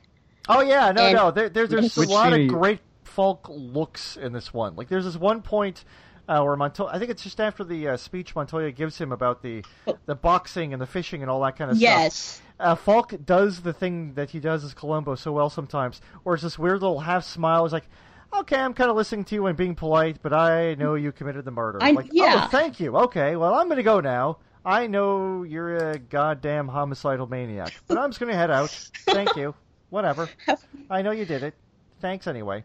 Oh 0.48 0.60
yeah, 0.62 0.92
no, 0.92 1.02
And- 1.02 1.16
no. 1.16 1.30
There, 1.30 1.48
there, 1.48 1.66
there's 1.66 1.96
a 1.96 2.02
lot 2.08 2.32
scene 2.32 2.50
of 2.50 2.56
great 2.56 2.80
Falk 3.14 3.46
looks 3.50 4.16
in 4.16 4.32
this 4.32 4.52
one. 4.54 4.76
Like 4.76 4.88
there's 4.88 5.04
this 5.04 5.16
one 5.16 5.42
point 5.42 5.84
uh, 6.28 6.42
where 6.42 6.56
Montoya, 6.56 6.90
I 6.92 6.98
think 6.98 7.10
it's 7.10 7.22
just 7.22 7.40
after 7.40 7.64
the 7.64 7.88
uh, 7.88 7.96
speech 7.96 8.34
Montoya 8.34 8.70
gives 8.72 8.96
him 8.98 9.12
about 9.12 9.42
the 9.42 9.64
the 10.06 10.14
boxing 10.14 10.72
and 10.72 10.80
the 10.80 10.86
fishing 10.86 11.20
and 11.22 11.30
all 11.30 11.40
that 11.42 11.56
kind 11.56 11.70
of 11.70 11.76
stuff. 11.76 11.82
Yes. 11.82 12.40
Uh, 12.60 12.74
Falk 12.74 13.14
does 13.24 13.62
the 13.62 13.72
thing 13.72 14.14
that 14.14 14.30
he 14.30 14.38
does 14.40 14.62
as 14.64 14.72
Columbo 14.72 15.14
so 15.16 15.32
well 15.32 15.50
sometimes, 15.50 16.00
where 16.22 16.34
it's 16.34 16.44
this 16.44 16.58
weird 16.58 16.80
little 16.80 17.00
half 17.00 17.24
smile. 17.24 17.64
It's 17.64 17.72
like, 17.72 17.88
okay, 18.38 18.56
I'm 18.56 18.72
kind 18.72 18.88
of 18.88 18.96
listening 18.96 19.24
to 19.26 19.34
you 19.34 19.46
and 19.46 19.56
being 19.56 19.74
polite, 19.74 20.18
but 20.22 20.32
I 20.32 20.74
know 20.76 20.94
you 20.94 21.10
committed 21.12 21.44
the 21.44 21.50
murder. 21.50 21.78
I- 21.82 21.90
like, 21.90 22.08
yeah. 22.12 22.44
oh, 22.44 22.48
thank 22.50 22.78
you. 22.78 22.96
Okay, 22.96 23.34
well, 23.36 23.54
I'm 23.54 23.66
going 23.66 23.78
to 23.78 23.82
go 23.82 24.00
now. 24.00 24.38
I 24.64 24.86
know 24.86 25.42
you're 25.42 25.90
a 25.90 25.98
goddamn 25.98 26.68
homicidal 26.68 27.26
maniac, 27.26 27.74
but 27.88 27.98
I'm 27.98 28.10
just 28.10 28.20
going 28.20 28.30
to 28.30 28.38
head 28.38 28.50
out. 28.50 28.70
Thank 29.06 29.34
you. 29.34 29.54
Whatever. 29.90 30.28
I 30.90 31.02
know 31.02 31.10
you 31.10 31.24
did 31.24 31.42
it. 31.42 31.54
Thanks 32.00 32.28
anyway. 32.28 32.62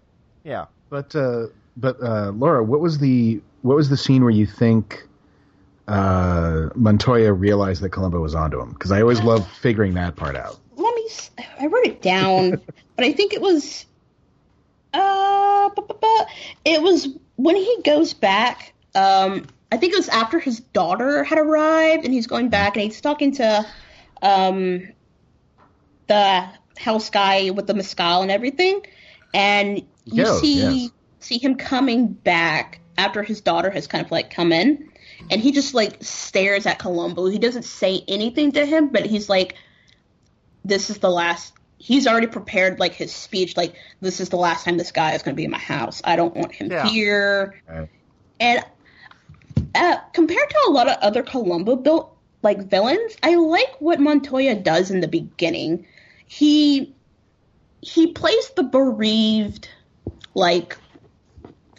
Yeah. 0.48 0.68
But 0.90 1.14
uh, 1.14 1.48
but 1.76 2.02
uh, 2.02 2.32
Laura, 2.32 2.64
what 2.64 2.80
was 2.80 3.00
the 3.00 3.42
what 3.64 3.76
was 3.76 3.90
the 3.90 3.98
scene 3.98 4.22
where 4.22 4.32
you 4.32 4.46
think 4.46 5.06
uh, 5.90 6.70
Montoya 6.74 7.34
realized 7.34 7.82
that 7.82 7.90
Columbo 7.90 8.22
was 8.22 8.34
onto 8.34 8.62
him? 8.62 8.72
Because 8.72 8.94
I 8.94 9.02
always 9.02 9.22
love 9.22 9.46
figuring 9.52 9.96
that 9.96 10.16
part 10.16 10.38
out. 10.38 10.58
Let 10.78 10.96
me. 10.96 11.04
s- 11.10 11.32
I 11.60 11.68
wrote 11.68 11.86
it 11.86 12.02
down, 12.02 12.52
but 12.96 13.06
I 13.06 13.12
think 13.12 13.34
it 13.34 13.42
was. 13.42 13.86
Uh, 14.94 15.70
bu- 15.70 15.82
bu- 15.82 15.96
bu- 15.96 16.26
it 16.64 16.82
was 16.82 17.10
when 17.36 17.58
he 17.58 17.82
goes 17.84 18.14
back. 18.14 18.74
Um, 18.96 19.48
I 19.70 19.76
think 19.76 19.92
it 19.92 19.98
was 19.98 20.08
after 20.08 20.40
his 20.40 20.62
daughter 20.62 21.26
had 21.26 21.40
arrived, 21.40 22.06
and 22.06 22.14
he's 22.14 22.26
going 22.26 22.48
back, 22.48 22.78
and 22.78 22.84
he's 22.84 23.02
talking 23.02 23.34
to, 23.34 23.66
um, 24.22 24.88
the 26.08 26.48
house 26.78 27.10
guy 27.10 27.50
with 27.50 27.68
the 27.68 27.74
mescal 27.74 28.22
and 28.22 28.32
everything, 28.32 28.82
and 29.34 29.86
you 30.12 30.24
Yo, 30.24 30.40
see 30.40 30.82
yes. 30.84 30.92
see 31.20 31.38
him 31.38 31.56
coming 31.56 32.08
back 32.08 32.80
after 32.98 33.24
his 33.24 33.42
daughter 33.42 33.70
has 33.70 33.88
kind 33.88 34.04
of 34.06 34.12
like 34.12 34.30
come 34.32 34.52
in, 34.52 34.90
and 35.30 35.42
he 35.42 35.52
just 35.52 35.74
like 35.74 36.04
stares 36.04 36.66
at 36.66 36.80
Columbo. 36.80 37.28
He 37.28 37.40
doesn't 37.40 37.64
say 37.66 38.04
anything 38.08 38.54
to 38.54 38.66
him, 38.66 38.90
but 38.90 39.06
he's 39.06 39.30
like, 39.30 39.56
"This 40.66 40.90
is 40.90 41.00
the 41.00 41.10
last." 41.10 41.54
He's 41.80 42.08
already 42.08 42.28
prepared 42.28 42.80
like 42.80 42.94
his 42.94 43.14
speech, 43.14 43.56
like 43.56 43.76
this 44.02 44.20
is 44.20 44.30
the 44.30 44.38
last 44.38 44.66
time 44.66 44.78
this 44.78 44.92
guy 44.92 45.14
is 45.14 45.22
going 45.22 45.36
to 45.36 45.38
be 45.38 45.46
in 45.46 45.52
my 45.52 45.60
house. 45.60 46.02
I 46.04 46.16
don't 46.16 46.36
want 46.36 46.52
him 46.52 46.72
Yeah. 46.72 46.88
here. 46.90 47.62
Right. 47.70 47.88
And 48.40 48.64
uh, 49.76 49.98
compared 50.14 50.50
to 50.50 50.58
a 50.68 50.72
lot 50.72 50.88
of 50.88 50.98
other 51.02 51.22
Columbo 51.22 51.76
built 51.76 52.16
like 52.42 52.68
villains, 52.68 53.16
I 53.22 53.36
like 53.36 53.76
what 53.80 54.00
Montoya 54.00 54.56
does 54.56 54.90
in 54.90 55.02
the 55.02 55.08
beginning. 55.08 55.86
He 56.26 56.96
he 57.82 58.08
plays 58.08 58.50
the 58.56 58.64
bereaved 58.64 59.70
like 60.38 60.78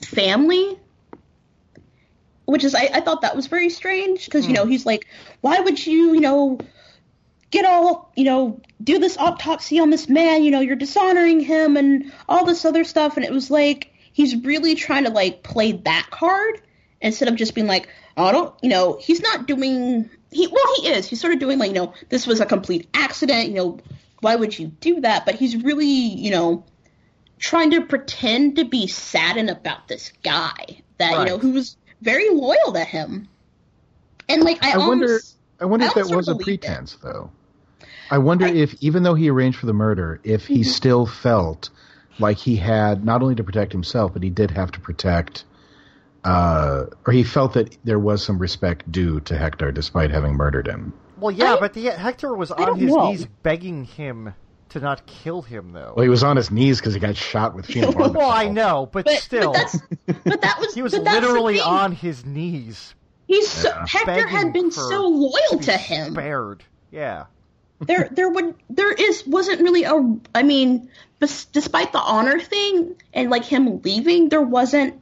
family? 0.05 0.79
Which 2.45 2.65
is 2.65 2.75
I, 2.75 2.91
I 2.93 3.01
thought 3.01 3.23
that 3.23 3.37
was 3.37 3.47
very 3.47 3.71
strange 3.71 4.25
because 4.25 4.47
you 4.47 4.53
know 4.53 4.65
hmm. 4.65 4.71
he's 4.71 4.85
like 4.85 5.07
why 5.41 5.61
would 5.61 5.85
you 5.87 6.15
you 6.15 6.21
know 6.21 6.59
get 7.51 7.65
all 7.65 8.13
you 8.17 8.25
know 8.25 8.61
do 8.83 8.99
this 8.99 9.17
autopsy 9.17 9.79
on 9.79 9.91
this 9.91 10.09
man? 10.09 10.43
You 10.43 10.51
know 10.51 10.61
you're 10.61 10.77
dishonoring 10.77 11.41
him 11.41 11.77
and 11.77 12.13
all 12.29 12.45
this 12.45 12.65
other 12.65 12.85
stuff. 12.85 13.17
And 13.17 13.25
it 13.25 13.33
was 13.33 13.51
like 13.51 13.93
he's 14.13 14.35
really 14.37 14.75
trying 14.75 15.05
to 15.05 15.11
like 15.11 15.43
play 15.43 15.73
that 15.73 16.09
card 16.11 16.61
instead 17.01 17.29
of 17.29 17.37
just 17.37 17.55
being 17.55 17.69
like 17.69 17.89
"Oh, 18.17 18.25
I 18.25 18.33
don't 18.33 18.55
you 18.63 18.71
know 18.71 18.99
he's 19.01 19.21
not 19.21 19.47
doing 19.47 20.11
he 20.33 20.47
well 20.47 20.75
he 20.77 20.89
is. 20.89 21.07
He's 21.07 21.21
sort 21.21 21.35
of 21.35 21.39
doing 21.39 21.59
like 21.59 21.69
you 21.69 21.75
know 21.75 21.95
this 22.09 22.27
was 22.27 22.41
a 22.41 22.47
complete 22.47 22.89
accident 22.93 23.49
you 23.49 23.55
know 23.55 23.79
why 24.21 24.35
would 24.35 24.59
you 24.59 24.67
do 24.67 25.03
that? 25.03 25.27
But 25.27 25.37
he's 25.37 25.63
really 25.63 25.87
you 25.87 26.31
know 26.31 26.65
trying 27.39 27.71
to 27.73 27.83
pretend 27.87 28.57
to 28.57 28.65
be 28.65 28.87
saddened 28.87 29.51
about 29.51 29.89
this 29.89 30.13
guy 30.23 30.83
that 30.99 31.19
you 31.21 31.25
know 31.27 31.39
who 31.39 31.53
was 31.53 31.77
very 32.01 32.29
loyal 32.31 32.73
to 32.73 32.85
him 32.85 33.29
and 34.29 34.43
like 34.43 34.63
i, 34.65 34.73
I 34.73 34.77
wonder. 34.79 35.21
I 35.61 35.65
wonder 35.65 35.87
I 35.87 35.89
if 35.89 35.95
that 35.95 36.15
was 36.17 36.29
a 36.29 36.33
believed 36.35 36.49
it. 36.51 36.61
pretense, 36.61 36.97
though. 37.03 37.33
I 38.11 38.19
wonder 38.19 38.47
I- 38.47 38.51
if, 38.53 38.75
even 38.81 39.03
though 39.03 39.15
he 39.15 39.29
arranged 39.29 39.59
for 39.59 39.67
the 39.67 39.73
murder, 39.73 40.21
if 40.23 40.47
he 40.47 40.61
Mm-hmm. 40.61 40.71
still 40.71 41.05
felt 41.07 41.71
like 42.21 42.37
he 42.39 42.55
had 42.57 43.05
not 43.05 43.23
only 43.23 43.35
to 43.35 43.43
protect 43.45 43.73
himself, 43.73 44.13
but 44.13 44.23
he 44.23 44.31
did 44.31 44.53
have 44.53 44.71
to 44.73 44.81
protect, 44.81 45.45
uh, 46.25 46.87
or 47.07 47.13
he 47.13 47.25
felt 47.25 47.55
that 47.55 47.77
there 47.85 47.99
was 47.99 48.25
some 48.25 48.39
respect 48.39 48.91
due 48.91 49.21
to 49.21 49.37
Hector, 49.37 49.73
despite 49.73 50.11
having 50.11 50.35
murdered 50.35 50.67
him. 50.67 50.93
Well, 51.17 51.31
yeah, 51.33 51.55
I- 51.55 51.61
but 51.61 51.73
the, 51.75 51.87
Hector 51.91 52.35
was 52.35 52.51
on 52.53 52.79
his 52.79 52.95
know. 52.95 53.11
knees 53.11 53.27
begging 53.43 53.85
him 53.85 54.35
to 54.71 54.81
not 54.81 55.07
kill 55.07 55.43
him, 55.43 55.73
though. 55.73 55.95
Well, 55.97 56.03
he 56.03 56.09
was 56.09 56.23
on 56.23 56.37
his 56.37 56.51
knees 56.51 56.79
because 56.79 56.95
he 56.95 57.01
got 57.01 57.17
shot 57.17 57.55
with 57.55 57.67
phenobarbital. 57.67 58.15
well, 58.17 58.31
I 58.31 58.49
know, 58.49 58.89
but, 58.91 59.05
but, 59.05 59.19
still, 59.19 59.53
but 59.53 60.25
but 60.25 60.41
that 60.43 60.59
was 60.61 60.75
he 60.75 60.83
was 60.83 60.93
but 60.93 61.05
that's 61.05 61.21
the 61.21 61.27
literally 61.27 61.61
on 61.61 61.93
his 61.93 62.25
knees, 62.25 62.95
He's 63.29 63.49
so, 63.49 63.69
Yeah. 63.69 63.87
Hector 63.87 64.27
had 64.27 64.53
been 64.53 64.73
so 64.73 65.07
loyal 65.07 65.59
be 65.59 65.65
to 65.67 65.77
him. 65.77 66.13
spared. 66.13 66.65
Yeah. 66.91 67.27
There, 67.81 68.09
there 68.11 68.29
would, 68.29 68.55
there 68.71 68.91
is, 68.91 69.25
wasn't 69.27 69.61
really 69.61 69.85
a. 69.85 70.19
I 70.35 70.43
mean, 70.43 70.91
bes- 71.21 71.45
despite 71.45 71.93
the 71.93 72.01
honor 72.01 72.41
thing 72.41 72.97
and 73.13 73.31
like 73.31 73.45
him 73.45 73.83
leaving, 73.83 74.31
there 74.31 74.43
wasn't. 74.43 75.01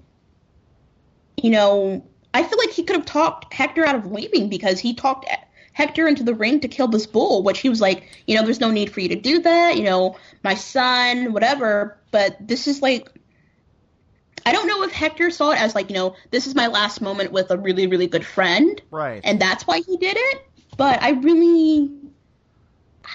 You 1.43 1.51
know, 1.51 2.05
I 2.35 2.43
feel 2.43 2.59
like 2.59 2.71
he 2.71 2.83
could 2.83 2.97
have 2.97 3.07
talked 3.07 3.55
Hector 3.55 3.87
out 3.87 3.95
of 3.95 4.11
leaving 4.11 4.49
because 4.49 4.81
he 4.81 4.95
talked 4.95 5.27
Hector 5.77 6.09
into 6.09 6.23
the 6.23 6.35
ring 6.35 6.61
to 6.61 6.69
kill 6.69 6.89
this 6.89 7.07
bull, 7.07 7.43
which 7.43 7.59
he 7.61 7.69
was 7.69 7.83
like, 7.83 8.09
you 8.27 8.35
know, 8.35 8.43
there's 8.43 8.61
no 8.61 8.71
need 8.71 8.91
for 8.91 9.01
you 9.01 9.11
to 9.11 9.15
do 9.15 9.41
that. 9.43 9.77
You 9.77 9.83
know, 9.85 10.17
my 10.43 10.55
son, 10.55 11.35
whatever. 11.35 11.99
But 12.11 12.37
this 12.41 12.67
is 12.67 12.81
like. 12.81 13.09
I 14.47 14.53
don't 14.53 14.69
know 14.69 14.85
if 14.85 14.93
Hector 14.93 15.31
saw 15.31 15.51
it 15.51 15.61
as 15.61 15.75
like, 15.75 15.91
you 15.91 15.97
know, 15.97 16.15
this 16.31 16.47
is 16.47 16.55
my 16.55 16.69
last 16.69 17.01
moment 17.01 17.33
with 17.33 17.51
a 17.51 17.59
really, 17.59 17.89
really 17.89 18.07
good 18.07 18.25
friend 18.25 18.81
Right. 18.93 19.21
and 19.25 19.41
that's 19.41 19.67
why 19.67 19.81
he 19.81 19.97
did 19.97 20.17
it. 20.17 20.47
But 20.77 21.03
I 21.03 21.11
really, 21.11 21.91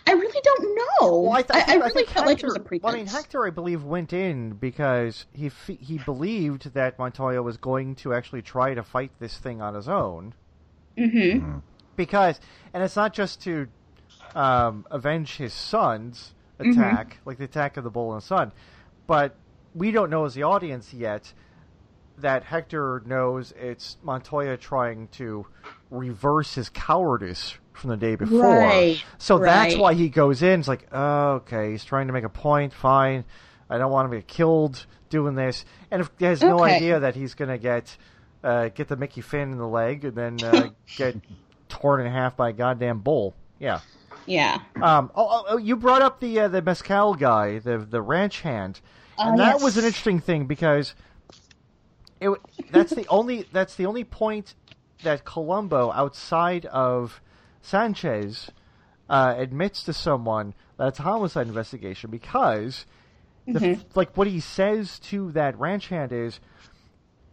I 0.06 0.12
really 0.12 0.42
don't 0.44 0.76
know. 0.76 1.22
Well, 1.22 1.32
I, 1.32 1.42
th- 1.42 1.52
I, 1.54 1.60
I, 1.60 1.64
think, 1.64 1.70
I 1.70 1.76
really 1.76 1.94
think 1.94 2.08
felt 2.10 2.28
Hector, 2.28 2.28
like 2.28 2.44
it 2.44 2.46
was 2.48 2.56
a 2.58 2.60
pretense. 2.60 2.84
well, 2.84 2.94
I 2.94 2.98
mean, 2.98 3.08
Hector, 3.08 3.48
I 3.48 3.50
believe, 3.50 3.84
went 3.86 4.12
in 4.12 4.52
because 4.56 5.26
he 5.32 5.46
f- 5.48 5.68
he 5.80 6.00
believed 6.00 6.74
that 6.74 7.00
Montoya 7.00 7.42
was 7.42 7.56
going 7.58 7.96
to 7.96 8.14
actually 8.14 8.42
try 8.42 8.74
to 8.74 8.84
fight 8.84 9.12
this 9.20 9.38
thing 9.38 9.62
on 9.62 9.74
his 9.74 9.88
own. 9.88 10.34
hmm 10.98 11.60
Because, 12.06 12.40
and 12.74 12.82
it's 12.82 12.96
not 12.96 13.14
just 13.14 13.42
to 13.44 13.68
um, 14.34 14.88
avenge 14.90 15.38
his 15.38 15.54
son's 15.54 16.34
attack, 16.58 17.20
like 17.26 17.38
the 17.38 17.44
attack 17.44 17.78
of 17.78 17.84
the 17.84 17.92
bull 17.92 18.14
and 18.14 18.24
son, 18.24 18.52
but 19.06 19.36
we 19.76 19.92
don't 19.92 20.10
know 20.10 20.26
as 20.26 20.34
the 20.34 20.44
audience 20.44 20.94
yet 20.94 21.32
that 22.18 22.44
Hector 22.44 23.04
knows 23.06 23.54
it's 23.60 23.98
Montoya 24.04 24.58
trying 24.58 25.10
to 25.10 25.46
reverse 25.92 26.56
his 26.56 26.70
cowardice 26.70 27.56
from 27.74 27.92
the 27.92 27.98
day 27.98 28.16
before. 28.16 28.58
Right, 28.58 29.04
so 29.20 29.38
that's 29.38 29.76
why 29.76 29.94
he 29.94 30.10
goes 30.10 30.42
in. 30.42 30.60
It's 30.60 30.68
like, 30.68 30.88
oh, 30.92 31.34
okay, 31.34 31.72
he's 31.72 31.86
trying 31.86 32.08
to 32.08 32.14
make 32.14 32.24
a 32.24 32.30
point. 32.30 32.74
Fine, 32.74 33.26
I 33.70 33.78
don't 33.78 33.92
want 33.92 34.12
to 34.12 34.18
get 34.18 34.28
killed 34.28 34.86
doing 35.10 35.36
this, 35.36 35.66
and 35.92 36.02
if 36.02 36.10
he 36.18 36.26
has 36.26 36.42
no 36.42 36.64
idea 36.64 37.00
that 37.00 37.16
he's 37.16 37.36
going 37.36 37.50
to 37.50 37.58
get 37.60 37.96
uh, 38.44 38.70
get 38.70 38.88
the 38.88 38.96
Mickey 38.96 39.22
Finn 39.22 39.52
in 39.52 39.58
the 39.58 39.68
leg 39.68 40.06
and 40.06 40.16
then 40.16 40.38
uh, 40.44 40.70
get 40.98 41.16
torn 41.72 42.06
in 42.06 42.12
half 42.12 42.36
by 42.38 42.50
a 42.50 42.54
goddamn 42.54 43.00
bull. 43.00 43.34
Yeah. 43.60 43.80
Yeah. 44.28 44.60
Um, 44.82 45.10
oh, 45.16 45.28
oh, 45.30 45.46
oh, 45.50 45.58
you 45.58 45.76
brought 45.76 46.02
up 46.04 46.20
the 46.20 46.42
uh, 46.42 46.48
the 46.48 46.62
mezcal 46.62 47.16
guy, 47.16 47.58
the 47.60 47.78
the 47.80 48.02
ranch 48.02 48.42
hand, 48.42 48.80
and 49.18 49.36
Oh, 49.36 49.44
that 49.44 49.54
yes. 49.56 49.64
was 49.64 49.78
an 49.78 49.86
interesting 49.86 50.20
thing 50.20 50.46
because 50.46 50.94
it 52.20 52.30
that's 52.72 52.94
the 52.94 53.08
only 53.08 53.44
that's 53.52 53.76
the 53.76 53.86
only 53.88 54.04
point 54.04 54.54
that 55.04 55.26
Columbo 55.26 55.92
outside 55.92 56.66
of 56.68 57.20
Sanchez 57.62 58.52
uh, 59.10 59.34
admits 59.38 59.84
to 59.86 59.94
someone 59.94 60.54
that 60.78 60.90
it's 60.90 61.00
a 61.00 61.04
homicide 61.04 61.48
investigation 61.48 62.12
because 62.12 62.86
the, 63.48 63.60
Mm-hmm. 63.60 63.82
like 63.96 64.16
what 64.16 64.28
he 64.28 64.40
says 64.40 65.00
to 65.00 65.32
that 65.32 65.58
ranch 65.60 65.88
hand 65.88 66.12
is 66.12 66.40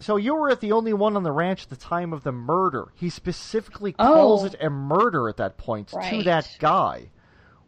So 0.01 0.16
you 0.16 0.34
were 0.34 0.55
the 0.55 0.72
only 0.72 0.92
one 0.92 1.16
on 1.16 1.24
the 1.24 1.32
ranch 1.32 1.64
at 1.64 1.70
the 1.70 1.76
time 1.76 2.12
of 2.12 2.22
the 2.22 2.32
murder. 2.32 2.88
He 2.94 3.11
specifically 3.11 3.94
oh. 3.99 4.05
calls 4.05 4.42
Oh. 4.42 4.46
it 4.46 4.57
a 4.61 4.70
murder 4.70 5.28
at 5.28 5.36
that 5.38 5.57
point 5.57 5.88
to 5.88 6.22
that 6.24 6.49
guy, 6.61 7.11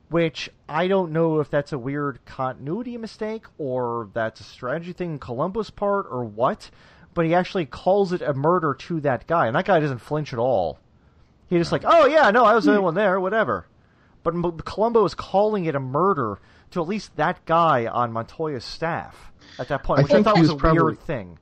which 0.08 0.48
I 0.68 0.86
don't 0.86 1.10
know 1.12 1.40
if 1.40 1.50
that's 1.50 1.72
a 1.72 1.78
weird 1.78 2.24
continuity 2.24 2.96
mistake 2.96 3.46
or 3.58 4.10
that's 4.12 4.40
a 4.40 4.44
strategy 4.44 4.92
thing 4.92 5.12
in 5.12 5.18
Columbo's 5.18 5.70
part 5.70 6.06
or 6.08 6.24
what. 6.24 6.70
But 7.12 7.26
he 7.26 7.34
actually 7.34 7.66
calls 7.66 8.12
it 8.12 8.22
a 8.22 8.32
murder 8.32 8.72
to 8.74 9.00
that 9.00 9.26
guy, 9.26 9.48
and 9.48 9.56
that 9.56 9.64
guy 9.64 9.80
doesn't 9.80 9.98
flinch 9.98 10.32
at 10.32 10.38
all. 10.38 10.78
He's 11.48 11.58
just 11.58 11.72
like, 11.72 11.82
oh 11.84 12.06
yeah, 12.06 12.30
no, 12.30 12.44
I 12.44 12.54
was 12.54 12.64
the 12.64 12.70
only 12.70 12.84
one 12.84 12.94
there, 12.94 13.18
whatever. 13.18 13.66
But 14.22 14.34
M- 14.34 14.58
Columbo 14.58 15.04
is 15.04 15.14
calling 15.14 15.64
it 15.64 15.74
a 15.74 15.80
murder 15.80 16.38
to 16.70 16.80
at 16.80 16.86
least 16.86 17.16
that 17.16 17.44
guy 17.46 17.86
on 17.86 18.12
Montoya's 18.12 18.64
staff 18.64 19.32
at 19.58 19.66
that 19.68 19.82
point, 19.82 19.98
I 19.98 20.02
which 20.04 20.12
I 20.12 20.14
think 20.14 20.24
thought 20.26 20.36
he 20.36 20.42
was 20.42 20.50
a 20.50 20.56
probably- 20.56 20.82
weird 20.84 21.00
thing. 21.00 21.38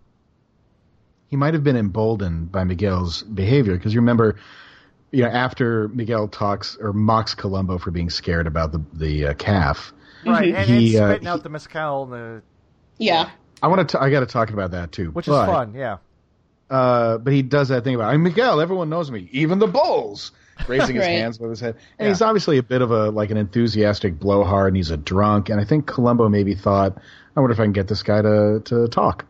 He 1.28 1.36
might 1.36 1.54
have 1.54 1.62
been 1.64 1.76
emboldened 1.76 2.50
by 2.50 2.64
Miguel's 2.64 3.22
behavior 3.22 3.76
because 3.76 3.94
you 3.94 4.00
remember, 4.00 4.36
you 5.12 5.22
know, 5.22 5.28
after 5.30 5.88
Miguel 5.88 6.28
talks 6.28 6.76
or 6.80 6.92
mocks 6.92 7.34
Columbo 7.34 7.78
for 7.78 7.90
being 7.90 8.10
scared 8.10 8.46
about 8.46 8.72
the 8.72 8.82
the 8.92 9.26
uh, 9.28 9.34
calf. 9.34 9.92
Right, 10.26 10.52
and, 10.54 10.68
He, 10.68 10.96
and 10.96 11.04
uh, 11.04 11.08
spitting 11.10 11.22
he- 11.22 11.28
out 11.28 11.42
the 11.44 11.48
mezcal, 11.48 12.02
and 12.04 12.12
the, 12.12 12.42
Yeah. 12.98 13.30
I 13.62 13.68
want 13.68 13.88
to. 13.90 14.00
I 14.02 14.10
got 14.10 14.20
to 14.20 14.26
talk 14.26 14.50
about 14.50 14.72
that 14.72 14.90
too, 14.92 15.10
which 15.10 15.26
but, 15.26 15.42
is 15.42 15.54
fun, 15.54 15.74
yeah. 15.74 15.98
Uh, 16.70 17.18
but 17.18 17.32
he 17.32 17.42
does 17.42 17.68
that 17.68 17.82
thing 17.84 17.94
about 17.94 18.12
I'm 18.12 18.22
Miguel. 18.22 18.60
Everyone 18.60 18.88
knows 18.90 19.10
me, 19.10 19.28
even 19.32 19.58
the 19.58 19.66
bulls. 19.66 20.32
Raising 20.66 20.96
his 20.96 21.04
Right. 21.06 21.12
hands 21.12 21.36
above 21.38 21.50
his 21.50 21.60
head, 21.60 21.76
and 21.98 22.06
Yeah. 22.06 22.08
he's 22.08 22.20
obviously 22.20 22.58
a 22.58 22.62
bit 22.62 22.82
of 22.82 22.90
a 22.90 23.10
like 23.10 23.30
an 23.30 23.36
enthusiastic 23.36 24.18
blowhard, 24.18 24.68
and 24.68 24.76
he's 24.76 24.90
a 24.90 24.96
drunk. 24.96 25.48
And 25.50 25.60
I 25.60 25.64
think 25.64 25.86
Columbo 25.86 26.28
maybe 26.28 26.54
thought, 26.54 26.98
I 27.36 27.40
wonder 27.40 27.52
if 27.52 27.60
I 27.60 27.64
can 27.64 27.72
get 27.72 27.86
this 27.88 28.02
guy 28.02 28.20
to 28.22 28.60
to 28.66 28.88
talk. 28.88 29.24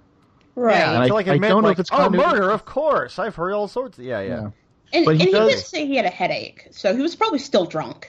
Right. 0.58 0.76
Yeah, 0.76 0.94
And 0.94 1.02
I 1.04 1.06
like 1.06 1.26
it 1.26 1.30
I 1.30 1.38
meant 1.38 1.50
don't 1.52 1.62
know 1.62 1.68
like, 1.68 1.76
if 1.76 1.80
it's 1.80 1.90
oh, 1.92 2.10
murder, 2.10 2.50
of 2.50 2.64
course. 2.64 3.18
I've 3.18 3.34
heard 3.36 3.52
all 3.52 3.68
sorts. 3.68 3.98
Of, 3.98 4.04
yeah, 4.04 4.20
yeah, 4.20 4.28
Yeah. 4.28 4.50
And, 4.92 5.04
But 5.04 5.16
he 5.16 5.22
and 5.32 5.44
he 5.44 5.50
did 5.50 5.58
say 5.58 5.86
he 5.86 5.96
had 5.96 6.06
a 6.06 6.10
headache, 6.10 6.68
so 6.70 6.96
he 6.96 7.02
was 7.02 7.14
probably 7.14 7.38
still 7.38 7.66
drunk. 7.66 8.08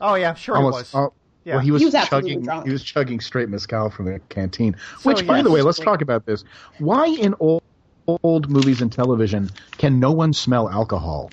Oh 0.00 0.14
yeah, 0.14 0.34
sure 0.34 0.56
Almost. 0.56 0.76
it 0.76 0.78
was. 0.78 0.94
oh, 0.94 1.12
Yeah. 1.44 1.54
Well, 1.56 1.64
he 1.64 1.70
was, 1.72 1.80
He 1.82 1.86
was 1.86 1.94
absolutely 1.94 2.30
chugging. 2.32 2.44
drunk. 2.44 2.66
He 2.66 2.72
was 2.72 2.82
chugging 2.84 3.20
straight 3.20 3.48
mezcal 3.48 3.90
from 3.90 4.06
the 4.06 4.20
canteen. 4.28 4.76
So, 5.00 5.10
Which, 5.10 5.26
by 5.26 5.42
the 5.42 5.50
way, 5.50 5.62
let's 5.62 5.78
talk 5.78 6.00
about 6.02 6.26
this. 6.26 6.44
Why 6.78 7.06
in 7.06 7.34
old 7.40 7.62
old 8.22 8.48
movies 8.48 8.80
and 8.80 8.90
television 8.92 9.50
can 9.78 10.00
no 10.00 10.10
one 10.12 10.32
smell 10.32 10.68
alcohol? 10.68 11.30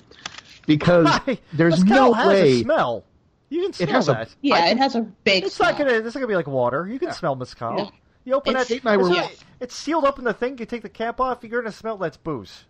Because 0.66 1.08
there's 1.52 1.82
Mezcal 1.84 2.06
no 2.08 2.12
has 2.12 2.26
way 2.28 2.50
a 2.50 2.62
smell. 2.62 3.04
You 3.50 3.62
can 3.62 3.72
smell 3.72 3.88
has 3.88 4.08
a- 4.08 4.26
Yeah, 4.42 4.56
I 4.56 4.68
it 4.70 4.78
has 4.78 4.94
a 4.96 5.00
big. 5.00 5.44
It's 5.44 5.58
not 5.58 5.78
gonna. 5.78 5.92
It's 5.92 6.04
not 6.06 6.14
gonna 6.14 6.26
be 6.26 6.36
like 6.36 6.46
water. 6.46 6.86
You 6.86 6.98
can 6.98 7.12
smell 7.12 7.34
mezcal. 7.36 7.92
Yeah. 8.28 8.32
You 8.32 8.36
open 8.36 8.50
It's- 8.50 8.68
that. 8.68 8.74
Kate 8.74 8.82
and 8.82 8.90
I 8.90 8.96
were- 8.96 9.08
it's, 9.08 9.16
Yeah. 9.16 9.28
it's 9.60 9.74
sealed 9.74 10.04
up 10.04 10.18
in 10.18 10.24
the 10.24 10.32
thing. 10.32 10.58
You 10.58 10.66
take 10.66 10.82
the 10.82 10.88
cap 10.88 11.20
off. 11.20 11.38
You're 11.42 11.62
gonna 11.62 11.72
smell 11.72 11.96
that's 11.96 12.16
booze. 12.16 12.64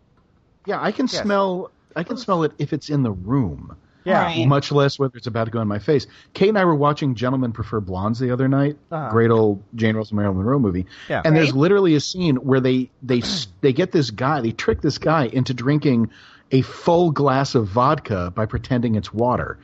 Yeah, 0.67 0.79
I 0.81 0.93
can 0.93 1.07
Yes. 1.11 1.23
smell. 1.23 1.71
I 1.97 2.03
can 2.05 2.17
smell 2.17 2.43
it 2.45 2.53
if 2.59 2.73
it's 2.73 2.89
in 2.91 3.03
the 3.03 3.11
room. 3.11 3.75
Yeah. 4.05 4.23
Right. 4.23 4.47
Much 4.47 4.71
less 4.73 4.99
whether 4.99 5.17
it's 5.17 5.27
about 5.27 5.45
to 5.45 5.51
go 5.51 5.61
in 5.61 5.69
my 5.69 5.79
face. 5.81 6.07
Kate 6.33 6.49
and 6.49 6.57
I 6.59 6.65
were 6.65 6.75
watching 6.75 7.15
Gentlemen 7.15 7.53
Prefer 7.53 7.81
Blondes 7.81 8.19
the 8.19 8.31
other 8.31 8.49
night. 8.49 8.79
Uh-huh. 8.91 9.11
Great 9.11 9.31
old 9.31 9.63
Jane 9.75 9.97
Russell 9.97 10.13
and 10.15 10.19
Marilyn 10.19 10.39
Monroe 10.39 10.59
movie. 10.59 10.87
Yeah. 11.11 11.21
And 11.25 11.37
there's 11.37 11.55
literally 11.55 11.95
a 11.95 12.01
scene 12.01 12.37
where 12.37 12.61
they 12.61 12.91
they 13.03 13.21
they 13.61 13.73
get 13.73 13.93
this 13.93 14.11
guy, 14.11 14.41
they 14.41 14.53
trick 14.53 14.81
this 14.81 14.99
guy 14.99 15.25
into 15.27 15.53
drinking 15.53 16.11
a 16.53 16.63
full 16.63 17.11
glass 17.11 17.55
of 17.55 17.67
vodka 17.67 18.33
by 18.35 18.47
pretending 18.47 18.95
it's 18.95 19.13
water. 19.13 19.59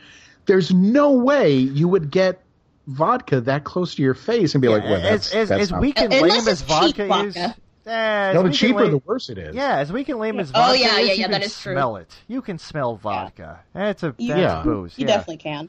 There's 0.47 0.75
no 0.75 1.13
way 1.13 1.53
you 1.57 1.89
would 1.89 2.11
get 2.11 2.43
vodka 2.87 3.41
that 3.43 3.65
close 3.65 3.95
to 3.95 4.03
your 4.03 4.15
face 4.15 4.55
and 4.55 4.63
be 4.63 4.69
like, 4.69 4.83
well, 4.85 5.01
that's, 5.01 5.29
as 5.29 5.35
as, 5.35 5.49
that's 5.49 5.63
as 5.63 5.71
not- 5.71 5.81
weak 5.81 5.99
and 6.01 6.13
lame 6.13 6.25
as 6.31 6.47
it's 6.49 6.61
cheap 6.63 6.69
vodka 6.69 7.03
is. 7.05 7.09
vodka. 7.35 7.55
eh, 7.87 8.33
No, 8.35 8.43
the 8.43 8.51
cheaper, 8.51 8.81
lame- 8.83 8.91
the 8.93 8.99
worse 8.99 9.29
it 9.31 9.39
is. 9.39 9.55
Yeah, 9.55 9.77
as 9.79 9.93
weak 9.93 10.09
and 10.09 10.19
lame 10.19 10.39
as 10.41 10.51
vodka 10.51 10.61
Oh, 10.63 10.73
vodka 10.73 10.81
yeah, 10.81 10.87
is, 11.01 11.07
yeah, 11.09 11.13
you 11.15 11.19
yeah, 11.19 11.25
can 11.25 11.31
that 11.33 11.43
is 11.45 11.59
true. 11.59 11.73
smell 11.75 11.97
it. 11.97 12.15
You 12.29 12.43
can 12.43 12.59
smell 12.59 12.97
vodka. 12.97 13.61
That's 13.73 14.03
a 14.03 14.15
You, 14.19 14.29
that's 14.35 14.41
Yeah. 14.41 14.63
booze. 14.63 14.99
you 14.99 15.07
yeah. 15.07 15.17
definitely 15.17 15.39
can. 15.39 15.69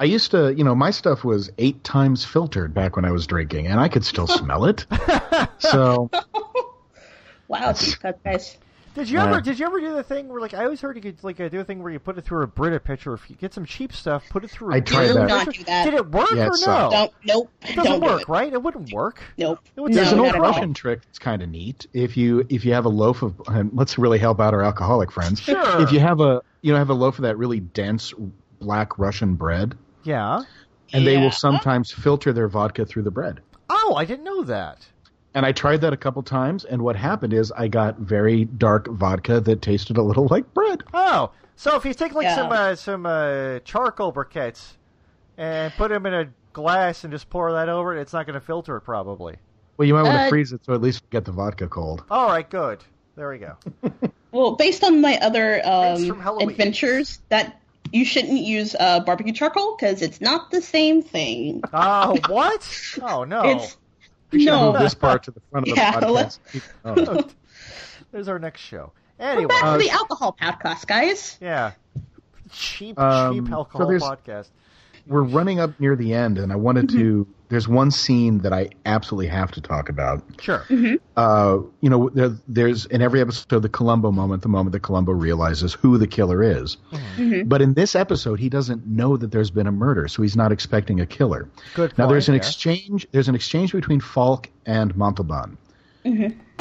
I 0.00 0.04
used 0.04 0.32
to, 0.32 0.52
you 0.52 0.64
know, 0.64 0.74
my 0.74 0.90
stuff 0.90 1.22
was 1.24 1.50
eight 1.58 1.84
times 1.84 2.24
filtered 2.24 2.74
back 2.74 2.96
when 2.96 3.04
I 3.04 3.12
was 3.12 3.26
drinking, 3.28 3.68
and 3.68 3.78
I 3.78 3.88
could 3.88 4.04
still 4.04 4.26
smell 4.26 4.64
it. 4.66 4.86
So 5.60 6.10
Wow, 7.48 7.72
deep 7.72 7.98
cut, 8.00 8.22
guys. 8.24 8.56
Did 8.94 9.10
you 9.10 9.18
Yeah. 9.18 9.26
ever 9.28 9.40
did 9.40 9.58
you 9.58 9.66
ever 9.66 9.80
do 9.80 9.92
the 9.94 10.02
thing 10.04 10.28
where 10.28 10.40
like 10.40 10.54
I 10.54 10.64
always 10.64 10.80
heard 10.80 10.94
you 10.96 11.02
could 11.02 11.22
like 11.24 11.40
uh, 11.40 11.48
do 11.48 11.58
a 11.60 11.64
thing 11.64 11.82
where 11.82 11.90
you 11.92 11.98
put 11.98 12.16
it 12.16 12.24
through 12.24 12.42
a 12.42 12.46
Brita 12.46 12.78
pitcher 12.78 13.12
if 13.14 13.28
you 13.28 13.34
get 13.36 13.52
some 13.52 13.64
cheap 13.64 13.92
stuff, 13.92 14.24
put 14.30 14.44
it 14.44 14.50
through 14.50 14.72
a 14.72 14.76
I 14.76 14.80
tried 14.80 15.06
Brita 15.06 15.14
that. 15.14 15.26
Not 15.28 15.46
pitcher? 15.46 15.58
do 15.58 15.64
that. 15.64 15.84
Did 15.84 15.94
it 15.94 16.10
work 16.10 16.30
Yeah, 16.32 16.46
it 16.46 16.48
or 16.48 16.66
no? 16.66 16.90
Don't. 16.90 17.12
Nope. 17.24 17.50
It 17.62 17.76
doesn't 17.76 17.84
don't 17.84 18.00
work, 18.00 18.18
do 18.18 18.22
it. 18.22 18.28
right? 18.28 18.52
It 18.52 18.62
wouldn't 18.62 18.92
work. 18.92 19.20
Nope. 19.36 19.58
It 19.76 19.80
would 19.80 19.92
there's 19.92 20.12
No, 20.12 20.12
an 20.12 20.18
old 20.20 20.26
not 20.28 20.34
at 20.36 20.40
all. 20.42 20.52
Russian 20.52 20.74
trick 20.74 21.02
that's 21.02 21.18
kind 21.18 21.42
of 21.42 21.48
neat. 21.48 21.86
If 21.92 22.16
you 22.16 22.46
if 22.48 22.64
you 22.64 22.72
have 22.74 22.84
a 22.84 22.88
loaf 22.90 23.22
of, 23.22 23.34
um, 23.48 23.70
let's 23.74 23.98
really 23.98 24.18
help 24.18 24.40
out 24.40 24.54
our 24.54 24.62
alcoholic 24.62 25.10
friends. 25.10 25.40
Sure. 25.40 25.80
If 25.82 25.90
you 25.92 25.98
have 26.00 26.20
a 26.20 26.42
you 26.62 26.72
know 26.72 26.78
have 26.78 26.90
a 26.90 26.94
loaf 26.94 27.18
of 27.18 27.22
that 27.22 27.36
really 27.36 27.60
dense 27.60 28.14
black 28.60 28.96
Russian 28.98 29.34
bread, 29.34 29.76
Yeah. 30.04 30.42
and 30.92 31.04
they 31.06 31.16
will 31.16 31.32
sometimes 31.32 31.90
filter 31.90 32.32
their 32.32 32.48
vodka 32.48 32.86
through 32.86 33.02
the 33.02 33.10
bread. 33.10 33.40
Oh, 33.68 33.94
I 33.96 34.04
didn't 34.04 34.24
know 34.24 34.44
that. 34.44 34.86
And 35.34 35.44
I 35.44 35.52
tried 35.52 35.80
that 35.80 35.92
a 35.92 35.96
couple 35.96 36.22
times, 36.22 36.64
and 36.64 36.82
what 36.82 36.94
happened 36.96 37.32
is 37.32 37.50
I 37.56 37.66
got 37.68 37.98
very 37.98 38.44
dark 38.44 38.86
vodka 38.88 39.40
that 39.40 39.62
tasted 39.62 39.96
a 39.96 40.02
little 40.02 40.28
like 40.30 40.54
bread. 40.54 40.84
Oh, 40.94 41.32
so 41.56 41.74
if 41.76 41.84
you 41.84 41.92
take 41.92 42.14
like 42.14 42.24
Yeah. 42.24 42.36
some 42.36 42.52
uh, 42.52 42.74
some 42.76 43.04
uh, 43.06 43.58
charcoal 43.64 44.12
briquettes 44.12 44.74
and 45.36 45.72
put 45.76 45.88
them 45.88 46.06
in 46.06 46.14
a 46.14 46.28
glass 46.52 47.02
and 47.02 47.12
just 47.12 47.28
pour 47.30 47.50
that 47.52 47.68
over 47.68 47.96
it, 47.96 48.00
it's 48.00 48.12
not 48.12 48.26
going 48.26 48.34
to 48.34 48.40
filter 48.40 48.76
it 48.76 48.82
probably. 48.82 49.36
Well, 49.76 49.88
you 49.88 49.94
might 49.94 50.04
want 50.04 50.16
to 50.18 50.26
Uh, 50.26 50.28
freeze 50.28 50.52
it 50.52 50.64
so 50.64 50.72
at 50.72 50.80
least 50.80 51.02
get 51.10 51.24
the 51.24 51.32
vodka 51.32 51.66
cold. 51.66 52.04
All 52.10 52.28
right, 52.28 52.48
good. 52.48 52.84
There 53.16 53.28
we 53.30 53.38
go. 53.38 53.56
Well, 54.32 54.56
based 54.56 54.82
on 54.82 55.00
my 55.00 55.16
other 55.22 55.60
Thanks 55.62 56.06
from 56.06 56.16
um, 56.16 56.20
Halloween. 56.20 56.50
adventures, 56.50 57.20
that 57.28 57.60
you 57.92 58.04
shouldn't 58.04 58.40
use 58.40 58.74
uh, 58.74 58.98
barbecue 58.98 59.32
charcoal 59.32 59.76
because 59.76 60.02
it's 60.02 60.20
not 60.20 60.50
the 60.50 60.60
same 60.60 61.02
thing. 61.02 61.62
Oh, 61.72 62.16
what? 62.28 62.98
Oh 63.00 63.22
no. 63.22 63.42
It's 63.44 63.76
We 64.34 64.40
should 64.40 64.50
no. 64.50 64.72
move 64.72 64.80
this 64.82 64.94
part 64.94 65.22
to 65.24 65.30
the 65.30 65.40
front 65.50 65.68
of 65.68 65.74
the 65.74 65.80
Yeah, 65.80 65.92
podcast. 65.92 66.10
let's- 66.12 66.40
Oh. 66.84 67.24
There's 68.12 68.28
our 68.28 68.38
next 68.38 68.60
show. 68.60 68.92
We're 69.18 69.46
back 69.48 69.64
Uh, 69.64 69.76
to 69.76 69.82
the 69.82 69.90
alcohol 69.90 70.36
podcast, 70.40 70.86
guys. 70.86 71.38
yeah. 71.40 71.72
Cheap, 72.52 72.98
Um, 72.98 73.34
cheap 73.44 73.52
alcohol 73.52 73.86
there's- 73.88 74.02
podcast. 74.02 74.48
We're 75.06 75.22
running 75.22 75.60
up 75.60 75.78
near 75.78 75.96
the 75.96 76.14
end, 76.14 76.38
and 76.38 76.52
I 76.52 76.56
wanted 76.56 76.88
to. 76.90 77.24
Mm-hmm. 77.24 77.30
There's 77.50 77.68
one 77.68 77.90
scene 77.90 78.38
that 78.38 78.52
I 78.52 78.70
absolutely 78.86 79.28
have 79.28 79.52
to 79.52 79.60
talk 79.60 79.88
about. 79.88 80.24
Sure. 80.40 80.64
Mm-hmm. 80.68 80.94
uh, 81.16 81.58
you 81.80 81.90
know, 81.90 82.08
there, 82.08 82.30
there's 82.48 82.86
in 82.86 83.02
every 83.02 83.20
episode 83.20 83.60
the 83.60 83.68
Columbo 83.68 84.10
moment, 84.10 84.42
the 84.42 84.48
moment 84.48 84.72
that 84.72 84.80
Columbo 84.80 85.12
realizes 85.12 85.74
who 85.74 85.98
the 85.98 86.06
killer 86.06 86.42
is. 86.42 86.78
Mm-hmm. 86.90 87.46
But 87.48 87.60
in 87.60 87.74
this 87.74 87.94
episode, 87.94 88.40
he 88.40 88.48
doesn't 88.48 88.86
know 88.86 89.16
that 89.18 89.30
there's 89.30 89.50
been 89.50 89.66
a 89.66 89.72
murder, 89.72 90.08
so 90.08 90.22
he's 90.22 90.36
not 90.36 90.52
expecting 90.52 91.00
a 91.00 91.06
killer. 91.06 91.48
Good 91.74 91.96
Now, 91.98 92.08
there's 92.08 92.28
an 92.28 92.32
point, 92.32 92.44
yeah. 92.44 92.48
exchange. 92.48 93.06
There's 93.12 93.28
an 93.28 93.34
exchange 93.34 93.72
between 93.72 94.00
Falk 94.00 94.48
and 94.64 94.96
Montalban, 94.96 95.58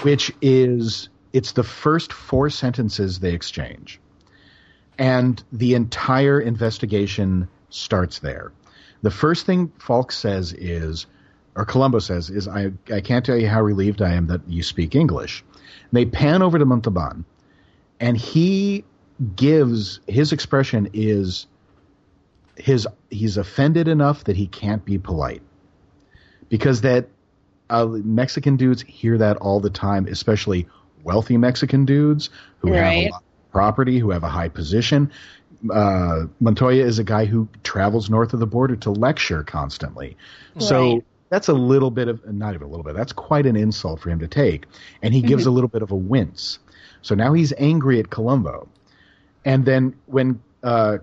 which 0.01 0.31
is 0.41 1.09
it's 1.31 1.53
the 1.53 1.63
first 1.63 2.13
four 2.13 2.49
sentences 2.49 3.19
they 3.19 3.33
exchange, 3.33 3.99
and 4.99 5.41
the 5.51 5.73
entire 5.73 6.39
investigation 6.39 7.47
starts 7.73 8.19
there. 8.19 8.51
The 9.01 9.11
first 9.11 9.45
thing 9.45 9.71
Falk 9.79 10.11
says 10.11 10.53
is, 10.53 11.05
or 11.55 11.65
Columbo 11.65 11.99
says, 11.99 12.29
is 12.29 12.47
I, 12.47 12.71
I 12.91 13.01
can't 13.01 13.25
tell 13.25 13.37
you 13.37 13.47
how 13.47 13.61
relieved 13.61 14.01
I 14.01 14.13
am 14.13 14.27
that 14.27 14.41
you 14.47 14.63
speak 14.63 14.95
English. 14.95 15.43
They 15.91 16.05
pan 16.05 16.41
over 16.41 16.57
to 16.57 16.65
Montalban, 16.65 17.25
and 17.99 18.17
he 18.17 18.85
gives 19.35 19.99
his 20.07 20.31
expression 20.31 20.89
is 20.93 21.45
his 22.55 22.87
he's 23.09 23.37
offended 23.37 23.87
enough 23.87 24.23
that 24.25 24.35
he 24.35 24.47
can't 24.47 24.83
be 24.85 24.97
polite 24.97 25.41
because 26.49 26.81
that 26.81 27.07
uh, 27.69 27.85
Mexican 27.85 28.57
dudes 28.57 28.81
hear 28.83 29.17
that 29.17 29.37
all 29.37 29.59
the 29.59 29.69
time, 29.69 30.07
especially 30.07 30.67
wealthy 31.03 31.37
Mexican 31.37 31.85
dudes 31.85 32.29
who 32.59 32.71
have 32.73 32.93
a 32.93 33.09
lot 33.09 33.23
of 33.23 33.51
property, 33.51 33.99
who 33.99 34.11
have 34.11 34.23
a 34.23 34.29
high 34.29 34.49
position. 34.49 35.11
Uh, 35.71 36.25
Montoya 36.39 36.83
is 36.83 36.99
a 36.99 37.03
guy 37.03 37.25
who 37.25 37.47
travels 37.63 38.09
north 38.09 38.33
of 38.33 38.39
the 38.39 38.47
border 38.47 38.75
to 38.75 38.91
lecture 38.91 39.43
constantly, 39.43 40.17
so 40.59 41.03
that's 41.29 41.47
a 41.47 41.53
little 41.53 41.89
bit 41.89 42.07
of 42.07 42.25
not 42.31 42.53
even 42.53 42.67
a 42.67 42.69
little 42.69 42.83
bit. 42.83 42.95
That's 42.95 43.13
quite 43.13 43.45
an 43.45 43.55
insult 43.55 43.99
for 43.99 44.09
him 44.09 44.19
to 44.19 44.27
take, 44.27 44.65
and 45.01 45.13
he 45.13 45.21
gives 45.21 45.45
a 45.45 45.51
little 45.51 45.69
bit 45.69 45.81
of 45.81 45.91
a 45.91 45.95
wince. 45.95 46.59
So 47.01 47.15
now 47.15 47.33
he's 47.33 47.53
angry 47.57 47.99
at 47.99 48.09
Columbo, 48.09 48.67
and 49.45 49.65
then 49.65 49.95
when 50.05 50.41
uh, 50.63 50.97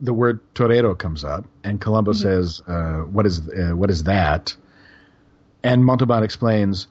the 0.00 0.12
word 0.12 0.40
torero 0.54 0.94
comes 0.94 1.24
up, 1.24 1.46
and 1.64 1.80
Columbo 1.80 2.12
says, 2.12 2.62
uh, 2.66 3.00
"What 3.02 3.24
is 3.26 3.40
uh, 3.48 3.76
what 3.76 3.90
is 3.90 4.04
that?" 4.04 4.54
And 5.62 5.84
Montalban 5.84 6.22
explains, 6.22 6.88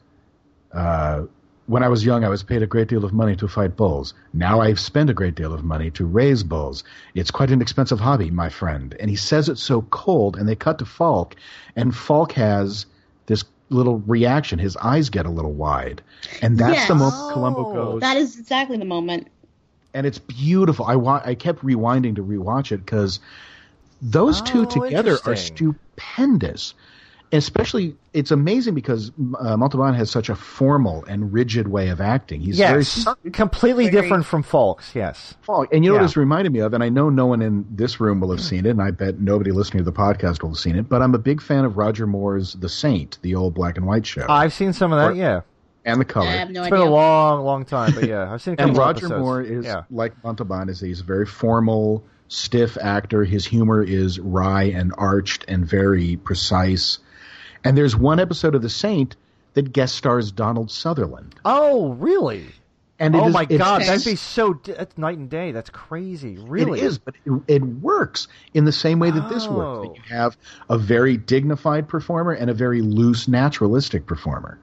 uh, 0.74 1.24
"When 1.72 1.84
I 1.84 1.88
was 1.88 2.06
young, 2.06 2.26
I 2.26 2.28
was 2.28 2.44
paid 2.44 2.62
a 2.62 2.68
great 2.68 2.90
deal 2.90 3.06
of 3.06 3.14
money 3.14 3.34
to 3.38 3.48
fight 3.48 3.78
bulls. 3.78 4.14
Now 4.34 4.60
I've 4.60 4.78
spent 4.78 5.10
a 5.10 5.14
great 5.14 5.36
deal 5.36 5.54
of 5.54 5.64
money 5.64 5.90
to 5.92 6.06
raise 6.06 6.44
bulls. 6.44 6.84
It's 7.16 7.32
quite 7.32 7.50
an 7.50 7.62
expensive 7.62 8.02
hobby, 8.02 8.30
my 8.30 8.50
friend." 8.50 8.94
And 9.00 9.10
he 9.10 9.16
says 9.16 9.48
it 9.48 9.58
so 9.58 9.84
cold, 9.84 10.36
and 10.36 10.50
they 10.50 10.56
cut 10.58 10.80
to 10.80 10.86
Falk, 10.86 11.34
and 11.78 11.96
Falk 11.96 12.34
has 12.34 12.88
this 13.28 13.46
little 13.70 14.00
reaction. 14.00 14.60
His 14.60 14.76
eyes 14.76 15.10
get 15.10 15.26
a 15.26 15.30
little 15.30 15.54
wide, 15.54 16.02
and 16.42 16.58
that's 16.58 16.88
the 16.90 16.94
Yes. 16.94 17.00
moment 17.00 17.32
Columbo 17.34 17.70
Oh. 17.70 17.74
goes. 17.74 18.02
That 18.02 18.18
is 18.18 18.38
exactly 18.38 18.76
the 18.76 18.84
moment. 18.84 19.28
and 19.94 20.06
it's 20.06 20.20
beautiful. 20.20 20.86
I 20.86 20.96
wa- 20.98 21.22
I 21.24 21.36
kept 21.36 21.64
rewinding 21.64 22.16
to 22.16 22.24
rewatch 22.24 22.72
it 22.74 22.86
because 22.86 23.20
those 24.02 24.42
two 24.42 24.62
Oh, 24.64 24.66
together 24.66 25.18
are 25.26 25.36
stupendous. 25.38 26.74
Especially, 27.34 27.96
it's 28.14 28.32
amazing 28.32 28.74
because 28.76 29.10
uh, 29.40 29.56
Montalban 29.56 29.94
has 29.94 30.12
such 30.12 30.28
a 30.28 30.36
formal 30.36 31.06
and 31.06 31.32
rigid 31.32 31.70
way 31.70 31.88
of 31.88 32.02
acting. 32.02 32.42
He's 32.42 32.60
yes, 32.60 32.90
subtle. 32.90 33.32
completely 33.32 33.90
Very- 33.90 34.02
different 34.02 34.26
from 34.26 34.44
Falk's. 34.44 34.94
Yes. 34.94 35.34
And 35.48 35.68
you 35.72 35.80
know 35.92 35.96
Yeah. 35.96 36.02
what 36.02 36.08
this 36.08 36.18
reminded 36.18 36.52
me 36.52 36.60
of? 36.60 36.74
And 36.74 36.84
I 36.84 36.90
know 36.90 37.10
no 37.10 37.28
one 37.28 37.42
in 37.42 37.66
this 37.72 38.02
room 38.02 38.20
will 38.20 38.32
have 38.32 38.42
seen 38.42 38.66
it, 38.66 38.72
and 38.72 38.82
I 38.82 38.92
bet 38.92 39.20
nobody 39.22 39.52
listening 39.52 39.80
to 39.86 39.90
the 39.90 39.96
podcast 39.98 40.42
will 40.42 40.50
have 40.50 40.58
seen 40.58 40.76
it. 40.76 40.90
But 40.90 41.02
I'm 41.02 41.16
a 41.16 41.20
big 41.20 41.42
fan 41.42 41.64
of 41.64 41.78
Roger 41.78 42.06
Moore's 42.06 42.54
The 42.54 42.68
Saint, 42.70 43.18
the 43.22 43.36
old 43.36 43.54
black 43.54 43.78
and 43.78 43.86
white 43.88 44.06
show, 44.06 44.26
I've 44.28 44.52
seen 44.52 44.74
some 44.74 44.92
of 44.92 45.00
that. 45.00 45.12
Or- 45.12 45.14
Yeah, 45.16 45.42
and 45.86 46.02
the 46.02 46.06
color. 46.06 46.28
I 46.28 46.32
have 46.34 46.50
no 46.52 46.64
it's 46.64 46.68
idea. 46.74 46.80
been 46.80 46.88
a 46.90 46.92
long, 46.92 47.46
long 47.46 47.64
time, 47.64 47.94
but 47.96 48.08
yeah, 48.10 48.32
I've 48.34 48.42
seen. 48.42 48.56
A 48.60 48.62
and 48.62 48.72
couple 48.72 48.84
Roger 48.84 49.06
episodes. 49.06 49.22
Moore 49.22 49.42
is 49.42 49.66
yeah. 49.66 49.84
like 49.90 50.22
Montalban 50.24 50.68
is 50.68 50.82
he's 50.82 51.00
a 51.00 51.04
very 51.06 51.26
formal, 51.26 52.04
stiff 52.28 52.78
actor. 52.78 53.24
His 53.24 53.46
humor 53.46 53.82
is 53.82 54.20
wry 54.20 54.64
and 54.64 54.94
arched 54.98 55.46
and 55.48 55.66
very 55.66 56.18
precise. 56.18 57.00
And 57.64 57.78
there's 57.78 57.96
one 57.96 58.20
episode 58.20 58.56
of 58.56 58.62
The 58.62 58.70
Saint 58.70 59.16
that 59.54 59.72
guest 59.74 59.96
stars 59.96 60.32
Donald 60.32 60.72
Sutherland. 60.72 61.36
Oh, 61.46 61.94
really? 61.94 62.46
And 63.00 63.16
it 63.16 63.20
oh 63.22 63.28
is- 63.28 63.34
my 63.34 63.44
it's- 63.44 63.58
God, 63.60 63.82
that'd 63.82 64.06
be 64.06 64.16
so. 64.16 64.54
di- 64.54 64.74
That's 64.74 64.96
night 64.98 65.18
and 65.18 65.30
day. 65.30 65.52
That's 65.52 65.70
crazy. 65.72 66.38
Really? 66.38 66.80
It 66.80 66.86
is, 66.86 66.98
but 67.00 67.16
it, 67.26 67.32
it 67.48 67.64
works 67.64 68.28
in 68.54 68.66
the 68.66 68.72
same 68.72 69.00
way 69.00 69.10
that 69.12 69.28
this 69.30 69.48
works. 69.48 69.80
Oh. 69.80 69.82
That 69.84 69.96
you 69.96 70.16
have 70.16 70.38
a 70.70 70.78
very 70.78 71.18
dignified 71.18 71.88
performer 71.88 72.32
and 72.32 72.50
a 72.50 72.54
very 72.54 72.82
loose, 72.82 73.28
naturalistic 73.28 74.06
performer. 74.06 74.60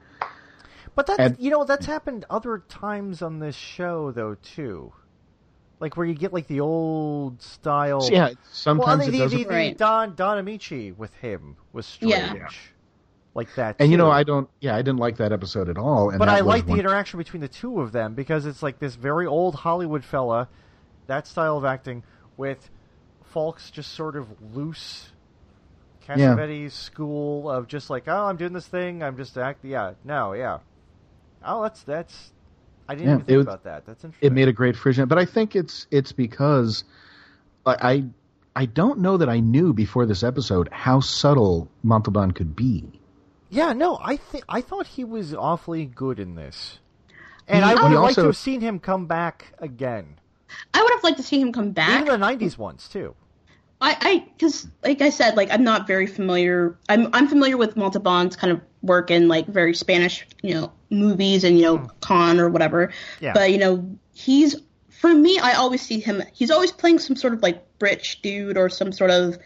But 0.95 1.07
that's 1.07 1.19
And- 1.19 1.35
you 1.39 1.51
know 1.51 1.63
that's 1.65 1.85
happened 1.85 2.25
other 2.29 2.63
times 2.69 3.21
on 3.21 3.39
this 3.39 3.55
show 3.55 4.11
though 4.11 4.35
too, 4.41 4.91
like 5.81 5.95
where 5.97 6.05
you 6.05 6.13
get 6.15 6.33
like 6.33 6.47
the 6.47 6.61
old 6.61 7.41
style. 7.41 8.01
So, 8.01 8.13
yeah, 8.13 8.25
Well, 8.27 8.35
sometimes 8.51 9.01
the, 9.03 9.09
it 9.09 9.11
the, 9.11 9.17
doesn't. 9.19 9.37
the, 9.37 9.43
the 9.45 9.49
Right. 9.49 9.77
Don 9.77 10.15
Don 10.15 10.43
Ameche 10.45 10.95
with 10.97 11.13
him 11.15 11.55
was 11.73 11.85
strange, 11.85 12.13
Yeah. 12.13 12.47
Like 13.35 13.53
that. 13.55 13.75
and 13.79 13.91
you 13.91 13.97
know. 13.97 14.09
I 14.11 14.23
don't. 14.23 14.49
Yeah, 14.59 14.75
I 14.75 14.81
didn't 14.81 14.99
like 14.99 15.17
that 15.17 15.31
episode 15.31 15.69
at 15.69 15.77
all. 15.77 16.09
And 16.09 16.19
But 16.19 16.29
I 16.29 16.39
like 16.41 16.65
the 16.65 16.71
one- 16.71 16.79
interaction 16.79 17.17
between 17.17 17.41
the 17.41 17.47
two 17.47 17.79
of 17.81 17.91
them 17.91 18.13
because 18.15 18.45
it's 18.45 18.61
like 18.63 18.79
this 18.79 18.95
very 18.95 19.25
old 19.27 19.55
Hollywood 19.55 20.03
fella, 20.03 20.47
that 21.07 21.27
style 21.27 21.57
of 21.57 21.65
acting, 21.65 22.03
with 22.37 22.69
Falk's 23.23 23.69
just 23.71 23.93
sort 23.93 24.15
of 24.15 24.27
loose. 24.55 25.11
Yeah. 26.17 26.69
School 26.69 27.49
of 27.51 27.67
just 27.67 27.91
like, 27.91 28.05
oh, 28.07 28.25
I'm 28.25 28.35
doing 28.35 28.51
this 28.53 28.65
thing, 28.67 29.03
I'm 29.03 29.15
just 29.15 29.37
acting. 29.37 29.69
Yeah, 29.69 29.93
no, 30.03 30.33
yeah. 30.33 30.57
Oh, 31.45 31.61
that's 31.61 31.83
that's. 31.83 32.31
I 32.87 32.95
didn't 32.95 33.07
Yeah, 33.07 33.13
even 33.13 33.21
it 33.21 33.25
think 33.27 33.37
was- 33.37 33.45
about 33.45 33.63
that. 33.65 33.85
That's 33.85 34.03
interesting. 34.03 34.25
it 34.27 34.33
made 34.33 34.47
a 34.47 34.53
great 34.53 34.75
frisson. 34.75 35.07
But 35.07 35.19
I 35.19 35.25
think 35.25 35.55
it's 35.55 35.85
it's 35.91 36.11
because 36.11 36.83
I 37.65 37.75
I, 37.91 38.03
I 38.55 38.65
don't 38.65 38.99
know 39.01 39.17
that 39.17 39.29
I 39.29 39.39
knew 39.39 39.71
before 39.73 40.07
this 40.07 40.23
episode 40.23 40.67
how 40.71 40.99
subtle 40.99 41.69
Montalban 41.83 42.31
could 42.31 42.55
be. 42.55 42.98
Yeah, 43.49 43.73
no, 43.73 43.97
I 44.01 44.17
think 44.17 44.43
I 44.47 44.61
thought 44.61 44.87
he 44.87 45.03
was 45.03 45.33
awfully 45.33 45.85
good 45.85 46.19
in 46.19 46.35
this, 46.35 46.79
and 47.47 47.65
I 47.65 47.73
would 47.73 47.91
have 47.91 48.01
liked 48.01 48.15
to 48.15 48.25
have 48.25 48.37
seen 48.37 48.61
him 48.61 48.79
come 48.79 49.07
back 49.07 49.53
again, 49.59 50.19
I 50.73 50.81
would 50.81 50.91
have 50.93 51.03
liked 51.03 51.17
to 51.17 51.23
see 51.23 51.39
him 51.39 51.51
come 51.51 51.71
back. 51.71 52.01
even 52.01 52.19
the 52.19 52.25
'90s 52.25 52.57
ones 52.57 52.87
too. 52.87 53.15
I, 53.81 53.95
I, 54.01 54.27
because 54.33 54.67
like 54.83 55.01
I 55.01 55.09
said, 55.09 55.37
like 55.37 55.51
I'm 55.51 55.63
not 55.63 55.87
very 55.87 56.05
familiar. 56.07 56.77
I'm, 56.89 57.09
I'm 57.13 57.27
familiar 57.27 57.55
with 57.55 57.77
Montalban's 57.77 58.35
kind 58.35 58.51
of 58.51 58.61
work 58.81 59.09
in 59.09 59.27
like 59.27 59.47
very 59.47 59.73
Spanish, 59.73 60.27
you 60.41 60.53
know, 60.53 60.71
movies 60.89 61.43
and 61.43 61.57
you 61.57 61.63
know, 61.63 61.89
con 62.01 62.39
or 62.39 62.49
whatever. 62.49 62.91
Yeah. 63.21 63.33
But 63.33 63.51
you 63.51 63.57
know, 63.57 63.97
he's 64.13 64.57
for 64.89 65.13
me. 65.13 65.39
I 65.39 65.53
always 65.53 65.81
see 65.81 65.99
him. 65.99 66.21
He's 66.33 66.51
always 66.51 66.71
playing 66.71 66.99
some 66.99 67.15
sort 67.15 67.33
of 67.33 67.41
like 67.41 67.65
rich 67.79 68.21
dude 68.21 68.57
or 68.57 68.69
some 68.69 68.91
sort 68.91 69.11
of 69.11 69.37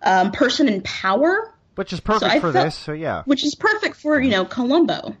um, 0.00 0.32
person 0.32 0.66
in 0.66 0.80
power, 0.82 1.53
Which 1.76 1.92
is 1.92 2.00
perfect 2.00 2.30
I 2.32 2.40
for 2.40 2.52
felt- 2.52 2.66
this. 2.66 2.74
So 2.76 2.92
yeah. 2.92 3.22
which 3.24 3.44
is 3.44 3.54
perfect 3.54 3.96
for 3.96 4.20
you 4.20 4.30
know 4.30 4.44
Columbo. 4.44 5.16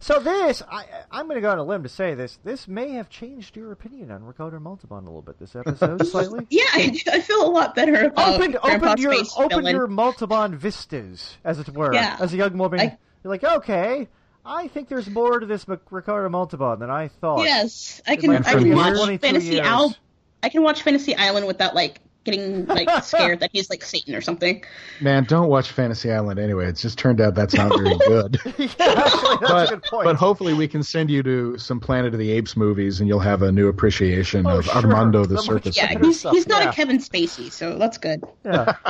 So 0.00 0.18
this, 0.20 0.62
I, 0.70 0.84
I'm 1.10 1.24
going 1.28 1.36
to 1.36 1.40
go 1.40 1.50
on 1.50 1.56
a 1.58 1.62
limb 1.62 1.82
to 1.84 1.88
say 1.88 2.14
this. 2.14 2.38
This 2.44 2.68
may 2.68 2.90
have 2.90 3.08
changed 3.08 3.56
your 3.56 3.72
opinion 3.72 4.10
on 4.10 4.22
Ricardo 4.22 4.58
Montalban 4.60 5.04
a 5.04 5.06
little 5.06 5.22
bit. 5.22 5.38
This 5.38 5.56
episode 5.56 6.06
slightly. 6.06 6.46
Yeah, 6.50 6.64
I, 6.74 6.94
I 7.10 7.20
feel 7.22 7.42
a 7.42 7.48
lot 7.48 7.74
better 7.74 8.04
about 8.04 8.34
open, 8.34 8.50
Grandpa 8.50 8.90
open 8.90 9.00
your, 9.02 9.14
Space 9.14 9.32
open 9.34 9.48
villain. 9.60 9.74
your 9.76 9.86
Montalban 9.86 10.58
vistas, 10.58 11.38
as 11.42 11.58
it 11.58 11.70
were. 11.70 11.94
Yeah. 11.94 12.18
As 12.20 12.34
a 12.34 12.36
young 12.36 12.58
woman, 12.58 12.80
I- 12.80 12.98
you're 13.22 13.30
like, 13.32 13.44
okay, 13.44 14.06
I 14.44 14.68
think 14.68 14.90
there's 14.90 15.08
more 15.08 15.40
to 15.40 15.46
this 15.46 15.64
Ricardo 15.90 16.28
Montalban 16.28 16.80
than 16.80 16.90
I 16.90 17.08
thought. 17.08 17.44
Yes, 17.44 18.02
I 18.06 18.16
can. 18.16 18.30
I 18.36 18.42
can 18.42 18.76
watch 18.76 19.20
Fantasy. 19.22 19.58
Island. 19.58 19.96
I 20.42 20.50
can 20.50 20.62
watch 20.62 20.82
Fantasy 20.82 21.16
Island 21.16 21.46
without 21.46 21.74
like 21.74 22.02
getting 22.24 22.66
like 22.66 22.88
scared 23.04 23.40
that 23.40 23.50
he's 23.52 23.70
like 23.70 23.82
Satan 23.84 24.14
or 24.14 24.20
something. 24.20 24.64
Man, 25.00 25.24
don't 25.24 25.48
watch 25.48 25.70
Fantasy 25.70 26.10
Island 26.10 26.38
anyway. 26.40 26.66
It's 26.66 26.82
just 26.82 26.98
turned 26.98 27.20
out 27.20 27.34
that's 27.34 27.54
not 27.54 27.68
very 27.76 27.96
good. 28.06 28.40
yeah, 28.44 28.66
actually, 28.78 29.36
that's 29.38 29.40
but, 29.40 29.68
a 29.68 29.74
good 29.76 29.82
point. 29.84 30.04
but 30.04 30.16
hopefully 30.16 30.54
we 30.54 30.66
can 30.68 30.82
send 30.82 31.10
you 31.10 31.22
to 31.22 31.58
some 31.58 31.80
Planet 31.80 32.12
of 32.14 32.18
the 32.18 32.30
Apes 32.32 32.56
movies 32.56 33.00
and 33.00 33.08
you'll 33.08 33.20
have 33.20 33.42
a 33.42 33.52
new 33.52 33.68
appreciation 33.68 34.46
Oh, 34.46 34.58
of 34.58 34.64
sure. 34.64 34.74
Armando 34.74 35.24
the 35.24 35.34
That 35.34 35.42
Circus. 35.42 35.76
Yeah, 35.76 35.98
he's 35.98 36.22
he's 36.22 36.46
not 36.48 36.62
yeah. 36.64 36.70
a 36.70 36.72
Kevin 36.72 36.98
Spacey, 36.98 37.50
so 37.52 37.78
that's 37.78 37.98
good. 37.98 38.22
yeah. 38.44 38.74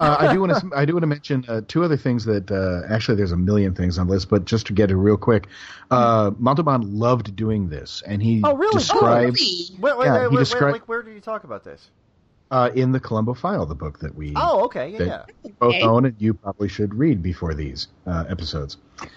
Uh, 0.00 0.16
I 0.18 0.32
do 0.34 0.40
want 0.40 0.52
to. 0.52 0.70
I 0.76 0.84
do 0.84 0.94
want 0.94 1.04
to 1.04 1.06
mention 1.06 1.44
uh, 1.46 1.60
two 1.68 1.84
other 1.84 1.96
things 1.96 2.24
that 2.24 2.50
uh, 2.50 2.92
actually 2.92 3.16
there's 3.16 3.30
a 3.30 3.36
million 3.36 3.76
things 3.76 3.96
on 3.96 4.08
the 4.08 4.12
list, 4.14 4.28
but 4.28 4.44
just 4.44 4.66
to 4.66 4.72
get 4.72 4.90
it 4.90 4.96
real 4.96 5.16
quick, 5.16 5.46
uh, 5.92 6.32
Montalban 6.36 6.98
loved 6.98 7.36
doing 7.36 7.68
this, 7.68 8.02
and 8.04 8.20
he 8.20 8.40
Oh, 8.42 8.56
really? 8.56 8.72
described 8.72 9.38
really? 9.38 9.66
Wait, 9.78 9.96
wait, 9.96 10.06
Yeah, 10.06 10.14
wait, 10.26 10.30
he 10.30 10.36
wait, 10.36 10.52
wait, 10.60 10.72
like, 10.72 10.88
where 10.88 11.02
did 11.02 11.14
you 11.14 11.20
talk 11.20 11.44
about 11.44 11.62
this? 11.62 11.90
Uh, 12.50 12.70
in 12.74 12.92
the 12.92 13.00
Columbo 13.00 13.34
Phile, 13.34 13.66
the 13.66 13.74
book 13.74 13.98
that 14.00 14.14
we 14.14 14.32
Oh, 14.36 14.64
okay, 14.66 14.90
yeah, 14.90 14.98
that 14.98 15.06
yeah. 15.06 15.24
you 15.44 15.56
both 15.58 15.74
Okay. 15.74 15.82
own 15.82 16.04
and 16.04 16.14
you 16.20 16.34
probably 16.34 16.68
should 16.68 16.94
read 16.94 17.22
before 17.22 17.54
these 17.54 17.88
uh, 18.06 18.24
episodes. 18.28 18.76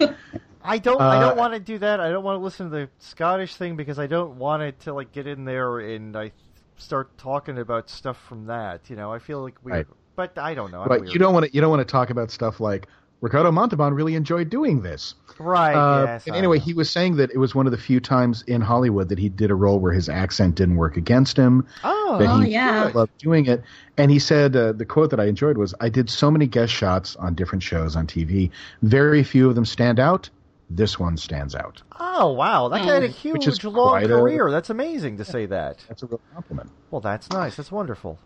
I 0.62 0.78
don't. 0.78 1.00
I 1.00 1.16
Uh, 1.16 1.20
don't 1.20 1.36
want 1.36 1.54
to 1.54 1.60
do 1.60 1.78
that. 1.78 2.00
I 2.00 2.10
don't 2.10 2.24
want 2.24 2.38
to 2.38 2.42
listen 2.44 2.70
to 2.70 2.76
the 2.76 2.90
Scottish 2.98 3.54
thing 3.56 3.76
because 3.76 3.98
I 3.98 4.06
don't 4.06 4.36
want 4.38 4.62
it 4.62 4.80
to 4.80 4.92
like 4.94 5.12
get 5.12 5.26
in 5.26 5.44
there 5.44 5.78
and 5.80 6.16
I 6.16 6.32
start 6.76 7.16
talking 7.18 7.58
about 7.58 7.88
stuff 7.90 8.18
from 8.28 8.46
that. 8.46 8.90
You 8.90 8.96
know, 8.96 9.12
I 9.12 9.18
feel 9.18 9.40
like 9.42 9.56
we. 9.62 9.72
Right. 9.72 9.86
But 10.16 10.36
I 10.36 10.54
don't 10.54 10.72
know. 10.72 10.84
But 10.86 11.02
weird. 11.02 11.12
you 11.14 11.20
don't 11.20 11.32
want 11.32 11.46
to. 11.46 11.54
You 11.54 11.60
don't 11.60 11.70
want 11.70 11.86
to 11.86 11.90
talk 11.90 12.10
about 12.10 12.30
stuff 12.30 12.60
like 12.60 12.88
Ricardo 13.20 13.50
Montalban 13.50 13.94
really 13.94 14.14
enjoyed 14.14 14.48
doing 14.48 14.82
this. 14.82 15.14
Right. 15.40 15.74
Uh, 15.74 16.04
yes. 16.04 16.26
and 16.26 16.36
anyway, 16.36 16.58
he 16.60 16.72
was 16.74 16.88
saying 16.90 17.16
that 17.16 17.30
it 17.30 17.38
was 17.38 17.54
one 17.54 17.66
of 17.66 17.72
the 17.72 17.78
few 17.78 17.98
times 18.00 18.42
in 18.42 18.60
Hollywood 18.60 19.08
that 19.08 19.18
he 19.18 19.28
did 19.28 19.50
a 19.50 19.54
role 19.54 19.78
where 19.80 19.92
his 19.92 20.08
accent 20.08 20.54
didn't 20.54 20.76
work 20.76 20.96
against 20.96 21.36
him. 21.36 21.66
Oh. 21.84 22.18
that 22.18 22.28
Oh, 22.28 22.40
he 22.40 22.52
yeah. 22.52 22.90
loved 22.94 23.16
doing 23.18 23.46
it. 23.46 23.62
And 23.96 24.10
he 24.10 24.18
said 24.20 24.54
uh, 24.56 24.72
the 24.72 24.84
quote 24.84 25.10
that 25.10 25.20
I 25.20 25.24
enjoyed 25.26 25.58
was, 25.58 25.74
"I 25.80 25.88
did 25.88 26.08
so 26.10 26.30
many 26.30 26.46
guest 26.46 26.72
shots 26.72 27.16
on 27.16 27.34
different 27.34 27.62
shows 27.64 27.96
on 27.96 28.06
TV. 28.06 28.50
Very 28.82 29.22
few 29.24 29.48
of 29.48 29.54
them 29.56 29.64
stand 29.64 29.98
out. 29.98 30.30
This 30.70 30.98
one 30.98 31.16
stands 31.16 31.54
out. 31.54 31.82
Oh 31.98 32.32
wow, 32.32 32.68
that 32.68 32.84
guy 32.84 32.94
had 32.94 33.02
a 33.04 33.08
Mm. 33.08 33.32
Which 33.32 33.46
is 33.48 33.54
huge 33.58 33.64
long 33.72 33.88
quite 33.90 34.04
a- 34.04 34.08
career. 34.08 34.50
That's 34.50 34.70
amazing 34.70 35.16
to 35.16 35.24
say 35.24 35.46
that. 35.46 35.78
That's 35.88 36.02
a 36.02 36.06
real 36.06 36.20
compliment." 36.34 36.70
Well, 36.90 37.00
that's 37.00 37.30
nice. 37.30 37.56
That's 37.56 37.72
wonderful. 37.72 38.18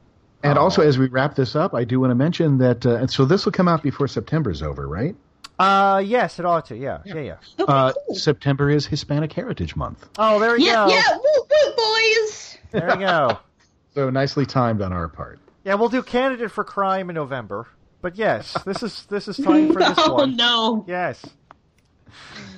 And 0.42 0.58
Oh. 0.58 0.62
also, 0.62 0.82
as 0.82 0.98
we 0.98 1.06
wrap 1.08 1.34
this 1.34 1.54
up, 1.54 1.74
I 1.74 1.84
do 1.84 2.00
want 2.00 2.10
to 2.10 2.14
mention 2.14 2.58
that. 2.58 2.84
Uh, 2.84 2.96
and 2.96 3.10
so 3.10 3.24
this 3.24 3.44
will 3.44 3.52
come 3.52 3.68
out 3.68 3.82
before 3.82 4.08
September's 4.08 4.62
over, 4.62 4.86
right? 4.88 5.14
Uh, 5.58 6.02
yes, 6.04 6.38
it 6.40 6.44
ought 6.46 6.66
to. 6.66 6.76
Yeah, 6.76 6.98
yeah, 7.04 7.14
yeah. 7.18 7.36
Okay, 7.60 7.72
Uh, 7.72 7.92
cool. 8.06 8.14
September 8.16 8.68
is 8.70 8.86
Hispanic 8.86 9.32
Heritage 9.32 9.76
Month, 9.76 10.08
Oh, 10.18 10.40
there 10.40 10.54
we 10.56 10.64
yeah, 10.66 10.86
go. 10.86 10.92
yeah, 10.94 11.16
woo, 11.16 11.46
woo, 11.50 11.72
boys. 11.76 12.58
There 12.72 12.90
you 12.94 13.06
go. 13.06 13.38
so 13.94 14.10
nicely 14.10 14.46
timed 14.46 14.82
on 14.82 14.92
our 14.92 15.06
part. 15.08 15.38
Yeah, 15.64 15.74
we'll 15.74 15.90
do 15.90 16.02
candidate 16.02 16.50
for 16.50 16.64
crime 16.64 17.08
in 17.10 17.14
November. 17.14 17.68
But 18.00 18.16
yes, 18.16 18.56
this 18.64 18.82
is 18.82 19.06
this 19.06 19.28
is 19.28 19.36
time 19.36 19.72
for 19.72 19.78
this 19.78 19.94
oh 19.98 20.14
one. 20.14 20.34
no. 20.36 20.84
Yes. 20.88 21.22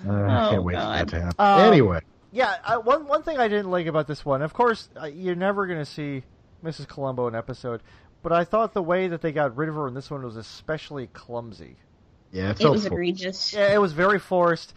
Uh, 0.09 0.13
I 0.13 0.47
Oh, 0.47 0.51
can't 0.51 0.65
wait 0.65 0.75
God. 0.75 0.99
for 0.99 1.05
that 1.05 1.09
to 1.19 1.23
happen. 1.27 1.37
Uh, 1.39 1.69
anyway, 1.71 2.01
Yeah, 2.33 2.57
I, 2.65 2.79
one 2.79 3.07
one 3.07 3.23
thing 3.23 3.39
I 3.39 3.49
didn't 3.49 3.71
like 3.71 3.87
about 3.87 4.07
this 4.07 4.25
one, 4.25 4.41
of 4.41 4.55
course, 4.55 4.89
uh, 4.99 5.05
you're 5.07 5.35
never 5.35 5.67
going 5.67 5.81
to 5.81 5.85
see 5.85 6.23
Mrs. 6.65 6.89
Columbo 6.89 7.29
in 7.29 7.35
episode, 7.35 7.83
but 8.23 8.33
I 8.33 8.45
thought 8.45 8.73
the 8.75 8.83
way 8.83 9.09
that 9.09 9.21
they 9.21 9.33
got 9.33 9.57
rid 9.57 9.69
of 9.69 9.75
her 9.75 9.87
in 9.87 9.95
this 9.95 10.11
one 10.11 10.23
was 10.25 10.37
especially 10.37 11.09
clumsy. 11.09 11.77
yeah, 12.33 12.51
it 12.51 12.61
It 12.61 12.69
was 12.69 12.83
full. 12.87 12.93
egregious. 12.93 13.53
Yeah, 13.53 13.75
it 13.75 13.79
was 13.81 13.93
very 13.93 14.19
forced, 14.19 14.75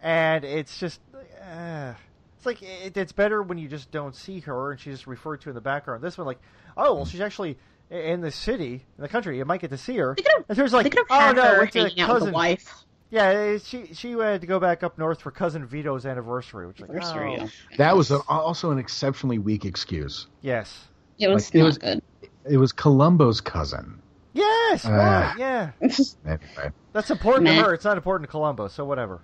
and 0.00 0.44
it's 0.44 0.78
just, 0.78 1.00
uh, 1.42 1.92
it's 2.36 2.46
like 2.46 2.62
it, 2.62 2.96
it's 2.96 3.12
better 3.12 3.42
when 3.42 3.58
you 3.58 3.68
just 3.68 3.90
don't 3.90 4.14
see 4.14 4.40
her 4.40 4.70
and 4.72 4.80
she's 4.80 4.94
just 4.94 5.06
referred 5.06 5.40
to 5.42 5.48
in 5.48 5.54
the 5.54 5.60
background. 5.60 6.02
This 6.02 6.16
one, 6.16 6.26
like, 6.26 6.40
oh 6.76 6.94
well, 6.94 7.04
she's 7.06 7.20
actually 7.20 7.58
in 7.90 8.20
the 8.20 8.30
city, 8.30 8.84
in 8.96 9.02
the 9.02 9.08
country. 9.08 9.38
You 9.38 9.44
might 9.44 9.60
get 9.60 9.70
to 9.70 9.78
see 9.78 9.96
her. 9.98 10.14
They 10.16 10.22
could 10.22 10.32
have, 10.36 10.44
And 10.48 10.56
there's 10.58 10.70
they 10.72 10.76
like, 10.78 10.96
oh 11.10 11.32
no, 11.32 11.42
her 11.42 11.58
went 11.60 11.72
to 11.72 11.80
out 11.80 11.86
with 11.86 11.96
cousin. 12.06 12.32
wife. 12.32 12.72
Yeah, 13.10 13.58
she 13.58 13.92
she 13.94 14.12
had 14.12 14.40
to 14.40 14.46
go 14.46 14.58
back 14.58 14.82
up 14.82 14.98
north 14.98 15.20
for 15.20 15.30
cousin 15.30 15.66
Vito's 15.66 16.04
anniversary, 16.06 16.66
which 16.66 16.80
like, 16.80 16.90
Anniversary, 16.90 17.36
oh, 17.38 17.44
yeah. 17.44 17.48
That 17.76 17.96
was 17.96 18.10
a, 18.10 18.18
also 18.28 18.70
an 18.72 18.78
exceptionally 18.78 19.38
weak 19.38 19.64
excuse. 19.64 20.26
yes. 20.40 20.88
It 21.18 21.28
was 21.28 21.46
Like, 21.54 21.60
it 21.60 21.62
was- 21.64 21.78
good. 21.78 22.02
It 22.48 22.56
was 22.58 22.72
Columbo's 22.72 23.40
cousin. 23.40 24.00
Yes, 24.34 24.84
right, 24.84 25.34
yeah. 25.38 25.70
Anyway. 26.26 26.72
That's 26.92 27.10
important 27.10 27.44
Meh. 27.44 27.56
to 27.56 27.62
her. 27.68 27.74
It's 27.74 27.84
not 27.84 27.96
important 27.96 28.28
to 28.28 28.30
Columbo, 28.32 28.66
so 28.68 28.84
whatever. 28.84 29.20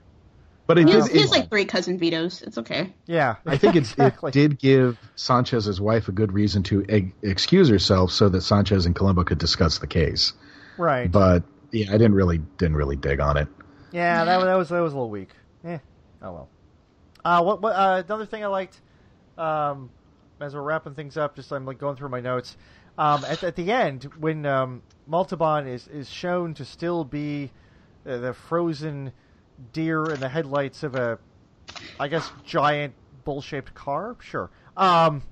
But 0.67 0.79
it 0.79 0.87
He 0.87 0.93
did. 0.93 0.95
has, 1.03 1.11
he 1.11 1.19
has 1.19 1.31
it- 1.33 1.33
like 1.33 1.49
three 1.51 1.65
cousin 1.65 1.99
Vitos. 1.99 2.43
It's 2.47 2.57
okay. 2.59 2.95
Yeah, 3.07 3.37
I 3.45 3.57
think 3.57 3.75
it, 3.75 3.79
exactly. 3.91 4.29
it 4.29 4.33
did 4.33 4.59
give 4.59 4.99
Sanchez's 5.17 5.81
wife 5.81 6.07
a 6.09 6.13
good 6.13 6.33
reason 6.33 6.63
to 6.65 6.83
e- 6.85 7.13
excuse 7.23 7.69
herself 7.69 8.13
so 8.13 8.29
that 8.29 8.43
Sanchez 8.43 8.87
and 8.87 8.95
Columbo 8.95 9.25
could 9.25 9.39
discuss 9.39 9.79
the 9.79 9.89
case. 9.89 10.33
right. 10.79 11.11
But 11.11 11.43
yeah, 11.73 11.89
I 11.89 11.99
didn't 11.99 12.15
really 12.15 12.39
didn't 12.39 12.77
really 12.77 12.97
dig 12.97 13.19
on 13.21 13.37
it. 13.37 13.49
Yeah, 13.91 14.25
that, 14.25 14.45
that 14.45 14.55
was 14.57 14.69
that 14.69 14.81
was 14.81 14.93
a 14.93 14.97
little 14.97 15.11
weak. 15.11 15.31
Eh, 15.65 15.79
oh 16.23 16.33
well. 16.33 16.49
Uh, 17.25 17.43
what 17.43 17.61
what 17.63 17.71
uh, 17.75 18.03
another 18.07 18.27
thing 18.27 18.45
I 18.45 18.47
liked, 18.47 18.81
um, 19.37 19.91
as 20.41 20.55
we're 20.55 20.63
wrapping 20.63 20.95
things 20.95 21.17
up, 21.17 21.37
just 21.37 21.53
I'm 21.53 21.67
like 21.67 21.79
going 21.79 21.97
through 21.97 22.09
my 22.09 22.21
notes. 22.21 22.57
Um, 22.99 23.25
at, 23.25 23.43
at 23.45 23.57
the 23.57 23.71
end, 23.73 24.05
when 24.19 24.47
um, 24.47 24.83
Montalban 25.07 25.67
is 25.67 25.87
is 25.89 26.09
shown 26.09 26.55
to 26.55 26.65
still 26.65 27.05
be 27.05 27.51
uh, 28.07 28.19
the 28.19 28.35
frozen 28.35 29.13
deer 29.73 30.05
in 30.05 30.21
the 30.21 30.29
headlights 30.29 30.83
of 30.83 30.95
a, 30.95 31.19
I 31.99 32.09
guess, 32.09 32.31
giant 32.45 32.95
bull-shaped 33.25 33.75
car. 33.75 34.17
Sure. 34.21 34.51
Um, 34.77 35.23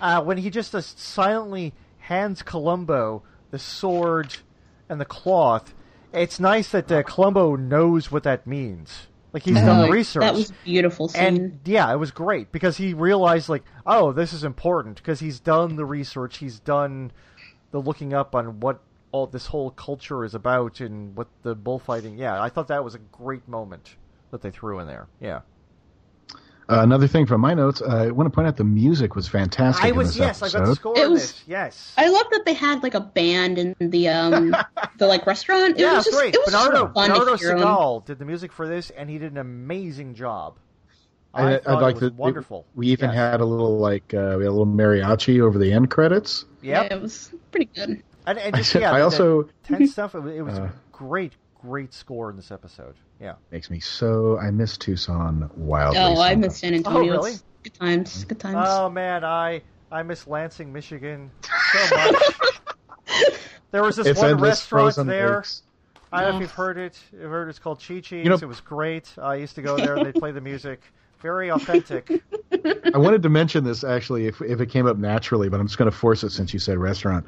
uh, 0.00 0.22
when 0.22 0.38
he 0.38 0.50
just 0.50 0.74
uh, 0.74 0.80
silently 0.80 1.72
hands 1.98 2.42
Columbo 2.42 3.22
the 3.50 3.58
sword 3.58 4.36
and 4.88 5.00
the 5.00 5.04
cloth, 5.06 5.74
it's 6.12 6.38
nice 6.38 6.70
that 6.70 6.90
uh, 6.92 7.02
Columbo 7.02 7.56
knows 7.56 8.12
what 8.12 8.22
that 8.24 8.46
means. 8.46 9.06
Like 9.36 9.42
he's 9.42 9.58
mm-hmm. 9.58 9.66
done 9.66 9.82
the 9.82 9.92
research. 9.92 10.22
That 10.22 10.32
was 10.32 10.48
a 10.48 10.54
beautiful 10.64 11.08
scene. 11.08 11.22
And 11.22 11.60
yeah, 11.66 11.92
it 11.92 11.96
was 11.96 12.10
great 12.10 12.52
because 12.52 12.78
he 12.78 12.94
realized 12.94 13.50
like, 13.50 13.64
oh, 13.84 14.10
this 14.10 14.32
is 14.32 14.44
important 14.44 14.96
because 14.96 15.20
he's 15.20 15.40
done 15.40 15.76
the 15.76 15.84
research, 15.84 16.38
he's 16.38 16.58
done 16.58 17.12
the 17.70 17.78
looking 17.78 18.14
up 18.14 18.34
on 18.34 18.60
what 18.60 18.80
all 19.12 19.26
this 19.26 19.44
whole 19.48 19.72
culture 19.72 20.24
is 20.24 20.34
about 20.34 20.80
and 20.80 21.14
what 21.14 21.28
the 21.42 21.54
bullfighting. 21.54 22.16
Yeah, 22.16 22.40
I 22.40 22.48
thought 22.48 22.68
that 22.68 22.82
was 22.82 22.94
a 22.94 22.98
great 22.98 23.46
moment 23.46 23.96
that 24.30 24.40
they 24.40 24.50
threw 24.50 24.78
in 24.78 24.86
there. 24.86 25.06
Yeah, 25.20 25.42
Uh, 26.68 26.80
another 26.82 27.06
thing 27.06 27.26
from 27.26 27.40
my 27.40 27.54
notes, 27.54 27.80
uh, 27.80 27.86
I 27.86 28.10
want 28.10 28.26
to 28.26 28.34
point 28.34 28.48
out 28.48 28.56
the 28.56 28.64
music 28.64 29.14
was 29.14 29.28
fantastic. 29.28 29.84
I 29.84 29.88
in 29.90 29.96
was 29.96 30.08
this 30.08 30.16
yes, 30.18 30.42
I 30.42 30.48
got 30.58 30.66
the 30.66 30.74
score 30.74 30.98
It 30.98 31.04
in 31.06 31.12
was- 31.12 31.32
this. 31.32 31.44
Yes, 31.46 31.94
I 31.96 32.08
love 32.08 32.26
that 32.32 32.44
they 32.44 32.54
had 32.54 32.82
like 32.82 32.94
a 32.94 33.00
band 33.00 33.58
in 33.58 33.76
the 33.78 34.08
um 34.08 34.56
the 34.98 35.06
like 35.06 35.26
restaurant. 35.26 35.72
It 35.76 35.78
yeah, 35.78 35.94
was 35.96 36.04
just 36.06 36.16
great. 36.18 36.34
it 36.34 36.40
was 36.44 36.52
Bernardo 36.52 36.86
so 36.88 36.92
fun 36.92 37.08
Bernardo 37.10 37.36
to 37.36 37.38
hear 37.38 37.52
'em. 37.52 37.58
Segall 37.58 38.04
did 38.04 38.18
the 38.18 38.24
music 38.24 38.50
for 38.52 38.66
this, 38.66 38.90
and 38.90 39.08
he 39.08 39.18
did 39.18 39.30
an 39.32 39.38
amazing 39.38 40.14
job. 40.14 40.56
I, 41.32 41.56
I, 41.56 41.58
thought 41.58 41.66
would 41.76 41.82
like 41.82 41.96
it 41.96 42.00
was 42.02 42.10
that 42.12 42.14
wonderful. 42.14 42.66
We 42.74 42.86
even 42.88 43.10
Yes. 43.10 43.16
had 43.16 43.40
a 43.40 43.44
little 43.44 43.78
like 43.78 44.12
uh, 44.14 44.34
we 44.38 44.44
had 44.44 44.48
a 44.48 44.56
little 44.56 44.66
mariachi 44.66 45.40
over 45.40 45.58
the 45.58 45.72
end 45.72 45.90
credits. 45.90 46.46
Yep. 46.62 46.90
Yeah, 46.90 46.96
it 46.96 47.00
was 47.02 47.30
pretty 47.50 47.66
good. 47.66 47.90
And, 47.90 48.02
and 48.26 48.38
I 48.40 48.50
just, 48.58 48.74
yeah, 48.74 48.90
I 48.90 49.02
also- 49.02 49.42
the 49.42 49.52
tense 49.76 49.92
stuff. 49.92 50.14
It 50.14 50.20
was, 50.20 50.34
it 50.34 50.40
was 50.42 50.58
Uh, 50.58 50.68
great, 50.92 51.34
great 51.60 51.92
score 51.92 52.30
in 52.30 52.36
this 52.36 52.50
episode. 52.50 52.94
Yeah. 53.20 53.34
Makes 53.50 53.70
me 53.70 53.80
so 53.80 54.38
I 54.38 54.50
miss 54.50 54.76
Tucson 54.76 55.50
wildly. 55.56 55.98
Oh, 55.98 56.20
I 56.20 56.34
miss 56.34 56.58
San 56.58 56.74
oh, 56.74 56.76
Antonio. 56.76 57.12
really? 57.12 57.32
It's 57.32 57.44
good 57.62 57.74
times. 57.74 58.18
Mm-hmm. 58.18 58.28
Good 58.28 58.40
times. 58.40 58.68
Oh 58.68 58.90
man, 58.90 59.24
I 59.24 59.62
I 59.90 60.02
miss 60.02 60.26
Lansing, 60.26 60.72
Michigan 60.72 61.30
so 61.72 61.96
much. 61.96 62.22
there 63.70 63.82
was 63.82 63.96
this 63.96 64.06
It's 64.06 64.20
one 64.20 64.38
restaurant 64.38 64.96
there. 65.06 65.38
eggs. 65.38 65.62
I 66.12 66.22
don't 66.22 66.30
know 66.30 66.36
if 66.36 66.42
you've 66.42 66.50
heard 66.52 66.78
it. 66.78 66.98
You've 67.12 67.30
heard 67.30 67.48
it's 67.48 67.58
called 67.58 67.82
Chi 67.86 68.00
Chi's. 68.00 68.24
You 68.24 68.30
know- 68.30 68.36
it 68.36 68.44
was 68.46 68.60
great. 68.60 69.10
I 69.18 69.36
used 69.36 69.54
to 69.56 69.62
go 69.62 69.76
there 69.76 69.96
and 69.96 70.06
they'd 70.06 70.14
play 70.14 70.32
the 70.32 70.40
music. 70.40 70.80
Very 71.20 71.50
authentic. 71.50 72.22
I 72.94 72.98
wanted 72.98 73.22
to 73.22 73.28
mention 73.28 73.64
this 73.64 73.84
actually 73.84 74.26
if 74.26 74.40
if 74.42 74.60
it 74.60 74.66
came 74.66 74.86
up 74.86 74.98
naturally, 74.98 75.48
but 75.48 75.60
I'm 75.60 75.66
just 75.66 75.78
going 75.78 75.90
to 75.90 75.96
force 75.96 76.22
it 76.22 76.30
since 76.30 76.52
you 76.52 76.58
said 76.58 76.78
restaurant. 76.78 77.24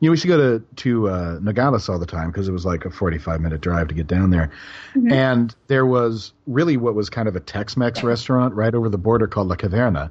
You 0.00 0.08
know, 0.08 0.12
we 0.12 0.14
used 0.14 0.22
to 0.22 0.28
go 0.28 0.36
to 0.36 0.64
to 0.76 1.08
uh, 1.08 1.38
Nogales 1.42 1.88
all 1.88 1.98
the 1.98 2.06
time 2.06 2.30
because 2.30 2.48
it 2.48 2.52
was 2.52 2.64
like 2.64 2.84
a 2.84 2.90
45 2.90 3.40
minute 3.40 3.60
drive 3.60 3.88
to 3.88 3.94
get 3.94 4.06
down 4.06 4.30
there, 4.30 4.50
and 5.10 5.54
there 5.66 5.86
was 5.86 6.32
really 6.46 6.76
what 6.76 6.94
was 6.94 7.10
kind 7.10 7.28
of 7.28 7.36
a 7.36 7.40
Tex-Mex 7.40 8.02
restaurant 8.02 8.54
right 8.54 8.74
over 8.74 8.88
the 8.88 8.98
border 8.98 9.26
called 9.26 9.48
La 9.48 9.56
Caverna, 9.56 10.10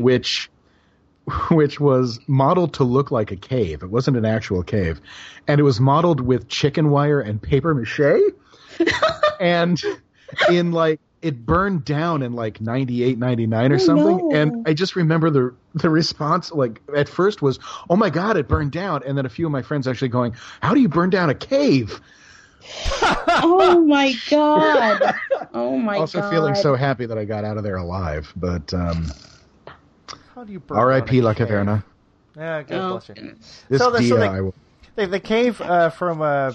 which 0.00 0.50
which 1.50 1.80
was 1.80 2.20
modeled 2.26 2.74
to 2.74 2.84
look 2.84 3.10
like 3.10 3.30
a 3.30 3.36
cave. 3.36 3.82
It 3.82 3.90
wasn't 3.90 4.16
an 4.16 4.24
actual 4.24 4.62
cave, 4.62 5.00
and 5.48 5.60
it 5.60 5.64
was 5.64 5.80
modeled 5.80 6.20
with 6.20 6.48
chicken 6.48 6.90
wire 6.90 7.20
and 7.20 7.40
paper 7.40 7.74
mache, 7.74 8.20
and 9.40 9.80
in 10.50 10.72
like 10.72 11.00
it 11.22 11.44
burned 11.44 11.84
down 11.84 12.22
in 12.22 12.32
like 12.32 12.60
98 12.60 13.18
99 13.18 13.72
or 13.72 13.78
something 13.78 14.16
no. 14.18 14.30
and 14.32 14.66
i 14.68 14.72
just 14.72 14.96
remember 14.96 15.28
the 15.30 15.54
the 15.74 15.90
response 15.90 16.50
like 16.52 16.80
at 16.96 17.08
first 17.08 17.42
was 17.42 17.58
oh 17.90 17.96
my 17.96 18.08
god 18.10 18.36
it 18.38 18.48
burned 18.48 18.72
down 18.72 19.02
and 19.04 19.18
then 19.18 19.26
a 19.26 19.28
few 19.28 19.44
of 19.46 19.52
my 19.52 19.60
friends 19.62 19.86
actually 19.86 20.08
going 20.08 20.34
how 20.62 20.72
do 20.74 20.80
you 20.80 20.88
burn 20.88 21.10
down 21.10 21.28
a 21.30 21.34
cave 21.34 22.00
oh 23.02 23.84
my 23.86 24.14
god. 24.28 25.14
Oh 25.54 25.76
my 25.78 25.94
God. 25.94 26.00
also 26.00 26.30
feeling 26.30 26.54
so 26.54 26.74
happy 26.74 27.06
that 27.06 27.16
i 27.18 27.24
got 27.24 27.44
out 27.44 27.56
of 27.56 27.62
there 27.64 27.76
alive 27.76 28.32
but 28.36 28.72
um 28.74 29.06
How 30.34 30.44
do 30.44 30.52
you 30.52 30.60
burn 30.60 30.78
rip 30.86 31.06
down 31.06 31.16
a 31.16 31.20
la 31.22 31.34
cave? 31.34 31.48
caverna 31.48 31.84
Yeah, 32.36 32.62
God 32.62 32.76
Oh, 32.78 32.90
bless 32.98 33.08
you. 33.08 33.36
this 33.68 33.80
So 33.80 33.90
the- 33.90 34.02
so 34.08 34.16
DI 34.16 34.28
they- 34.34 34.40
will- 34.40 34.54
The, 34.96 35.06
the 35.06 35.20
cave 35.20 35.60
uh, 35.60 35.90
from 35.90 36.20
uh, 36.22 36.52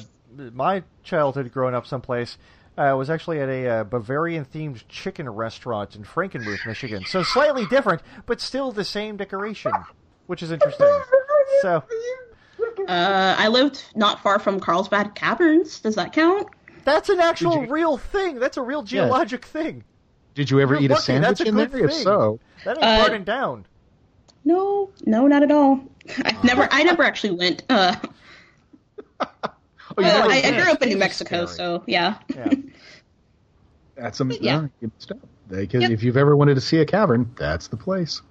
my 0.54 0.84
childhood 1.04 1.52
growing 1.52 1.74
up 1.76 1.88
someplace 1.88 2.38
uh, 2.78 2.94
was 2.98 3.10
actually 3.10 3.40
at 3.40 3.50
a 3.50 3.68
uh, 3.68 3.84
Bavarian 3.84 4.46
themed 4.46 4.84
chicken 4.90 5.30
restaurant 5.30 5.96
in 5.96 6.04
Frankenmuth, 6.04 6.66
Michigan. 6.66 7.04
So 7.06 7.24
slightly 7.24 7.66
different, 7.68 8.02
but 8.26 8.42
still 8.42 8.72
the 8.72 8.84
same 8.84 9.18
decoration, 9.18 9.72
which 10.28 10.44
is 10.44 10.52
interesting. 10.52 10.88
So, 11.62 11.84
Uh, 12.88 13.36
I 13.38 13.48
lived 13.48 13.84
not 13.96 14.22
far 14.22 14.38
from 14.40 14.60
Carlsbad 14.60 15.16
Caverns. 15.16 15.80
Does 15.80 15.96
that 15.96 16.14
count? 16.14 16.48
that's 16.84 17.10
an 17.10 17.20
actual 17.20 17.64
you- 17.64 17.72
real 17.72 17.98
thing. 17.98 18.40
That's 18.40 18.58
a 18.58 18.62
real 18.62 18.84
geologic 18.84 19.46
thing. 19.46 19.84
did 20.36 20.52
you 20.52 20.60
ever 20.60 20.76
You're 20.76 20.84
eat 20.84 20.92
a 20.92 20.98
sandwich 20.98 21.28
That's 21.30 21.42
a 21.42 21.48
in 21.48 21.56
there 21.56 21.68
good 21.68 21.86
if 21.86 21.94
so 21.94 22.40
That 22.66 22.78
ain't 22.78 22.84
Uh, 22.84 23.08
burning 23.08 23.24
down. 23.24 23.66
No, 24.44 24.92
no, 25.06 25.26
not 25.26 25.42
at 25.42 25.52
all. 25.52 25.80
I've 26.26 26.44
never, 26.44 26.68
I 26.72 26.84
never 26.84 27.02
actually 27.02 27.36
went. 27.38 27.64
Uh, 27.70 27.96
you 29.98 30.04
well, 30.04 30.32
I, 30.32 30.42
I 30.42 30.52
grew 30.62 30.72
up 30.72 30.82
in 30.82 30.90
New 30.90 30.98
Mexico, 30.98 31.46
scary. 31.46 31.58
so 31.58 31.84
yeah. 31.88 32.16
Yeah. 32.36 32.50
that's 33.96 34.20
a 34.20 34.26
Yeah. 34.42 34.62
no, 34.62 34.70
you 34.82 34.92
missed 34.96 35.12
out. 35.12 35.20
Because 35.48 35.82
Yep. 35.84 35.92
if 35.92 36.04
you've 36.04 36.18
ever 36.18 36.36
wanted 36.36 36.56
to 36.56 36.62
see 36.62 36.78
a 36.80 36.86
cavern 36.86 37.32
that's 37.38 37.68
the 37.68 37.78
place 37.78 38.22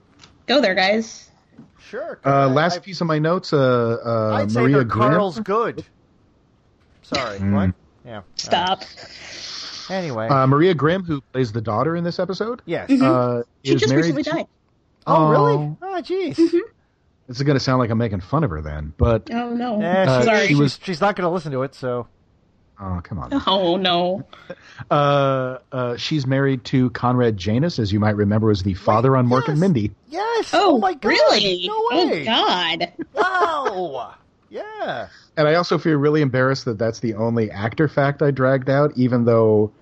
Go 0.46 0.60
there, 0.60 0.74
guys. 0.74 1.30
Sure. 1.78 2.18
uh, 2.24 2.28
I- 2.28 2.44
last 2.46 2.76
I- 2.76 2.80
piece 2.80 3.00
of 3.00 3.06
my 3.06 3.18
notes 3.18 3.52
uh, 3.52 3.98
uh, 4.04 4.34
I'd 4.34 4.52
maria 4.52 4.76
they're 4.78 4.84
Carl's 4.84 5.38
good. 5.40 5.84
Sorry. 7.02 7.38
Mm. 7.38 7.52
What? 7.54 7.74
Yeah. 8.04 8.22
Stop. 8.36 8.82
Anyway. 9.90 10.28
uh, 10.28 10.46
maria 10.46 10.74
grimm 10.74 11.04
who 11.04 11.20
plays 11.20 11.52
the 11.52 11.60
daughter 11.60 11.94
in 11.96 12.04
this 12.04 12.18
episode 12.18 12.62
yes. 12.66 12.90
uh, 12.90 13.42
She 13.64 13.74
is 13.74 13.80
just 13.80 13.90
married 13.92 14.14
recently 14.14 14.22
to- 14.24 14.30
died. 14.30 14.46
Oh, 15.06 15.30
really? 15.30 15.52
Oh. 15.54 15.76
Oh, 15.82 16.00
jeez. 16.02 16.60
This 17.26 17.38
is 17.38 17.42
going 17.42 17.56
to 17.56 17.60
sound 17.60 17.78
like 17.78 17.90
I'm 17.90 17.98
making 17.98 18.20
fun 18.20 18.44
of 18.44 18.50
her 18.50 18.60
then, 18.60 18.92
but 18.98 19.30
Oh 19.32 19.50
no. 19.54 19.80
Eh, 19.80 20.04
Uh, 20.04 20.20
she, 20.20 20.24
Sorry. 20.26 20.46
she 20.48 20.54
was- 20.54 20.74
she's, 20.76 20.84
she's 20.84 21.00
not 21.00 21.16
going 21.16 21.26
to 21.26 21.30
listen 21.32 21.52
to 21.52 21.62
it, 21.62 21.74
so. 21.74 22.06
oh 22.80 23.00
come 23.02 23.18
on. 23.18 23.30
Oh 23.46 23.76
no. 23.76 24.26
Uh, 24.90 25.58
uh, 25.72 25.96
she's 25.96 26.26
married 26.26 26.64
to 26.64 26.90
Conrad 26.90 27.36
Janis, 27.36 27.78
as 27.78 27.92
you 27.92 28.00
might 28.00 28.16
remember, 28.16 28.48
was 28.48 28.62
the 28.62 28.74
father 28.74 29.16
on 29.16 29.26
Mork 29.28 29.48
and. 29.48 29.58
Mindy. 29.60 29.92
Yes. 30.08 30.50
Oh, 30.52 30.78
my 30.78 30.94
god. 30.94 31.08
really? 31.08 31.66
No 31.66 31.88
way. 31.90 32.22
Oh 32.22 32.24
god. 32.24 32.92
Wow. 33.14 34.14
yeah. 34.50 35.08
And 35.36 35.48
I 35.48 35.54
also 35.54 35.78
feel 35.78 35.96
really 35.96 36.20
embarrassed 36.20 36.64
that 36.66 36.78
that's 36.78 37.00
the 37.00 37.14
only 37.14 37.50
actor 37.50 37.88
fact 37.88 38.20
I 38.22 38.30
dragged 38.30 38.68
out, 38.68 38.92
even 38.96 39.24
though 39.24 39.72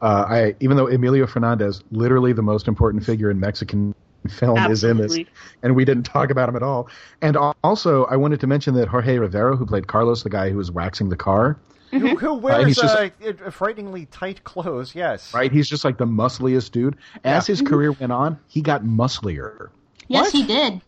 uh, 0.00 0.24
I 0.28 0.54
even 0.60 0.76
though 0.76 0.86
Emilio 0.88 1.26
Fernandez, 1.26 1.82
literally 1.90 2.32
the 2.32 2.42
most 2.42 2.66
important 2.68 3.04
figure 3.04 3.30
in 3.30 3.38
Mexican 3.40 3.94
film, 4.28 4.58
is 4.70 4.84
in 4.84 4.96
this, 4.98 5.18
and 5.62 5.74
we 5.76 5.84
didn't 5.84 6.04
talk 6.04 6.30
about 6.30 6.48
him 6.48 6.56
at 6.56 6.62
all. 6.62 6.88
And 7.22 7.36
also, 7.64 8.04
I 8.04 8.16
wanted 8.16 8.40
to 8.40 8.46
mention 8.46 8.74
that 8.74 8.88
Jorge 8.88 9.18
Rivero, 9.18 9.56
who 9.56 9.66
played 9.66 9.86
Carlos, 9.86 10.22
the 10.22 10.30
guy 10.30 10.50
who 10.50 10.56
was 10.56 10.70
waxing 10.70 11.08
the 11.08 11.16
car, 11.16 11.58
Who, 11.90 12.16
who 12.16 12.34
wears 12.34 12.66
he's 12.66 12.76
just- 12.76 12.94
uh, 12.96 13.08
uh, 13.46 13.50
frighteningly 13.50 14.06
tight 14.06 14.44
clothes? 14.44 14.94
Yes. 14.94 15.32
right? 15.32 15.50
He's 15.50 15.68
just 15.68 15.84
like 15.84 15.96
the 15.98 16.06
muscliest 16.06 16.72
dude. 16.72 16.96
As 17.24 17.46
his 17.46 17.62
career 17.62 17.92
went 17.92 18.12
on, 18.12 18.38
he 18.48 18.60
got 18.60 18.84
musclier. 18.84 19.70
Yes, 20.08 20.26
What? 20.26 20.32
he 20.32 20.46
did. 20.46 20.80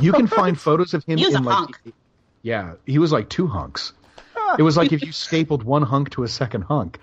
You 0.00 0.12
can 0.12 0.26
find 0.26 0.58
photos 0.68 0.94
of 0.94 1.04
him 1.04 1.18
He 1.18 1.24
was 1.26 1.34
in 1.34 1.42
a 1.42 1.46
like 1.46 1.56
hunk. 1.56 1.80
yeah, 2.42 2.74
he 2.86 2.98
was 2.98 3.10
like 3.12 3.28
two 3.28 3.46
hunks. 3.46 3.92
It 4.58 4.62
was 4.62 4.76
like 4.78 4.92
if 4.92 5.02
you 5.02 5.12
stapled 5.12 5.62
one 5.62 5.82
hunk 5.82 6.10
to 6.10 6.22
a 6.22 6.28
second 6.28 6.62
hunk. 6.62 6.98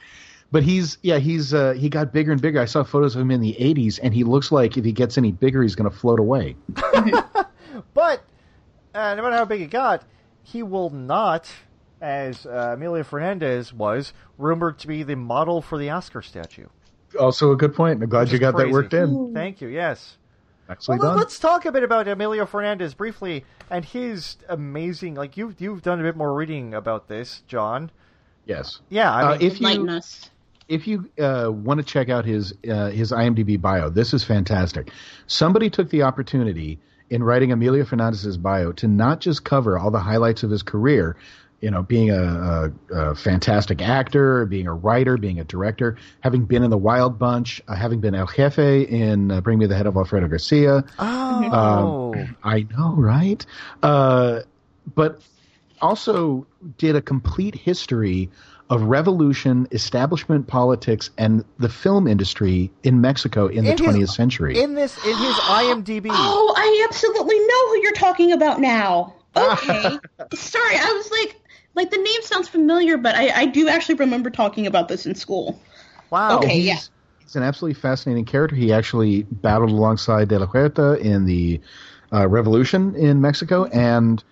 But 0.51 0.63
he's 0.63 0.97
yeah 1.01 1.17
he's 1.17 1.53
uh, 1.53 1.73
he 1.73 1.89
got 1.89 2.13
bigger 2.13 2.31
and 2.31 2.41
bigger. 2.41 2.61
I 2.61 2.65
saw 2.65 2.83
photos 2.83 3.15
of 3.15 3.21
him 3.21 3.31
in 3.31 3.41
the 3.41 3.55
'80s, 3.59 3.99
and 4.01 4.13
he 4.13 4.23
looks 4.23 4.51
like 4.51 4.77
if 4.77 4.85
he 4.85 4.91
gets 4.91 5.17
any 5.17 5.31
bigger, 5.31 5.61
he's 5.63 5.75
going 5.75 5.89
to 5.89 5.95
float 5.95 6.19
away. 6.19 6.55
But 7.93 8.23
uh, 8.93 9.15
no 9.15 9.23
matter 9.23 9.35
how 9.35 9.45
big 9.45 9.59
he 9.61 9.67
got, 9.67 10.03
he 10.43 10.63
will 10.63 10.89
not, 10.89 11.49
as 12.01 12.45
uh, 12.45 12.71
Emilio 12.75 13.03
Fernandez 13.03 13.73
was, 13.73 14.13
rumored 14.37 14.79
to 14.79 14.87
be 14.87 15.03
the 15.03 15.15
model 15.15 15.61
for 15.61 15.77
the 15.77 15.89
Oscar 15.89 16.21
statue. 16.21 16.67
Also, 17.19 17.51
a 17.51 17.55
good 17.57 17.73
point. 17.75 18.01
I'm 18.01 18.09
glad 18.09 18.21
Which 18.21 18.31
you 18.31 18.35
is 18.35 18.39
got 18.41 18.57
that 18.57 18.69
worked 18.69 18.93
in. 18.93 19.33
Thank 19.33 19.61
you. 19.61 19.67
Yes. 19.69 20.17
Actually 20.69 20.97
Well, 20.99 21.09
done. 21.09 21.17
let's 21.19 21.37
talk 21.39 21.65
a 21.65 21.71
bit 21.71 21.83
about 21.83 22.07
Emilio 22.07 22.45
Fernandez 22.45 22.93
briefly 22.93 23.45
and 23.69 23.85
his 23.85 24.37
amazing. 24.49 25.15
Like 25.15 25.37
you've 25.37 25.59
you've 25.61 25.81
done 25.81 25.99
a 25.99 26.03
bit 26.03 26.15
more 26.17 26.33
reading 26.33 26.73
about 26.73 27.07
this, 27.07 27.43
John. 27.47 27.91
Yes. 28.45 28.79
Yeah, 28.89 29.13
I 29.13 29.21
Uh, 29.23 29.31
mean, 29.37 29.41
if 29.41 29.57
Enlighten 29.57 29.85
you 29.87 29.91
us. 29.93 30.29
If 30.67 30.87
you 30.87 31.09
uh, 31.19 31.49
want 31.51 31.79
to 31.79 31.85
check 31.85 32.09
out 32.09 32.25
his 32.25 32.53
uh, 32.69 32.89
his 32.89 33.11
IMDb 33.11 33.59
bio, 33.59 33.89
this 33.89 34.13
is 34.13 34.23
fantastic. 34.23 34.91
Somebody 35.27 35.69
took 35.69 35.89
the 35.89 36.03
opportunity 36.03 36.79
in 37.09 37.23
writing 37.23 37.51
Emilio 37.51 37.85
Fernandez's 37.85 38.37
bio 38.37 38.71
to 38.73 38.87
not 38.87 39.19
just 39.19 39.43
cover 39.43 39.77
all 39.77 39.91
the 39.91 39.99
highlights 39.99 40.41
of 40.43 40.49
his 40.49 40.63
career, 40.63 41.15
you 41.61 41.69
know, 41.69 41.83
being 41.83 42.09
a, 42.09 42.71
a, 42.91 42.95
a 42.95 43.15
fantastic 43.15 43.81
actor, 43.81 44.45
being 44.45 44.65
a 44.67 44.73
writer, 44.73 45.15
being 45.17 45.39
a 45.39 45.43
director, 45.43 45.97
having 46.21 46.45
been 46.45 46.63
in 46.63 46.71
the 46.71 46.77
Wild 46.77 47.19
Bunch, 47.19 47.61
uh, 47.67 47.75
having 47.75 47.99
been 48.01 48.15
El 48.15 48.27
Jefe 48.27 48.57
in 48.59 49.31
uh, 49.31 49.41
Bring 49.41 49.59
Me 49.59 49.67
the 49.67 49.75
Head 49.75 49.85
of 49.85 49.95
Alfredo 49.95 50.27
Garcia. 50.27 50.83
oh, 50.97 52.13
Um, 52.15 52.35
I 52.43 52.65
know, 52.75 52.95
right? 52.95 53.45
Uh, 53.83 54.41
but 54.95 55.21
also 55.81 56.47
did 56.77 56.95
a 56.95 57.01
complete 57.01 57.53
history 57.55 58.29
of 58.69 58.81
revolution, 58.83 59.67
establishment 59.71 60.47
politics, 60.47 61.11
and 61.17 61.45
the 61.59 61.69
film 61.69 62.07
industry 62.07 62.71
in 62.83 62.99
Mexico 63.01 63.45
in 63.47 63.63
the 63.65 63.71
In 63.71 63.77
his- 63.77 63.87
20th 63.87 64.09
century. 64.09 64.59
in 64.59 64.73
this 64.73 64.97
in 65.05 65.15
his 65.17 65.35
IMDb. 65.35 66.07
Oh, 66.11 66.53
I 66.57 66.85
absolutely 66.89 67.37
know 67.39 67.69
who 67.69 67.81
you're 67.81 67.93
talking 67.93 68.31
about 68.31 68.59
now. 68.61 69.13
Okay. 69.37 69.97
Sorry, 70.33 70.75
I 70.77 70.93
was 70.95 71.11
like, 71.11 71.35
like 71.75 71.91
the 71.91 71.97
name 71.97 72.21
sounds 72.21 72.47
familiar, 72.47 72.95
but 72.97 73.15
I, 73.15 73.41
I 73.41 73.45
do 73.47 73.67
actually 73.67 73.95
remember 73.95 74.29
talking 74.29 74.65
about 74.65 74.87
this 74.87 75.05
in 75.05 75.13
school. 75.13 75.59
Wow. 76.09 76.37
Okay. 76.37 76.55
he's, 76.59 76.65
yeah. 76.67 76.77
he's 77.19 77.35
an 77.35 77.43
absolutely 77.43 77.73
fascinating 77.79 78.23
character. 78.23 78.55
He 78.55 78.71
actually 78.71 79.23
battled 79.23 79.71
alongside 79.71 80.29
De 80.29 80.39
La 80.39 80.45
Huerta 80.45 80.97
in 81.01 81.25
the 81.25 81.59
uh, 82.13 82.25
revolution 82.29 82.95
in 82.95 83.19
Mexico 83.19 83.65
and 83.65 84.23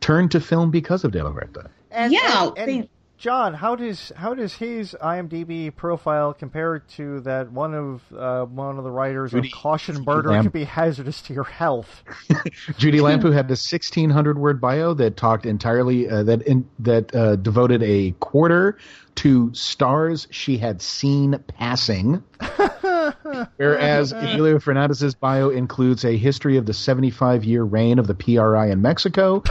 turned 0.00 0.30
to 0.30 0.40
film 0.40 0.70
because 0.70 1.02
of 1.02 1.10
De 1.10 1.24
La 1.24 1.32
Huerta. 1.32 1.68
And, 1.90 2.12
Yeah, 2.12 2.46
and, 2.50 2.58
and 2.58 2.68
they- 2.84 2.88
John, 3.22 3.54
how 3.54 3.76
does 3.76 4.10
how 4.16 4.34
does 4.34 4.52
his 4.52 4.96
IMDb 5.00 5.72
profile 5.72 6.34
compare 6.34 6.80
to 6.96 7.20
that 7.20 7.52
one 7.52 7.72
of 7.72 8.02
uh, 8.12 8.46
one 8.46 8.78
of 8.78 8.82
the 8.82 8.90
writers 8.90 9.30
Judy- 9.30 9.46
of 9.46 9.54
Caution 9.54 10.02
Murder 10.02 10.30
Lamb. 10.30 10.42
could 10.42 10.52
be 10.52 10.64
hazardous 10.64 11.22
to 11.22 11.32
your 11.32 11.44
health? 11.44 12.02
Judy 12.78 12.98
Lampu 12.98 13.32
had 13.32 13.44
a 13.46 13.54
1600 13.54 14.38
word 14.38 14.60
bio 14.60 14.92
that 14.94 15.16
talked 15.16 15.46
entirely 15.46 16.10
uh, 16.10 16.24
that 16.24 16.42
in, 16.42 16.68
that 16.80 17.14
uh, 17.14 17.36
devoted 17.36 17.80
a 17.84 18.10
quarter 18.18 18.76
to 19.14 19.54
stars 19.54 20.26
she 20.32 20.58
had 20.58 20.82
seen 20.82 21.38
passing. 21.46 22.24
Whereas 23.56 24.10
Emilio 24.12 24.58
Fernandez's 24.58 25.14
bio 25.14 25.50
includes 25.50 26.04
a 26.04 26.16
history 26.16 26.56
of 26.56 26.66
the 26.66 26.74
75 26.74 27.44
year 27.44 27.62
reign 27.62 28.00
of 28.00 28.08
the 28.08 28.14
PRI 28.16 28.66
in 28.68 28.82
Mexico 28.82 29.44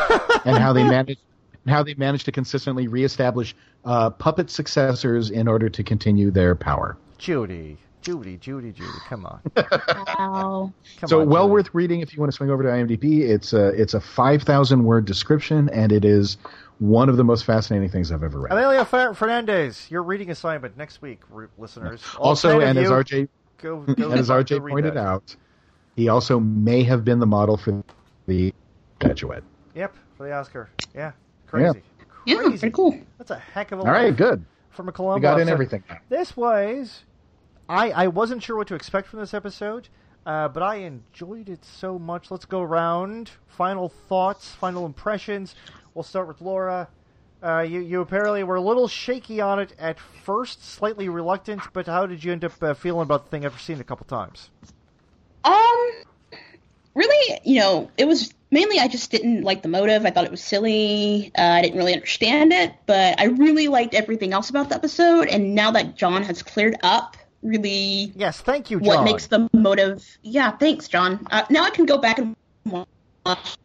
and 0.43 0.57
how 0.57 0.73
they 0.73 0.83
managed 0.83 1.21
how 1.67 1.83
they 1.83 1.93
managed 1.95 2.25
to 2.25 2.31
consistently 2.31 2.87
reestablish 2.87 3.55
uh, 3.85 4.09
puppet 4.09 4.49
successors 4.49 5.29
in 5.29 5.47
order 5.47 5.69
to 5.69 5.83
continue 5.83 6.31
their 6.31 6.55
power. 6.55 6.97
Judy, 7.17 7.77
Judy, 8.01 8.37
Judy, 8.37 8.71
Judy, 8.71 8.87
come 9.07 9.25
on, 9.27 9.41
Wow. 9.55 10.73
come 10.97 11.07
so 11.07 11.21
on. 11.21 11.29
well 11.29 11.43
Judy. 11.45 11.51
worth 11.53 11.69
reading 11.73 12.01
if 12.01 12.13
you 12.13 12.19
want 12.19 12.31
to 12.31 12.35
swing 12.35 12.49
over 12.49 12.63
to 12.63 12.69
IMDb. 12.69 13.21
It's 13.21 13.53
a 13.53 13.67
it's 13.69 13.93
a 13.93 14.01
five 14.01 14.41
thousand 14.43 14.83
word 14.83 15.05
description, 15.05 15.69
and 15.69 15.91
it 15.91 16.03
is 16.03 16.37
one 16.79 17.09
of 17.09 17.17
the 17.17 17.23
most 17.23 17.45
fascinating 17.45 17.89
things 17.89 18.11
I've 18.11 18.23
ever 18.23 18.39
read. 18.39 18.51
Emilio 18.53 18.83
Fernandez, 19.13 19.89
your 19.91 20.01
reading 20.01 20.31
assignment 20.31 20.77
next 20.77 21.01
week, 21.03 21.19
listeners. 21.59 22.01
All 22.17 22.29
also, 22.29 22.59
and 22.61 22.77
as 22.79 22.85
you, 22.85 22.89
RJ 22.89 23.29
go, 23.61 23.81
go, 23.81 24.09
and 24.09 24.19
as 24.19 24.29
RJ 24.29 24.67
pointed 24.67 24.95
that. 24.95 24.99
out, 25.05 25.35
he 25.95 26.09
also 26.09 26.39
may 26.39 26.81
have 26.83 27.05
been 27.05 27.19
the 27.19 27.27
model 27.27 27.55
for 27.55 27.83
the 28.25 28.51
statuette. 28.99 29.43
Yep, 29.75 29.95
for 30.17 30.27
the 30.27 30.33
Oscar. 30.33 30.69
Yeah, 30.95 31.11
crazy. 31.51 31.81
Yeah, 32.25 32.35
Crazy. 32.37 32.57
pretty 32.59 32.73
cool. 32.73 32.97
That's 33.17 33.31
a 33.31 33.39
heck 33.39 33.71
of 33.71 33.79
a 33.79 33.81
All 33.83 33.87
right, 33.91 34.09
life 34.09 34.17
good. 34.17 34.45
from 34.69 34.87
a 34.87 34.91
Columbo. 34.91 35.15
We 35.15 35.21
got 35.21 35.35
in 35.39 35.41
episode. 35.49 35.53
everything. 35.53 35.83
This 36.09 36.37
was, 36.37 37.03
I 37.67 37.91
I 37.91 38.07
wasn't 38.07 38.43
sure 38.43 38.55
what 38.57 38.67
to 38.67 38.75
expect 38.75 39.07
from 39.07 39.19
this 39.19 39.33
episode, 39.33 39.87
uh, 40.25 40.47
but 40.49 40.61
I 40.63 40.75
enjoyed 40.77 41.49
it 41.49 41.65
so 41.65 41.97
much. 41.97 42.29
Let's 42.31 42.45
go 42.45 42.61
around. 42.61 43.31
Final 43.47 43.89
thoughts, 43.89 44.49
final 44.49 44.85
impressions. 44.85 45.55
We'll 45.93 46.03
start 46.03 46.27
with 46.27 46.41
Laura. 46.41 46.87
Uh, 47.43 47.61
you 47.61 47.79
you 47.81 48.01
apparently 48.01 48.43
were 48.43 48.55
a 48.57 48.61
little 48.61 48.87
shaky 48.87 49.41
on 49.41 49.59
it 49.59 49.73
at 49.79 49.97
first, 50.23 50.63
slightly 50.63 51.09
reluctant, 51.09 51.61
but 51.73 51.87
how 51.87 52.05
did 52.05 52.23
you 52.23 52.31
end 52.31 52.45
up 52.45 52.53
uh, 52.61 52.75
feeling 52.75 53.01
about 53.01 53.25
the 53.25 53.29
thing 53.31 53.45
after 53.45 53.57
seeing 53.57 53.79
it 53.79 53.81
a 53.81 53.85
couple 53.85 54.05
times? 54.05 54.51
Um, 55.43 55.89
really, 56.93 57.39
you 57.43 57.59
know, 57.59 57.89
it 57.97 58.05
was 58.05 58.31
mainly 58.51 58.79
I 58.79 58.87
just 58.87 59.09
didn't 59.11 59.43
like 59.43 59.61
the 59.61 59.67
motive. 59.69 60.05
I 60.05 60.11
thought 60.11 60.25
it 60.25 60.31
was 60.31 60.43
silly. 60.43 61.31
Uh, 61.37 61.41
I 61.41 61.61
didn't 61.61 61.77
really 61.77 61.93
understand 61.93 62.51
it, 62.53 62.73
but 62.85 63.19
I 63.19 63.25
really 63.25 63.67
liked 63.67 63.93
everything 63.93 64.33
else 64.33 64.49
about 64.49 64.69
the 64.69 64.75
episode. 64.75 65.27
And 65.27 65.55
now 65.55 65.71
that 65.71 65.95
John 65.95 66.23
has 66.23 66.43
cleared 66.43 66.75
up, 66.83 67.17
really 67.41 68.11
Yes, 68.15 68.41
thank 68.41 68.69
you, 68.69 68.79
John. 68.79 68.87
what 68.87 69.03
makes 69.03 69.27
the 69.27 69.49
motive. 69.53 70.05
Yeah, 70.21 70.51
thanks, 70.51 70.87
John. 70.87 71.25
Uh, 71.31 71.43
now 71.49 71.63
I 71.63 71.69
can 71.71 71.85
go 71.85 71.97
back 71.97 72.19
and 72.19 72.35
watch 72.65 73.57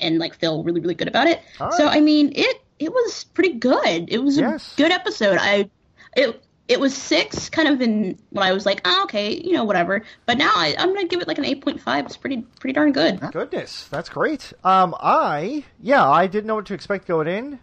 and 0.00 0.18
like 0.18 0.34
feel 0.34 0.62
really, 0.64 0.80
really 0.80 0.94
good 0.94 1.08
about 1.08 1.26
it. 1.26 1.40
All 1.60 1.72
So. 1.72 1.86
I 1.88 2.00
mean, 2.00 2.32
it 2.34 2.62
it 2.78 2.92
was 2.92 3.24
pretty 3.34 3.54
good. 3.54 4.08
It 4.10 4.18
was 4.22 4.36
Yes. 4.38 4.74
a 4.74 4.76
good 4.76 4.90
episode. 4.90 5.38
I 5.40 5.70
it 6.16 6.42
it 6.68 6.78
was 6.78 6.96
six, 6.96 7.50
kind 7.50 7.68
of 7.68 7.80
in 7.80 8.18
when 8.30 8.44
I 8.44 8.52
was 8.52 8.64
like, 8.64 8.80
oh, 8.84 9.02
okay, 9.04 9.34
you 9.34 9.52
know, 9.52 9.64
whatever. 9.64 10.02
But 10.26 10.38
now 10.38 10.52
I, 10.54 10.74
I'm 10.78 10.94
gonna 10.94 11.08
give 11.08 11.20
it 11.20 11.28
like 11.28 11.38
an 11.38 11.44
eight 11.44 11.62
point 11.62 11.80
five. 11.80 12.06
It's 12.06 12.16
pretty 12.16 12.42
pretty 12.60 12.72
darn 12.72 12.92
good. 12.92 13.20
Goodness, 13.32 13.88
that's 13.88 14.08
great. 14.08 14.52
Um, 14.64 14.94
I 15.00 15.64
yeah, 15.80 16.08
I 16.08 16.26
didn't 16.26 16.46
know 16.46 16.54
what 16.54 16.66
to 16.66 16.74
expect 16.74 17.06
going 17.06 17.28
in. 17.28 17.58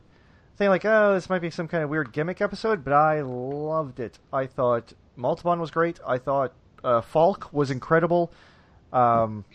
Thinking 0.57 0.69
like, 0.69 0.85
oh, 0.85 1.13
this 1.13 1.29
might 1.29 1.39
be 1.39 1.49
some 1.49 1.69
kind 1.69 1.83
of 1.83 1.89
weird 1.89 2.11
gimmick 2.11 2.41
episode, 2.41 2.83
but 2.83 2.91
I 2.91 3.21
loved 3.21 4.01
it. 4.01 4.19
I 4.33 4.45
thought 4.45 4.91
Montalban 5.15 5.61
was 5.61 5.71
great. 5.71 6.01
I 6.05 6.17
thought 6.17 6.51
uh, 6.83 6.99
Falk 6.99 7.53
was 7.53 7.71
incredible. 7.71 8.33
Um, 8.91 9.45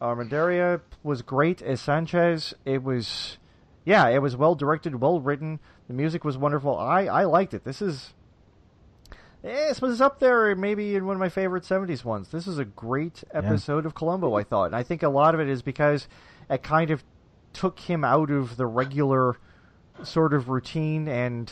Armendariz 0.00 0.80
was 1.02 1.20
great 1.20 1.60
as 1.60 1.82
Sanchez. 1.82 2.54
It 2.64 2.82
was, 2.82 3.36
yeah, 3.84 4.08
it 4.08 4.22
was 4.22 4.34
well 4.34 4.54
directed, 4.54 4.98
well 4.98 5.20
written. 5.20 5.60
The 5.88 5.94
music 5.94 6.24
was 6.24 6.38
wonderful. 6.38 6.78
I 6.78 7.04
I 7.04 7.24
liked 7.24 7.52
it. 7.52 7.64
This 7.64 7.82
is. 7.82 8.14
Eh, 9.42 9.68
this 9.68 9.80
was 9.80 10.00
up 10.00 10.20
there, 10.20 10.54
maybe 10.54 10.94
in 10.96 11.06
one 11.06 11.16
of 11.16 11.20
my 11.20 11.28
favorite 11.30 11.64
'70s 11.64 12.04
ones. 12.04 12.28
This 12.28 12.46
is 12.46 12.58
a 12.58 12.64
great 12.64 13.24
episode 13.32 13.86
of 13.86 13.94
Columbo, 13.94 14.34
I 14.34 14.42
thought, 14.42 14.66
and 14.66 14.76
I 14.76 14.82
think 14.82 15.02
a 15.02 15.08
lot 15.08 15.34
of 15.34 15.40
it 15.40 15.48
is 15.48 15.62
because 15.62 16.06
it 16.50 16.62
kind 16.62 16.90
of 16.90 17.02
took 17.52 17.78
him 17.80 18.04
out 18.04 18.30
of 18.30 18.56
the 18.56 18.66
regular 18.66 19.36
sort 20.02 20.34
of 20.34 20.48
routine 20.48 21.08
and 21.08 21.50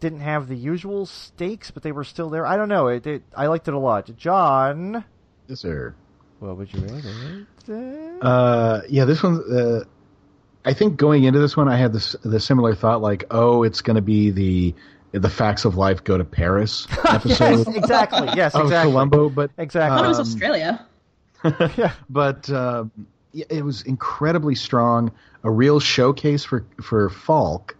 didn't 0.00 0.20
have 0.20 0.48
the 0.48 0.56
usual 0.56 1.06
stakes, 1.06 1.70
but 1.70 1.82
they 1.82 1.92
were 1.92 2.04
still 2.04 2.30
there. 2.30 2.46
I 2.46 2.56
don't 2.56 2.68
know. 2.68 2.86
It, 2.88 3.06
it 3.06 3.22
I 3.36 3.46
liked 3.46 3.66
it 3.68 3.74
a 3.74 3.78
lot. 3.78 4.10
John, 4.16 5.04
Yes, 5.48 5.60
sir. 5.60 5.94
what 6.38 6.56
would 6.56 6.72
you 6.72 6.80
rate 6.80 7.04
it? 7.68 8.18
Uh, 8.22 8.80
yeah, 8.88 9.04
this 9.04 9.22
one. 9.22 9.42
Uh, 9.52 9.84
I 10.64 10.72
think 10.74 10.96
going 10.96 11.24
into 11.24 11.40
this 11.40 11.56
one, 11.56 11.68
I 11.68 11.76
had 11.76 11.92
this 11.92 12.14
the 12.24 12.38
similar 12.38 12.74
thought, 12.76 13.00
like, 13.02 13.24
oh, 13.32 13.64
it's 13.64 13.80
going 13.80 13.96
to 13.96 14.02
be 14.02 14.30
the 14.30 14.74
the 15.12 15.28
facts 15.30 15.64
of 15.64 15.76
life 15.76 16.02
go 16.04 16.16
to 16.18 16.24
Paris 16.24 16.86
episode 17.04 17.66
yes, 17.66 17.76
exactly. 17.76 18.28
Yes, 18.34 18.54
of 18.54 18.62
exactly. 18.62 18.90
Columbo, 18.92 19.28
but 19.28 19.50
Exactly. 19.58 19.94
I 19.94 19.96
thought 19.96 20.04
it 20.04 20.08
was 20.08 20.18
Um, 20.18 20.26
Australia. 20.26 20.86
yeah. 21.76 21.92
but 22.08 22.48
uh, 22.50 22.84
it 23.34 23.64
was 23.64 23.82
incredibly 23.82 24.54
strong, 24.54 25.10
a 25.42 25.50
real 25.50 25.80
showcase 25.80 26.44
for 26.44 26.64
for 26.82 27.08
Falk. 27.10 27.76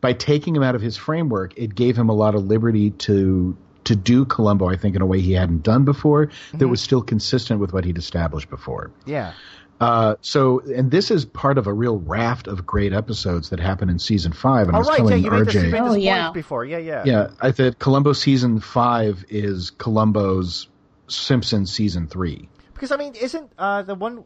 By 0.00 0.12
taking 0.12 0.54
him 0.54 0.62
out 0.62 0.74
of 0.74 0.82
his 0.82 0.96
framework, 0.98 1.56
it 1.56 1.74
gave 1.74 1.96
him 1.96 2.10
a 2.10 2.12
lot 2.14 2.34
of 2.34 2.44
liberty 2.44 2.90
to 2.90 3.56
to 3.84 3.96
do 3.96 4.24
Columbo. 4.24 4.68
I 4.68 4.76
think 4.76 4.96
in 4.96 5.02
a 5.02 5.06
way 5.06 5.20
he 5.20 5.32
hadn't 5.32 5.62
done 5.62 5.84
before, 5.84 6.26
Mm-hmm. 6.26 6.58
that 6.58 6.68
was 6.68 6.80
still 6.82 7.00
consistent 7.02 7.60
with 7.60 7.72
what 7.72 7.84
he'd 7.84 7.96
established 7.98 8.50
before. 8.50 8.90
Yeah. 9.06 9.32
Uh, 9.80 10.14
so, 10.20 10.60
and 10.60 10.90
this 10.90 11.10
is 11.10 11.24
part 11.24 11.58
of 11.58 11.66
a 11.66 11.72
real 11.72 11.98
raft 11.98 12.46
of 12.46 12.64
great 12.64 12.92
episodes 12.92 13.50
that 13.50 13.58
happen 13.60 13.90
in 13.90 13.98
season 13.98 14.32
five. 14.32 14.68
And 14.68 14.76
I 14.76 14.78
was 14.78 14.88
right. 14.88 14.98
Yeah, 15.00 15.04
telling 15.08 15.24
you 15.24 15.30
made 15.30 15.46
this, 15.46 15.54
you 15.54 15.60
RJ, 15.62 15.70
made 15.72 15.80
Oh, 15.80 15.94
this 15.94 16.02
yeah. 16.02 16.22
point 16.24 16.34
before. 16.34 16.64
Yeah, 16.64 16.78
yeah. 16.78 17.02
yeah, 17.04 17.30
I 17.40 17.50
thought 17.52 17.78
Columbo 17.78 18.12
season 18.12 18.60
five 18.60 19.24
is 19.28 19.70
Columbo's 19.70 20.68
Simpsons 21.08 21.72
season 21.72 22.06
three. 22.06 22.48
Because 22.72 22.92
I 22.92 22.96
mean, 22.96 23.14
isn't 23.14 23.50
uh, 23.58 23.82
the 23.82 23.94
one 23.94 24.24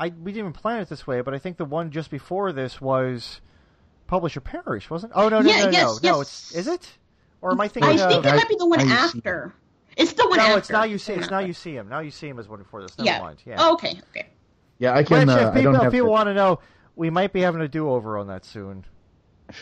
I 0.00 0.08
we 0.08 0.32
didn't 0.32 0.38
even 0.48 0.52
plan 0.52 0.80
it 0.80 0.88
this 0.88 1.06
way, 1.06 1.20
but 1.20 1.34
I 1.34 1.38
think 1.38 1.56
the 1.56 1.64
one 1.64 1.90
just 1.90 2.10
before 2.10 2.52
this 2.52 2.80
was 2.80 3.40
Publish 4.06 4.36
or 4.36 4.40
Perish, 4.40 4.88
wasn't? 4.90 5.12
It 5.12 5.16
Oh 5.18 5.28
no, 5.28 5.40
no, 5.40 5.50
Yeah, 5.50 5.64
no, 5.66 5.70
yes, 5.70 6.02
no, 6.02 6.10
no. 6.12 6.18
yes. 6.18 6.50
It's 6.50 6.54
is 6.56 6.66
it? 6.68 6.88
Or 7.42 7.52
am 7.52 7.60
I 7.60 7.68
thinking? 7.68 7.92
I 7.92 7.96
thinking 7.96 8.22
think 8.22 8.26
of? 8.26 8.32
it 8.32 8.36
might 8.36 8.48
be 8.48 8.56
the 8.58 8.66
one 8.66 8.88
Now 8.88 8.94
after. 9.04 9.54
It's 9.96 10.12
the 10.14 10.26
one 10.28 10.38
no, 10.38 10.44
after. 10.44 10.58
it's 10.58 10.70
now 10.70 10.84
you 10.84 10.98
see. 10.98 11.12
It's 11.14 11.30
now 11.30 11.38
you 11.38 11.52
see 11.52 11.74
him. 11.76 11.88
Now 11.88 12.00
you 12.00 12.10
see 12.10 12.28
him 12.28 12.38
as 12.38 12.48
one 12.48 12.58
before 12.58 12.82
this. 12.82 12.96
Never 12.98 13.06
Yeah. 13.10 13.20
mind. 13.20 13.42
Yeah. 13.46 13.56
Oh, 13.58 13.74
okay. 13.74 14.00
Okay. 14.10 14.26
Yeah, 14.78 14.94
I 14.94 15.02
can. 15.02 15.28
if 15.28 15.28
Uh, 15.28 15.50
I 15.50 15.54
people, 15.54 15.72
don't 15.72 15.86
if 15.86 15.92
people 15.92 16.06
the- 16.06 16.12
want 16.12 16.26
to 16.28 16.34
know, 16.34 16.58
we 16.96 17.10
might 17.10 17.32
be 17.32 17.40
having 17.40 17.60
a 17.62 17.68
do 17.68 17.88
over 17.90 18.18
on 18.18 18.26
that 18.28 18.44
soon. 18.44 18.84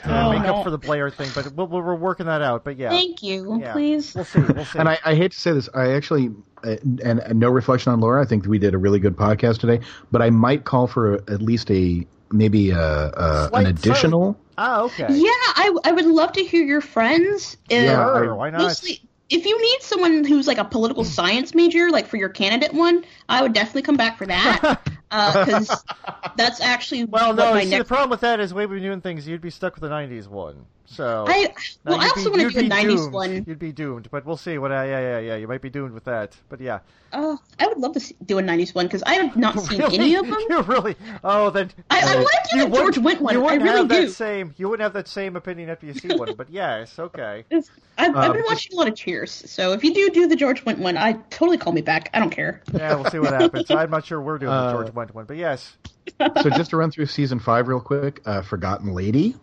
uh, 0.04 0.24
Oh, 0.26 0.32
make 0.32 0.42
no. 0.42 0.56
up 0.56 0.64
for 0.64 0.70
the 0.70 0.78
Blair 0.78 1.10
thing, 1.10 1.30
but 1.34 1.52
we'll, 1.54 1.66
we're 1.66 1.94
working 1.94 2.26
that 2.26 2.40
out. 2.42 2.64
But 2.64 2.78
yeah, 2.78 2.88
Thank 2.88 3.22
you. 3.22 3.58
yeah. 3.60 3.72
Please. 3.72 4.14
We'll 4.14 4.24
see. 4.24 4.40
We'll 4.40 4.64
see. 4.64 4.78
And 4.78 4.88
I, 4.88 4.98
I 5.04 5.14
hate 5.14 5.32
to 5.32 5.38
say 5.38 5.52
this, 5.52 5.68
I 5.74 5.92
actually, 5.92 6.30
uh, 6.64 6.76
and, 7.04 7.20
and 7.20 7.38
no 7.38 7.50
reflection 7.50 7.92
on 7.92 8.00
Laura, 8.00 8.22
I 8.22 8.24
think 8.26 8.46
we 8.46 8.58
did 8.58 8.72
a 8.74 8.78
really 8.78 8.98
good 8.98 9.14
podcast 9.16 9.58
today, 9.58 9.80
but 10.10 10.22
I 10.22 10.30
might 10.30 10.64
call 10.64 10.86
for 10.86 11.16
a, 11.16 11.18
at 11.30 11.42
least 11.42 11.70
a 11.70 12.06
maybe 12.32 12.70
a, 12.70 12.78
a 12.80 13.48
Slight- 13.50 13.66
an 13.66 13.70
additional. 13.70 14.36
ah, 14.58 14.82
okay. 14.84 15.06
Yeah, 15.10 15.28
I, 15.30 15.76
I 15.84 15.92
would 15.92 16.06
love 16.06 16.32
to 16.32 16.42
hear 16.44 16.64
your 16.64 16.80
friends. 16.80 17.56
Uh, 17.70 17.74
Yeah, 17.74 18.04
Sure, 18.18 18.34
why 18.34 18.50
not? 18.50 18.62
Mostly, 18.62 19.00
if 19.28 19.44
you 19.44 19.60
need 19.60 19.82
someone 19.82 20.24
who's 20.24 20.46
like 20.46 20.58
a 20.58 20.64
political 20.64 21.04
science 21.04 21.54
major, 21.54 21.90
like 21.90 22.06
for 22.06 22.16
your 22.16 22.28
candidate 22.30 22.72
one, 22.72 23.04
I 23.28 23.42
would 23.42 23.52
definitely 23.52 23.82
come 23.82 23.96
back 23.98 24.16
for 24.18 24.26
that. 24.26 24.80
Uh, 25.14 25.44
because 25.44 25.84
that's 26.36 26.60
actually 26.60 27.04
Well, 27.04 27.28
what 27.28 27.36
no. 27.36 27.54
my 27.54 27.64
See, 27.64 27.70
next. 27.70 27.78
the 27.88 27.94
problem 27.94 28.10
with 28.10 28.20
that 28.20 28.40
is 28.40 28.50
the 28.50 28.56
way 28.56 28.66
we've 28.66 28.80
been 28.80 28.88
doing 28.88 29.00
things. 29.00 29.26
You'd 29.28 29.40
be 29.40 29.50
stuck 29.50 29.74
with 29.74 29.82
the 29.82 29.88
'90s 29.88 30.26
one. 30.26 30.66
So 30.87 31.24
I 31.26 31.49
well, 31.85 31.99
I 32.01 32.09
also 32.09 32.24
be- 32.30 32.41
want 32.43 32.53
to 32.53 32.61
do 32.61 32.66
a 32.66 32.70
'90s 32.70 32.97
doomed. 32.97 33.12
one. 33.14 33.45
You'd 33.47 33.59
be 33.59 33.72
doomed, 33.72 34.09
but 34.11 34.26
we'll 34.26 34.37
see. 34.37 34.59
What? 34.59 34.70
Uh, 34.70 34.82
yeah, 34.82 35.01
yeah, 35.01 35.18
yeah. 35.18 35.37
You 35.37 35.49
might 35.49 35.62
be 35.62 35.70
doomed 35.70 35.93
with 35.95 36.05
that, 36.05 36.37
but 36.51 36.61
yeah. 36.61 36.80
Oh, 37.12 37.39
I 37.59 37.68
would 37.68 37.78
love 37.78 37.93
to 37.95 38.01
see, 38.01 38.14
do 38.26 38.39
a 38.39 38.43
'90s 38.43 38.74
one 38.74 38.87
because 38.87 39.03
I 39.05 39.14
have 39.14 39.35
not 39.37 39.59
seen 39.61 39.78
Really? 39.80 39.95
any 39.99 40.14
of 40.16 40.26
them. 40.26 40.37
You 40.51 40.61
really? 40.62 40.95
Oh, 41.24 41.49
then. 41.51 41.70
I, 41.91 42.01
I 42.01 42.14
uh, 42.14 42.18
want 42.18 42.28
to 42.45 42.49
do 42.53 42.59
you 42.59 42.68
the 42.68 42.76
George 42.76 42.99
wouldn't- 42.99 43.22
one. 43.22 43.35
You 43.35 43.41
I 43.41 43.45
wouldn't 43.45 43.62
really 43.62 43.76
have 43.78 43.89
do. 43.89 44.07
that 44.07 44.12
same. 44.12 44.55
You 44.59 44.68
wouldn't 44.68 44.82
have 44.85 44.93
that 44.93 45.09
same 45.09 45.37
opinion 45.37 45.70
after 45.70 45.87
you 45.87 45.95
see 45.95 46.14
one, 46.14 46.35
but 46.35 46.51
yes, 46.51 46.99
okay. 46.99 47.45
I've, 47.53 47.64
I've 47.99 48.14
Um, 48.16 48.32
been 48.32 48.45
watching 48.47 48.72
a 48.74 48.76
lot 48.76 48.87
of 48.89 48.95
Cheers, 48.95 49.30
so 49.32 49.72
if 49.72 49.85
you 49.85 49.95
do 49.95 50.11
do 50.11 50.26
the 50.26 50.37
George 50.37 50.64
Wendt 50.64 50.78
one, 50.78 50.97
I 50.99 51.12
totally 51.30 51.57
call 51.57 51.72
me 51.72 51.80
back. 51.80 52.11
I 52.12 52.18
don't 52.20 52.30
care. 52.30 52.62
Yeah, 52.74 52.95
we'll 52.97 53.11
see 53.11 53.18
what 53.20 53.32
happens. 53.32 53.70
I'm 53.70 53.91
not 53.91 54.05
sure 54.05 54.20
we're 54.20 54.39
doing 54.39 54.51
the 54.51 54.57
Uh, 54.57 54.72
George 54.72 54.89
Wendt 54.93 55.14
one, 55.14 55.24
but 55.24 55.39
yes. 55.39 55.76
so 56.20 56.51
just 56.51 56.70
to 56.70 56.76
run 56.76 56.91
through 56.91 57.07
season 57.07 57.39
five 57.41 57.68
real 57.68 57.80
quick, 57.80 58.20
uh, 58.26 58.43
Forgotten 58.43 58.93
Lady, 58.93 59.35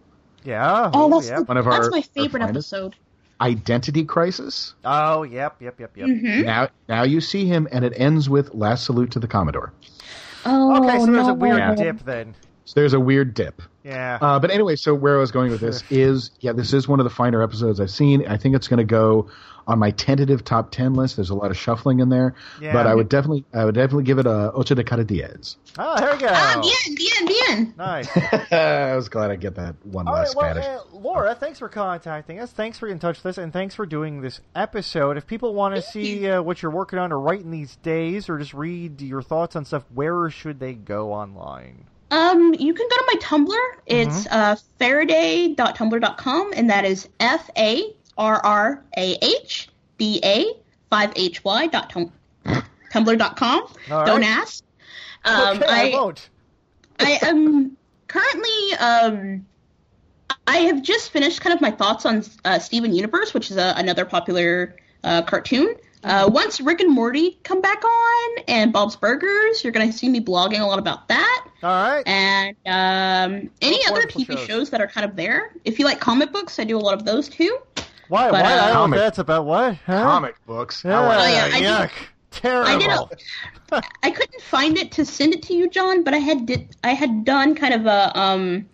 Yeah. 0.43 0.89
Oh, 0.93 1.09
that's 1.09 1.29
yep. 1.29 1.47
One 1.47 1.57
of 1.57 1.65
that's 1.65 1.85
our- 1.85 1.91
my 1.91 2.01
favorite 2.01 2.41
finest. 2.41 2.73
episode. 2.73 2.95
Identity 3.39 4.05
Crisis. 4.05 4.75
Oh, 4.85 5.23
yep, 5.23 5.55
yep, 5.59 5.79
yep, 5.79 5.97
yep. 5.97 6.07
Mhm. 6.07 6.45
Now, 6.45 6.67
now 6.87 7.03
you 7.03 7.19
see 7.21 7.45
him, 7.45 7.67
and 7.71 7.83
it 7.83 7.93
ends 7.95 8.29
with 8.29 8.53
Last 8.53 8.83
Salute 8.85 9.11
to 9.11 9.19
the 9.19 9.27
Commodore. 9.27 9.73
Oh, 10.45 10.77
Okay, 10.83 10.99
so 10.99 11.05
there's 11.07 11.25
no. 11.27 11.31
a 11.31 11.33
weird 11.33 11.57
Yeah. 11.57 11.75
dip 11.75 12.05
then. 12.05 12.35
So 12.65 12.79
there's 12.79 12.93
a 12.93 12.99
weird 12.99 13.33
dip. 13.33 13.61
Yeah. 13.83 14.19
Uh, 14.21 14.39
but 14.39 14.51
anyway, 14.51 14.75
so 14.75 14.93
where 14.93 15.17
I 15.17 15.19
was 15.19 15.31
going 15.31 15.51
with 15.51 15.61
this 15.61 15.83
is, 15.89 16.31
yeah, 16.39 16.51
this 16.53 16.73
is 16.73 16.87
one 16.87 16.99
of 16.99 17.03
the 17.03 17.09
finer 17.09 17.41
episodes 17.41 17.79
I've 17.79 17.89
seen. 17.91 18.27
I 18.27 18.37
think 18.37 18.55
it's 18.55 18.67
going 18.67 18.77
to 18.77 18.83
go 18.83 19.29
on 19.67 19.77
my 19.79 19.91
tentative 19.91 20.43
top 20.43 20.71
ten 20.71 20.93
list. 20.95 21.15
There's 21.15 21.29
a 21.29 21.35
lot 21.35 21.51
of 21.51 21.57
shuffling 21.57 21.99
in 21.99 22.09
there, 22.09 22.33
Yeah. 22.59 22.73
but 22.73 22.87
I 22.87 22.95
would 22.95 23.09
definitely, 23.09 23.45
I 23.53 23.65
would 23.65 23.75
definitely 23.75 24.03
give 24.05 24.17
it 24.19 24.25
a 24.25 24.51
ocho 24.53 24.75
de 24.75 24.83
cada 24.83 25.03
diez. 25.03 25.57
oh, 25.77 25.99
there 25.99 26.13
we 26.13 26.19
go. 26.19 26.27
Ah, 26.29 26.61
bien, 26.61 26.95
bien, 26.95 27.25
bien. 27.27 27.73
Nice. 27.77 28.09
I 28.51 28.95
was 28.95 29.09
glad 29.09 29.31
I 29.31 29.35
get 29.35 29.55
that 29.55 29.75
one 29.85 30.07
All 30.07 30.13
less 30.15 30.35
right, 30.35 30.55
well, 30.55 30.63
Spanish. 30.63 30.65
uh, 30.93 30.97
Laura, 30.97 31.35
thanks 31.35 31.59
for 31.59 31.69
contacting 31.69 32.39
us. 32.39 32.51
Thanks 32.51 32.77
for 32.79 32.87
getting 32.87 32.97
in 32.97 32.99
touch 33.01 33.17
with 33.17 33.25
us, 33.27 33.37
and 33.37 33.51
thanks 33.53 33.75
for 33.75 33.85
doing 33.85 34.21
this 34.21 34.41
episode. 34.55 35.17
If 35.17 35.25
people 35.27 35.53
want 35.53 35.75
to 35.75 35.81
see 35.81 36.27
uh, 36.29 36.41
what 36.41 36.61
you're 36.61 36.71
working 36.71 36.99
on 36.99 37.11
or 37.11 37.19
writing 37.19 37.51
these 37.51 37.75
days, 37.77 38.29
or 38.29 38.37
just 38.39 38.53
read 38.53 39.01
your 39.01 39.21
thoughts 39.21 39.55
on 39.55 39.65
stuff, 39.65 39.83
where 39.93 40.29
should 40.29 40.59
they 40.59 40.73
go 40.73 41.13
online? 41.13 41.85
Um, 42.11 42.53
you 42.53 42.73
can 42.73 42.87
go 42.89 42.97
to 42.97 43.03
my 43.07 43.15
Tumblr. 43.21 43.71
It's 43.87 44.25
Mm-hmm. 44.27 44.33
uh, 44.33 44.55
faraday.tumblr.com, 44.79 46.53
and 46.55 46.69
that 46.69 46.85
is 46.85 47.07
F 47.19 47.49
A 47.57 47.93
R 48.17 48.45
R 48.45 48.83
A 48.97 49.17
H 49.21 49.69
D 49.97 50.19
A 50.23 50.53
5HY 50.91 51.71
dot 51.71 51.89
tum- 51.89 52.11
tumblr.com. 52.93 53.67
All 53.91 54.05
Don't 54.05 54.23
ask. 54.23 54.63
Um, 55.23 55.57
okay, 55.57 55.65
I, 55.67 55.89
I, 55.89 55.89
won't. 55.93 56.29
I 56.99 57.19
am 57.21 57.77
currently 58.07 58.73
um 58.79 59.45
I 60.47 60.57
have 60.57 60.81
just 60.81 61.11
finished 61.11 61.39
kind 61.41 61.53
of 61.53 61.61
my 61.61 61.71
thoughts 61.71 62.05
on 62.05 62.23
uh, 62.43 62.59
Steven 62.59 62.93
Universe, 62.93 63.33
which 63.33 63.51
is 63.51 63.57
a, 63.57 63.73
another 63.77 64.05
popular 64.05 64.75
uh, 65.03 65.21
cartoon. 65.21 65.75
Uh, 66.03 66.29
once 66.31 66.59
Rick 66.59 66.81
and 66.81 66.89
Morty 66.93 67.37
come 67.43 67.61
back 67.61 67.83
on 67.83 68.43
and 68.47 68.73
Bob's 68.73 68.95
Burgers, 68.95 69.63
you're 69.63 69.71
going 69.73 69.91
to 69.91 69.95
see 69.97 70.09
me 70.09 70.19
blogging 70.19 70.59
a 70.61 70.65
lot 70.65 70.79
about 70.79 71.07
that. 71.09 71.47
All 71.61 71.69
right. 71.69 72.07
And 72.07 72.55
um, 72.65 73.49
any 73.61 73.77
What 73.77 73.91
other 73.91 73.99
wonderful 74.01 74.21
TV 74.21 74.37
shows. 74.37 74.47
shows. 74.47 74.69
that 74.71 74.81
are 74.81 74.87
kind 74.87 75.05
of 75.09 75.15
there. 75.15 75.53
If 75.63 75.77
you 75.77 75.85
like 75.85 75.99
comic 75.99 76.31
books, 76.31 76.57
I 76.59 76.63
do 76.63 76.77
a 76.77 76.79
lot 76.79 76.95
of 76.95 77.05
those 77.05 77.29
too. 77.29 77.59
Why? 78.07 78.31
but, 78.31 78.43
why? 78.43 78.49
I 78.51 78.53
uh, 78.53 78.57
don't 78.57 78.67
know 78.67 78.73
Comic- 78.73 78.97
what 78.97 79.03
that's 79.03 79.19
about. 79.19 79.45
What? 79.45 79.75
Huh? 79.85 80.03
Comic 80.03 80.35
books. 80.45 80.83
Yeah, 80.83 80.91
How 80.91 81.19
Oh, 81.19 81.23
they? 81.23 81.33
yeah, 81.33 81.49
I 81.53 81.85
yuck. 81.85 81.89
did- 81.89 82.07
Terrible. 82.31 82.71
I 82.71 82.77
did 82.79 82.89
a, 83.73 83.83
I 84.03 84.09
couldn't 84.11 84.41
find 84.41 84.77
it 84.77 84.91
to 84.93 85.03
send 85.05 85.33
it 85.33 85.43
to 85.43 85.53
you, 85.53 85.69
John, 85.69 86.01
but 86.03 86.13
I 86.13 86.17
had 86.17 86.45
did 86.45 86.75
I 86.81 86.93
had 86.93 87.25
done 87.25 87.55
kind 87.55 87.73
of 87.73 87.85
a 87.85 88.17
um 88.17 88.69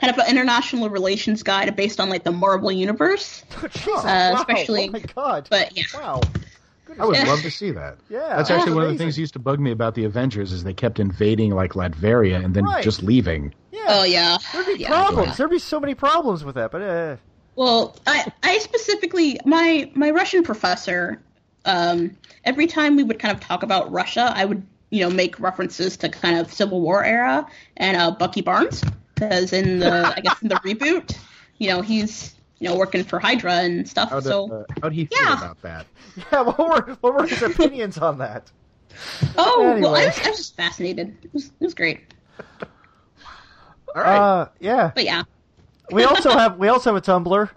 kind 0.00 0.12
of 0.12 0.18
an 0.18 0.30
international 0.30 0.88
relations 0.90 1.42
guide 1.42 1.74
based 1.76 2.00
on 2.00 2.08
like 2.08 2.24
the 2.24 2.32
Marvel 2.32 2.70
universe. 2.72 3.42
Jesus, 3.72 3.86
Uh, 3.88 4.32
wow. 4.34 4.34
especially- 4.36 4.88
Oh 4.88 4.92
my 4.92 5.00
God. 5.00 5.46
But 5.50 5.76
yeah. 5.76 5.84
Wow. 5.94 6.20
I 6.98 7.04
would 7.04 7.18
love 7.28 7.42
to 7.42 7.50
see 7.50 7.70
that. 7.72 7.98
Yeah, 8.08 8.18
that's 8.20 8.48
that's 8.48 8.50
actually 8.50 8.72
one 8.74 8.84
of 8.84 8.90
the 8.92 8.96
things 8.98 9.14
that 9.16 9.20
used 9.20 9.34
to 9.34 9.38
bug 9.38 9.60
me 9.60 9.70
about 9.72 9.94
the 9.94 10.04
Avengers 10.04 10.52
is 10.52 10.64
they 10.64 10.72
kept 10.72 10.98
invading 10.98 11.50
like 11.54 11.72
Latveria 11.74 12.42
and 12.42 12.54
then 12.54 12.64
Right. 12.64 12.82
just 12.82 13.02
leaving. 13.02 13.54
Yeah. 13.70 13.84
Oh 13.88 14.04
yeah. 14.04 14.38
There'd 14.52 14.66
be 14.66 14.72
Yeah, 14.78 14.88
problems. 14.88 15.28
yeah. 15.28 15.34
There'd 15.34 15.50
be 15.50 15.58
so 15.58 15.78
many 15.78 15.94
problems 15.94 16.44
with 16.44 16.54
that. 16.54 16.70
But 16.72 16.82
uh, 16.82 17.16
Well, 17.56 17.94
I 18.06 18.32
I 18.42 18.58
specifically 18.58 19.38
my 19.44 19.90
my 19.94 20.10
Russian 20.10 20.42
professor. 20.42 21.20
Um, 21.66 22.16
every 22.44 22.66
time 22.66 22.96
we 22.96 23.02
would 23.02 23.18
kind 23.18 23.34
of 23.36 23.40
talk 23.42 23.62
about 23.62 23.92
Russia, 23.92 24.32
I 24.34 24.46
would 24.46 24.66
you 24.90 25.00
know 25.00 25.10
make 25.10 25.38
references 25.38 25.98
to 25.98 26.08
kind 26.08 26.38
of 26.38 26.50
Civil 26.52 26.80
War 26.80 27.04
era 27.04 27.46
and 27.76 27.96
uh, 27.98 28.12
Bucky 28.12 28.40
Barnes 28.40 28.82
because 29.18 29.52
in 29.52 29.78
the 29.80 30.12
I 30.16 30.20
guess 30.20 30.40
in 30.42 30.48
the 30.48 30.56
reboot, 30.56 31.16
you 31.58 31.68
know 31.68 31.80
he's 31.80 32.34
you 32.58 32.68
know 32.68 32.76
working 32.76 33.04
for 33.04 33.18
Hydra 33.18 33.54
and 33.54 33.88
stuff. 33.88 34.10
How'd, 34.10 34.24
so 34.24 34.50
uh, 34.52 34.64
how'd 34.82 34.92
he 34.92 35.06
feel 35.06 35.18
Yeah. 35.22 35.38
about 35.38 35.62
that? 35.62 35.86
yeah, 36.32 36.42
what 36.42 36.58
were 36.58 36.96
what 37.00 37.14
were 37.14 37.26
his 37.26 37.42
opinions 37.42 37.98
on 37.98 38.18
that? 38.18 38.50
oh 39.36 39.78
well. 39.80 39.94
I 39.96 40.06
was, 40.06 40.18
I 40.24 40.28
was 40.30 40.38
just 40.38 40.56
fascinated. 40.56 41.16
It 41.22 41.32
was 41.32 41.46
it 41.46 41.64
was 41.64 41.74
great. 41.74 42.00
All 43.94 44.02
right. 44.02 44.16
Uh, 44.18 44.48
yeah. 44.60 44.92
But 44.94 45.04
yeah, 45.04 45.22
We 45.90 46.04
also 46.04 46.30
have 46.30 46.58
we 46.58 46.68
also 46.68 46.94
have 46.94 47.02
a 47.02 47.06
Tumblr. 47.06 47.50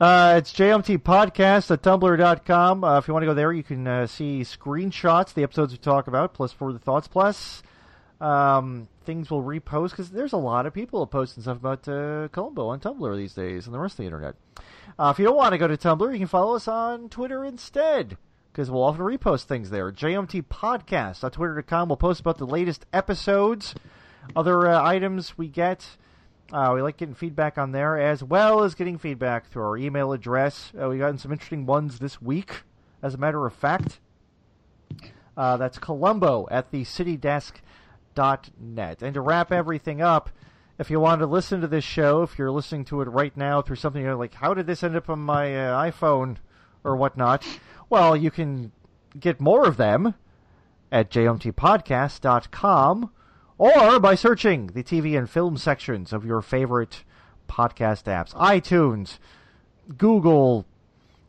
Uh, 0.00 0.34
it's 0.38 0.52
JMT 0.52 0.98
Podcast 0.98 1.70
at 1.70 1.80
tumblr.com. 1.82 2.82
Uh, 2.82 2.98
if 2.98 3.06
you 3.06 3.14
want 3.14 3.22
to 3.22 3.26
go 3.26 3.34
there, 3.34 3.52
you 3.52 3.62
can 3.62 3.86
uh, 3.86 4.06
see 4.08 4.40
screenshots, 4.40 5.32
the 5.32 5.44
episodes 5.44 5.72
we 5.72 5.78
talk 5.78 6.08
about, 6.08 6.34
plus 6.34 6.52
further 6.52 6.80
thoughts, 6.80 7.06
plus 7.06 7.62
um, 8.20 8.88
things 9.04 9.30
we'll 9.30 9.42
repost 9.42 9.90
because 9.90 10.10
there's 10.10 10.32
a 10.32 10.38
lot 10.38 10.66
of 10.66 10.74
people 10.74 11.06
posting 11.06 11.42
stuff 11.42 11.58
about 11.58 11.86
uh, 11.88 12.28
on 12.34 12.80
Tumblr 12.80 13.16
these 13.16 13.34
days 13.34 13.66
and 13.66 13.74
the 13.74 13.78
rest 13.78 13.94
of 13.94 13.98
the 13.98 14.04
internet. 14.04 14.34
Uh, 14.98 15.12
if 15.12 15.18
you 15.18 15.24
don't 15.24 15.36
want 15.36 15.52
to 15.52 15.58
go 15.58 15.68
to 15.68 15.76
Tumblr, 15.76 16.12
you 16.12 16.18
can 16.18 16.26
follow 16.26 16.56
us 16.56 16.68
on 16.68 17.08
Twitter 17.08 17.44
instead 17.44 18.16
because 18.52 18.70
we'll 18.70 18.82
often 18.82 19.04
repost 19.04 19.44
things 19.44 19.70
there. 19.70 19.90
JMT 19.90 20.44
Podcast 20.44 21.24
on 21.24 21.30
Twitter.com. 21.32 21.88
We'll 21.88 21.96
post 21.96 22.20
about 22.20 22.38
the 22.38 22.46
latest 22.46 22.86
episodes, 22.92 23.74
other 24.36 24.68
uh, 24.68 24.82
items 24.82 25.36
we 25.36 25.48
get. 25.48 25.96
Uh, 26.52 26.72
we 26.74 26.82
like 26.82 26.96
getting 26.96 27.14
feedback 27.14 27.58
on 27.58 27.72
there 27.72 27.98
as 27.98 28.22
well 28.22 28.62
as 28.62 28.76
getting 28.76 28.98
feedback 28.98 29.50
through 29.50 29.64
our 29.64 29.76
email 29.76 30.12
address. 30.12 30.72
Uh, 30.80 30.88
we 30.88 30.98
gotten 30.98 31.18
some 31.18 31.32
interesting 31.32 31.66
ones 31.66 31.98
this 31.98 32.22
week, 32.22 32.62
as 33.02 33.14
a 33.14 33.18
matter 33.18 33.44
of 33.44 33.54
fact. 33.54 33.98
Uh, 35.36 35.56
that's 35.56 35.78
Columbo 35.78 36.46
at 36.50 36.70
the 36.70 36.84
citydesk.net. 38.14 39.02
And 39.02 39.14
to 39.14 39.20
wrap 39.20 39.52
everything 39.52 40.00
up, 40.00 40.30
if 40.78 40.90
you 40.90 41.00
want 41.00 41.20
to 41.20 41.26
listen 41.26 41.60
to 41.60 41.66
this 41.66 41.84
show, 41.84 42.22
if 42.22 42.38
you're 42.38 42.50
listening 42.50 42.84
to 42.86 43.00
it 43.00 43.08
right 43.08 43.36
now 43.36 43.62
through 43.62 43.76
something 43.76 44.02
you're 44.02 44.16
like, 44.16 44.34
how 44.34 44.54
did 44.54 44.66
this 44.66 44.82
end 44.82 44.96
up 44.96 45.08
on 45.08 45.20
my 45.20 45.54
uh, 45.54 45.90
iPhone 45.90 46.36
or 46.82 46.96
whatnot? 46.96 47.44
Well, 47.88 48.16
you 48.16 48.30
can 48.30 48.72
get 49.18 49.40
more 49.40 49.66
of 49.66 49.76
them 49.76 50.14
at 50.90 51.10
jmtpodcast.com 51.10 53.10
or 53.56 54.00
by 54.00 54.14
searching 54.16 54.66
the 54.68 54.82
TV 54.82 55.16
and 55.16 55.30
film 55.30 55.56
sections 55.56 56.12
of 56.12 56.24
your 56.24 56.42
favorite 56.42 57.04
podcast 57.48 58.04
apps 58.04 58.34
iTunes, 58.34 59.18
Google, 59.96 60.66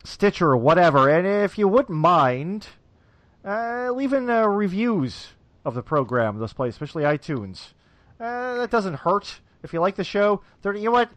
Stitcher, 0.02 0.56
whatever. 0.56 1.08
And 1.08 1.26
if 1.26 1.58
you 1.58 1.68
wouldn't 1.68 1.96
mind, 1.96 2.68
uh, 3.44 3.92
leaving 3.92 4.28
uh, 4.28 4.46
reviews 4.46 5.28
of 5.66 5.74
the 5.74 5.82
program, 5.82 6.38
those 6.38 6.52
places, 6.52 6.76
especially 6.76 7.02
iTunes. 7.02 7.72
Uh, 8.20 8.54
that 8.54 8.70
doesn't 8.70 8.94
hurt. 8.94 9.40
If 9.64 9.72
you 9.72 9.80
like 9.80 9.96
the 9.96 10.04
show, 10.04 10.40
you 10.64 10.72
know 10.84 10.92
what? 10.92 11.10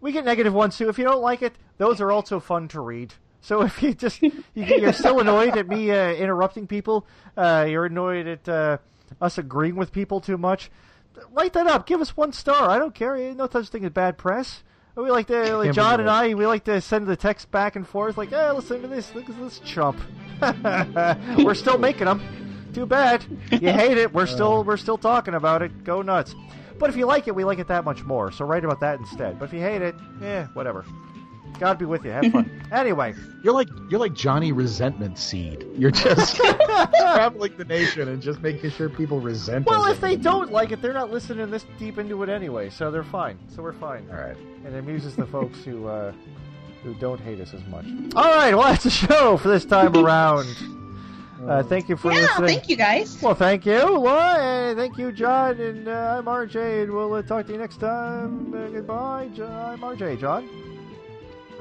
We 0.00 0.10
get 0.10 0.24
negative 0.24 0.54
ones 0.54 0.78
too. 0.78 0.88
If 0.88 0.98
you 0.98 1.04
don't 1.04 1.20
like 1.20 1.42
it, 1.42 1.52
those 1.76 2.00
are 2.00 2.10
also 2.10 2.40
fun 2.40 2.66
to 2.68 2.80
read. 2.80 3.12
So 3.42 3.60
if 3.66 3.82
you 3.82 3.92
just 3.92 4.22
you, 4.22 4.32
you're 4.54 4.94
still 4.94 5.20
annoyed 5.20 5.56
at 5.58 5.68
me 5.68 5.90
uh, 5.90 6.12
interrupting 6.12 6.66
people, 6.66 7.06
uh, 7.36 7.66
you're 7.68 7.84
annoyed 7.84 8.26
at 8.26 8.48
uh, 8.48 8.78
us 9.20 9.36
agreeing 9.36 9.76
with 9.76 9.92
people 9.92 10.22
too 10.22 10.38
much, 10.38 10.70
write 11.32 11.52
that 11.52 11.66
up. 11.66 11.86
Give 11.86 12.00
us 12.00 12.16
one 12.16 12.32
star. 12.32 12.70
I 12.70 12.78
don't 12.78 12.94
care. 12.94 13.34
No 13.34 13.48
such 13.52 13.68
thing 13.68 13.84
as 13.84 13.92
bad 13.92 14.16
press. 14.16 14.62
We 14.96 15.10
like 15.10 15.28
to, 15.28 15.56
like 15.56 15.72
John 15.72 16.00
and 16.00 16.10
I, 16.10 16.34
we 16.34 16.46
like 16.46 16.64
to 16.64 16.80
send 16.80 17.06
the 17.06 17.16
text 17.16 17.50
back 17.50 17.76
and 17.76 17.86
forth. 17.86 18.18
Like, 18.18 18.30
yeah, 18.32 18.50
listen 18.52 18.82
to 18.82 18.88
this. 18.88 19.14
Look 19.14 19.30
at 19.30 19.38
this 19.38 19.58
chump. 19.60 19.98
We're 21.38 21.54
still 21.54 21.78
making 21.78 22.06
them. 22.06 22.49
Too 22.72 22.86
bad. 22.86 23.24
You 23.50 23.58
hate 23.72 23.98
it. 23.98 24.12
We're 24.12 24.26
still 24.26 24.64
we're 24.64 24.76
still 24.76 24.98
talking 24.98 25.34
about 25.34 25.62
it. 25.62 25.84
Go 25.84 26.02
nuts. 26.02 26.34
But 26.78 26.88
if 26.90 26.96
you 26.96 27.04
like 27.06 27.28
it, 27.28 27.34
we 27.34 27.44
like 27.44 27.58
it 27.58 27.68
that 27.68 27.84
much 27.84 28.04
more. 28.04 28.32
So 28.32 28.44
write 28.44 28.64
about 28.64 28.80
that 28.80 28.98
instead. 28.98 29.38
But 29.38 29.46
if 29.46 29.52
you 29.52 29.60
hate 29.60 29.82
it, 29.82 29.94
eh, 30.22 30.44
whatever. 30.54 30.84
God 31.58 31.78
be 31.78 31.84
with 31.84 32.04
you. 32.06 32.10
Have 32.10 32.24
fun. 32.32 32.50
anyway, 32.72 33.12
You're 33.44 33.52
like 33.52 33.68
you're 33.90 34.00
like 34.00 34.14
Johnny 34.14 34.50
Resentment 34.52 35.18
Seed. 35.18 35.66
You're 35.76 35.90
just 35.90 36.36
traveling 36.96 37.54
the 37.58 37.64
nation 37.66 38.08
and 38.08 38.22
just 38.22 38.40
making 38.40 38.70
sure 38.70 38.88
people 38.88 39.20
resent. 39.20 39.66
well, 39.66 39.84
if 39.86 40.00
they 40.00 40.16
don't 40.16 40.50
like 40.52 40.72
it, 40.72 40.80
they're 40.80 40.94
not 40.94 41.10
listening 41.10 41.50
this 41.50 41.66
deep 41.78 41.98
into 41.98 42.22
it 42.22 42.28
anyway, 42.30 42.70
so 42.70 42.90
they're 42.90 43.02
fine. 43.04 43.38
So 43.54 43.62
we're 43.62 43.74
fine. 43.74 44.06
All 44.10 44.16
right. 44.16 44.36
and 44.64 44.74
it 44.74 44.78
amuses 44.78 45.16
the 45.16 45.26
folks 45.26 45.62
who 45.64 45.86
uh, 45.86 46.12
who 46.82 46.94
don't 46.94 47.20
hate 47.20 47.40
us 47.40 47.52
as 47.52 47.64
much. 47.66 47.84
All 48.16 48.24
right, 48.34 48.54
well 48.54 48.68
that's 48.68 48.84
the 48.84 48.90
show 48.90 49.36
for 49.36 49.48
this 49.48 49.66
time 49.66 49.94
around. 49.94 50.46
Uh, 51.46 51.62
thank 51.62 51.88
you 51.88 51.96
for 51.96 52.12
Yeah, 52.12 52.20
listening. 52.20 52.48
thank 52.48 52.68
you 52.68 52.76
guys. 52.76 53.20
Well, 53.22 53.34
thank 53.34 53.64
you, 53.64 53.82
Laura, 53.98 54.74
thank 54.76 54.98
you, 54.98 55.10
John, 55.12 55.58
and 55.58 55.88
uh, 55.88 56.16
I'm 56.18 56.24
RJ, 56.26 56.82
and 56.82 56.92
we'll 56.92 57.14
uh, 57.14 57.22
talk 57.22 57.46
to 57.46 57.52
you 57.52 57.58
next 57.58 57.78
time. 57.80 58.52
Uh, 58.54 58.68
goodbye, 58.68 59.30
John. 59.34 59.50
I'm 59.50 59.80
RJ, 59.80 60.20
John. 60.20 60.48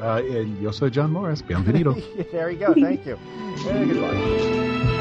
Uh, 0.01 0.21
and 0.23 0.61
yo 0.61 0.71
soy 0.71 0.89
John 0.89 1.11
Morris. 1.11 1.41
Bienvenido. 1.41 1.93
there 2.31 2.49
you 2.51 2.59
go. 2.59 2.73
Thank 2.73 3.05
you. 3.05 3.17
Uh, 3.59 3.83
goodbye. 3.83 4.95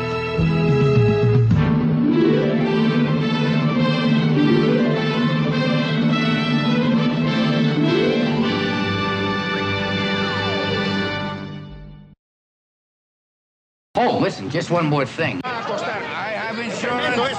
Oh, 14.00 14.16
listen, 14.20 14.48
just 14.48 14.70
one 14.70 14.86
more 14.86 15.04
thing. 15.04 15.40
I 15.42 15.48
have 15.50 16.56
insurance. 16.56 17.18
I 17.18 17.30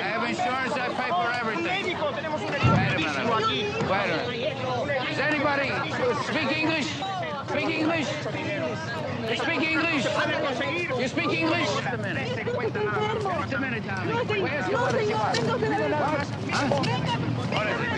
have 0.00 0.24
insurance. 0.26 0.72
I 0.72 0.88
pay 0.96 1.10
for 1.12 1.30
everything. 1.36 1.68
Wait 1.68 1.84
a 2.88 2.96
minute. 2.98 3.28
Wait 3.90 4.08
a 4.08 4.16
minute. 4.26 4.56
Does 5.06 5.18
anybody 5.18 5.68
speak 6.24 6.48
English? 6.56 6.86
Speak 7.50 7.68
English? 7.68 8.08
You 9.28 9.36
speak 9.36 9.60
English? 9.68 10.06
You 10.98 11.08
speak 11.08 11.28
English? 11.28 11.68
Just 11.68 11.92
a 11.92 11.98
minute. 11.98 12.28
Just 12.28 12.38
a 13.52 13.60
minute, 13.60 13.84
darling. 13.84 14.14
Where's 14.42 14.66
your 14.66 14.78
Huh? 16.50 16.68
What 17.52 17.66
is 17.66 17.80
it? 17.82 17.88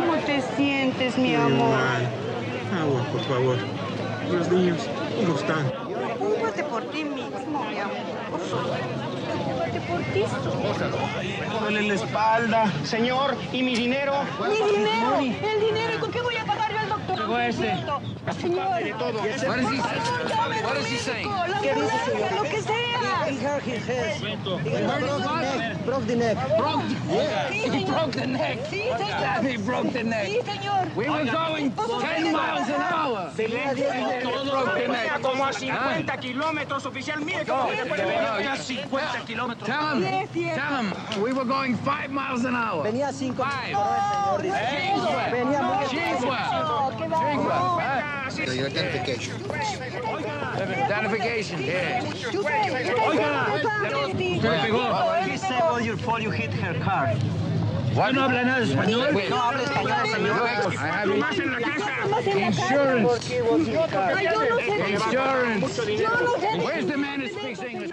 ¿Cómo 0.00 0.14
te 0.26 0.42
sientes, 0.56 1.16
mi 1.18 1.34
amor? 1.34 1.70
Mal. 1.76 2.08
Agua, 2.80 3.02
por 3.12 3.20
favor. 3.22 3.56
Los 4.32 4.48
niños, 4.50 4.78
¿cómo 5.24 5.38
están? 5.38 5.66
Ocúpate 6.20 6.64
por 6.64 6.82
ti 6.90 7.04
mismo, 7.04 7.64
mi 7.64 7.78
amor. 7.78 7.96
Ocúpate 8.32 9.80
por 9.80 10.00
ti. 10.12 10.24
Me 11.40 11.58
duele 11.60 11.82
la 11.82 11.94
espalda. 11.94 12.72
Señor, 12.84 13.36
¿y 13.52 13.62
mi 13.62 13.74
dinero? 13.76 14.14
Mi 14.40 14.56
dinero, 14.76 15.18
el 15.20 15.60
dinero. 15.60 15.94
¿Y 15.94 15.98
con 15.98 16.10
qué 16.10 16.20
voy 16.20 16.36
a 16.36 16.44
pagar 16.44 16.72
yo 16.72 16.78
al 16.80 16.88
doctor? 16.88 17.18
Llegó 17.18 17.38
este. 17.38 17.76
Señor. 18.40 18.82
De 18.82 18.92
todo. 18.94 19.18
What 19.20 19.28
is 19.28 19.42
he 19.42 19.78
saying? 19.78 20.28
Llame 20.28 20.62
What 20.62 20.72
al 20.76 20.78
is 20.78 20.86
he 20.86 20.90
médico, 20.90 21.04
saying? 21.04 21.28
la 21.30 21.56
ambulancia, 21.56 22.36
lo 22.36 22.42
que 22.42 22.62
sea. 22.62 22.85
he 23.26 23.36
hurt 23.36 23.62
his 23.62 23.84
head. 23.84 24.16
He 24.16 24.36
broke 24.36 24.62
the 24.62 24.70
neck. 24.76 25.84
Broke 25.84 26.06
the 26.06 26.16
neck. 26.16 26.36
Broke 26.58 26.82
the 26.86 27.06
neck. 27.06 27.52
He 27.52 27.84
broke 27.84 28.12
the 28.12 28.26
neck. 28.26 29.44
He 29.44 29.56
broke 29.56 29.92
the 29.92 30.02
neck. 30.04 30.28
We 30.96 31.08
were 31.08 31.24
going 31.24 31.72
10 31.72 32.32
miles 32.32 32.68
an 32.68 32.82
hour. 32.82 33.32
Como 35.22 35.44
a 35.44 35.48
ah. 35.48 35.52
50 35.52 36.16
kilómetros, 36.18 36.86
oficial. 36.86 37.20
Mire 37.24 37.44
cómo 37.44 37.70
se 37.70 37.86
puede 37.86 38.04
venir 38.04 38.48
a 38.48 38.56
50 38.56 39.24
kilómetros. 39.26 39.66
Tell 39.66 39.98
him. 39.98 40.28
Tell 40.54 40.76
him. 40.82 41.22
We 41.22 41.32
were 41.32 41.44
going 41.44 41.76
5 41.76 42.10
miles 42.10 42.44
an 42.44 42.54
hour. 42.54 42.84
Venía 42.84 43.12
5. 43.12 43.34
5. 43.36 44.38
Venía 45.32 45.60
5. 45.88 46.20
5. 46.20 46.30
5. 46.98 48.25
So 48.36 48.52
your 48.52 48.66
identification. 48.66 49.34
Identification, 50.60 51.62
yeah. 51.62 52.02
Oiga, 53.06 53.64
disabled 55.24 55.84
your 55.84 55.96
phone, 55.96 56.20
you 56.20 56.30
hit 56.30 56.52
her 56.52 56.78
car. 56.80 57.14
What? 57.94 58.14
No 58.14 58.28
habla 58.28 58.44
nada 58.44 58.62
español. 58.62 59.10
No 59.30 59.36
habla 59.36 59.62
español, 59.62 60.06
señor. 60.12 60.36
Nomás 61.06 61.38
en 61.38 61.52
la 61.52 61.60
casa. 61.60 61.92
Insurance. 62.30 63.30
Insurance. 63.32 64.18
Insurance. 64.90 65.78
Where's 66.62 66.86
the 66.86 66.96
man 66.98 67.20
who 67.22 67.28
speaks 67.28 67.62
English? 67.62 67.92